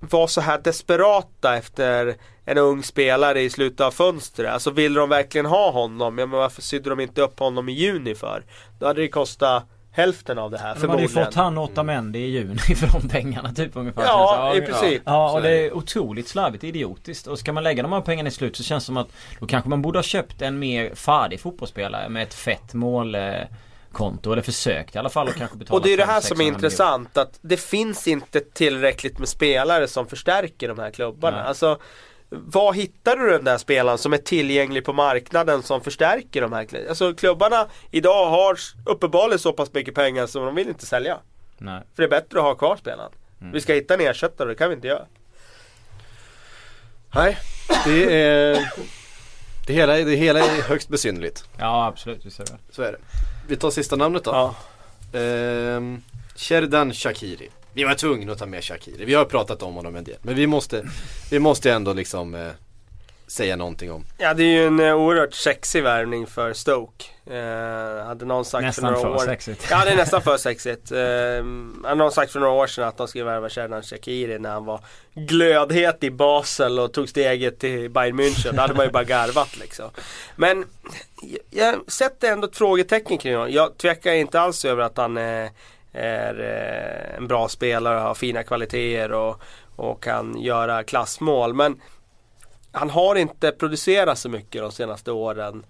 vara 0.00 0.28
så 0.28 0.40
här 0.40 0.58
desperata 0.58 1.56
efter 1.56 2.16
en 2.44 2.58
ung 2.58 2.82
spelare 2.82 3.40
i 3.40 3.50
slutet 3.50 3.80
av 3.80 3.90
fönstret. 3.90 4.50
Alltså 4.50 4.70
vill 4.70 4.94
de 4.94 5.08
verkligen 5.08 5.46
ha 5.46 5.70
honom? 5.70 6.18
Ja, 6.18 6.26
men 6.26 6.38
varför 6.38 6.62
sydde 6.62 6.90
de 6.90 7.00
inte 7.00 7.22
upp 7.22 7.38
honom 7.38 7.68
i 7.68 7.72
juni 7.72 8.14
för? 8.14 8.44
Då 8.78 8.86
hade 8.86 9.00
det 9.00 9.08
kostat 9.08 9.64
hälften 9.92 10.38
av 10.38 10.50
det 10.50 10.58
här 10.58 10.74
De 10.74 10.88
hade 10.88 11.02
ju 11.02 11.08
förmodligen. 11.08 11.24
fått 11.26 11.34
han 11.34 11.58
och 11.58 11.64
Otamendi 11.64 12.18
i 12.18 12.30
juni 12.30 12.58
för 12.58 13.00
de 13.00 13.08
pengarna 13.08 13.52
typ 13.52 13.76
ungefär 13.76 14.02
Ja, 14.02 14.54
i 14.56 14.60
princip. 14.60 15.02
Ja 15.04 15.32
och 15.32 15.42
det 15.42 15.50
är 15.50 15.72
otroligt 15.72 16.28
slarvigt 16.28 16.64
idiotiskt. 16.64 17.26
Och 17.26 17.38
ska 17.38 17.52
man 17.52 17.62
lägga 17.64 17.82
de 17.82 17.92
här 17.92 18.00
pengarna 18.00 18.28
i 18.28 18.32
slut 18.32 18.56
så 18.56 18.62
känns 18.62 18.84
det 18.84 18.86
som 18.86 18.96
att 18.96 19.08
då 19.40 19.46
kanske 19.46 19.70
man 19.70 19.82
borde 19.82 19.98
ha 19.98 20.02
köpt 20.02 20.42
en 20.42 20.58
mer 20.58 20.94
färdig 20.94 21.40
fotbollsspelare 21.40 22.08
med 22.08 22.22
ett 22.22 22.34
fett 22.34 22.74
målkonto. 22.74 24.32
Eller 24.32 24.42
försökt 24.42 24.94
i 24.94 24.98
alla 24.98 25.10
fall 25.10 25.28
och 25.28 25.34
kanske 25.34 25.56
betala 25.56 25.76
Och 25.78 25.84
det 25.84 25.92
är 25.92 25.96
det 25.96 26.04
här 26.04 26.20
500-600 26.20 26.24
som 26.24 26.40
är 26.40 26.44
intressant 26.44 27.16
att 27.16 27.38
det 27.40 27.56
finns 27.56 28.08
inte 28.08 28.40
tillräckligt 28.40 29.18
med 29.18 29.28
spelare 29.28 29.88
som 29.88 30.06
förstärker 30.06 30.68
de 30.68 30.78
här 30.78 30.90
klubbarna. 30.90 31.36
Nej. 31.36 31.46
Alltså 31.46 31.78
Var 32.32 32.72
hittar 32.72 33.16
du 33.16 33.30
den 33.30 33.44
där 33.44 33.58
spelaren 33.58 33.98
som 33.98 34.12
är 34.12 34.18
tillgänglig 34.18 34.84
på 34.84 34.92
marknaden 34.92 35.62
som 35.62 35.80
förstärker 35.80 36.40
de 36.40 36.52
här 36.52 36.64
klubbarna? 36.64 36.88
Alltså 36.88 37.14
klubbarna 37.14 37.66
idag 37.90 38.30
har 38.30 38.58
uppenbarligen 38.86 39.38
så 39.38 39.52
pass 39.52 39.74
mycket 39.74 39.94
pengar 39.94 40.26
som 40.26 40.44
de 40.44 40.54
vill 40.54 40.68
inte 40.68 40.86
sälja. 40.86 41.18
Nej. 41.58 41.82
För 41.94 42.02
det 42.02 42.06
är 42.06 42.20
bättre 42.20 42.38
att 42.38 42.44
ha 42.44 42.54
kvar 42.54 42.76
spelaren. 42.76 43.12
Mm. 43.40 43.52
Vi 43.52 43.60
ska 43.60 43.74
hitta 43.74 43.94
en 43.94 44.00
ersättare, 44.00 44.48
det 44.48 44.54
kan 44.54 44.68
vi 44.68 44.74
inte 44.74 44.88
göra. 44.88 45.06
Nej, 47.14 47.38
det 47.84 48.22
är... 48.22 48.72
Det 49.66 49.72
hela, 49.72 49.96
det 49.96 50.16
hela 50.16 50.40
är 50.40 50.62
högst 50.62 50.88
besynnerligt. 50.88 51.44
Ja 51.58 51.86
absolut, 51.86 52.24
är 52.24 52.44
det. 52.44 52.58
Så 52.70 52.82
är 52.82 52.92
det. 52.92 52.98
Vi 53.48 53.56
tar 53.56 53.70
sista 53.70 53.96
namnet 53.96 54.24
då. 54.24 54.30
Ja. 54.30 54.54
Ehm, 55.18 56.02
Sherdan 56.36 56.92
Shakiri. 56.92 57.50
Vi 57.72 57.84
var 57.84 57.94
tvungna 57.94 58.32
att 58.32 58.38
ta 58.38 58.46
med 58.46 58.64
Shakiri. 58.64 59.04
Vi 59.04 59.14
har 59.14 59.24
pratat 59.24 59.62
om 59.62 59.74
honom 59.74 59.96
en 59.96 60.04
del. 60.04 60.16
Men 60.22 60.34
vi 60.34 60.46
måste, 60.46 60.84
vi 61.30 61.38
måste 61.38 61.72
ändå 61.72 61.92
liksom 61.92 62.34
eh, 62.34 62.50
säga 63.26 63.56
någonting 63.56 63.92
om. 63.92 64.04
Ja 64.18 64.34
det 64.34 64.42
är 64.42 64.46
ju 64.46 64.66
en 64.66 64.80
eh, 64.80 64.94
oerhört 64.94 65.34
sexig 65.34 65.82
värvning 65.82 66.26
för 66.26 66.52
Stoke. 66.52 67.04
Eh, 67.26 68.06
hade 68.06 68.24
någon 68.24 68.44
sagt 68.44 68.62
Nästan 68.62 68.94
för 68.94 69.02
några 69.02 69.18
för 69.18 69.24
år 69.24 69.26
sexigt. 69.26 69.66
Ja 69.70 69.84
det 69.84 69.90
är 69.90 69.96
nästan 69.96 70.22
för 70.22 70.36
sexigt. 70.48 70.92
Eh, 70.92 70.98
hade 71.88 71.94
någon 71.94 72.12
sagt 72.12 72.32
för 72.32 72.40
några 72.40 72.52
år 72.52 72.66
sedan 72.66 72.88
att 72.88 72.96
de 72.96 73.08
skulle 73.08 73.24
värva 73.24 73.48
Sherdan 73.48 73.82
Shakiri 73.82 74.38
när 74.38 74.50
han 74.50 74.64
var 74.64 74.80
glödhet 75.14 76.04
i 76.04 76.10
Basel 76.10 76.78
och 76.78 76.92
tog 76.92 77.08
steget 77.08 77.58
till 77.58 77.90
Bayern 77.90 78.20
München. 78.20 78.52
Då 78.52 78.60
hade 78.60 78.74
man 78.74 78.86
ju 78.86 78.92
bara 78.92 79.04
garvat 79.04 79.56
liksom. 79.56 79.90
Men 80.36 80.64
jag 81.50 81.92
sätter 81.92 82.32
ändå 82.32 82.46
ett 82.46 82.56
frågetecken 82.56 83.18
kring 83.18 83.34
honom. 83.34 83.52
Jag 83.52 83.76
tvekar 83.78 84.12
inte 84.12 84.40
alls 84.40 84.64
över 84.64 84.82
att 84.82 84.96
han 84.96 85.16
är, 85.16 85.50
är 85.92 86.40
eh, 86.40 87.16
en 87.16 87.26
bra 87.28 87.48
spelare 87.48 87.96
och 87.96 88.02
har 88.02 88.14
fina 88.14 88.42
kvaliteter 88.42 89.12
och, 89.12 89.42
och 89.76 90.02
kan 90.02 90.40
göra 90.40 90.82
klassmål. 90.82 91.54
Men 91.54 91.80
han 92.72 92.90
har 92.90 93.16
inte 93.16 93.50
producerat 93.52 94.18
så 94.18 94.28
mycket 94.28 94.62
de 94.62 94.72
senaste 94.72 95.12
åren. 95.12 95.64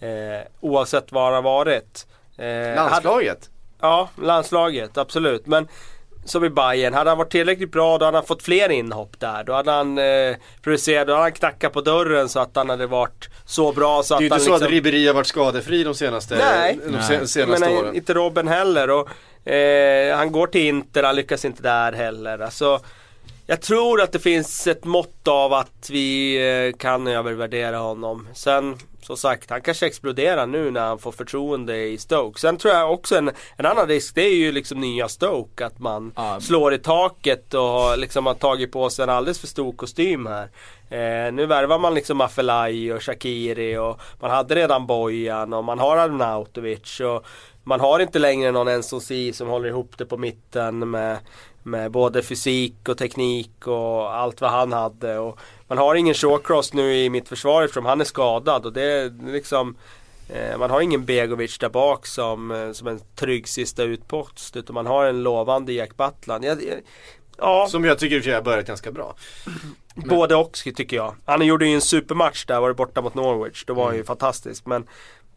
Eh, 0.00 0.46
oavsett 0.60 1.12
var 1.12 1.24
han 1.24 1.34
har 1.34 1.42
varit. 1.42 2.06
Eh, 2.38 2.46
hade- 2.46 2.74
Landslaget? 2.74 3.50
Ja, 3.80 4.08
landslaget, 4.22 4.98
absolut. 4.98 5.46
Men 5.46 5.68
som 6.24 6.44
i 6.44 6.50
Bayern, 6.50 6.94
hade 6.94 7.10
han 7.10 7.18
varit 7.18 7.30
tillräckligt 7.30 7.72
bra 7.72 7.98
då 7.98 8.04
hade 8.04 8.16
han 8.18 8.26
fått 8.26 8.42
fler 8.42 8.68
inhopp 8.68 9.20
där. 9.20 9.44
Då 9.44 9.52
hade 9.52 9.70
han 9.70 9.98
eh, 9.98 10.36
producerat, 10.62 11.06
då 11.06 11.12
hade 11.12 11.22
han 11.24 11.32
knackat 11.32 11.72
på 11.72 11.80
dörren 11.80 12.28
så 12.28 12.40
att 12.40 12.56
han 12.56 12.70
hade 12.70 12.86
varit 12.86 13.28
så 13.44 13.72
bra 13.72 14.02
så 14.02 14.14
Det 14.14 14.14
är 14.14 14.16
att 14.16 14.22
ju 14.22 14.26
inte 14.26 14.38
så 14.40 14.50
liksom... 14.50 14.66
att 14.66 14.72
Ribéry 14.72 15.06
har 15.06 15.14
varit 15.14 15.26
skadefri 15.26 15.84
de 15.84 15.94
senaste, 15.94 16.36
Nej. 16.38 16.78
de 16.84 16.90
Nej. 16.90 17.02
senaste 17.28 17.46
menar, 17.46 17.82
åren. 17.82 17.94
inte 17.94 18.14
Robben 18.14 18.48
heller. 18.48 18.90
Och, 18.90 19.08
eh, 19.46 20.16
han 20.16 20.32
går 20.32 20.46
till 20.46 20.66
Inter, 20.66 21.02
han 21.02 21.16
lyckas 21.16 21.44
inte 21.44 21.62
där 21.62 21.92
heller. 21.92 22.38
Alltså, 22.38 22.80
jag 23.46 23.60
tror 23.60 24.00
att 24.02 24.12
det 24.12 24.18
finns 24.18 24.66
ett 24.66 24.84
mått 24.84 25.28
av 25.28 25.52
att 25.52 25.90
vi 25.90 26.36
eh, 26.72 26.78
kan 26.78 27.06
övervärdera 27.06 27.76
honom. 27.78 28.28
Sen, 28.34 28.78
som 29.02 29.16
sagt, 29.16 29.50
han 29.50 29.60
kanske 29.60 29.86
exploderar 29.86 30.46
nu 30.46 30.70
när 30.70 30.80
han 30.80 30.98
får 30.98 31.12
förtroende 31.12 31.76
i 31.76 31.98
Stoke. 31.98 32.40
Sen 32.40 32.56
tror 32.56 32.74
jag 32.74 32.92
också 32.92 33.16
en, 33.16 33.30
en 33.56 33.66
annan 33.66 33.88
risk, 33.88 34.14
det 34.14 34.22
är 34.22 34.34
ju 34.34 34.52
liksom 34.52 34.80
nya 34.80 35.08
Stoke. 35.08 35.66
Att 35.66 35.78
man 35.78 36.12
Ja. 36.16 36.40
slår 36.40 36.74
i 36.74 36.78
taket 36.78 37.54
och 37.54 37.98
liksom 37.98 38.26
har 38.26 38.34
tagit 38.34 38.72
på 38.72 38.90
sig 38.90 39.02
en 39.02 39.08
alldeles 39.10 39.38
för 39.40 39.46
stor 39.46 39.72
kostym 39.72 40.26
här. 40.26 40.48
Eh, 40.90 41.32
nu 41.32 41.46
värvar 41.46 41.78
man 41.78 41.94
liksom 41.94 42.20
Afelai 42.20 42.92
och 42.92 43.02
Shakiri 43.02 43.76
och 43.78 44.00
man 44.20 44.30
hade 44.30 44.54
redan 44.54 44.86
Bojan 44.86 45.52
och 45.52 45.64
man 45.64 45.78
har 45.78 45.96
Arnautovic 45.96 47.00
och 47.00 47.24
man 47.66 47.80
har 47.80 48.00
inte 48.00 48.18
längre 48.18 48.52
någon 48.52 48.68
Ensosi 48.68 49.32
som 49.32 49.48
håller 49.48 49.68
ihop 49.68 49.98
det 49.98 50.06
på 50.06 50.16
mitten 50.16 50.90
med, 50.90 51.18
med 51.62 51.90
både 51.90 52.22
fysik 52.22 52.88
och 52.88 52.98
teknik 52.98 53.66
och 53.66 54.14
allt 54.14 54.40
vad 54.40 54.50
han 54.50 54.72
hade. 54.72 55.18
Och 55.18 55.38
man 55.68 55.78
har 55.78 55.94
ingen 55.94 56.14
Shawcross 56.14 56.72
nu 56.72 56.96
i 56.96 57.10
mitt 57.10 57.28
försvar 57.28 57.62
eftersom 57.62 57.86
han 57.86 58.00
är 58.00 58.04
skadad 58.04 58.66
och 58.66 58.72
det 58.72 58.82
är 58.82 59.32
liksom 59.32 59.76
eh, 60.28 60.58
man 60.58 60.70
har 60.70 60.80
ingen 60.80 61.04
Begovic 61.04 61.58
där 61.58 61.68
bak 61.68 62.06
som, 62.06 62.50
eh, 62.50 62.72
som 62.72 62.86
en 62.88 63.00
trygg 63.14 63.48
sista 63.48 63.82
utpost 63.82 64.56
utan 64.56 64.74
man 64.74 64.86
har 64.86 65.04
en 65.06 65.22
lovande 65.22 65.72
Jack 65.72 65.96
Butland. 65.96 66.44
Jag, 66.44 66.62
jag, 66.62 66.80
ja, 67.38 67.66
Som 67.70 67.84
jag 67.84 67.98
tycker 67.98 68.34
har 68.34 68.42
börjat 68.42 68.66
ganska 68.66 68.92
bra. 68.92 69.14
Både 69.94 70.34
och 70.34 70.52
tycker 70.52 70.96
jag. 70.96 71.14
Han 71.24 71.46
gjorde 71.46 71.66
ju 71.66 71.74
en 71.74 71.80
supermatch 71.80 72.44
där, 72.46 72.60
var 72.60 72.68
det 72.68 72.74
borta 72.74 73.02
mot 73.02 73.14
Norwich. 73.14 73.64
Då 73.64 73.74
var 73.74 73.84
han 73.84 73.94
ju 73.94 73.98
Mm. 73.98 74.06
fantastisk. 74.06 74.66
Men 74.66 74.76
mm, 74.76 74.88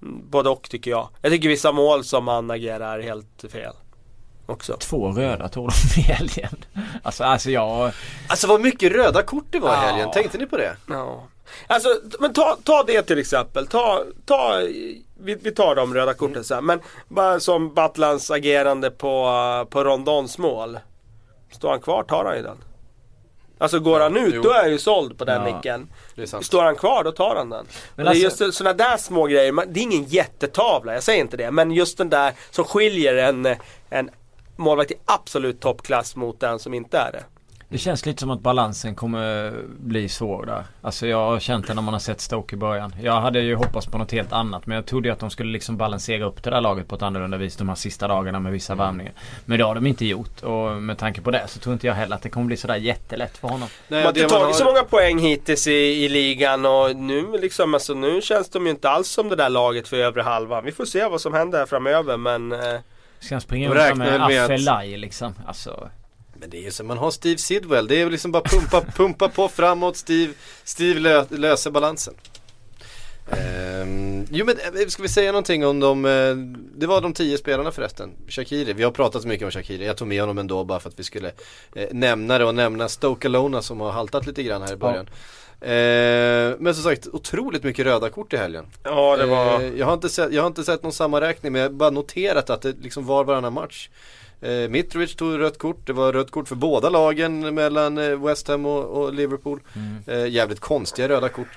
både 0.02 0.50
och 0.50 0.70
tycker 0.70 0.92
jag. 0.92 1.10
Jag 1.22 1.32
tycker 1.32 1.50
vissa 1.50 1.72
mål 1.72 2.04
som 2.04 2.28
han 2.28 2.52
agerar 2.52 3.00
helt 3.00 3.46
fel. 3.52 3.74
också. 4.46 4.78
Två 4.80 5.12
röda 5.12 5.48
tog 5.50 5.70
de 5.70 6.00
i 6.00 6.04
helgen. 6.04 6.56
Alltså, 7.04 7.24
alltså 7.24 7.50
jag... 7.52 7.92
Alltså 8.28 8.48
vad 8.48 8.62
mycket 8.62 8.92
röda 8.92 9.24
kort 9.24 9.46
det 9.52 9.60
var 9.60 9.70
i 9.70 9.74
Ja. 9.74 9.80
helgen, 9.80 10.12
tänkte 10.12 10.38
ni 10.38 10.46
på 10.46 10.58
det? 10.58 10.76
Ja. 10.90 11.24
Alltså, 11.68 11.90
men 12.20 12.34
ta, 12.34 12.58
ta 12.64 12.84
det 12.84 13.02
till 13.02 13.20
exempel. 13.20 13.68
Ta, 13.68 14.04
ta, 14.26 14.62
vi, 15.20 15.36
vi 15.36 15.52
tar 15.52 15.76
de 15.76 15.94
röda 15.94 16.14
korten 16.14 16.44
sen. 16.44 16.66
Men 16.66 16.80
bara 17.08 17.40
som 17.40 17.74
Batlans 17.74 18.32
agerande 18.32 18.92
på, 18.92 19.32
på 19.70 19.84
Rondons 19.84 20.38
mål. 20.38 20.80
Står 21.52 21.70
han 21.70 21.80
kvar 21.80 22.04
tar 22.04 22.26
han 22.26 22.36
ju 22.36 22.44
den. 22.44 22.58
Alltså 23.62 23.80
går 23.80 24.00
han 24.00 24.18
ut 24.18 24.34
jo. 24.36 24.42
då 24.42 24.50
är 24.52 24.60
han 24.62 24.72
ju 24.72 24.78
såld 24.80 25.18
på 25.18 25.26
den 25.26 25.48
Ja. 25.48 25.56
nicken. 25.56 25.88
Står 26.42 26.64
han 26.64 26.76
kvar 26.76 27.04
då 27.04 27.12
tar 27.12 27.36
han 27.36 27.50
den. 27.50 27.66
Men 27.96 28.08
och 28.08 28.14
det 28.14 28.20
är 28.22 28.26
alltså- 28.26 28.44
just 28.46 28.58
sådana 28.58 28.74
där 28.78 28.98
små 28.98 29.26
grejer. 29.26 29.52
man- 29.52 29.66
Det 29.74 29.80
är 29.80 29.82
ingen 29.82 30.04
jättetavla, 30.04 30.94
jag 30.94 31.04
säger 31.04 31.22
inte 31.22 31.38
det. 31.38 31.52
Men 31.52 31.72
just 31.72 31.98
den 31.98 32.10
där 32.10 32.34
som 32.52 32.64
skiljer 32.66 33.16
en, 33.16 33.56
en 33.90 34.10
målvakt 34.56 34.92
i 34.92 34.96
absolut 35.06 35.62
toppklass 35.62 36.16
mot 36.16 36.40
den 36.40 36.60
som 36.60 36.74
inte 36.74 36.98
är 36.98 37.12
det. 37.12 37.24
Det 37.72 37.78
känns 37.78 38.06
lite 38.06 38.20
som 38.20 38.30
att 38.32 38.40
balansen 38.42 38.96
kommer 38.96 39.54
bli 39.80 40.10
svår 40.10 40.46
där. 40.46 40.64
Alltså 40.82 41.08
jag 41.08 41.18
har 41.18 41.40
känt 41.40 41.68
det 41.68 41.74
när 41.74 41.82
man 41.82 41.94
har 41.94 42.00
sett 42.00 42.22
Stoke 42.22 42.56
i 42.56 42.58
början. 42.58 42.96
Jag 43.02 43.22
hade 43.22 43.40
ju 43.40 43.56
hoppats 43.56 43.88
på 43.88 43.98
något 43.98 44.12
helt 44.12 44.34
annat. 44.34 44.66
Men 44.66 44.76
jag 44.76 44.86
trodde 44.86 45.08
ju 45.08 45.14
att 45.14 45.20
de 45.20 45.30
skulle 45.30 45.52
liksom 45.52 45.78
balansera 45.78 46.26
upp 46.26 46.44
det 46.44 46.50
där 46.50 46.62
laget 46.62 46.88
på 46.88 46.96
ett 46.96 47.02
annorlunda 47.02 47.38
vis 47.38 47.56
de 47.56 47.70
här 47.70 47.76
sista 47.76 48.08
dagarna 48.08 48.40
med 48.40 48.52
vissa 48.52 48.76
värvningar. 48.76 49.14
Men 49.46 49.58
det 49.58 49.64
har 49.66 49.76
de 49.76 49.88
inte 49.88 50.06
gjort. 50.06 50.44
Och 50.44 50.82
med 50.82 50.98
tanke 50.98 51.22
på 51.22 51.32
det 51.32 51.44
så 51.48 51.60
tror 51.60 51.74
inte 51.74 51.88
jag 51.88 51.94
heller 51.94 52.16
att 52.16 52.22
det 52.22 52.30
kommer 52.30 52.46
bli 52.48 52.58
sådär 52.58 52.76
jättelätt 52.76 53.38
för 53.38 53.48
honom. 53.48 53.68
Nej, 53.88 54.00
De 54.02 54.06
har 54.06 54.10
inte 54.10 54.22
tagit 54.30 54.46
har- 54.46 54.54
så 54.54 54.66
många 54.66 54.84
poäng 54.84 55.20
hittills 55.20 55.68
i, 55.68 55.72
i 56.06 56.10
ligan 56.10 56.66
och 56.66 56.96
nu, 56.96 57.38
liksom, 57.42 57.74
alltså, 57.74 57.94
nu 57.94 58.22
känns 58.22 58.50
de 58.50 58.66
ju 58.66 58.70
inte 58.72 58.90
alls 58.90 59.08
som 59.08 59.30
det 59.30 59.36
där 59.36 59.50
laget 59.50 59.88
för 59.88 59.98
övre 59.98 60.22
halvan. 60.22 60.66
Vi 60.66 60.72
får 60.72 60.86
se 60.86 61.06
vad 61.08 61.22
som 61.22 61.34
händer 61.34 61.60
här 61.60 61.66
framöver 61.66 62.18
men 62.18 62.52
eh, 62.52 62.60
Ska 63.20 63.36
han 63.36 63.42
springa 63.42 63.70
runt 63.70 63.98
med 63.98 64.22
att- 64.24 64.32
Affelaj 64.32 64.98
liksom? 64.98 65.34
Alltså... 65.48 65.90
Men 66.40 66.50
det 66.50 66.58
är 66.58 66.62
ju 66.62 66.72
så, 66.72 66.84
man 66.84 66.98
har 66.98 67.12
Steve 67.12 67.38
Sidwell, 67.38 67.88
det 67.88 68.02
är 68.02 68.10
liksom 68.10 68.32
bara 68.32 68.44
pumpa, 68.44 68.82
pumpa 68.96 69.30
på 69.30 69.48
framåt, 69.48 69.98
Steve, 69.98 70.34
Steve 70.64 71.00
lö, 71.00 71.26
löser 71.30 71.72
balansen. 71.72 72.14
Ehm, 73.32 74.26
jo 74.32 74.46
men 74.46 74.56
eh, 74.58 74.88
ska 74.88 75.04
vi 75.04 75.10
säga 75.10 75.32
någonting 75.32 75.66
om 75.66 75.80
de, 75.80 76.06
eh, 76.06 76.36
det 76.80 76.88
var 76.88 77.02
de 77.02 77.14
tio 77.14 77.38
spelarna 77.38 77.72
förresten, 77.72 78.12
Shakiri, 78.28 78.74
vi 78.74 78.84
har 78.84 78.92
pratat 78.92 79.22
så 79.22 79.28
mycket 79.28 79.46
om 79.46 79.52
Shakiri, 79.52 79.86
jag 79.86 79.98
tog 79.98 80.08
med 80.08 80.22
honom 80.22 80.38
ändå 80.38 80.64
bara 80.64 80.80
för 80.80 80.90
att 80.90 81.00
vi 81.00 81.04
skulle 81.04 81.32
eh, 81.76 81.88
nämna 81.92 82.38
det 82.38 82.46
och 82.46 82.56
nämna 82.56 82.90
Stoke 82.90 83.28
Alona 83.28 83.62
som 83.62 83.80
har 83.80 83.92
haltat 83.92 84.28
lite 84.28 84.44
grann 84.44 84.62
här 84.62 84.74
i 84.74 84.76
början. 84.76 85.10
Eh, 85.62 86.56
men 86.60 86.76
som 86.76 86.84
sagt, 86.84 87.08
otroligt 87.08 87.64
mycket 87.64 87.86
röda 87.86 88.10
kort 88.10 88.34
i 88.34 88.38
helgen. 88.38 88.66
ja 88.84 89.18
det 89.18 89.26
var... 89.26 89.62
Eh, 89.62 89.74
jag, 89.76 89.86
har 89.86 89.94
inte 89.94 90.10
sett, 90.10 90.34
jag 90.34 90.42
har 90.42 90.48
inte 90.48 90.64
sett 90.64 90.84
någon 90.84 90.94
sammanräkning 90.94 91.52
men 91.52 91.62
jag 91.62 91.70
har 91.70 91.74
bara 91.74 91.90
noterat 91.90 92.50
att 92.50 92.62
det 92.62 92.76
liksom 92.82 93.06
var 93.06 93.24
varannan 93.24 93.54
match. 93.54 93.90
Eh, 94.42 94.70
Mitrovic 94.70 95.16
tog 95.16 95.40
rött 95.40 95.58
kort, 95.58 95.88
det 95.88 95.94
var 95.94 96.14
rött 96.14 96.32
kort 96.32 96.48
för 96.48 96.56
båda 96.56 96.90
lagen 96.90 97.56
mellan 97.56 97.98
eh, 97.98 98.26
West 98.26 98.48
Ham 98.48 98.66
och, 98.66 98.84
och 98.84 99.14
Liverpool. 99.14 99.60
Eh, 100.08 100.28
jävligt 100.28 100.60
konstiga 100.60 101.10
röda 101.10 101.30
kort. 101.30 101.48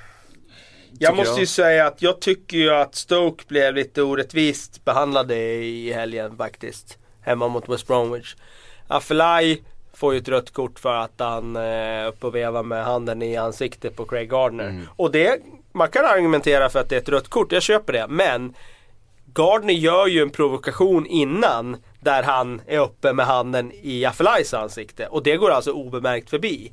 Jag 0.98 1.16
måste 1.16 1.32
jag. 1.32 1.40
ju 1.40 1.46
säga 1.46 1.86
att 1.86 2.02
jag 2.02 2.20
tycker 2.20 2.56
ju 2.56 2.70
att 2.70 2.94
Stoke 2.94 3.44
blev 3.48 3.74
lite 3.74 4.02
orättvist 4.02 4.84
behandlade 4.84 5.36
i 5.54 5.92
helgen 5.92 6.36
faktiskt. 6.36 6.98
Hemma 7.20 7.48
mot 7.48 7.68
West 7.68 7.86
Bromwich. 7.86 8.34
Affelaj 8.88 9.62
får 9.94 10.12
ju 10.14 10.20
ett 10.20 10.28
rött 10.28 10.50
kort 10.50 10.78
för 10.78 10.94
att 10.94 11.12
han 11.16 11.56
eh, 11.56 11.62
är 11.62 12.08
uppe 12.08 12.26
och 12.26 12.34
vevar 12.34 12.62
med 12.62 12.84
handen 12.84 13.22
i 13.22 13.36
ansiktet 13.36 13.96
på 13.96 14.04
Craig 14.04 14.30
Gardner. 14.30 14.68
Mm. 14.68 14.88
Och 14.96 15.12
det, 15.12 15.40
man 15.72 15.88
kan 15.88 16.04
argumentera 16.04 16.68
för 16.68 16.78
att 16.78 16.88
det 16.88 16.96
är 16.96 17.00
ett 17.00 17.08
rött 17.08 17.28
kort, 17.28 17.52
jag 17.52 17.62
köper 17.62 17.92
det. 17.92 18.06
Men 18.08 18.54
Gardner 19.34 19.74
gör 19.74 20.06
ju 20.06 20.22
en 20.22 20.30
provokation 20.30 21.06
innan 21.06 21.76
där 22.00 22.22
han 22.22 22.62
är 22.66 22.78
uppe 22.78 23.12
med 23.12 23.26
handen 23.26 23.72
i 23.82 24.04
Affelajs 24.04 24.54
ansikte. 24.54 25.06
Och 25.06 25.22
det 25.22 25.36
går 25.36 25.50
alltså 25.50 25.72
obemärkt 25.72 26.30
förbi. 26.30 26.72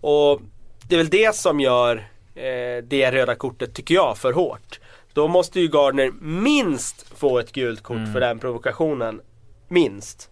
Och 0.00 0.40
det 0.88 0.94
är 0.94 0.98
väl 0.98 1.08
det 1.08 1.36
som 1.36 1.60
gör 1.60 1.96
eh, 2.34 2.84
det 2.84 3.10
röda 3.10 3.34
kortet, 3.34 3.74
tycker 3.74 3.94
jag, 3.94 4.18
för 4.18 4.32
hårt. 4.32 4.80
Då 5.12 5.28
måste 5.28 5.60
ju 5.60 5.68
Gardner 5.68 6.12
minst 6.20 7.18
få 7.18 7.38
ett 7.38 7.52
gult 7.52 7.82
kort 7.82 8.12
för 8.12 8.20
den 8.20 8.38
provokationen. 8.38 9.20
Minst. 9.68 10.30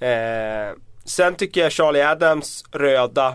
Eh, 0.00 0.76
sen 1.04 1.34
tycker 1.34 1.60
jag 1.60 1.72
Charlie 1.72 2.02
Adams 2.02 2.64
röda, 2.72 3.34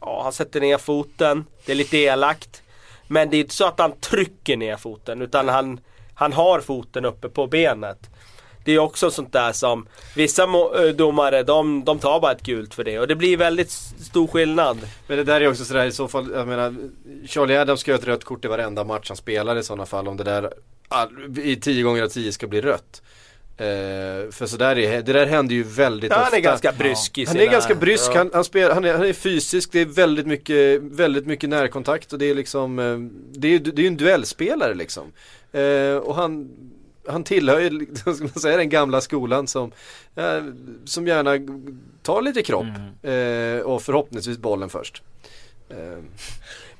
ja 0.00 0.20
han 0.22 0.32
sätter 0.32 0.60
ner 0.60 0.78
foten. 0.78 1.44
Det 1.66 1.72
är 1.72 1.76
lite 1.76 1.96
elakt. 1.96 2.62
Men 3.08 3.30
det 3.30 3.36
är 3.36 3.40
inte 3.40 3.54
så 3.54 3.66
att 3.66 3.78
han 3.78 3.92
trycker 3.92 4.56
ner 4.56 4.76
foten 4.76 5.22
utan 5.22 5.48
han, 5.48 5.80
han 6.16 6.32
har 6.32 6.60
foten 6.60 7.04
uppe 7.04 7.28
på 7.28 7.46
benet. 7.46 7.98
Det 8.64 8.72
är 8.72 8.78
också 8.78 9.10
sånt 9.10 9.32
där 9.32 9.52
som 9.52 9.86
vissa 10.16 10.46
domare 10.94 11.42
de, 11.42 11.84
de 11.84 11.98
tar 11.98 12.20
bara 12.20 12.32
ett 12.32 12.42
gult 12.42 12.74
för 12.74 12.84
det 12.84 12.98
och 12.98 13.08
det 13.08 13.14
blir 13.16 13.36
väldigt 13.36 13.70
stor 13.70 14.26
skillnad. 14.26 14.78
Men 15.06 15.16
det 15.16 15.24
där 15.24 15.40
är 15.40 15.48
också 15.48 15.64
sådär 15.64 15.84
i 15.84 15.92
så 15.92 16.08
fall, 16.08 16.30
jag 16.34 16.48
menar 16.48 16.74
Charlie 17.26 17.56
Adams 17.56 17.80
ska 17.80 17.92
ha 17.92 17.98
ett 17.98 18.06
rött 18.06 18.24
kort 18.24 18.44
i 18.44 18.48
varenda 18.48 18.84
match 18.84 19.08
han 19.08 19.16
spelar 19.16 19.56
i 19.56 19.62
sådana 19.62 19.86
fall 19.86 20.08
om 20.08 20.16
det 20.16 20.24
där 20.24 20.52
i 21.42 21.56
tio 21.56 21.82
gånger 21.82 22.02
av 22.02 22.08
tio 22.08 22.32
ska 22.32 22.46
bli 22.46 22.60
rött. 22.60 23.02
Eh, 23.58 24.30
för 24.32 24.46
sådär 24.46 24.78
är 24.78 25.02
det 25.02 25.12
där 25.12 25.26
händer 25.26 25.54
ju 25.54 25.62
väldigt 25.62 26.10
Ja, 26.10 26.16
ofta. 26.16 26.24
han 26.30 26.34
är 26.38 26.42
ganska 26.42 26.72
brysk 26.72 27.18
i 27.18 27.24
Han 27.24 27.32
sina... 27.32 27.44
är 27.44 27.52
ganska 27.52 27.74
brysk, 27.74 28.10
ja. 28.14 28.18
han, 28.18 28.30
han, 28.34 28.44
spelar, 28.44 28.74
han, 28.74 28.84
är, 28.84 28.92
han 28.92 29.06
är 29.06 29.12
fysisk, 29.12 29.72
det 29.72 29.80
är 29.80 29.84
väldigt 29.86 30.26
mycket, 30.26 30.82
väldigt 30.82 31.26
mycket 31.26 31.50
närkontakt 31.50 32.12
och 32.12 32.18
det 32.18 32.26
är 32.30 32.34
liksom, 32.34 32.78
eh, 32.78 32.98
det 33.38 33.48
är 33.48 33.52
ju 33.52 33.58
det 33.58 33.80
är 33.80 33.82
ju 33.82 33.86
en 33.88 33.96
duellspelare 33.96 34.74
liksom. 34.74 35.12
Eh, 35.60 35.96
och 35.96 36.14
han, 36.14 36.48
han 37.08 37.24
tillhör 37.24 37.60
ju, 37.60 37.86
ska 37.96 38.10
man 38.10 38.28
säga, 38.28 38.56
den 38.56 38.68
gamla 38.68 39.00
skolan 39.00 39.46
som, 39.46 39.72
eh, 40.16 40.42
som 40.84 41.06
gärna 41.06 41.30
tar 42.02 42.22
lite 42.22 42.42
kropp 42.42 42.66
eh, 43.02 43.60
och 43.66 43.82
förhoppningsvis 43.82 44.38
bollen 44.38 44.68
först. 44.68 45.02
Eh, 45.70 45.76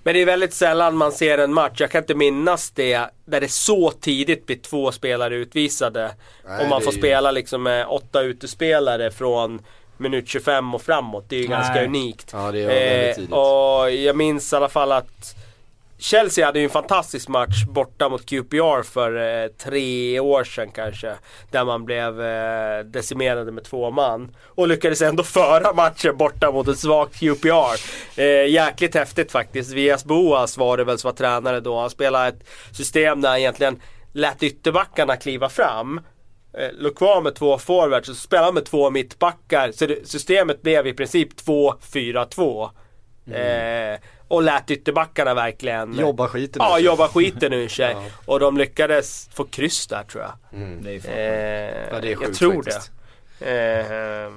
Men 0.02 0.14
det 0.14 0.22
är 0.22 0.26
väldigt 0.26 0.54
sällan 0.54 0.96
man 0.96 1.12
ser 1.12 1.38
en 1.38 1.54
match, 1.54 1.80
jag 1.80 1.90
kan 1.90 2.02
inte 2.02 2.14
minnas 2.14 2.70
det, 2.70 3.10
där 3.24 3.40
det 3.40 3.48
så 3.48 3.90
tidigt 3.90 4.46
blir 4.46 4.56
två 4.56 4.92
spelare 4.92 5.34
utvisade. 5.36 6.10
Nej, 6.48 6.62
och 6.64 6.68
man 6.70 6.82
får 6.82 6.92
ju- 6.92 6.98
spela 6.98 7.30
liksom 7.30 7.62
med 7.62 7.86
åtta 7.86 8.22
utespelare 8.22 9.10
från 9.10 9.60
minut 9.98 10.28
25 10.28 10.74
och 10.74 10.82
framåt. 10.82 11.24
Det 11.28 11.36
är 11.36 11.40
ju 11.42 11.48
Nej. 11.48 11.56
ganska 11.58 11.84
unikt. 11.84 12.30
Ja, 12.32 12.52
det 12.52 12.60
är 12.60 12.66
väldigt 12.66 13.16
tidigt. 13.16 13.32
och 13.32 13.90
jag 13.92 14.16
minns 14.16 14.52
i 14.52 14.56
alla 14.56 14.68
fall 14.68 14.92
att 14.92 15.35
Chelsea 15.98 16.46
hade 16.46 16.58
ju 16.58 16.64
en 16.64 16.70
fantastisk 16.70 17.28
match 17.28 17.64
borta 17.68 18.08
mot 18.08 18.26
QPR 18.26 18.82
för 18.82 19.42
eh, 19.42 19.48
tre 19.48 20.20
år 20.20 20.44
sedan 20.44 20.70
kanske. 20.70 21.14
Där 21.50 21.64
man 21.64 21.84
blev 21.84 22.22
eh, 22.22 22.84
decimerade 22.84 23.52
med 23.52 23.64
två 23.64 23.90
man. 23.90 24.36
Och 24.44 24.68
lyckades 24.68 25.02
ändå 25.02 25.22
föra 25.22 25.72
matchen 25.72 26.16
borta 26.16 26.50
mot 26.50 26.68
ett 26.68 26.78
svagt 26.78 27.14
QPR. 27.18 27.80
Eh, 28.20 28.46
jäkligt 28.48 28.94
häftigt 28.94 29.32
faktiskt. 29.32 29.72
Vias 29.72 30.04
Boas 30.04 30.56
var 30.56 30.76
det 30.76 30.84
väl 30.84 30.98
som 30.98 31.08
var 31.08 31.16
tränare 31.16 31.60
då. 31.60 31.80
Han 31.80 31.90
spelade 31.90 32.28
ett 32.28 32.48
system 32.72 33.20
där 33.20 33.28
han 33.28 33.38
egentligen 33.38 33.80
lät 34.12 34.42
ytterbackarna 34.42 35.16
kliva 35.16 35.48
fram. 35.48 36.00
Eh, 36.58 36.68
låg 36.72 36.96
kvar 36.96 37.20
med 37.20 37.34
två 37.34 37.58
forwards 37.58 38.08
och 38.08 38.16
spelade 38.16 38.52
med 38.52 38.64
två 38.64 38.90
mittbackar. 38.90 39.72
Så 39.72 39.86
det, 39.86 40.08
systemet 40.08 40.62
blev 40.62 40.86
i 40.86 40.92
princip 40.92 41.28
2-4-2. 41.46 42.70
Eh, 43.30 44.00
och 44.28 44.42
lät 44.42 44.70
ytterbackarna 44.70 45.34
verkligen 45.34 45.98
Jobba 45.98 46.28
skiten 46.28 46.62
Ja, 46.64 46.78
jobba 46.78 47.08
skiten 47.08 47.52
ur 47.52 47.68
sig. 47.68 47.90
Ja. 47.96 48.02
Och 48.24 48.40
de 48.40 48.56
lyckades 48.56 49.28
få 49.34 49.44
kryss 49.44 49.86
där 49.86 50.02
tror 50.02 50.22
jag. 50.24 50.32
Det 50.82 50.90
är. 50.90 50.94
Eh, 50.94 51.88
Ja, 51.92 52.00
det 52.00 52.08
är 52.08 52.10
jag 52.10 52.18
sjukt 52.18 52.38
tror 52.38 52.54
faktiskt. 52.62 52.90
det. 53.38 54.26
Eh, 54.26 54.32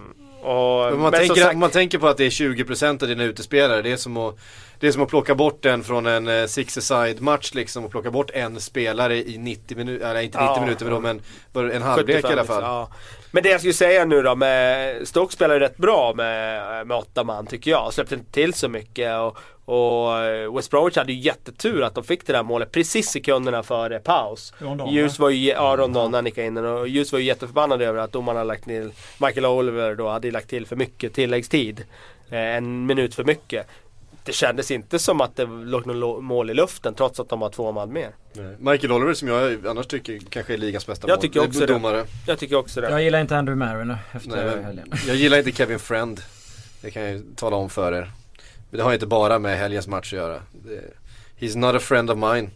och, 0.50 0.92
Men 0.92 1.00
man, 1.00 1.12
tänker, 1.12 1.36
sagt- 1.42 1.54
om 1.54 1.60
man 1.60 1.70
tänker 1.70 1.98
på 1.98 2.08
att 2.08 2.18
det 2.18 2.26
är 2.26 2.30
20% 2.30 3.02
av 3.04 3.10
dina 3.10 3.24
utespelare, 3.24 3.82
det 3.82 3.92
är 3.92 3.98
som 3.98 4.18
att 4.18 4.36
det 4.80 4.88
är 4.88 4.92
som 4.92 5.02
att 5.04 5.10
plocka 5.10 5.36
bort 5.36 5.66
en 5.66 5.84
från 5.84 6.06
en 6.06 6.28
eh, 6.28 6.46
six-a-side 6.46 7.22
match 7.22 7.52
liksom 7.54 7.86
och 7.86 7.92
plocka 7.92 8.12
bort 8.12 8.32
en 8.34 8.60
spelare 8.60 9.18
i 9.18 9.38
90 9.38 9.78
minuter, 9.78 10.10
eller 10.10 10.22
inte 10.22 10.38
90 10.38 10.54
Ja. 10.56 10.62
minuter 10.62 10.86
men, 10.86 10.94
då, 11.54 11.62
men 11.62 11.72
en 11.72 11.82
halvlek 11.82 12.10
i 12.10 12.22
75 12.22 12.32
alla 12.40 12.48
fall. 12.48 12.64
ja. 12.64 12.90
Men 13.32 13.44
det 13.44 13.50
jag 13.50 13.60
skulle 13.60 13.74
säga 13.74 14.06
nu 14.06 14.22
då 14.22 14.36
med 14.36 15.08
Stoke 15.08 15.34
spelar 15.34 15.56
ju 15.56 15.60
rätt 15.60 15.78
bra 15.78 16.14
med, 16.16 16.88
med 16.88 16.98
åtta 16.98 17.24
man 17.24 17.46
tycker 17.48 17.72
jag. 17.72 17.94
Släppte 17.94 18.16
inte 18.16 18.32
till 18.32 18.54
så 18.54 18.70
mycket 18.70 19.20
och, 19.20 19.38
och 19.66 20.18
eh, 20.18 20.56
West 20.56 20.72
Bromwich 20.72 20.96
hade 20.96 21.14
ju 21.14 21.20
jättetur 21.20 21.84
att 21.84 21.96
de 21.96 22.04
fick 22.04 22.28
det 22.28 22.34
där 22.34 22.44
målet 22.44 22.72
precis 22.72 23.10
sekunderna 23.10 23.64
före 23.64 24.00
paus. 24.00 24.54
Ljus 24.92 25.20
var 25.20 25.30
ju, 25.30 25.50
ja 25.50 25.76
Rondon 25.78 26.14
han 26.14 26.24
nickade 26.24 26.48
in 26.48 26.54
den 26.54 26.66
och 26.66 26.88
Ljus 26.88 27.12
var 27.12 27.20
ju 27.20 27.26
jätteförbannad 27.26 27.82
över 27.82 28.00
att 28.00 28.12
domarna 28.12 28.44
lagt 28.44 28.64
till, 28.64 28.92
Michael 29.18 29.46
Oliver 29.46 29.96
då 29.96 30.10
hade 30.10 30.32
lagt 30.32 30.50
till 30.50 30.66
för 30.66 30.76
mycket 30.76 31.14
tilläggstid. 31.14 31.86
Eh, 32.30 32.40
en 32.40 32.86
minut 32.86 33.16
för 33.16 33.24
mycket. 33.24 33.68
Det 34.30 34.34
kändes 34.34 34.72
inte 34.72 35.00
som 35.00 35.22
att 35.22 35.36
det 35.36 35.46
låg 35.46 35.86
något 35.86 36.24
mål 36.24 36.50
i 36.50 36.54
luften 36.54 36.94
trots 36.94 37.20
att 37.20 37.30
de 37.30 37.42
har 37.42 37.50
två 37.50 37.72
man 37.72 37.94
mer. 37.94 38.12
Nej. 38.34 38.56
Michael 38.60 38.92
Oliver 38.92 39.14
som 39.14 39.28
jag 39.28 39.68
annars 39.68 39.88
tycker 39.88 40.20
kanske 40.30 40.54
är 40.54 40.58
ligans 40.58 40.88
bästa 40.88 41.08
Jag 41.08 41.16
mål- 41.18 41.22
tycker 41.22 41.40
också 41.48 41.60
det. 41.60 41.66
domare. 41.74 42.06
Jag 42.28 42.40
tycker 42.40 42.56
också 42.56 42.82
det. 42.82 42.90
Jag 42.90 43.04
gillar 43.04 43.22
inte 43.22 43.38
Andrew 43.38 43.66
Mariner 43.66 43.98
efter 44.12 44.30
Nej, 44.30 44.64
helgen. 44.64 44.92
jag 45.08 45.16
gillar 45.16 45.38
inte 45.38 45.52
Kevin 45.52 45.80
Friend. 45.80 46.22
Det 46.82 46.92
kan 46.92 47.02
jag 47.04 47.12
ju 47.12 47.22
tala 47.36 47.56
om 47.56 47.70
för 47.70 47.94
er. 47.94 48.12
Men 48.70 48.78
det 48.78 48.84
har 48.84 48.94
inte 48.94 49.06
bara 49.08 49.40
med 49.40 49.58
helgens 49.58 49.88
match 49.88 50.14
att 50.14 50.18
göra. 50.20 50.42
Det, 50.52 50.82
he's 51.46 51.58
not 51.58 51.76
a 51.76 51.80
friend 51.80 52.12
of 52.12 52.18
mine. 52.18 52.50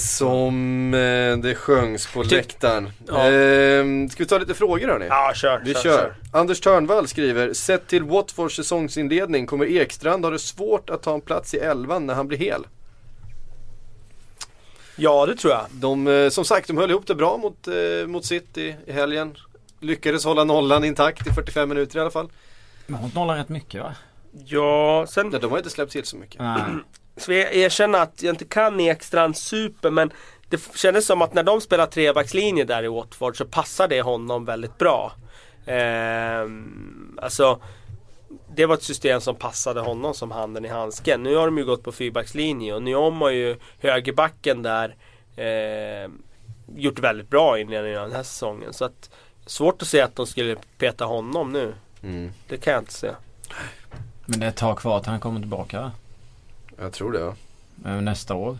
Som 0.00 0.94
eh, 0.94 1.36
det 1.38 1.54
sjöngs 1.54 2.12
på 2.12 2.22
läktaren. 2.22 2.90
Ja. 3.06 3.30
Eh, 3.30 4.08
ska 4.10 4.22
vi 4.22 4.26
ta 4.26 4.38
lite 4.38 4.54
frågor 4.54 4.88
hörni? 4.88 5.06
Ja, 5.08 5.32
kör. 5.34 5.62
Vi 5.64 5.74
kör, 5.74 5.82
kör. 5.82 6.14
Anders 6.32 6.60
Törnvall 6.60 7.08
skriver, 7.08 7.52
sett 7.52 7.86
till 7.86 8.04
Watfords 8.04 8.56
säsongsinledning 8.56 9.46
kommer 9.46 9.66
Ekstrand 9.66 10.24
ha 10.24 10.30
det 10.30 10.38
svårt 10.38 10.90
att 10.90 11.02
ta 11.02 11.14
en 11.14 11.20
plats 11.20 11.54
i 11.54 11.58
elvan 11.58 12.06
när 12.06 12.14
han 12.14 12.28
blir 12.28 12.38
hel. 12.38 12.66
Ja, 14.96 15.26
det 15.26 15.36
tror 15.36 15.52
jag. 15.52 15.66
De, 15.70 16.06
eh, 16.06 16.28
som 16.28 16.44
sagt, 16.44 16.66
de 16.66 16.76
höll 16.76 16.90
ihop 16.90 17.06
det 17.06 17.14
bra 17.14 17.36
mot, 17.36 17.68
eh, 17.68 18.06
mot 18.06 18.24
City 18.24 18.76
i 18.86 18.92
helgen. 18.92 19.36
Lyckades 19.80 20.24
hålla 20.24 20.44
nollan 20.44 20.84
intakt 20.84 21.26
i 21.26 21.30
45 21.30 21.68
minuter 21.68 21.98
i 21.98 22.00
alla 22.00 22.10
fall. 22.10 22.30
Men 22.86 23.04
inte 23.04 23.18
nollan 23.18 23.36
rätt 23.36 23.48
mycket 23.48 23.82
va? 23.82 23.94
Ja, 24.44 25.06
sen 25.08 25.28
Nej, 25.28 25.40
de 25.40 25.50
har 25.50 25.58
inte 25.58 25.70
släppt 25.70 25.92
till 25.92 26.04
så 26.04 26.16
mycket. 26.16 26.40
Ska 27.18 27.34
jag 27.34 27.54
erkänna 27.54 28.00
att 28.00 28.22
jag 28.22 28.32
inte 28.32 28.44
kan 28.44 28.80
Ekstrand 28.80 29.36
super 29.36 29.90
men 29.90 30.12
det 30.48 30.76
kändes 30.76 31.06
som 31.06 31.22
att 31.22 31.34
när 31.34 31.42
de 31.42 31.60
spelar 31.60 31.86
trebackslinje 31.86 32.64
där 32.64 32.84
i 32.84 32.88
Watford 32.88 33.36
så 33.36 33.44
passar 33.44 33.88
det 33.88 34.02
honom 34.02 34.44
väldigt 34.44 34.78
bra. 34.78 35.12
Ehm, 35.66 37.18
alltså 37.22 37.60
det 38.54 38.66
var 38.66 38.74
ett 38.74 38.82
system 38.82 39.20
som 39.20 39.34
passade 39.34 39.80
honom 39.80 40.14
som 40.14 40.30
handen 40.30 40.64
i 40.64 40.68
handsken. 40.68 41.22
Nu 41.22 41.36
har 41.36 41.46
de 41.46 41.58
ju 41.58 41.64
gått 41.64 41.82
på 41.82 41.92
fyrbackslinje 41.92 42.74
och 42.74 42.82
Nyom 42.82 43.20
har 43.20 43.30
ju 43.30 43.56
högerbacken 43.80 44.62
där 44.62 44.96
eh, 45.36 46.10
gjort 46.76 46.98
väldigt 46.98 47.30
bra 47.30 47.58
i 47.58 47.60
inledningen 47.60 47.98
av 47.98 48.08
den 48.08 48.16
här 48.16 48.22
säsongen. 48.22 48.72
Så 48.72 48.84
att 48.84 49.10
svårt 49.46 49.82
att 49.82 49.88
se 49.88 50.00
att 50.00 50.16
de 50.16 50.26
skulle 50.26 50.56
peta 50.78 51.04
honom 51.04 51.52
nu. 51.52 51.74
Mm. 52.02 52.30
Det 52.48 52.56
kan 52.56 52.72
jag 52.72 52.82
inte 52.82 52.92
se. 52.92 53.10
Men 54.26 54.40
det 54.40 54.46
är 54.46 54.50
ett 54.50 54.56
tag 54.56 54.78
kvar 54.78 55.00
till 55.00 55.10
han 55.10 55.20
kommer 55.20 55.40
tillbaka? 55.40 55.92
Jag 56.80 56.92
tror 56.92 57.12
det 57.12 57.34
ja. 57.84 58.00
Nästa 58.00 58.34
år. 58.34 58.58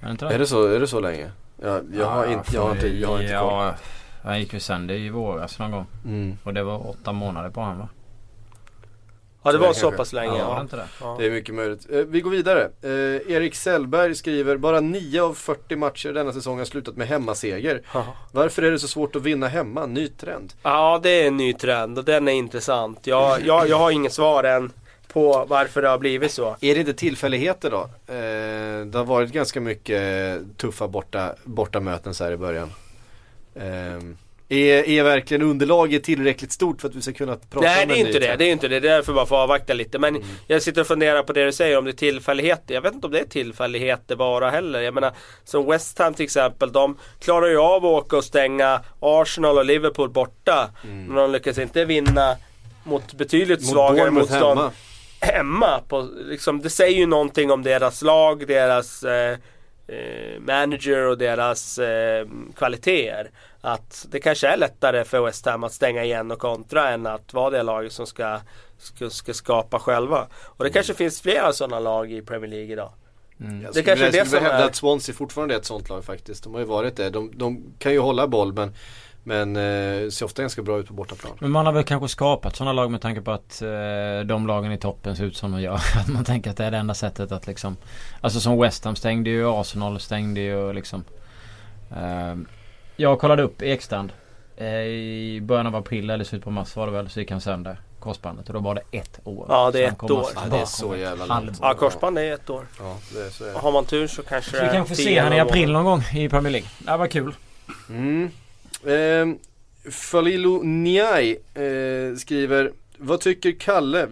Är 0.00 0.06
det 0.06 0.10
inte 0.10 0.24
det? 0.28 0.34
Är 0.34 0.38
det 0.38 0.46
så, 0.46 0.66
är 0.66 0.80
det 0.80 0.86
så 0.86 1.00
länge? 1.00 1.30
Ja, 1.62 1.80
jag, 1.92 2.06
har 2.06 2.26
inte, 2.26 2.54
jag 2.54 2.62
har 2.62 2.74
inte, 2.74 2.88
jag 2.88 3.08
har 3.08 3.20
inte 3.20 3.32
koll. 3.32 3.42
Ja, 3.52 3.74
han 4.22 4.40
gick 4.40 4.52
ju 4.52 4.60
sönder 4.60 4.94
i 4.94 5.08
våras 5.10 5.58
någon 5.58 5.70
gång. 5.70 5.86
Mm. 6.04 6.38
Och 6.44 6.54
det 6.54 6.62
var 6.62 6.90
åtta 6.90 7.12
månader 7.12 7.50
på 7.50 7.60
honom 7.60 7.78
va? 7.78 7.88
Ja 9.42 9.52
det 9.52 9.58
var 9.58 9.72
så 9.72 9.92
pass 9.92 10.12
länge. 10.12 10.38
Ja, 10.38 10.54
Ja. 10.54 10.60
inte 10.60 10.76
det? 10.76 10.86
Ja. 11.00 11.16
Det 11.18 11.26
är 11.26 11.30
mycket 11.30 11.54
möjligt. 11.54 11.86
Eh, 11.90 11.98
vi 11.98 12.20
går 12.20 12.30
vidare. 12.30 12.70
Eh, 12.82 13.32
Erik 13.32 13.54
Sellberg 13.54 14.14
skriver, 14.14 14.56
bara 14.56 14.80
9 14.80 15.20
av 15.22 15.34
40 15.34 15.76
matcher 15.76 16.12
denna 16.12 16.32
säsong 16.32 16.58
har 16.58 16.64
slutat 16.64 16.96
med 16.96 17.06
hemmaseger. 17.08 17.82
Ja. 17.94 18.04
Varför 18.32 18.62
är 18.62 18.70
det 18.70 18.78
så 18.78 18.88
svårt 18.88 19.16
att 19.16 19.22
vinna 19.22 19.48
hemma? 19.48 19.86
Ny 19.86 20.08
trend. 20.08 20.52
Ja, 20.62 21.00
det 21.02 21.10
är 21.22 21.26
en 21.26 21.36
ny 21.36 21.52
trend 21.52 21.98
och 21.98 22.04
den 22.04 22.28
är 22.28 22.32
intressant. 22.32 23.06
Jag, 23.06 23.46
jag, 23.46 23.68
jag 23.68 23.76
har 23.78 23.90
inget 23.90 24.12
svar 24.12 24.44
än 24.44 24.72
på 25.08 25.44
varför 25.48 25.82
det 25.82 25.88
har 25.88 25.98
blivit 25.98 26.32
så. 26.32 26.56
Är 26.60 26.74
det 26.74 26.80
inte 26.80 26.94
tillfälligheter 26.94 27.70
då? 27.70 27.80
Eh, 28.14 28.86
det 28.86 28.98
har 28.98 29.04
varit 29.04 29.32
ganska 29.32 29.60
mycket 29.60 30.38
tuffa 30.56 30.88
borta, 30.88 31.34
bortamöten 31.44 32.14
så 32.14 32.24
här 32.24 32.32
i 32.32 32.36
början. 32.36 32.72
Eh, 33.54 33.98
är, 34.48 34.88
är 34.88 35.02
verkligen 35.02 35.42
underlaget 35.42 36.04
tillräckligt 36.04 36.52
stort 36.52 36.80
för 36.80 36.88
att 36.88 36.94
vi 36.94 37.02
ska 37.02 37.12
kunna 37.12 37.36
prata 37.50 37.66
Nej, 37.66 37.82
om 37.82 37.88
det 37.88 37.94
en 37.94 38.00
är 38.00 38.04
ny 38.04 38.08
inte 38.08 38.18
det. 38.18 38.36
Det 38.36 38.44
är 38.44 38.52
inte 38.52 38.68
det. 38.68 38.80
Det 38.80 38.88
är 38.88 38.92
därför 38.92 39.12
bara 39.12 39.26
får 39.26 39.36
avvakta 39.36 39.74
lite. 39.74 39.98
Men 39.98 40.24
jag 40.46 40.62
sitter 40.62 40.80
och 40.80 40.86
funderar 40.86 41.22
på 41.22 41.32
det 41.32 41.44
du 41.44 41.52
säger 41.52 41.78
om 41.78 41.84
det 41.84 41.90
är 41.90 41.92
tillfälligheter. 41.92 42.74
Jag 42.74 42.82
vet 42.82 42.94
inte 42.94 43.06
om 43.06 43.12
det 43.12 43.20
är 43.20 43.24
tillfälligheter 43.24 44.16
bara 44.16 44.50
heller. 44.50 44.80
Jag 44.80 44.94
menar, 44.94 45.12
som 45.44 45.66
West 45.66 45.98
Ham 45.98 46.14
till 46.14 46.24
exempel. 46.24 46.72
De 46.72 46.98
klarar 47.20 47.46
ju 47.46 47.58
av 47.58 47.86
att 47.86 48.04
åka 48.04 48.16
och 48.16 48.24
stänga 48.24 48.80
Arsenal 49.00 49.58
och 49.58 49.64
Liverpool 49.64 50.10
borta. 50.10 50.70
Men 50.82 51.14
de 51.14 51.32
lyckas 51.32 51.58
inte 51.58 51.84
vinna 51.84 52.36
mot 52.84 53.14
betydligt 53.14 53.60
Mot 53.60 53.70
svagare 53.70 54.10
motstånd 54.10 54.58
hemma. 54.58 54.72
Hemma. 55.20 55.80
På, 55.88 56.08
liksom, 56.16 56.60
det 56.60 56.70
säger 56.70 56.98
ju 56.98 57.06
någonting 57.06 57.50
om 57.50 57.62
deras 57.62 58.02
lag, 58.02 58.46
deras 58.46 59.02
eh, 59.02 59.38
eh, 59.88 60.40
manager 60.40 61.06
och 61.06 61.18
deras 61.18 61.78
eh, 61.78 62.26
kvaliteter. 62.56 63.30
Att 63.60 64.06
det 64.10 64.20
kanske 64.20 64.48
är 64.48 64.56
lättare 64.56 65.04
för 65.04 65.20
West 65.24 65.46
Ham 65.46 65.64
att 65.64 65.72
stänga 65.72 66.04
igen 66.04 66.30
och 66.30 66.38
kontra 66.38 66.88
än 66.90 67.06
att 67.06 67.34
vara 67.34 67.50
det 67.50 67.62
laget 67.62 67.92
som 67.92 68.06
ska, 68.06 68.40
ska, 68.78 69.10
ska 69.10 69.34
skapa 69.34 69.78
själva. 69.78 70.26
Och 70.44 70.64
det 70.64 70.70
kanske 70.70 70.94
finns 70.94 71.20
flera 71.20 71.52
sådana 71.52 71.78
lag 71.80 72.12
i 72.12 72.22
Premier 72.22 72.50
League 72.50 72.72
idag. 72.72 72.92
Jag 73.38 73.48
Det 73.48 73.68
skulle, 73.68 73.82
kanske 73.84 74.04
är 74.04 74.06
jag 74.06 74.12
det 74.12 74.28
skulle 74.28 74.40
som 74.40 74.44
hävda 74.46 74.64
är- 74.64 74.68
att 74.68 74.74
Swansea 74.76 75.14
fortfarande 75.14 75.54
är 75.54 75.58
ett 75.58 75.64
sånt 75.64 75.88
lag 75.88 76.04
faktiskt. 76.04 76.44
De 76.44 76.52
har 76.54 76.60
ju 76.60 76.66
varit 76.66 76.96
det. 76.96 77.10
De, 77.10 77.30
de 77.34 77.64
kan 77.78 77.92
ju 77.92 77.98
hålla 77.98 78.26
boll 78.28 78.52
men, 78.52 78.74
men 79.26 79.56
eh, 79.56 80.08
ser 80.10 80.24
ofta 80.24 80.42
ganska 80.42 80.62
bra 80.62 80.78
ut 80.78 80.88
på 80.88 80.94
bortaplan. 80.94 81.32
Men 81.38 81.50
man 81.50 81.66
har 81.66 81.72
väl 81.72 81.84
kanske 81.84 82.08
skapat 82.08 82.56
sådana 82.56 82.72
lag 82.72 82.90
med 82.90 83.00
tanke 83.00 83.20
på 83.20 83.30
att 83.30 83.62
eh, 83.62 84.26
de 84.26 84.46
lagen 84.46 84.72
i 84.72 84.78
toppen 84.78 85.16
ser 85.16 85.24
ut 85.24 85.36
som 85.36 85.52
de 85.52 85.60
gör. 85.60 85.74
Att 85.74 86.08
man 86.12 86.24
tänker 86.24 86.50
att 86.50 86.56
det 86.56 86.64
är 86.64 86.70
det 86.70 86.76
enda 86.76 86.94
sättet 86.94 87.32
att 87.32 87.46
liksom 87.46 87.76
Alltså 88.20 88.40
som 88.40 88.60
West 88.60 88.84
Ham 88.84 88.96
stängde 88.96 89.30
ju 89.30 89.48
Arsenal 89.48 90.00
stängde 90.00 90.40
ju 90.40 90.72
liksom 90.72 91.04
eh, 91.90 92.34
Jag 92.96 93.18
kollade 93.18 93.42
upp 93.42 93.62
Ekstrand 93.62 94.12
eh, 94.56 94.66
I 94.68 95.40
början 95.42 95.66
av 95.66 95.76
april 95.76 96.10
eller 96.10 96.24
slutet 96.24 96.44
på 96.44 96.50
mars 96.50 96.76
var 96.76 96.86
det 96.86 96.92
väl 96.92 97.08
så 97.08 97.20
gick 97.20 97.30
han 97.30 97.40
sönder 97.40 97.80
korsbandet 98.00 98.46
och 98.48 98.54
då 98.54 98.60
var 98.60 98.74
det 98.74 98.98
ett 98.98 99.20
år. 99.24 99.46
Ja, 99.48 99.70
det 99.70 99.84
är 99.84 99.88
Så 99.88 100.04
ett 100.04 100.10
år. 100.10 100.20
att 100.20 100.32
Ja, 100.34 100.56
det 100.56 100.62
är 100.62 100.64
så 100.64 100.96
jävla 100.96 101.26
långt. 101.26 101.58
Ja, 101.62 101.74
korsband 101.74 102.18
är 102.18 102.34
ett 102.34 102.50
år. 102.50 102.66
Ja, 102.78 102.96
det, 103.14 103.30
så 103.30 103.44
är 103.44 103.52
det. 103.52 103.58
Har 103.58 103.72
man 103.72 103.84
tur 103.84 104.06
så 104.06 104.22
kanske 104.22 104.50
Så 104.50 104.56
det 104.56 104.62
vi 104.62 104.68
är 104.68 104.72
kanske 104.72 104.94
får 104.94 105.02
tio 105.02 105.14
se 105.14 105.18
han 105.18 105.32
i 105.32 105.40
april 105.40 105.72
någon 105.72 105.84
gång 105.84 106.02
i 106.14 106.28
Premier 106.28 106.52
League. 106.52 106.68
Det 106.78 106.96
var 106.96 107.06
kul. 107.06 107.34
Mm. 107.88 108.30
Eh, 108.86 109.26
Falilo 109.90 110.62
Niai 110.62 111.30
eh, 111.54 112.16
skriver 112.16 112.72
Vad 112.98 113.20
tycker 113.20 113.52
Kalle 113.52 114.08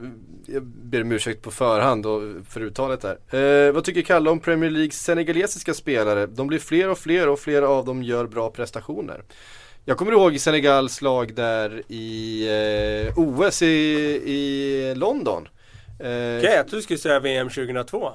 Jag 0.46 0.62
ber 0.62 1.02
om 1.02 1.12
ursäkt 1.12 1.42
på 1.42 1.50
förhand 1.50 2.06
och 2.06 2.22
för 2.48 2.60
uttalet 2.60 3.02
här 3.02 3.66
eh, 3.66 3.72
Vad 3.72 3.84
tycker 3.84 4.02
Kalle 4.02 4.30
om 4.30 4.40
Premier 4.40 4.70
Leagues 4.70 5.02
senegalesiska 5.02 5.74
spelare? 5.74 6.26
De 6.26 6.46
blir 6.46 6.58
fler 6.58 6.88
och 6.88 6.98
fler 6.98 7.28
och 7.28 7.40
flera 7.40 7.68
av 7.68 7.84
dem 7.84 8.02
gör 8.02 8.26
bra 8.26 8.50
prestationer 8.50 9.22
Jag 9.84 9.96
kommer 9.96 10.12
ihåg 10.12 10.40
Senegals 10.40 11.02
lag 11.02 11.34
där 11.34 11.82
i 11.88 12.46
eh, 13.06 13.18
OS 13.18 13.62
i, 13.62 13.66
i 14.24 14.94
London 14.96 15.48
eh, 16.00 16.38
Okej, 16.38 16.54
jag 16.56 16.66
trodde 16.68 16.76
du 16.76 16.82
skulle 16.82 16.98
säga 16.98 17.20
VM 17.20 17.48
2002. 17.48 18.12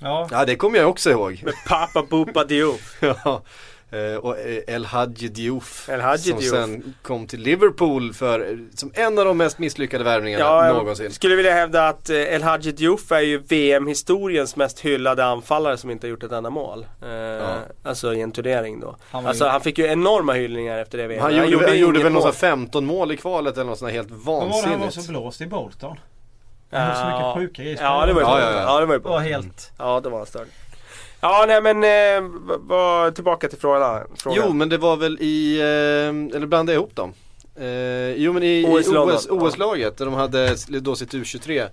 Ja. 0.00 0.28
Ja 0.30 0.44
det 0.44 0.56
kommer 0.56 0.78
jag 0.78 0.90
också 0.90 1.10
ihåg 1.10 1.42
Med 1.44 1.54
Papa 1.68 2.02
Boopa 2.10 2.44
Diop. 2.44 2.80
Ja, 3.00 3.42
och 4.22 4.38
eh, 4.38 4.74
El 4.74 4.84
Hadji 4.84 5.28
Diouf 5.28 5.88
El 5.88 6.00
Hadji 6.00 6.30
som 6.30 6.38
Diouf. 6.38 6.50
sen 6.54 6.94
kom 7.02 7.26
till 7.26 7.40
Liverpool 7.40 8.12
för, 8.14 8.58
som 8.74 8.90
en 8.94 9.18
av 9.18 9.24
de 9.24 9.36
mest 9.36 9.58
misslyckade 9.58 10.04
värvningarna 10.04 10.44
Ja, 10.44 10.72
någonsin. 10.72 11.04
jag 11.04 11.12
skulle 11.12 11.36
vilja 11.36 11.52
hävda 11.52 11.88
att 11.88 12.10
eh, 12.10 12.16
El 12.16 12.42
Hadji 12.42 12.72
Diouf 12.72 13.12
är 13.12 13.20
ju 13.20 13.38
VM-historiens 13.38 14.56
mest 14.56 14.80
hyllade 14.80 15.24
anfallare 15.24 15.76
som 15.76 15.90
inte 15.90 16.06
har 16.06 16.10
gjort 16.10 16.22
ett 16.22 16.32
enda 16.32 16.50
mål. 16.50 16.86
Eh, 17.02 17.56
Alltså 17.82 18.14
i 18.14 18.20
en 18.20 18.32
turnering 18.32 18.80
då. 18.80 18.96
Han 19.10 19.22
var 19.22 19.28
alltså 19.28 19.46
han 19.46 19.60
fick 19.60 19.78
ju 19.78 19.86
enorma 19.86 20.32
hyllningar 20.32 20.78
efter 20.78 20.98
det 20.98 21.06
VM. 21.06 21.22
Han, 21.22 21.50
gjorde, 21.50 21.66
han 21.68 21.78
gjorde 21.78 21.98
väl 21.98 22.12
någon 22.12 22.22
mål. 22.22 22.22
sån 22.22 22.48
här 22.48 22.56
15 22.56 22.84
mål 22.86 23.12
i 23.12 23.16
kvalet 23.16 23.54
eller 23.54 23.64
något 23.66 23.78
sånt 23.78 23.92
helt 23.92 24.10
vansinnigt. 24.10 25.08
blåst 25.08 25.40
i 25.40 25.46
Bolton? 25.46 25.96
Ja. 26.70 26.78
höll 26.78 26.96
så 26.96 27.04
mycket 27.04 27.34
sjuka 27.34 27.62
grejer. 27.62 27.78
Ja 27.82 28.06
det 28.06 28.12
var 28.12 28.20
ju 28.20 28.26
Ja, 28.26 28.40
ja, 28.40 28.50
ja. 28.52 28.60
Ja, 28.62 28.80
det 28.80 28.86
var 28.86 28.94
ju 28.94 28.98
Det 29.00 29.08
var 29.08 29.10
bra. 29.10 29.18
helt... 29.18 29.72
Ja 29.78 30.00
det 30.00 30.08
var 30.08 30.24
störd. 30.24 30.46
Ja 31.20 31.44
nej 31.48 31.62
men, 31.62 31.76
eh, 31.84 32.30
v- 32.30 32.54
vad- 32.60 33.14
tillbaka 33.14 33.48
till 33.48 33.58
frågan. 33.58 34.06
frågan. 34.16 34.42
Jo 34.46 34.52
men 34.52 34.68
det 34.68 34.78
var 34.78 34.96
väl 34.96 35.18
i, 35.20 35.58
eh, 35.60 36.36
eller 36.36 36.46
blandade 36.46 36.72
jag 36.72 36.80
ihop 36.80 36.96
dem? 36.96 37.12
Eh, 37.56 38.10
jo 38.16 38.32
men 38.32 38.42
i, 38.42 38.46
i 38.46 38.64
OS 38.66 38.88
OS, 38.88 39.26
OS-laget 39.30 39.96
där 39.98 40.04
de 40.04 40.14
hade 40.14 40.54
då 40.80 40.96
sitt 40.96 41.14
U23 41.14 41.68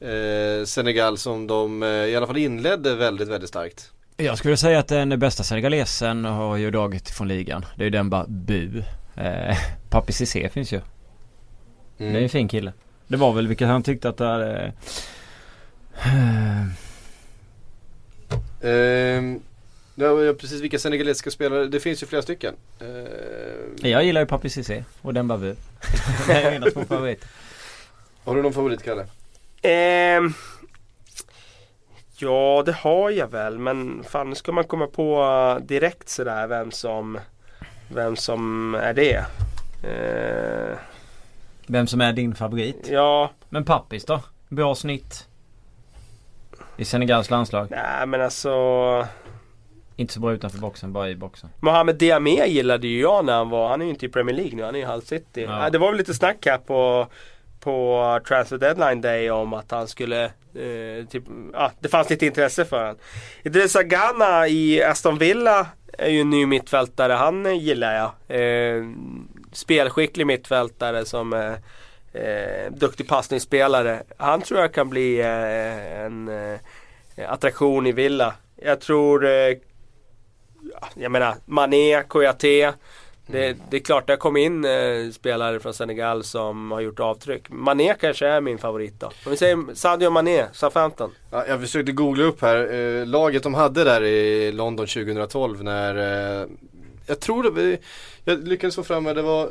eh, 0.00 0.64
Senegal 0.64 1.18
som 1.18 1.46
de 1.46 1.82
eh, 1.82 1.88
i 1.88 2.16
alla 2.16 2.26
fall 2.26 2.36
inledde 2.36 2.94
väldigt, 2.94 3.28
väldigt 3.28 3.48
starkt. 3.48 3.90
Jag 4.16 4.38
skulle 4.38 4.56
säga 4.56 4.78
att 4.78 4.88
den 4.88 5.18
bästa 5.18 5.42
senegalesen 5.42 6.24
har 6.24 6.56
ju 6.56 6.70
dragit 6.70 7.10
från 7.10 7.28
ligan. 7.28 7.64
Det 7.76 7.82
är 7.82 7.84
ju 7.84 7.90
den 7.90 8.10
bara 8.10 8.24
Bu. 8.28 8.82
Eh, 9.16 9.56
Papi 9.90 10.12
Cissé 10.12 10.48
finns 10.48 10.72
ju. 10.72 10.80
Mm. 11.98 12.12
Det 12.12 12.18
är 12.18 12.22
en 12.22 12.28
fin 12.28 12.48
kille. 12.48 12.72
Det 13.08 13.16
var 13.16 13.32
väl 13.32 13.48
vilket 13.48 13.68
han 13.68 13.82
tyckte 13.82 14.08
att 14.08 14.16
det 14.16 14.24
är... 14.26 14.72
Eh, 15.94 16.64
Ehm, 18.62 19.40
ja, 19.94 20.34
precis 20.40 20.60
vilka 20.60 20.78
senegalesiska 20.78 21.30
spelare, 21.30 21.66
det 21.66 21.80
finns 21.80 22.02
ju 22.02 22.06
flera 22.06 22.22
stycken. 22.22 22.54
Ehm, 22.80 23.76
jag 23.82 24.04
gillar 24.04 24.20
ju 24.20 24.26
Papi 24.26 24.50
Cissé 24.50 24.84
och 25.02 25.14
den 25.14 25.28
bara 25.28 25.38
Bu. 25.38 25.54
det 26.26 26.32
är 26.32 26.50
mina 26.50 26.70
två 26.70 26.84
favoriter. 26.84 27.28
Har 28.24 28.34
du 28.36 28.42
någon 28.42 28.52
favorit 28.52 28.82
Kalle? 28.82 29.06
Ehm, 29.62 30.32
ja 32.18 32.62
det 32.66 32.72
har 32.72 33.10
jag 33.10 33.26
väl 33.30 33.58
men 33.58 34.04
fan 34.04 34.28
nu 34.28 34.34
ska 34.34 34.52
man 34.52 34.64
komma 34.64 34.86
på 34.86 35.22
eh, 35.60 35.66
direkt 35.66 36.08
sådär 36.08 36.46
vem 36.46 36.70
som 36.70 37.18
Vem 37.94 38.16
som 38.16 38.74
är 38.74 38.94
det. 38.94 39.24
Eh, 39.88 40.76
Vem 41.66 41.86
som 41.86 42.00
är 42.00 42.12
din 42.12 42.34
favorit? 42.34 42.86
ja, 42.90 43.30
Men 43.48 43.64
Pappis 43.64 44.04
då? 44.04 44.20
Bra 44.48 44.74
snitt. 44.74 45.27
I 46.78 46.84
Senegals 46.84 47.30
landslag. 47.30 47.66
nej 47.70 48.06
men 48.06 48.20
alltså 48.20 49.06
Inte 49.96 50.12
så 50.14 50.20
bra 50.20 50.32
utanför 50.32 50.58
boxen, 50.58 50.92
bara 50.92 51.08
i 51.10 51.16
boxen. 51.16 51.50
Mohamed 51.60 51.96
Diame 51.96 52.46
gillade 52.46 52.88
ju 52.88 53.00
jag 53.00 53.24
när 53.24 53.32
han 53.32 53.48
var, 53.50 53.68
han 53.68 53.80
är 53.80 53.84
ju 53.84 53.90
inte 53.90 54.06
i 54.06 54.08
Premier 54.08 54.36
League 54.36 54.56
nu, 54.56 54.62
han 54.62 54.74
är 54.74 54.78
ju 54.78 54.84
i 54.84 54.88
Hull 54.88 55.02
City. 55.02 55.42
Ja. 55.42 55.70
Det 55.70 55.78
var 55.78 55.88
väl 55.88 55.98
lite 55.98 56.14
snack 56.14 56.46
här 56.46 56.58
på 56.58 57.06
på 57.60 58.20
transfer 58.28 58.58
deadline 58.58 59.00
day 59.00 59.30
om 59.30 59.54
att 59.54 59.70
han 59.70 59.88
skulle 59.88 60.24
eh, 60.24 61.06
typ, 61.10 61.24
ah, 61.54 61.70
det 61.80 61.88
fanns 61.88 62.10
lite 62.10 62.26
intresse 62.26 62.64
för 62.64 62.80
honom. 62.80 62.96
Idrissa 63.42 63.82
Gana 63.82 64.48
i 64.48 64.82
Aston 64.82 65.18
Villa 65.18 65.66
är 65.98 66.10
ju 66.10 66.20
en 66.20 66.30
ny 66.30 66.46
mittfältare. 66.46 67.12
Han 67.12 67.58
gillar 67.58 67.94
jag. 67.94 68.40
Eh, 68.40 68.84
spelskicklig 69.52 70.26
mittfältare 70.26 71.04
som 71.04 71.32
eh, 71.32 71.52
eh, 72.18 72.72
duktig 72.72 73.08
passningsspelare. 73.08 74.02
Han 74.16 74.42
tror 74.42 74.60
jag 74.60 74.74
kan 74.74 74.90
bli 74.90 75.20
eh, 75.20 76.04
en 76.04 76.28
eh, 76.28 76.58
attraktion 77.32 77.86
i 77.86 77.92
Villa. 77.92 78.34
Jag 78.56 78.80
tror, 78.80 79.26
eh, 79.26 79.30
ja, 79.30 80.88
jag 80.94 81.12
menar 81.12 81.34
Mané, 81.44 82.02
Kouyaté. 82.02 82.72
Det, 83.30 83.56
det 83.70 83.76
är 83.76 83.80
klart 83.80 84.06
det 84.06 84.12
har 84.12 84.18
kommit 84.18 84.46
in 84.46 84.64
eh, 84.64 85.10
spelare 85.12 85.60
från 85.60 85.74
Senegal 85.74 86.24
som 86.24 86.70
har 86.70 86.80
gjort 86.80 87.00
avtryck. 87.00 87.48
Mané 87.48 87.94
kanske 88.00 88.26
är 88.26 88.40
min 88.40 88.58
favorit 88.58 89.00
då. 89.00 89.06
Om 89.06 89.30
vi 89.30 89.36
säger 89.36 89.74
Sadio 89.74 90.10
Mané, 90.10 90.46
Southampton. 90.52 91.10
Ja, 91.30 91.46
jag 91.46 91.60
försökte 91.60 91.92
googla 91.92 92.24
upp 92.24 92.42
här, 92.42 92.72
eh, 92.72 93.06
laget 93.06 93.42
de 93.42 93.54
hade 93.54 93.84
där 93.84 94.02
i 94.02 94.52
London 94.52 94.86
2012 94.86 95.64
när 95.64 95.96
eh, 96.42 96.46
Jag 97.06 97.20
tror 97.20 97.50
det, 97.50 97.78
jag 98.24 98.48
lyckades 98.48 98.76
få 98.76 98.82
fram 98.82 99.06
att 99.06 99.14
det 99.14 99.22
var 99.22 99.42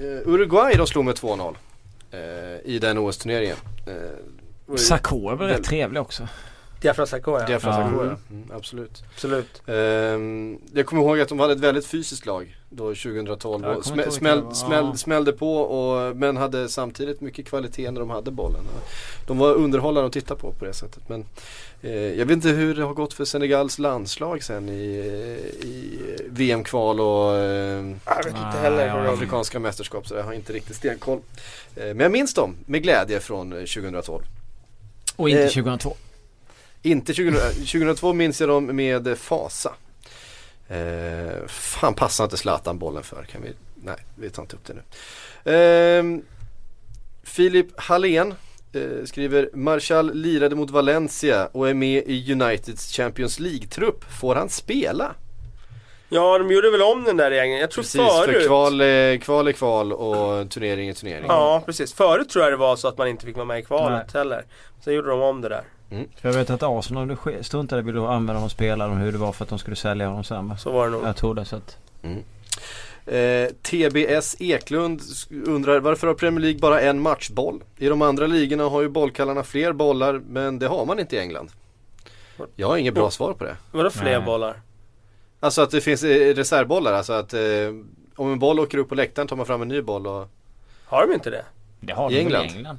eh, 0.00 0.28
Uruguay 0.28 0.74
de 0.74 0.86
slog 0.86 1.04
med 1.04 1.14
2-0 1.14 1.48
eh, 1.48 1.54
I 2.64 2.78
den 2.78 2.98
OS-turneringen 2.98 3.56
eh, 3.86 4.76
är 5.30 5.36
väl 5.36 5.48
rätt 5.48 5.64
trevlig 5.64 6.02
också. 6.02 6.28
Diafra 6.84 7.06
Sakho 7.06 7.38
ja. 7.40 7.46
Diafra 7.46 7.70
Ja. 7.70 7.76
Sakho, 7.76 8.04
ja. 8.04 8.16
Mm, 8.30 8.50
absolut. 8.56 9.02
Absolut. 9.14 9.62
Ehm, 9.66 10.58
jag 10.74 10.86
kommer 10.86 11.02
ihåg 11.02 11.20
att 11.20 11.28
de 11.28 11.40
hade 11.40 11.52
ett 11.52 11.60
väldigt 11.60 11.86
fysiskt 11.86 12.26
lag 12.26 12.56
då 12.70 12.84
2012 12.94 13.64
Jag 13.64 13.76
och 13.76 13.84
smäll, 13.84 14.12
smäll, 14.12 14.44
Ja. 14.60 14.94
smällde 14.96 15.32
på 15.32 15.56
och, 15.56 16.16
men 16.16 16.36
hade 16.36 16.68
samtidigt 16.68 17.20
mycket 17.20 17.46
kvalitet 17.46 17.90
när 17.90 18.00
de 18.00 18.10
hade 18.10 18.30
bollen. 18.30 18.60
De 19.26 19.38
var 19.38 19.54
underhållande 19.54 20.06
att 20.06 20.12
titta 20.12 20.34
på 20.34 20.52
på 20.52 20.64
det 20.64 20.72
sättet. 20.72 21.08
Men 21.08 21.24
eh, 21.82 21.92
jag 21.92 22.26
vet 22.26 22.30
inte 22.34 22.48
hur 22.48 22.74
det 22.74 22.82
har 22.82 22.94
gått 22.94 23.12
för 23.12 23.24
Senegals 23.24 23.78
landslag 23.78 24.42
sen 24.42 24.68
i, 24.68 24.82
i 25.60 25.98
VM-kval 26.28 27.00
och 27.00 27.36
eh, 27.36 27.94
Jag 28.06 28.16
vet 28.16 28.26
inte 28.26 28.58
heller 28.62 28.86
ja, 28.86 28.96
de... 29.02 29.14
afrikanska 29.14 29.58
mästerskap 29.58 30.08
så 30.08 30.14
jag 30.14 30.22
har 30.24 30.32
inte 30.32 30.52
riktigt 30.52 30.76
stenkoll. 30.76 31.18
Eh, 31.76 31.84
men 31.84 32.00
jag 32.00 32.12
minns 32.12 32.34
dem 32.34 32.56
med 32.66 32.82
glädje 32.82 33.20
från 33.20 33.52
eh, 33.52 33.58
2012. 33.58 34.22
Och 35.16 35.28
inte 35.28 35.42
Eh, 35.42 35.48
2002. 35.48 35.96
Inte 36.86 37.14
2000, 37.14 37.40
2002 37.52 38.12
minns 38.12 38.40
jag 38.40 38.48
dem 38.50 38.76
med 38.76 39.18
fasa. 39.18 39.72
Eh, 40.68 41.46
fan 41.46 41.94
passar 41.94 42.24
inte 42.24 42.36
Zlatan 42.36 42.78
bollen 42.78 43.02
för? 43.02 43.22
Kan 43.24 43.42
vi? 43.42 43.52
Nej, 43.74 43.96
vi 44.14 44.30
tar 44.30 44.42
inte 44.42 44.56
upp 44.56 44.64
det 44.66 44.74
nu. 44.74 45.52
Eh, 45.52 46.20
Filip 47.22 47.66
Hallén 47.76 48.34
eh, 48.72 49.04
skriver 49.04 49.50
Marshall 49.54 50.14
lirade 50.14 50.56
mot 50.56 50.70
Valencia 50.70 51.46
och 51.52 51.68
är 51.68 51.74
med 51.74 52.02
i 52.06 52.32
Uniteds 52.32 52.92
Champions 52.92 53.40
League-trupp. 53.40 54.04
Får 54.20 54.34
han 54.34 54.48
spela? 54.48 55.14
Ja, 56.08 56.38
de 56.38 56.50
gjorde 56.50 56.70
väl 56.70 56.82
om 56.82 57.04
den 57.04 57.16
där 57.16 57.30
gängen. 57.30 57.58
Jag 57.58 57.70
tror 57.70 57.82
Precis, 57.82 58.00
förut. 58.00 58.36
för 58.36 58.46
kval, 58.46 58.80
är- 58.80 59.16
kval 59.16 59.48
är 59.48 59.52
kval 59.52 59.92
och 59.92 60.50
turnering 60.50 60.88
är 60.88 60.92
turnering. 60.94 61.24
Ja, 61.28 61.62
precis. 61.66 61.92
Förut 61.94 62.28
tror 62.28 62.44
jag 62.44 62.52
det 62.52 62.56
var 62.56 62.76
så 62.76 62.88
att 62.88 62.98
man 62.98 63.08
inte 63.08 63.26
fick 63.26 63.36
vara 63.36 63.44
med 63.46 63.58
i 63.58 63.62
kvalet 63.62 64.06
Nej. 64.14 64.20
heller. 64.20 64.44
Sen 64.84 64.94
gjorde 64.94 65.08
de 65.08 65.20
om 65.20 65.40
det 65.40 65.48
där. 65.48 65.62
För 65.88 66.28
jag 66.28 66.32
vet 66.32 66.50
att 66.50 66.62
Arsenal 66.62 67.16
struntade 67.40 67.90
i 67.92 67.98
att 67.98 68.10
använda 68.10 68.34
honom 68.34 68.50
spelare 68.50 68.90
om 68.90 68.96
hur 68.96 69.12
det 69.12 69.18
var 69.18 69.32
för 69.32 69.44
att 69.44 69.48
de 69.48 69.58
skulle 69.58 69.76
sälja 69.76 70.08
honom 70.08 70.24
sen? 70.24 70.58
Så 70.58 70.72
var 70.72 70.84
det 70.84 70.92
nog. 70.92 71.04
Jag 71.04 71.16
tror 71.16 71.34
det 71.34 71.44
så 71.44 71.56
att... 71.56 71.78
Eh, 73.06 73.48
TBS 73.62 74.36
Eklund 74.38 75.00
undrar 75.46 75.80
varför 75.80 76.06
har 76.06 76.14
Premier 76.14 76.40
League 76.40 76.58
bara 76.60 76.80
en 76.80 77.00
matchboll? 77.00 77.62
I 77.76 77.86
de 77.88 78.02
andra 78.02 78.26
ligorna 78.26 78.64
har 78.64 78.82
ju 78.82 78.88
bollkallarna 78.88 79.42
fler 79.42 79.72
bollar 79.72 80.20
men 80.28 80.58
det 80.58 80.66
har 80.66 80.86
man 80.86 80.98
inte 80.98 81.16
i 81.16 81.18
England. 81.18 81.50
Jag 82.56 82.68
har 82.68 82.76
inget 82.76 82.94
bra 82.94 83.10
svar 83.10 83.32
på 83.32 83.44
det. 83.44 83.56
Vadå 83.72 83.90
fler 83.90 84.18
Nej. 84.18 84.26
bollar? 84.26 84.62
Alltså 85.40 85.62
att 85.62 85.70
det 85.70 85.80
finns 85.80 86.04
eh, 86.04 86.34
reservbollar, 86.34 86.92
alltså 86.92 87.12
att 87.12 87.34
eh, 87.34 87.40
om 88.16 88.32
en 88.32 88.38
boll 88.38 88.60
åker 88.60 88.78
upp 88.78 88.88
på 88.88 88.94
läktaren 88.94 89.28
tar 89.28 89.36
man 89.36 89.46
fram 89.46 89.62
en 89.62 89.68
ny 89.68 89.82
boll 89.82 90.06
och 90.06 90.28
Har 90.84 91.06
de 91.06 91.14
inte 91.14 91.30
det? 91.30 91.44
Det 91.80 91.92
har 91.92 92.10
I 92.10 92.14
de 92.14 92.20
England? 92.20 92.44
i 92.44 92.56
England? 92.56 92.78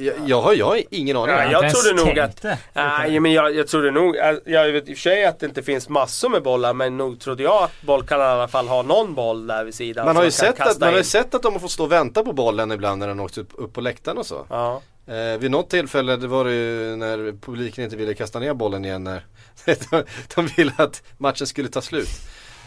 Jag, 0.00 0.14
jag, 0.26 0.42
har, 0.42 0.54
jag 0.54 0.66
har 0.66 0.82
ingen 0.90 1.16
aning. 1.16 1.34
Ja, 1.34 1.50
jag 1.52 1.64
inte 1.64 1.80
trodde 1.80 2.04
nog 2.04 2.18
att- 2.18 2.42
det. 2.42 2.58
Nej, 2.72 3.20
men 3.20 3.32
jag, 3.32 3.54
jag 3.54 3.68
trodde 3.68 3.90
nog, 3.90 4.16
jag 4.44 4.72
vet 4.72 4.88
i 4.88 4.92
och 4.92 4.96
för 4.96 5.02
sig 5.02 5.24
att 5.24 5.40
det 5.40 5.46
inte 5.46 5.62
finns 5.62 5.88
massor 5.88 6.28
med 6.28 6.42
bollar 6.42 6.74
men 6.74 6.96
nog 6.96 7.20
trodde 7.20 7.42
jag 7.42 7.62
att 7.62 7.82
bollkallarna 7.82 8.30
i 8.30 8.34
alla 8.34 8.48
fall 8.48 8.68
har 8.68 8.82
någon 8.82 9.14
boll 9.14 9.46
där 9.46 9.64
vid 9.64 9.74
sidan. 9.74 10.06
Man 10.06 10.16
har, 10.16 10.24
ju 10.24 10.30
sett 10.30 10.50
att, 10.50 10.56
kasta 10.56 10.80
man 10.80 10.88
har 10.88 10.92
ju 10.92 10.98
in. 10.98 11.04
sett 11.04 11.34
att 11.34 11.42
de 11.42 11.52
har 11.52 11.60
fått 11.60 11.70
stå 11.70 11.84
och 11.84 11.92
vänta 11.92 12.22
på 12.24 12.32
bollen 12.32 12.72
ibland 12.72 12.98
när 12.98 13.08
den 13.08 13.20
åkt 13.20 13.38
upp, 13.38 13.50
upp 13.54 13.72
på 13.72 13.80
läktaren 13.80 14.18
och 14.18 14.26
så. 14.26 14.46
Ja. 14.50 14.82
Eh, 15.06 15.38
vid 15.38 15.50
något 15.50 15.70
tillfälle 15.70 16.16
det 16.16 16.26
var 16.26 16.44
det 16.44 16.52
ju 16.52 16.96
när 16.96 17.40
publiken 17.40 17.84
inte 17.84 17.96
ville 17.96 18.14
kasta 18.14 18.38
ner 18.38 18.54
bollen 18.54 18.84
igen 18.84 19.04
när 19.04 19.24
de 20.34 20.46
ville 20.56 20.72
att 20.76 21.02
matchen 21.18 21.46
skulle 21.46 21.68
ta 21.68 21.80
slut. 21.80 22.08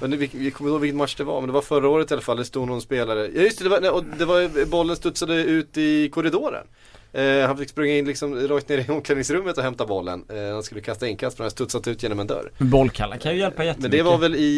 Men 0.01 0.17
vi, 0.17 0.29
vi 0.33 0.51
kommer 0.51 0.69
ihåg 0.71 0.81
vilken 0.81 0.97
match 0.97 1.15
det 1.15 1.23
var 1.23 1.41
men 1.41 1.47
det 1.47 1.53
var 1.53 1.61
förra 1.61 1.89
året 1.89 2.11
i 2.11 2.13
alla 2.13 2.21
fall. 2.21 2.37
Det 2.37 2.45
stod 2.45 2.67
någon 2.67 2.81
spelare. 2.81 3.19
Ja 3.35 3.41
just 3.41 3.59
det, 3.59 3.63
det 3.63 3.69
var, 3.79 3.91
och 3.91 4.03
det 4.03 4.25
var 4.25 4.65
bollen 4.65 4.95
studsade 4.95 5.33
ut 5.35 5.77
i 5.77 6.09
korridoren. 6.09 6.67
Eh, 7.13 7.47
han 7.47 7.57
fick 7.57 7.69
springa 7.69 7.97
in 7.97 8.05
liksom 8.05 8.47
rakt 8.47 8.69
ner 8.69 8.77
i 8.77 8.91
omklädningsrummet 8.91 9.57
och 9.57 9.63
hämta 9.63 9.85
bollen. 9.85 10.25
Eh, 10.29 10.53
han 10.53 10.63
skulle 10.63 10.81
kasta 10.81 11.07
inkast 11.07 11.37
för 11.37 11.43
han 11.43 11.51
studsat 11.51 11.87
ut 11.87 12.03
genom 12.03 12.19
en 12.19 12.27
dörr. 12.27 12.51
Men 12.57 12.69
bollkallar 12.69 13.17
kan 13.17 13.33
ju 13.33 13.39
hjälpa 13.39 13.57
Men 13.57 13.67
jättemycket. 13.67 13.91
det 13.91 14.01
var 14.03 14.17
väl 14.17 14.35
i 14.35 14.49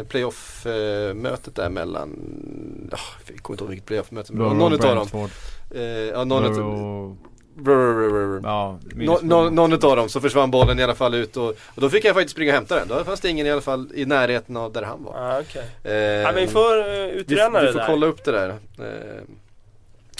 eh, 0.00 0.06
playoff-mötet 0.08 1.54
där 1.54 1.68
mellan, 1.68 2.10
oh, 2.92 2.98
jag 3.28 3.38
kommer 3.42 3.54
inte 3.54 3.64
ihåg 3.64 3.70
vilket 3.70 3.86
playoff-möte 3.86 4.32
men 4.32 4.38
det 4.38 4.44
var 4.48 4.54
Borough, 4.54 4.70
någon 4.70 4.72
utav 4.72 5.08
dem. 5.12 5.28
Eh, 5.74 5.82
ja, 5.82 6.24
någon 6.24 6.52
utav 6.52 7.16
Brr, 7.56 8.10
brr. 8.10 8.40
Ja, 8.44 8.78
Middlesbrough. 8.82 9.24
nå, 9.24 9.50
någon 9.50 9.72
utav 9.72 9.96
dem 9.96 10.08
så 10.08 10.20
försvann 10.20 10.50
bollen 10.50 10.78
i 10.78 10.82
alla 10.82 10.94
fall 10.94 11.14
ut 11.14 11.36
och, 11.36 11.48
och 11.50 11.80
då 11.80 11.90
fick 11.90 12.04
jag 12.04 12.14
faktiskt 12.14 12.32
springa 12.32 12.50
och 12.52 12.54
hämta 12.54 12.76
den. 12.78 12.88
Då 12.88 13.04
fanns 13.04 13.20
det 13.20 13.28
ingen 13.30 13.46
i 13.46 13.50
alla 13.50 13.60
fall 13.60 13.90
i 13.94 14.04
närheten 14.04 14.56
av 14.56 14.72
där 14.72 14.82
han 14.82 15.04
var. 15.04 15.14
Ja, 15.32 15.40
okej. 15.40 15.62
Eh, 15.84 15.92
Ja, 15.94 16.32
men 16.32 16.40
vi 16.40 16.46
får 16.46 16.78
uh, 16.78 16.84
vi, 16.84 17.10
utröna 17.20 17.60
vi 17.60 17.66
det 17.66 17.72
får 17.72 17.78
där. 17.78 17.86
kolla 17.86 18.06
upp 18.06 18.24
det 18.24 18.32
där. 18.32 18.48
Eh, 18.48 19.22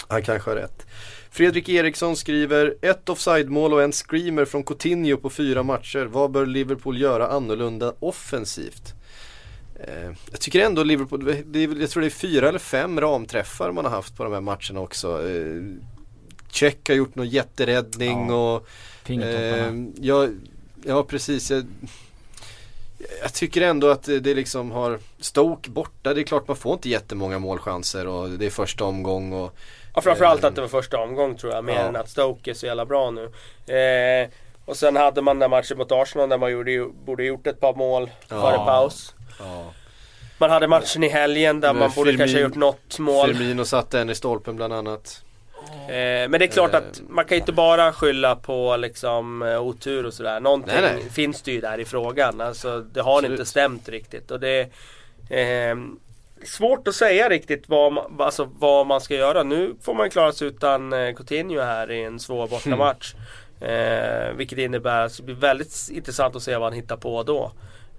han 0.07 0.21
kanske 0.21 0.49
har 0.49 0.55
rätt. 0.55 0.85
Fredrik 1.31 1.69
Eriksson 1.69 2.15
skriver 2.15 2.75
ett 2.81 3.09
offside-mål 3.09 3.73
och 3.73 3.83
en 3.83 3.91
screamer 3.91 4.45
från 4.45 4.63
Coutinho 4.63 5.17
på 5.17 5.29
fyra 5.29 5.63
matcher. 5.63 6.05
Vad 6.05 6.31
bör 6.31 6.45
Liverpool 6.45 7.01
göra 7.01 7.27
annorlunda 7.27 7.93
offensivt? 7.99 8.93
Eh, 9.79 10.11
jag 10.31 10.39
tycker 10.39 10.65
ändå 10.65 10.83
Liverpool, 10.83 11.25
det 11.45 11.63
är, 11.63 11.81
jag 11.81 11.89
tror 11.89 12.01
det 12.01 12.07
är 12.07 12.09
fyra 12.09 12.49
eller 12.49 12.59
fem 12.59 13.01
ramträffar 13.01 13.71
man 13.71 13.85
har 13.85 13.91
haft 13.91 14.17
på 14.17 14.23
de 14.23 14.33
här 14.33 14.41
matcherna 14.41 14.79
också. 14.79 15.29
Eh, 15.29 15.61
Check 16.51 16.87
har 16.87 16.95
gjort 16.95 17.15
någon 17.15 17.29
jätteräddning 17.29 18.29
Ja, 18.29 18.55
och. 18.55 19.09
Eh, 19.09 19.73
ja, 20.01 20.27
ja 20.83 21.03
precis. 21.03 21.51
Jag, 21.51 21.65
jag 23.21 23.33
tycker 23.33 23.61
ändå 23.61 23.89
att 23.89 24.03
det, 24.03 24.33
liksom 24.33 24.71
har 24.71 24.99
Stoke 25.19 25.69
borta. 25.69 26.13
Det 26.13 26.21
är 26.21 26.23
klart 26.23 26.47
man 26.47 26.57
får 26.57 26.73
inte 26.73 26.89
jättemånga 26.89 27.39
målchanser 27.39 28.07
och 28.07 28.29
det 28.29 28.45
är 28.45 28.49
första 28.49 28.83
omgång 28.83 29.33
och 29.33 29.55
Ja, 29.95 30.01
framförallt 30.01 30.43
att 30.43 30.55
det 30.55 30.61
var 30.61 30.67
första 30.67 30.97
omgång 30.97 31.35
tror 31.37 31.53
jag, 31.53 31.63
mer 31.63 31.73
Ja. 31.73 31.79
än 31.79 31.95
att 31.95 32.09
Stoke 32.09 32.49
är 32.51 32.53
så 32.53 32.65
jävla 32.65 32.85
bra 32.85 33.11
nu. 33.11 33.23
Eh, 33.75 34.29
och 34.65 34.77
sen 34.77 34.95
hade 34.95 35.21
man 35.21 35.39
den 35.39 35.49
matchen 35.49 35.77
mot 35.77 35.91
Arsenal 35.91 36.29
där 36.29 36.37
man 36.37 36.51
gjorde, 36.51 36.87
borde 37.05 37.23
gjort 37.23 37.47
ett 37.47 37.59
par 37.59 37.73
mål 37.75 38.09
Ja. 38.27 38.41
före 38.41 38.57
paus. 38.57 39.15
ja, 39.39 39.73
Man 40.37 40.49
hade 40.49 40.67
matchen 40.67 41.03
i 41.03 41.07
helgen 41.09 41.59
där 41.59 41.73
Men 41.73 41.79
man 41.79 41.91
borde 41.95 42.11
Firmin- 42.11 42.17
kanske 42.17 42.37
ha 42.37 42.41
gjort 42.43 42.55
något 42.55 42.99
mål. 42.99 43.27
Firmino 43.35 43.65
satte 43.65 43.99
en 43.99 44.09
i 44.09 44.15
stolpen 44.15 44.55
bland 44.55 44.73
annat. 44.73 45.21
Eh, 45.87 46.29
men 46.29 46.31
det 46.31 46.45
är 46.45 46.47
klart 46.47 46.73
att 46.73 47.01
man 47.09 47.25
kan 47.25 47.37
inte 47.37 47.51
bara 47.51 47.93
skylla 47.93 48.35
på 48.35 48.77
liksom 48.77 49.41
eh, 49.41 49.61
otur 49.61 50.05
och 50.05 50.13
sådär. 50.13 50.39
Någonting 50.39 50.73
Nej, 50.81 50.95
nej. 50.95 51.09
finns 51.09 51.41
det 51.41 51.51
ju 51.51 51.61
där 51.61 51.79
i 51.79 51.85
frågan. 51.85 52.41
Alltså 52.41 52.79
det 52.79 53.01
har 53.01 53.17
Absolut. 53.17 53.39
inte 53.39 53.49
stämt 53.49 53.89
riktigt. 53.89 54.31
Och 54.31 54.39
det 54.39 54.69
är 55.29 55.69
eh, 55.69 55.77
svårt 56.43 56.87
att 56.87 56.95
säga 56.95 57.29
riktigt 57.29 57.69
vad 57.69 57.93
man, 57.93 58.05
alltså, 58.19 58.49
vad 58.59 58.87
man 58.87 59.01
ska 59.01 59.15
göra. 59.15 59.43
Nu 59.43 59.75
får 59.81 59.93
man 59.93 60.09
klara 60.09 60.31
sig 60.31 60.47
utan 60.47 60.93
eh, 60.93 61.13
Coutinho 61.15 61.61
här 61.61 61.91
i 61.91 62.03
en 62.03 62.19
svår 62.19 62.47
bortamatch. 62.47 63.13
Eh, 63.61 64.33
vilket 64.35 64.57
innebär 64.57 65.05
att 65.05 65.17
det 65.17 65.23
blir 65.23 65.35
väldigt 65.35 65.89
intressant 65.91 66.35
att 66.35 66.43
se 66.43 66.55
vad 66.55 66.63
han 66.63 66.73
hittar 66.73 66.97
på 66.97 67.23
då. 67.23 67.51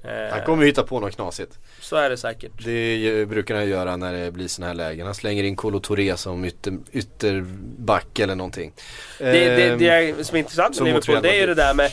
Eh, 0.04 0.10
Han 0.30 0.42
kommer 0.46 0.62
ju 0.62 0.68
hitta 0.68 0.82
på 0.82 1.00
något 1.00 1.14
knasigt. 1.14 1.58
Så 1.80 1.96
är 1.96 2.10
det 2.10 2.16
säkert. 2.16 2.52
Det 2.64 3.28
brukar 3.28 3.54
han 3.54 3.68
göra 3.68 3.96
när 3.96 4.12
det 4.12 4.30
blir 4.30 4.48
sådana 4.48 4.66
här 4.68 4.74
lägen. 4.74 5.06
Han 5.06 5.14
slänger 5.14 5.44
in 5.44 5.56
Kolo 5.56 5.80
Touré 5.80 6.16
som 6.16 6.44
ytter, 6.44 6.78
ytterback 6.92 8.18
eller 8.18 8.34
någonting. 8.34 8.72
Det, 9.18 9.24
det, 9.32 9.68
Ehm, 9.68 9.78
det 9.78 9.88
är, 9.88 10.22
som 10.24 10.34
är 10.36 10.38
intressant 10.38 10.78
med 10.80 10.86
Liverpool, 10.86 11.22
det 11.22 11.30
är 11.36 11.40
ju 11.40 11.46
det 11.46 11.54
där 11.54 11.74
med 11.74 11.90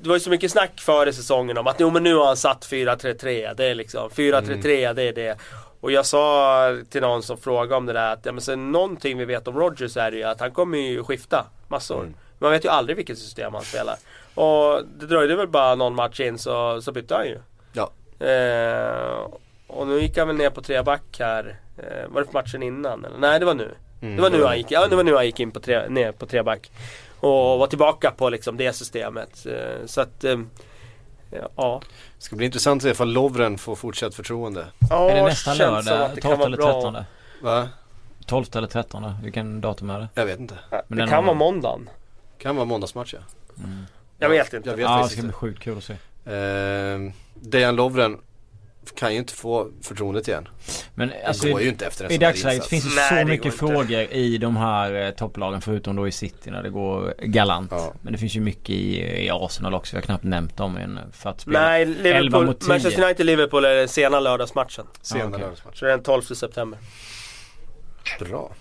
Det 0.00 0.08
var 0.08 0.16
ju 0.16 0.20
så 0.20 0.30
mycket 0.30 0.50
snack 0.50 0.80
före 0.80 1.12
säsongen 1.12 1.58
om 1.58 1.66
att 1.66 1.76
jo, 1.80 1.90
men 1.90 2.02
nu 2.02 2.14
har 2.14 2.26
han 2.26 2.36
satt 2.36 2.66
4-3-3, 2.70 3.54
det 3.54 3.64
är 3.64 3.74
liksom 3.74 4.10
4-3-3, 4.10 4.84
Mm. 4.84 4.96
det 4.96 5.02
är 5.02 5.12
det. 5.12 5.38
Och 5.80 5.92
jag 5.92 6.06
sa 6.06 6.76
till 6.90 7.00
någon 7.00 7.22
som 7.22 7.38
frågade 7.38 7.74
om 7.74 7.86
det 7.86 7.92
där 7.92 8.12
att 8.12 8.26
ja, 8.26 8.32
men 8.32 8.40
sen 8.40 8.72
någonting 8.72 9.18
vi 9.18 9.24
vet 9.24 9.48
om 9.48 9.58
Rodgers 9.58 9.96
är 9.96 10.10
det 10.10 10.16
ju 10.16 10.24
att 10.24 10.40
han 10.40 10.50
kommer 10.50 10.78
ju 10.78 11.04
skifta 11.04 11.46
massor. 11.68 12.00
Mm. 12.00 12.14
Man 12.38 12.50
vet 12.50 12.64
ju 12.64 12.68
aldrig 12.68 12.96
vilket 12.96 13.18
system 13.18 13.54
han 13.54 13.62
spelar. 13.62 13.96
Och 14.38 14.82
det 14.98 15.06
dröjde 15.06 15.36
väl 15.36 15.48
bara 15.48 15.74
någon 15.74 15.94
match 15.94 16.20
in 16.20 16.38
så, 16.38 16.82
så 16.82 16.92
bytte 16.92 17.14
han 17.14 17.26
ju. 17.26 17.38
Ja. 17.72 17.90
Eh, 18.26 19.26
och 19.66 19.86
nu 19.86 20.00
gick 20.00 20.18
han 20.18 20.26
väl 20.26 20.36
ner 20.36 20.50
på 20.50 20.62
tre 20.62 20.82
back 20.82 21.02
här 21.18 21.60
Eh, 21.78 22.08
var 22.08 22.20
det 22.20 22.26
för 22.26 22.32
matchen 22.32 22.62
innan 22.62 23.04
eller? 23.04 23.18
Nej 23.18 23.38
det 23.38 23.44
var 23.46 23.54
nu. 23.54 23.74
Mm, 24.02 24.16
det 24.16 24.22
var 24.22 24.30
nu 24.30 24.44
han 24.44 24.56
gick, 24.58 24.70
ja, 24.70 24.86
det 24.86 24.96
var 24.96 25.04
nu 25.04 25.14
han 25.14 25.24
gick 25.26 25.40
in 25.40 25.50
på 25.50 25.60
tre, 25.60 25.88
ner 25.88 26.12
på 26.12 26.26
treback. 26.26 26.70
Och 27.20 27.58
var 27.58 27.66
tillbaka 27.66 28.10
på 28.16 28.28
liksom 28.28 28.56
det 28.56 28.72
systemet. 28.72 29.46
Eh, 29.46 29.86
så 29.86 30.00
att 30.00 30.24
eh, 30.24 30.38
Ja. 31.56 31.80
Det 32.18 32.22
ska 32.24 32.36
bli 32.36 32.46
intressant 32.46 32.78
att 32.78 32.82
se 32.82 32.90
ifall 32.90 33.12
Lovren 33.12 33.58
får 33.58 33.76
fortsatt 33.76 34.14
förtroende. 34.14 34.66
ja 34.90 35.10
är 35.10 35.14
det 35.16 35.22
nästa 35.22 35.54
lördag? 35.54 36.00
att 36.02 36.14
det 36.14 36.20
12 36.20 36.30
kan 36.30 36.38
vara 36.38 36.46
eller 36.46 36.56
bra. 36.56 36.72
13? 36.72 36.96
Va? 37.42 37.68
12 38.26 38.44
eller 38.54 38.68
13? 38.68 39.04
Vilken 39.22 39.60
datum 39.60 39.90
är 39.90 39.98
det? 40.00 40.08
Jag 40.14 40.26
vet 40.26 40.38
inte. 40.40 40.54
Men 40.88 40.98
Det 40.98 41.04
kan 41.06 41.12
har- 41.14 41.22
vara 41.22 41.34
måndagen. 41.34 41.90
Kan 42.38 42.56
vara 42.56 42.66
måndagsmatch 42.66 43.14
ja. 43.14 43.20
Jag 44.18 44.28
vet 44.28 44.52
inte. 44.52 44.68
Jag 44.68 44.76
vet 44.76 44.84
Ja 44.84 45.02
det 45.02 45.08
ska 45.08 45.22
bli 45.22 45.32
sjukt 45.32 45.62
kul 45.62 45.78
att 45.78 45.84
se. 45.84 45.92
Eh, 46.32 47.12
Dejan 47.34 47.76
Lovren 47.76 48.18
kan 48.96 49.12
ju 49.12 49.18
inte 49.18 49.32
få 49.32 49.70
förtroendet 49.82 50.28
igen. 50.28 50.48
Men 50.94 51.08
Det 51.08 51.22
alltså 51.26 51.48
går 51.48 51.60
ju 51.62 51.68
inte 51.68 51.86
efter 51.86 52.04
en 52.04 52.10
i 52.10 52.18
dagsläget 52.18 52.66
finns 52.66 52.84
det 52.84 53.00
Nej, 53.00 53.08
så 53.08 53.14
det 53.14 53.24
mycket 53.24 53.60
går 53.60 53.70
inte. 53.70 53.86
frågor 53.86 54.00
i 54.00 54.38
de 54.38 54.56
här 54.56 55.06
eh, 55.06 55.10
topplagen 55.10 55.60
förutom 55.60 55.96
då 55.96 56.08
i 56.08 56.12
City 56.12 56.50
när 56.50 56.62
det 56.62 56.70
går 56.70 57.14
galant. 57.22 57.70
Ja. 57.70 57.92
Men 58.02 58.12
det 58.12 58.18
finns 58.18 58.36
ju 58.36 58.40
mycket 58.40 58.70
i, 58.70 59.00
i 59.24 59.30
Arsenal 59.30 59.74
också. 59.74 59.96
Vi 59.96 60.00
har 60.00 60.02
knappt 60.06 60.24
nämnt 60.24 60.56
dem 60.56 60.76
än 60.76 61.00
för 61.12 61.30
att 61.30 61.40
spela. 61.40 61.60
Nej, 61.60 61.82
11 61.82 62.02
Liverpool, 62.02 62.46
mot 62.46 62.60
10. 62.60 62.68
Manchester 62.68 63.02
United-Liverpool 63.02 63.64
är 63.64 63.74
den 63.74 63.88
sena 63.88 64.20
lördagsmatchen. 64.20 64.86
Sena 65.02 65.24
okej. 65.24 65.40
lördagsmatch. 65.40 65.78
Så 65.78 65.84
det 65.84 65.90
är 65.90 65.96
den 65.96 66.04
12 66.04 66.22
september. 66.22 66.78
Bra. 68.20 68.52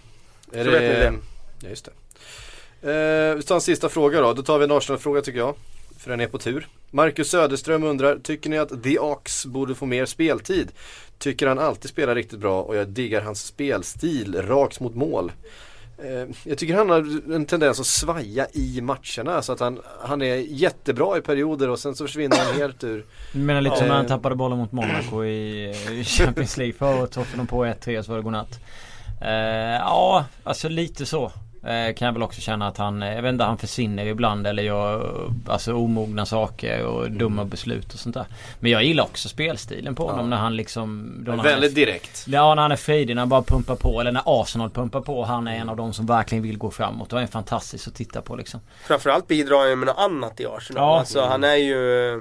Är 0.53 0.63
Så 0.63 0.71
vet 0.71 0.81
ni 0.81 0.87
det. 0.87 1.13
Ja 1.61 1.69
just 1.69 1.85
det. 1.85 1.91
Eh, 2.87 3.35
vi 3.35 3.41
tar 3.43 3.55
en 3.55 3.61
sista 3.61 3.89
fråga 3.89 4.21
då. 4.21 4.33
Då 4.33 4.41
tar 4.41 4.57
vi 4.57 4.63
en 4.65 4.71
Arsenal-fråga 4.71 5.21
tycker 5.21 5.39
jag. 5.39 5.55
För 5.99 6.09
den 6.09 6.19
är 6.19 6.27
på 6.27 6.37
tur. 6.37 6.67
Marcus 6.91 7.29
Söderström 7.29 7.83
undrar, 7.83 8.15
tycker 8.23 8.49
ni 8.49 8.57
att 8.57 8.83
The 8.83 8.99
Ox 8.99 9.45
borde 9.45 9.75
få 9.75 9.85
mer 9.85 10.05
speltid? 10.05 10.71
Tycker 11.17 11.47
han 11.47 11.59
alltid 11.59 11.89
spelar 11.89 12.15
riktigt 12.15 12.39
bra 12.39 12.61
och 12.61 12.75
jag 12.75 12.87
diggar 12.87 13.21
hans 13.21 13.45
spelstil, 13.45 14.41
rakt 14.41 14.79
mot 14.79 14.95
mål. 14.95 15.31
Eh, 16.03 16.35
jag 16.43 16.57
tycker 16.57 16.75
han 16.75 16.89
har 16.89 17.33
en 17.35 17.45
tendens 17.45 17.79
att 17.79 17.85
svaja 17.85 18.47
i 18.53 18.81
matcherna 18.81 19.41
så 19.41 19.51
att 19.53 19.59
han, 19.59 19.79
han 20.01 20.21
är 20.21 20.35
jättebra 20.35 21.17
i 21.17 21.21
perioder 21.21 21.69
och 21.69 21.79
sen 21.79 21.95
så 21.95 22.05
försvinner 22.07 22.37
han 22.37 22.55
helt 22.55 22.83
ur. 22.83 23.05
Du 23.33 23.39
menar 23.39 23.61
lite 23.61 23.73
Ja. 23.75 23.79
som 23.79 23.87
när 23.87 23.95
han 23.95 24.05
tappade 24.07 24.35
bollen 24.35 24.57
mot 24.57 24.71
Monaco 24.71 25.23
i, 25.25 25.69
i 25.91 26.03
Champions 26.03 26.57
League 26.57 26.73
förra 26.73 26.95
året. 27.01 27.15
Hoppade 27.15 27.37
de 27.37 27.47
på 27.47 27.65
1-3 27.65 28.01
så 28.01 28.11
var 28.11 28.17
det 28.17 28.23
godnatt. 28.23 28.59
Eh, 29.21 29.29
ja, 29.79 30.25
alltså 30.43 30.69
lite 30.69 31.05
så. 31.05 31.31
Eh, 31.67 31.93
kan 31.93 32.05
jag 32.05 32.13
väl 32.13 32.23
också 32.23 32.41
känna 32.41 32.67
att 32.67 32.77
han, 32.77 33.01
jag 33.01 33.21
vet 33.21 33.29
inte, 33.33 33.43
han 33.43 33.57
försvinner 33.57 34.05
ibland 34.05 34.47
eller 34.47 34.63
gör 34.63 35.13
alltså 35.47 35.73
omogna 35.73 36.25
saker 36.25 36.85
och 36.85 37.11
dumma 37.11 37.45
beslut 37.45 37.93
och 37.93 37.99
sånt 37.99 38.15
där. 38.15 38.25
Men 38.59 38.71
jag 38.71 38.83
gillar 38.83 39.03
också 39.03 39.29
spelstilen 39.29 39.95
på 39.95 40.07
honom 40.09 40.29
när 40.29 40.37
han 40.37 40.55
liksom... 40.55 41.13
då 41.19 41.31
när 41.31 41.37
han 41.37 41.45
är- 41.45 41.51
Väldigt 41.51 41.75
direkt. 41.75 42.23
Ja, 42.27 42.55
när 42.55 42.61
han 42.61 42.71
är 42.71 42.75
frejdig, 42.75 43.15
när 43.15 43.21
han 43.21 43.29
bara 43.29 43.41
pumpar 43.41 43.75
på. 43.75 44.01
Eller 44.01 44.11
när 44.11 44.21
Arsenal 44.25 44.69
pumpar 44.69 45.01
på. 45.01 45.23
Han 45.23 45.47
är 45.47 45.55
en 45.55 45.69
av 45.69 45.77
de 45.77 45.93
som 45.93 46.05
verkligen 46.05 46.41
vill 46.43 46.57
gå 46.57 46.71
framåt. 46.71 47.13
Och 47.13 47.21
är 47.21 47.27
fantastisk 47.27 47.87
att 47.87 47.95
titta 47.95 48.21
på 48.21 48.35
liksom. 48.35 48.59
Framförallt 48.83 49.27
bidrar 49.27 49.57
han 49.59 49.69
ju 49.69 49.75
med 49.75 49.87
något 49.87 49.97
annat 49.97 50.39
i 50.39 50.45
Arsenal. 50.45 50.83
Ja. 50.83 50.99
Alltså 50.99 51.21
han 51.25 51.43
är 51.43 51.55
ju 51.55 52.11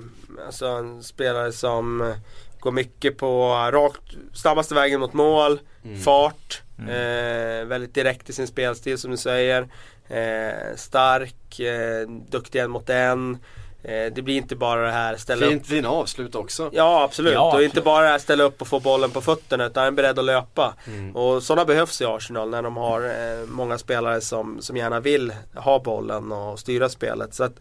alltså, 0.47 0.66
en 0.66 1.02
spelare 1.02 1.52
som 1.52 2.14
går 2.60 2.73
mycket 2.73 3.18
på 3.18 3.48
rakt, 3.73 4.02
snabbaste 4.32 4.74
vägen 4.74 5.01
mot 5.01 5.12
mål, 5.12 5.60
fart, 6.05 6.62
eh, 6.78 7.66
väldigt 7.66 7.94
direkt 7.94 8.31
i 8.31 8.32
sin 8.32 8.47
spelstil 8.47 8.98
som 8.98 9.11
du 9.11 9.16
säger. 9.16 9.69
Eh, 10.09 10.77
stark, 10.77 11.61
eh, 11.61 12.09
duktig 12.09 12.61
en 12.61 12.70
mot 12.70 12.90
en. 12.90 13.39
Eh, 13.82 14.12
det 14.12 14.23
blir 14.23 14.36
inte 14.36 14.57
bara 14.57 14.86
det 14.86 14.93
här 14.93 15.16
ställa 15.16 15.47
upp 15.47 15.53
Fint, 15.53 15.66
fina 15.66 15.89
avslut 15.89 16.35
också. 16.35 16.70
Ja 16.73 17.03
absolut, 17.05 17.32
Ja, 17.32 17.55
och 17.55 17.62
inte 17.62 17.81
bara 17.81 18.05
det 18.05 18.11
här 18.11 18.19
ställa 18.19 18.44
upp 18.44 18.61
och 18.61 18.69
få 18.69 18.81
bollen 18.81 19.11
på 19.11 19.20
fötterna 19.20 19.66
utan 19.66 19.85
är 19.86 19.90
beredd 19.90 20.19
att 20.19 20.24
löpa. 20.24 20.74
Och 21.15 21.43
sådana 21.43 21.65
behövs 21.65 22.01
i 22.01 22.05
Arsenal 22.05 22.51
när 22.51 22.62
de 22.62 22.77
har 22.77 23.03
eh, 23.03 23.47
många 23.47 23.78
spelare 23.78 24.20
som, 24.20 24.62
som 24.62 24.77
gärna 24.77 25.01
vill 25.01 25.32
ha 25.55 25.78
bollen 25.78 26.32
och 26.32 26.59
styra 26.59 26.89
spelet. 26.89 27.35
Så 27.35 27.44
att, 27.44 27.61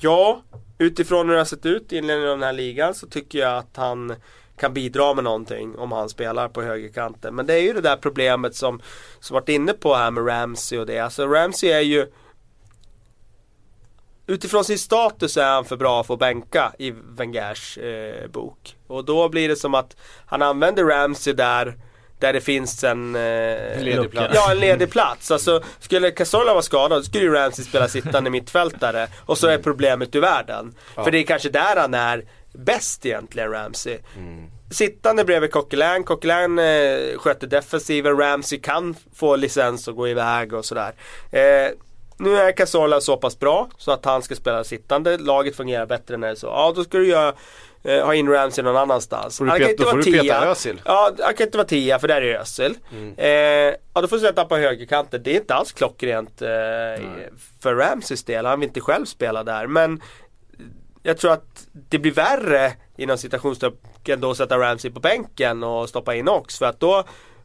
ja, 0.00 0.42
utifrån 0.78 1.26
hur 1.26 1.32
det 1.34 1.40
har 1.40 1.44
sett 1.44 1.66
ut 1.66 1.92
i 1.92 1.96
inledningen 1.96 2.30
av 2.30 2.38
den 2.38 2.46
här 2.46 2.52
ligan 2.52 2.94
så 2.94 3.06
tycker 3.06 3.38
jag 3.38 3.58
att 3.58 3.76
han 3.76 4.14
kan 4.60 4.74
bidra 4.74 5.14
med 5.14 5.24
någonting 5.24 5.78
om 5.78 5.92
han 5.92 6.08
spelar 6.08 6.48
på 6.48 6.62
högerkanten. 6.62 7.34
Men 7.34 7.46
det 7.46 7.54
är 7.54 7.62
ju 7.62 7.72
det 7.72 7.80
där 7.80 7.96
problemet 7.96 8.54
som, 8.54 8.82
som 9.20 9.34
varit 9.34 9.48
inne 9.48 9.72
på 9.72 9.94
här 9.94 10.10
med 10.10 10.28
Ramsey 10.28 10.78
och 10.78 10.86
det. 10.86 10.98
Alltså 10.98 11.26
Ramsey 11.26 11.70
är 11.70 11.80
ju 11.80 12.06
Utifrån 14.26 14.64
sin 14.64 14.78
status 14.78 15.36
är 15.36 15.44
han 15.44 15.64
för 15.64 15.76
bra 15.76 16.04
för 16.04 16.14
att 16.14 16.20
bänka 16.20 16.72
i 16.78 16.90
Wengers 16.90 17.78
eh, 17.78 18.28
bok. 18.28 18.76
Och 18.86 19.04
då 19.04 19.28
blir 19.28 19.48
det 19.48 19.56
som 19.56 19.74
att 19.74 19.96
han 20.26 20.42
använder 20.42 20.84
Ramsey 20.84 21.32
där 21.32 21.76
där 22.20 22.32
det 22.32 22.40
finns 22.40 22.84
en... 22.84 23.16
Eh, 23.16 23.82
ledig 23.82 24.10
plats. 24.10 24.34
Ja, 24.34 24.50
en 24.50 24.58
ledig 24.58 24.90
plats. 24.90 25.30
Alltså, 25.30 25.62
skulle 25.78 26.10
Cazorla 26.10 26.52
vara 26.52 26.62
skadad 26.62 26.98
då 26.98 27.02
skulle 27.02 27.24
ju 27.24 27.32
Ramsey 27.32 27.64
spela 27.64 27.88
sittande 27.88 28.30
mittfältare. 28.30 29.08
Och 29.26 29.38
så 29.38 29.46
är 29.46 29.58
problemet 29.58 30.14
ur 30.14 30.20
världen. 30.20 30.74
För 30.94 31.10
det 31.10 31.18
är 31.18 31.22
kanske 31.22 31.48
där 31.48 31.76
han 31.76 31.94
är 31.94 32.24
bäst 32.52 33.06
egentligen, 33.06 33.50
Ramsey. 33.50 33.98
Sittande 34.70 35.24
bredvid 35.24 35.50
Coquelin. 35.52 36.04
Coquelin 36.04 36.58
eh, 36.58 37.18
sköter 37.18 37.46
defensiven. 37.46 38.16
Ramsey 38.18 38.60
kan 38.60 38.94
få 39.14 39.36
licens 39.36 39.88
och 39.88 39.96
gå 39.96 40.08
iväg 40.08 40.52
och 40.52 40.64
sådär. 40.64 40.92
Eh, 41.30 41.70
nu 42.18 42.36
är 42.36 42.52
Cazorla 42.52 43.00
så 43.00 43.16
pass 43.16 43.38
bra 43.38 43.68
så 43.78 43.92
att 43.92 44.04
han 44.04 44.22
ska 44.22 44.34
spela 44.34 44.64
sittande. 44.64 45.18
Laget 45.18 45.56
fungerar 45.56 45.86
bättre 45.86 46.16
när 46.16 46.26
det 46.26 46.32
är 46.32 46.36
så. 46.36 46.46
Ja, 46.46 46.72
då 46.76 46.84
ska 46.84 46.98
du 46.98 47.06
göra, 47.06 47.34
eh, 47.84 48.04
ha 48.04 48.14
in 48.14 48.28
Ramsey 48.28 48.64
någon 48.64 48.76
annannstans. 48.76 49.38
Får 49.38 49.44
du 49.44 49.50
Han 49.50 49.58
peta- 49.60 49.66
kan 49.66 49.70
inte 50.00 50.10
vara 50.10 50.22
tia. 50.22 50.44
Özil. 50.44 50.80
Ja, 50.84 51.10
han 51.20 51.34
kan 51.34 51.46
inte 51.46 51.58
vara 51.58 51.68
tia 51.68 51.98
för 51.98 52.08
där 52.08 52.22
är 52.22 52.38
Özil. 52.40 52.74
Eh, 53.16 53.28
ja, 53.94 54.00
då 54.00 54.08
får 54.08 54.16
du 54.16 54.20
sätta 54.22 54.44
på 54.44 54.56
högerkanten. 54.56 55.22
Det 55.22 55.30
är 55.30 55.36
inte 55.36 55.54
alls 55.54 55.72
klockrent 55.72 56.42
eh, 56.42 56.48
för 57.62 57.74
Ramseys 57.74 58.24
del. 58.24 58.46
Han 58.46 58.60
vill 58.60 58.68
inte 58.68 58.80
själv 58.80 59.04
spela 59.04 59.44
där. 59.44 59.66
Men 59.66 60.00
jag 61.02 61.18
tror 61.18 61.32
att 61.32 61.66
det 61.72 61.98
blir 61.98 62.12
värre 62.12 62.72
inom 62.96 63.18
citationstecken 63.18 64.20
då 64.20 64.30
att 64.30 64.36
sätta 64.36 64.58
Ramsey 64.58 64.90
på 64.90 65.00
bänken 65.00 65.64
och 65.64 65.88
stoppa 65.88 66.14
in 66.14 66.28
Ox. 66.28 66.58
För 66.58 66.66
att 66.66 66.80
då 66.80 66.98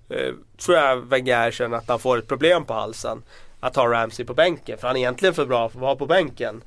eh, 0.09 0.33
tror 0.57 0.77
jag 0.77 0.97
Wenger 0.97 1.51
känner 1.51 1.77
att 1.77 1.87
han 1.87 1.99
får 1.99 2.17
ett 2.17 2.27
problem 2.27 2.65
på 2.65 2.73
halsen. 2.73 3.23
Att 3.59 3.75
ha 3.75 3.91
Ramsey 3.91 4.25
på 4.25 4.33
bänken. 4.33 4.77
För 4.77 4.87
han 4.87 4.95
är 4.95 4.99
egentligen 4.99 5.35
för 5.35 5.45
bra 5.45 5.69
för 5.69 5.77
att 5.77 5.81
vara 5.81 5.95
på 5.95 6.05
bänken. 6.05 6.63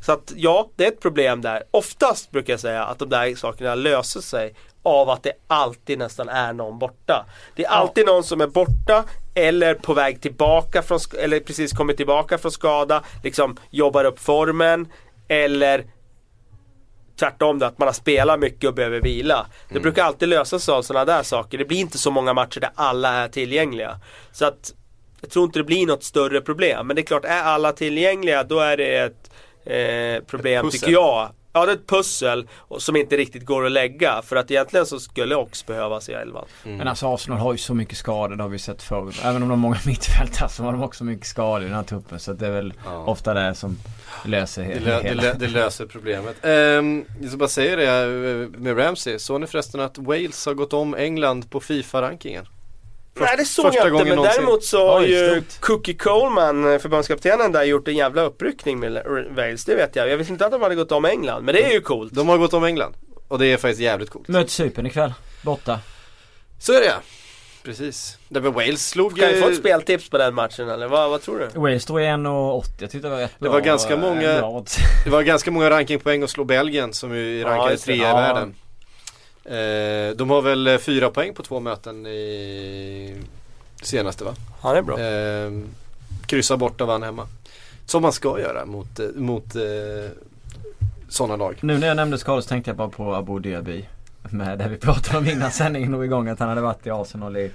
Så 0.00 0.12
att 0.12 0.32
ja, 0.36 0.70
det 0.76 0.84
är 0.84 0.88
ett 0.88 1.00
problem 1.00 1.40
där. 1.42 1.62
Oftast 1.70 2.30
brukar 2.30 2.52
jag 2.52 2.60
säga 2.60 2.84
att 2.84 2.98
de 2.98 3.08
där 3.08 3.34
sakerna 3.34 3.74
löser 3.74 4.20
sig 4.20 4.54
av 4.82 5.10
att 5.10 5.22
det 5.22 5.32
alltid 5.46 5.98
nästan 5.98 6.28
är 6.28 6.52
någon 6.52 6.78
borta. 6.78 7.26
Det 7.56 7.64
är 7.64 7.68
alltid 7.68 8.06
någon 8.06 8.24
som 8.24 8.40
är 8.40 8.46
borta 8.46 9.04
eller 9.34 9.74
på 9.74 9.94
väg 9.94 10.20
tillbaka 10.20 10.82
från, 10.82 10.98
eller 11.18 11.40
precis 11.40 11.72
kommit 11.72 11.96
tillbaka 11.96 12.38
från 12.38 12.52
skada, 12.52 13.02
liksom 13.22 13.56
jobbar 13.70 14.04
upp 14.04 14.18
formen 14.18 14.88
eller 15.28 15.84
tvärtom 17.16 17.58
då, 17.58 17.66
att 17.66 17.78
man 17.78 17.88
har 17.88 17.92
spelat 17.92 18.40
mycket 18.40 18.68
och 18.68 18.74
behöver 18.74 19.00
vila. 19.00 19.46
Det 19.68 19.80
brukar 19.80 20.04
alltid 20.04 20.28
lösa 20.28 20.58
sig 20.58 20.74
av 20.74 20.82
sådana 20.82 21.04
där 21.04 21.22
saker. 21.22 21.58
Det 21.58 21.64
blir 21.64 21.78
inte 21.78 21.98
så 21.98 22.10
många 22.10 22.34
matcher 22.34 22.60
där 22.60 22.70
alla 22.74 23.12
är 23.12 23.28
tillgängliga. 23.28 24.00
Så 24.32 24.44
att 24.44 24.72
jag 25.20 25.30
tror 25.30 25.44
inte 25.44 25.58
det 25.58 25.64
blir 25.64 25.86
något 25.86 26.04
större 26.04 26.40
problem. 26.40 26.86
Men 26.86 26.96
det 26.96 27.02
är 27.02 27.06
klart, 27.06 27.24
är 27.24 27.42
alla 27.42 27.72
tillgängliga 27.72 28.44
då 28.44 28.60
är 28.60 28.76
det 28.76 28.96
ett 28.96 29.30
eh, 29.64 30.24
problem 30.26 30.70
tycker 30.70 30.92
jag. 30.92 31.30
Ja, 31.54 31.66
det 31.66 31.72
är 31.72 31.76
ett 31.76 31.86
pussel 31.86 32.48
som 32.78 32.96
inte 32.96 33.16
riktigt 33.16 33.44
går 33.46 33.66
att 33.66 33.72
lägga. 33.72 34.22
För 34.22 34.36
att 34.36 34.50
egentligen 34.50 34.86
så 34.86 35.00
skulle 35.00 35.34
också 35.34 35.64
behövas 35.66 36.08
i 36.08 36.12
elvan. 36.12 36.44
Men 36.64 36.88
alltså 36.88 37.14
Arsenal 37.14 37.38
har 37.38 37.52
ju 37.52 37.58
så 37.58 37.74
mycket 37.74 37.98
skador, 37.98 38.36
det 38.36 38.42
har 38.42 38.50
vi 38.50 38.58
sett 38.58 38.82
förr. 38.82 39.14
Även 39.22 39.34
om 39.36 39.40
de 39.40 39.50
har 39.50 39.56
många 39.56 39.76
mittfältare 39.86 40.48
så 40.48 40.62
har 40.62 40.72
de 40.72 40.82
också 40.82 41.04
mycket 41.04 41.26
skador 41.26 41.62
i 41.62 41.64
den 41.64 41.74
här 41.74 41.82
truppen. 41.82 42.18
Så 42.20 42.30
att 42.32 42.38
det 42.38 42.46
är 42.46 42.50
väl 42.50 42.72
Ja. 42.84 43.04
ofta 43.04 43.34
det 43.34 43.54
som 43.54 43.78
löser 44.24 44.62
Det, 44.62 44.68
hela. 44.74 44.86
lö, 44.86 45.02
det, 45.02 45.14
lö, 45.14 45.34
det 45.34 45.48
löser 45.48 45.86
problemet. 45.86 46.36
Um, 46.42 47.04
jag 47.20 47.28
ska 47.28 47.36
bara 47.38 47.48
säga 47.48 47.76
det 47.76 47.84
eh, 48.32 48.60
med 48.60 48.78
Ramsey. 48.78 49.18
Såg 49.18 49.40
ni 49.40 49.46
förresten 49.46 49.80
att 49.80 49.98
Wales 49.98 50.46
har 50.46 50.54
gått 50.54 50.72
om 50.72 50.94
England 50.94 51.50
på 51.50 51.60
Fifa-rankingen? 51.60 52.46
Nej 53.14 53.34
det 53.38 53.44
såg 53.44 53.74
jag 53.74 53.86
inte 53.88 54.04
men 54.04 54.16
någonsin. 54.16 54.40
däremot 54.42 54.64
så 54.64 54.88
har 54.88 55.02
ju. 55.02 55.42
Cookie 55.60 55.94
Coleman, 55.94 56.72
eh, 56.72 56.78
förbundskaptenen 56.78 57.52
där, 57.52 57.62
gjort 57.64 57.88
en 57.88 57.96
jävla 57.96 58.22
uppryckning 58.22 58.80
med 58.80 58.92
Wales. 59.30 59.64
Det 59.64 59.74
vet 59.74 59.96
jag. 59.96 60.08
Jag 60.08 60.16
visste 60.16 60.32
inte 60.32 60.46
att 60.46 60.52
de 60.52 60.62
hade 60.62 60.74
gått 60.74 60.92
om 60.92 61.04
England. 61.04 61.44
Men 61.44 61.54
det 61.54 61.62
är 61.64 61.72
ju 61.72 61.80
coolt. 61.80 62.12
De 62.14 62.28
har 62.28 62.38
gått 62.38 62.54
om 62.54 62.64
England. 62.64 62.94
Och 63.28 63.38
det 63.38 63.46
är 63.46 63.56
faktiskt 63.56 63.80
jävligt 63.80 64.10
coolt. 64.10 64.28
Möter 64.28 64.50
Cypern 64.50 64.86
ikväll. 64.86 65.12
Borta. 65.42 65.78
Så 66.60 66.72
är 66.72 66.80
det 66.80 66.86
ja. 66.86 66.94
Precis. 67.64 68.18
Där 68.28 68.40
med 68.40 68.52
Wales 68.52 68.88
slog... 68.88 69.18
Kan 69.18 69.28
vi 69.28 69.40
få 69.40 69.46
eh, 69.46 69.52
ett 69.52 69.58
speltips 69.58 70.10
på 70.10 70.18
den 70.18 70.34
matchen 70.34 70.68
eller 70.68 70.88
vad, 70.88 71.10
vad 71.10 71.22
tror 71.22 71.38
du? 71.54 71.60
Wales 71.60 71.82
står 71.82 72.00
i 72.00 72.04
1,80. 72.04 72.64
Jag 72.80 72.90
tyckte 72.90 73.08
det 73.08 73.14
var 73.14 73.20
rätt 73.20 73.30
Det 73.38 73.42
bra. 73.44 73.52
var 73.52 73.60
ganska 73.60 73.92
eh, 73.92 73.98
många- 74.00 74.38
bra. 74.38 74.64
Det 75.04 75.10
var 75.10 75.22
ganska 75.22 75.50
många 75.50 75.70
rankingpoäng 75.70 76.22
att 76.22 76.30
slå 76.30 76.44
Belgien 76.44 76.92
som 76.92 77.14
ju 77.16 77.36
är 77.40 77.42
Ja, 77.44 77.48
rankade 77.50 77.70
det. 77.70 77.76
trea 77.78 77.96
i 77.96 77.98
Ja. 78.00 78.16
världen. 78.16 78.54
Eh, 79.44 80.16
de 80.16 80.30
har 80.30 80.42
väl 80.42 80.66
eh, 80.66 80.78
fyra 80.78 81.10
poäng 81.10 81.34
på 81.34 81.42
två 81.42 81.60
möten 81.60 82.06
i 82.06 83.16
senaste 83.82 84.24
va? 84.24 84.34
Ja 84.62 84.72
det 84.72 84.78
är 84.78 84.82
bra. 84.82 85.00
Eh, 85.00 85.50
kryssa 86.26 86.56
borta 86.56 86.84
och 86.84 86.88
vann 86.88 87.02
hemma. 87.02 87.26
Som 87.86 88.02
man 88.02 88.12
ska 88.12 88.40
göra 88.40 88.66
mot, 88.66 89.00
eh, 89.00 89.06
mot 89.14 89.54
eh, 89.56 89.62
sådana 91.08 91.36
lag. 91.36 91.58
Nu 91.60 91.78
när 91.78 91.86
jag 91.86 91.96
nämnde 91.96 92.18
skador 92.18 92.40
så 92.40 92.48
tänkte 92.48 92.70
jag 92.70 92.76
bara 92.76 92.88
på 92.88 93.14
Abu 93.14 93.38
Dhabi. 93.38 93.88
med 94.30 94.58
det 94.58 94.68
vi 94.68 94.76
pratade 94.76 95.18
om 95.18 95.28
innan 95.28 95.50
sändningen 95.50 95.90
drog 95.92 96.04
igång. 96.04 96.28
Att 96.28 96.38
han 96.38 96.48
hade 96.48 96.60
varit 96.60 96.86
i 96.86 96.90
Arsenal 96.90 97.36
i 97.36 97.50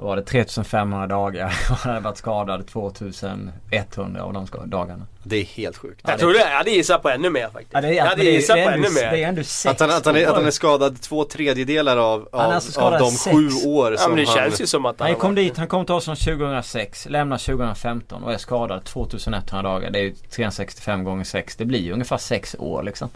var 0.00 0.16
det 0.16 0.22
3500 0.22 1.06
dagar 1.06 1.46
och 1.70 1.76
han 1.76 1.92
hade 1.92 2.04
varit 2.04 2.16
skadad 2.16 2.66
2100 2.66 4.22
av 4.22 4.32
de 4.32 4.46
dagarna. 4.64 5.06
Det 5.22 5.36
är 5.36 5.44
helt 5.44 5.76
sjukt. 5.76 6.00
Jag 6.08 6.18
tror 6.18 6.32
det, 6.32 6.38
jag 6.38 6.46
hade 6.46 6.70
gissat 6.70 7.02
på 7.02 7.08
ännu 7.10 7.30
mer 7.30 7.48
faktiskt. 7.48 7.70
Ja, 7.72 7.80
det 7.80 7.88
är, 7.88 7.92
jag 7.92 8.04
hade 8.04 8.24
gissat 8.24 8.54
på 8.64 8.70
ännu 8.70 8.90
mer. 8.90 9.10
Det 9.10 9.22
är 9.24 9.28
ändå 9.28 9.42
sex 9.44 9.66
Att 9.66 9.80
han, 9.80 9.90
att, 9.90 10.06
han 10.06 10.16
är, 10.16 10.26
att 10.26 10.34
han 10.34 10.46
är 10.46 10.50
skadad 10.50 11.00
två 11.00 11.24
tredjedelar 11.24 11.96
av, 11.96 12.28
Han 12.32 12.40
av, 12.46 12.52
alltså 12.52 12.80
av 12.80 12.92
de 12.98 13.10
sex. 13.10 13.36
sju 13.36 13.48
år 13.68 13.92
Ja 13.92 13.98
som 13.98 14.10
men 14.14 14.24
det 14.24 14.30
han... 14.30 14.36
känns 14.36 14.60
ju 14.60 14.66
som 14.66 14.86
att 14.86 15.00
Han 15.00 15.08
har 15.10 15.18
kom 15.18 15.30
varit- 15.30 15.36
dit, 15.48 15.56
han 15.56 15.66
kom 15.66 15.86
till 15.86 15.94
Arsenal 15.94 16.16
2006, 16.16 17.06
lämnar 17.10 17.38
2015 17.38 18.22
och 18.24 18.32
är 18.32 18.38
skadad 18.38 18.84
2100 18.84 19.62
dagar. 19.62 19.90
Det 19.90 19.98
är 19.98 20.02
ju 20.02 20.14
365 20.14 21.04
gånger 21.04 21.24
6. 21.24 21.56
Det 21.56 21.64
blir 21.64 21.80
ju 21.80 21.92
ungefär 21.92 22.18
6 22.18 22.56
år 22.58 22.82
liksom. 22.82 23.08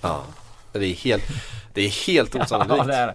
Ja, 0.00 0.22
det 0.72 0.78
är 0.86 0.94
helt, 0.94 1.24
det 1.74 1.80
är 1.80 2.06
helt 2.06 2.34
Ja, 2.34 2.42
osannolikt. 2.42 2.86
det 2.86 2.94
är 2.94 3.06
det. 3.06 3.14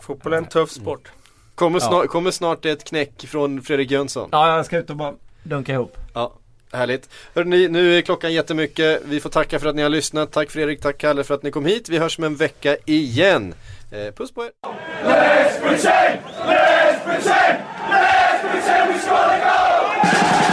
Fotboll 0.00 0.32
är 0.32 0.36
en 0.36 0.44
tuff 0.44 0.70
sport. 0.70 1.12
Kommer, 1.54 1.80
Ja. 1.80 1.86
snart, 1.88 2.06
kommer 2.08 2.30
snart 2.30 2.64
ett 2.64 2.84
knäck 2.84 3.26
från 3.28 3.62
Fredrik 3.62 3.90
Jönsson. 3.90 4.28
Ja, 4.32 4.56
jag 4.56 4.66
ska 4.66 4.78
ut 4.78 4.90
och 4.90 4.96
bara 4.96 5.14
dunka 5.42 5.72
ihop. 5.72 5.96
Ja, 6.14 6.32
härligt. 6.72 7.08
Hörrni, 7.34 7.68
nu 7.68 7.98
är 7.98 8.02
klockan 8.02 8.32
jättemycket. 8.32 9.02
Vi 9.04 9.20
får 9.20 9.30
tacka 9.30 9.58
för 9.58 9.66
att 9.68 9.74
ni 9.76 9.82
har 9.82 9.88
lyssnat. 9.88 10.32
Tack 10.32 10.50
Fredrik, 10.50 10.80
tack 10.80 10.98
Kalle 10.98 11.24
för 11.24 11.34
att 11.34 11.42
ni 11.42 11.50
kom 11.50 11.66
hit. 11.66 11.88
Vi 11.88 11.98
hörs 11.98 12.18
om 12.18 12.24
en 12.24 12.36
vecka 12.36 12.76
igen. 12.84 13.54
Eh, 13.92 14.12
puss 14.14 14.32
på 14.34 14.44
er! 14.44 14.50
Let's 15.04 15.60
pretend! 15.60 16.20
Let's 16.46 17.04
pretend! 17.04 17.58
Let's 17.90 18.40
pretend 18.52 18.92
we 18.92 18.98
score 18.98 19.28
the 19.28 19.40
goal! 19.44 20.43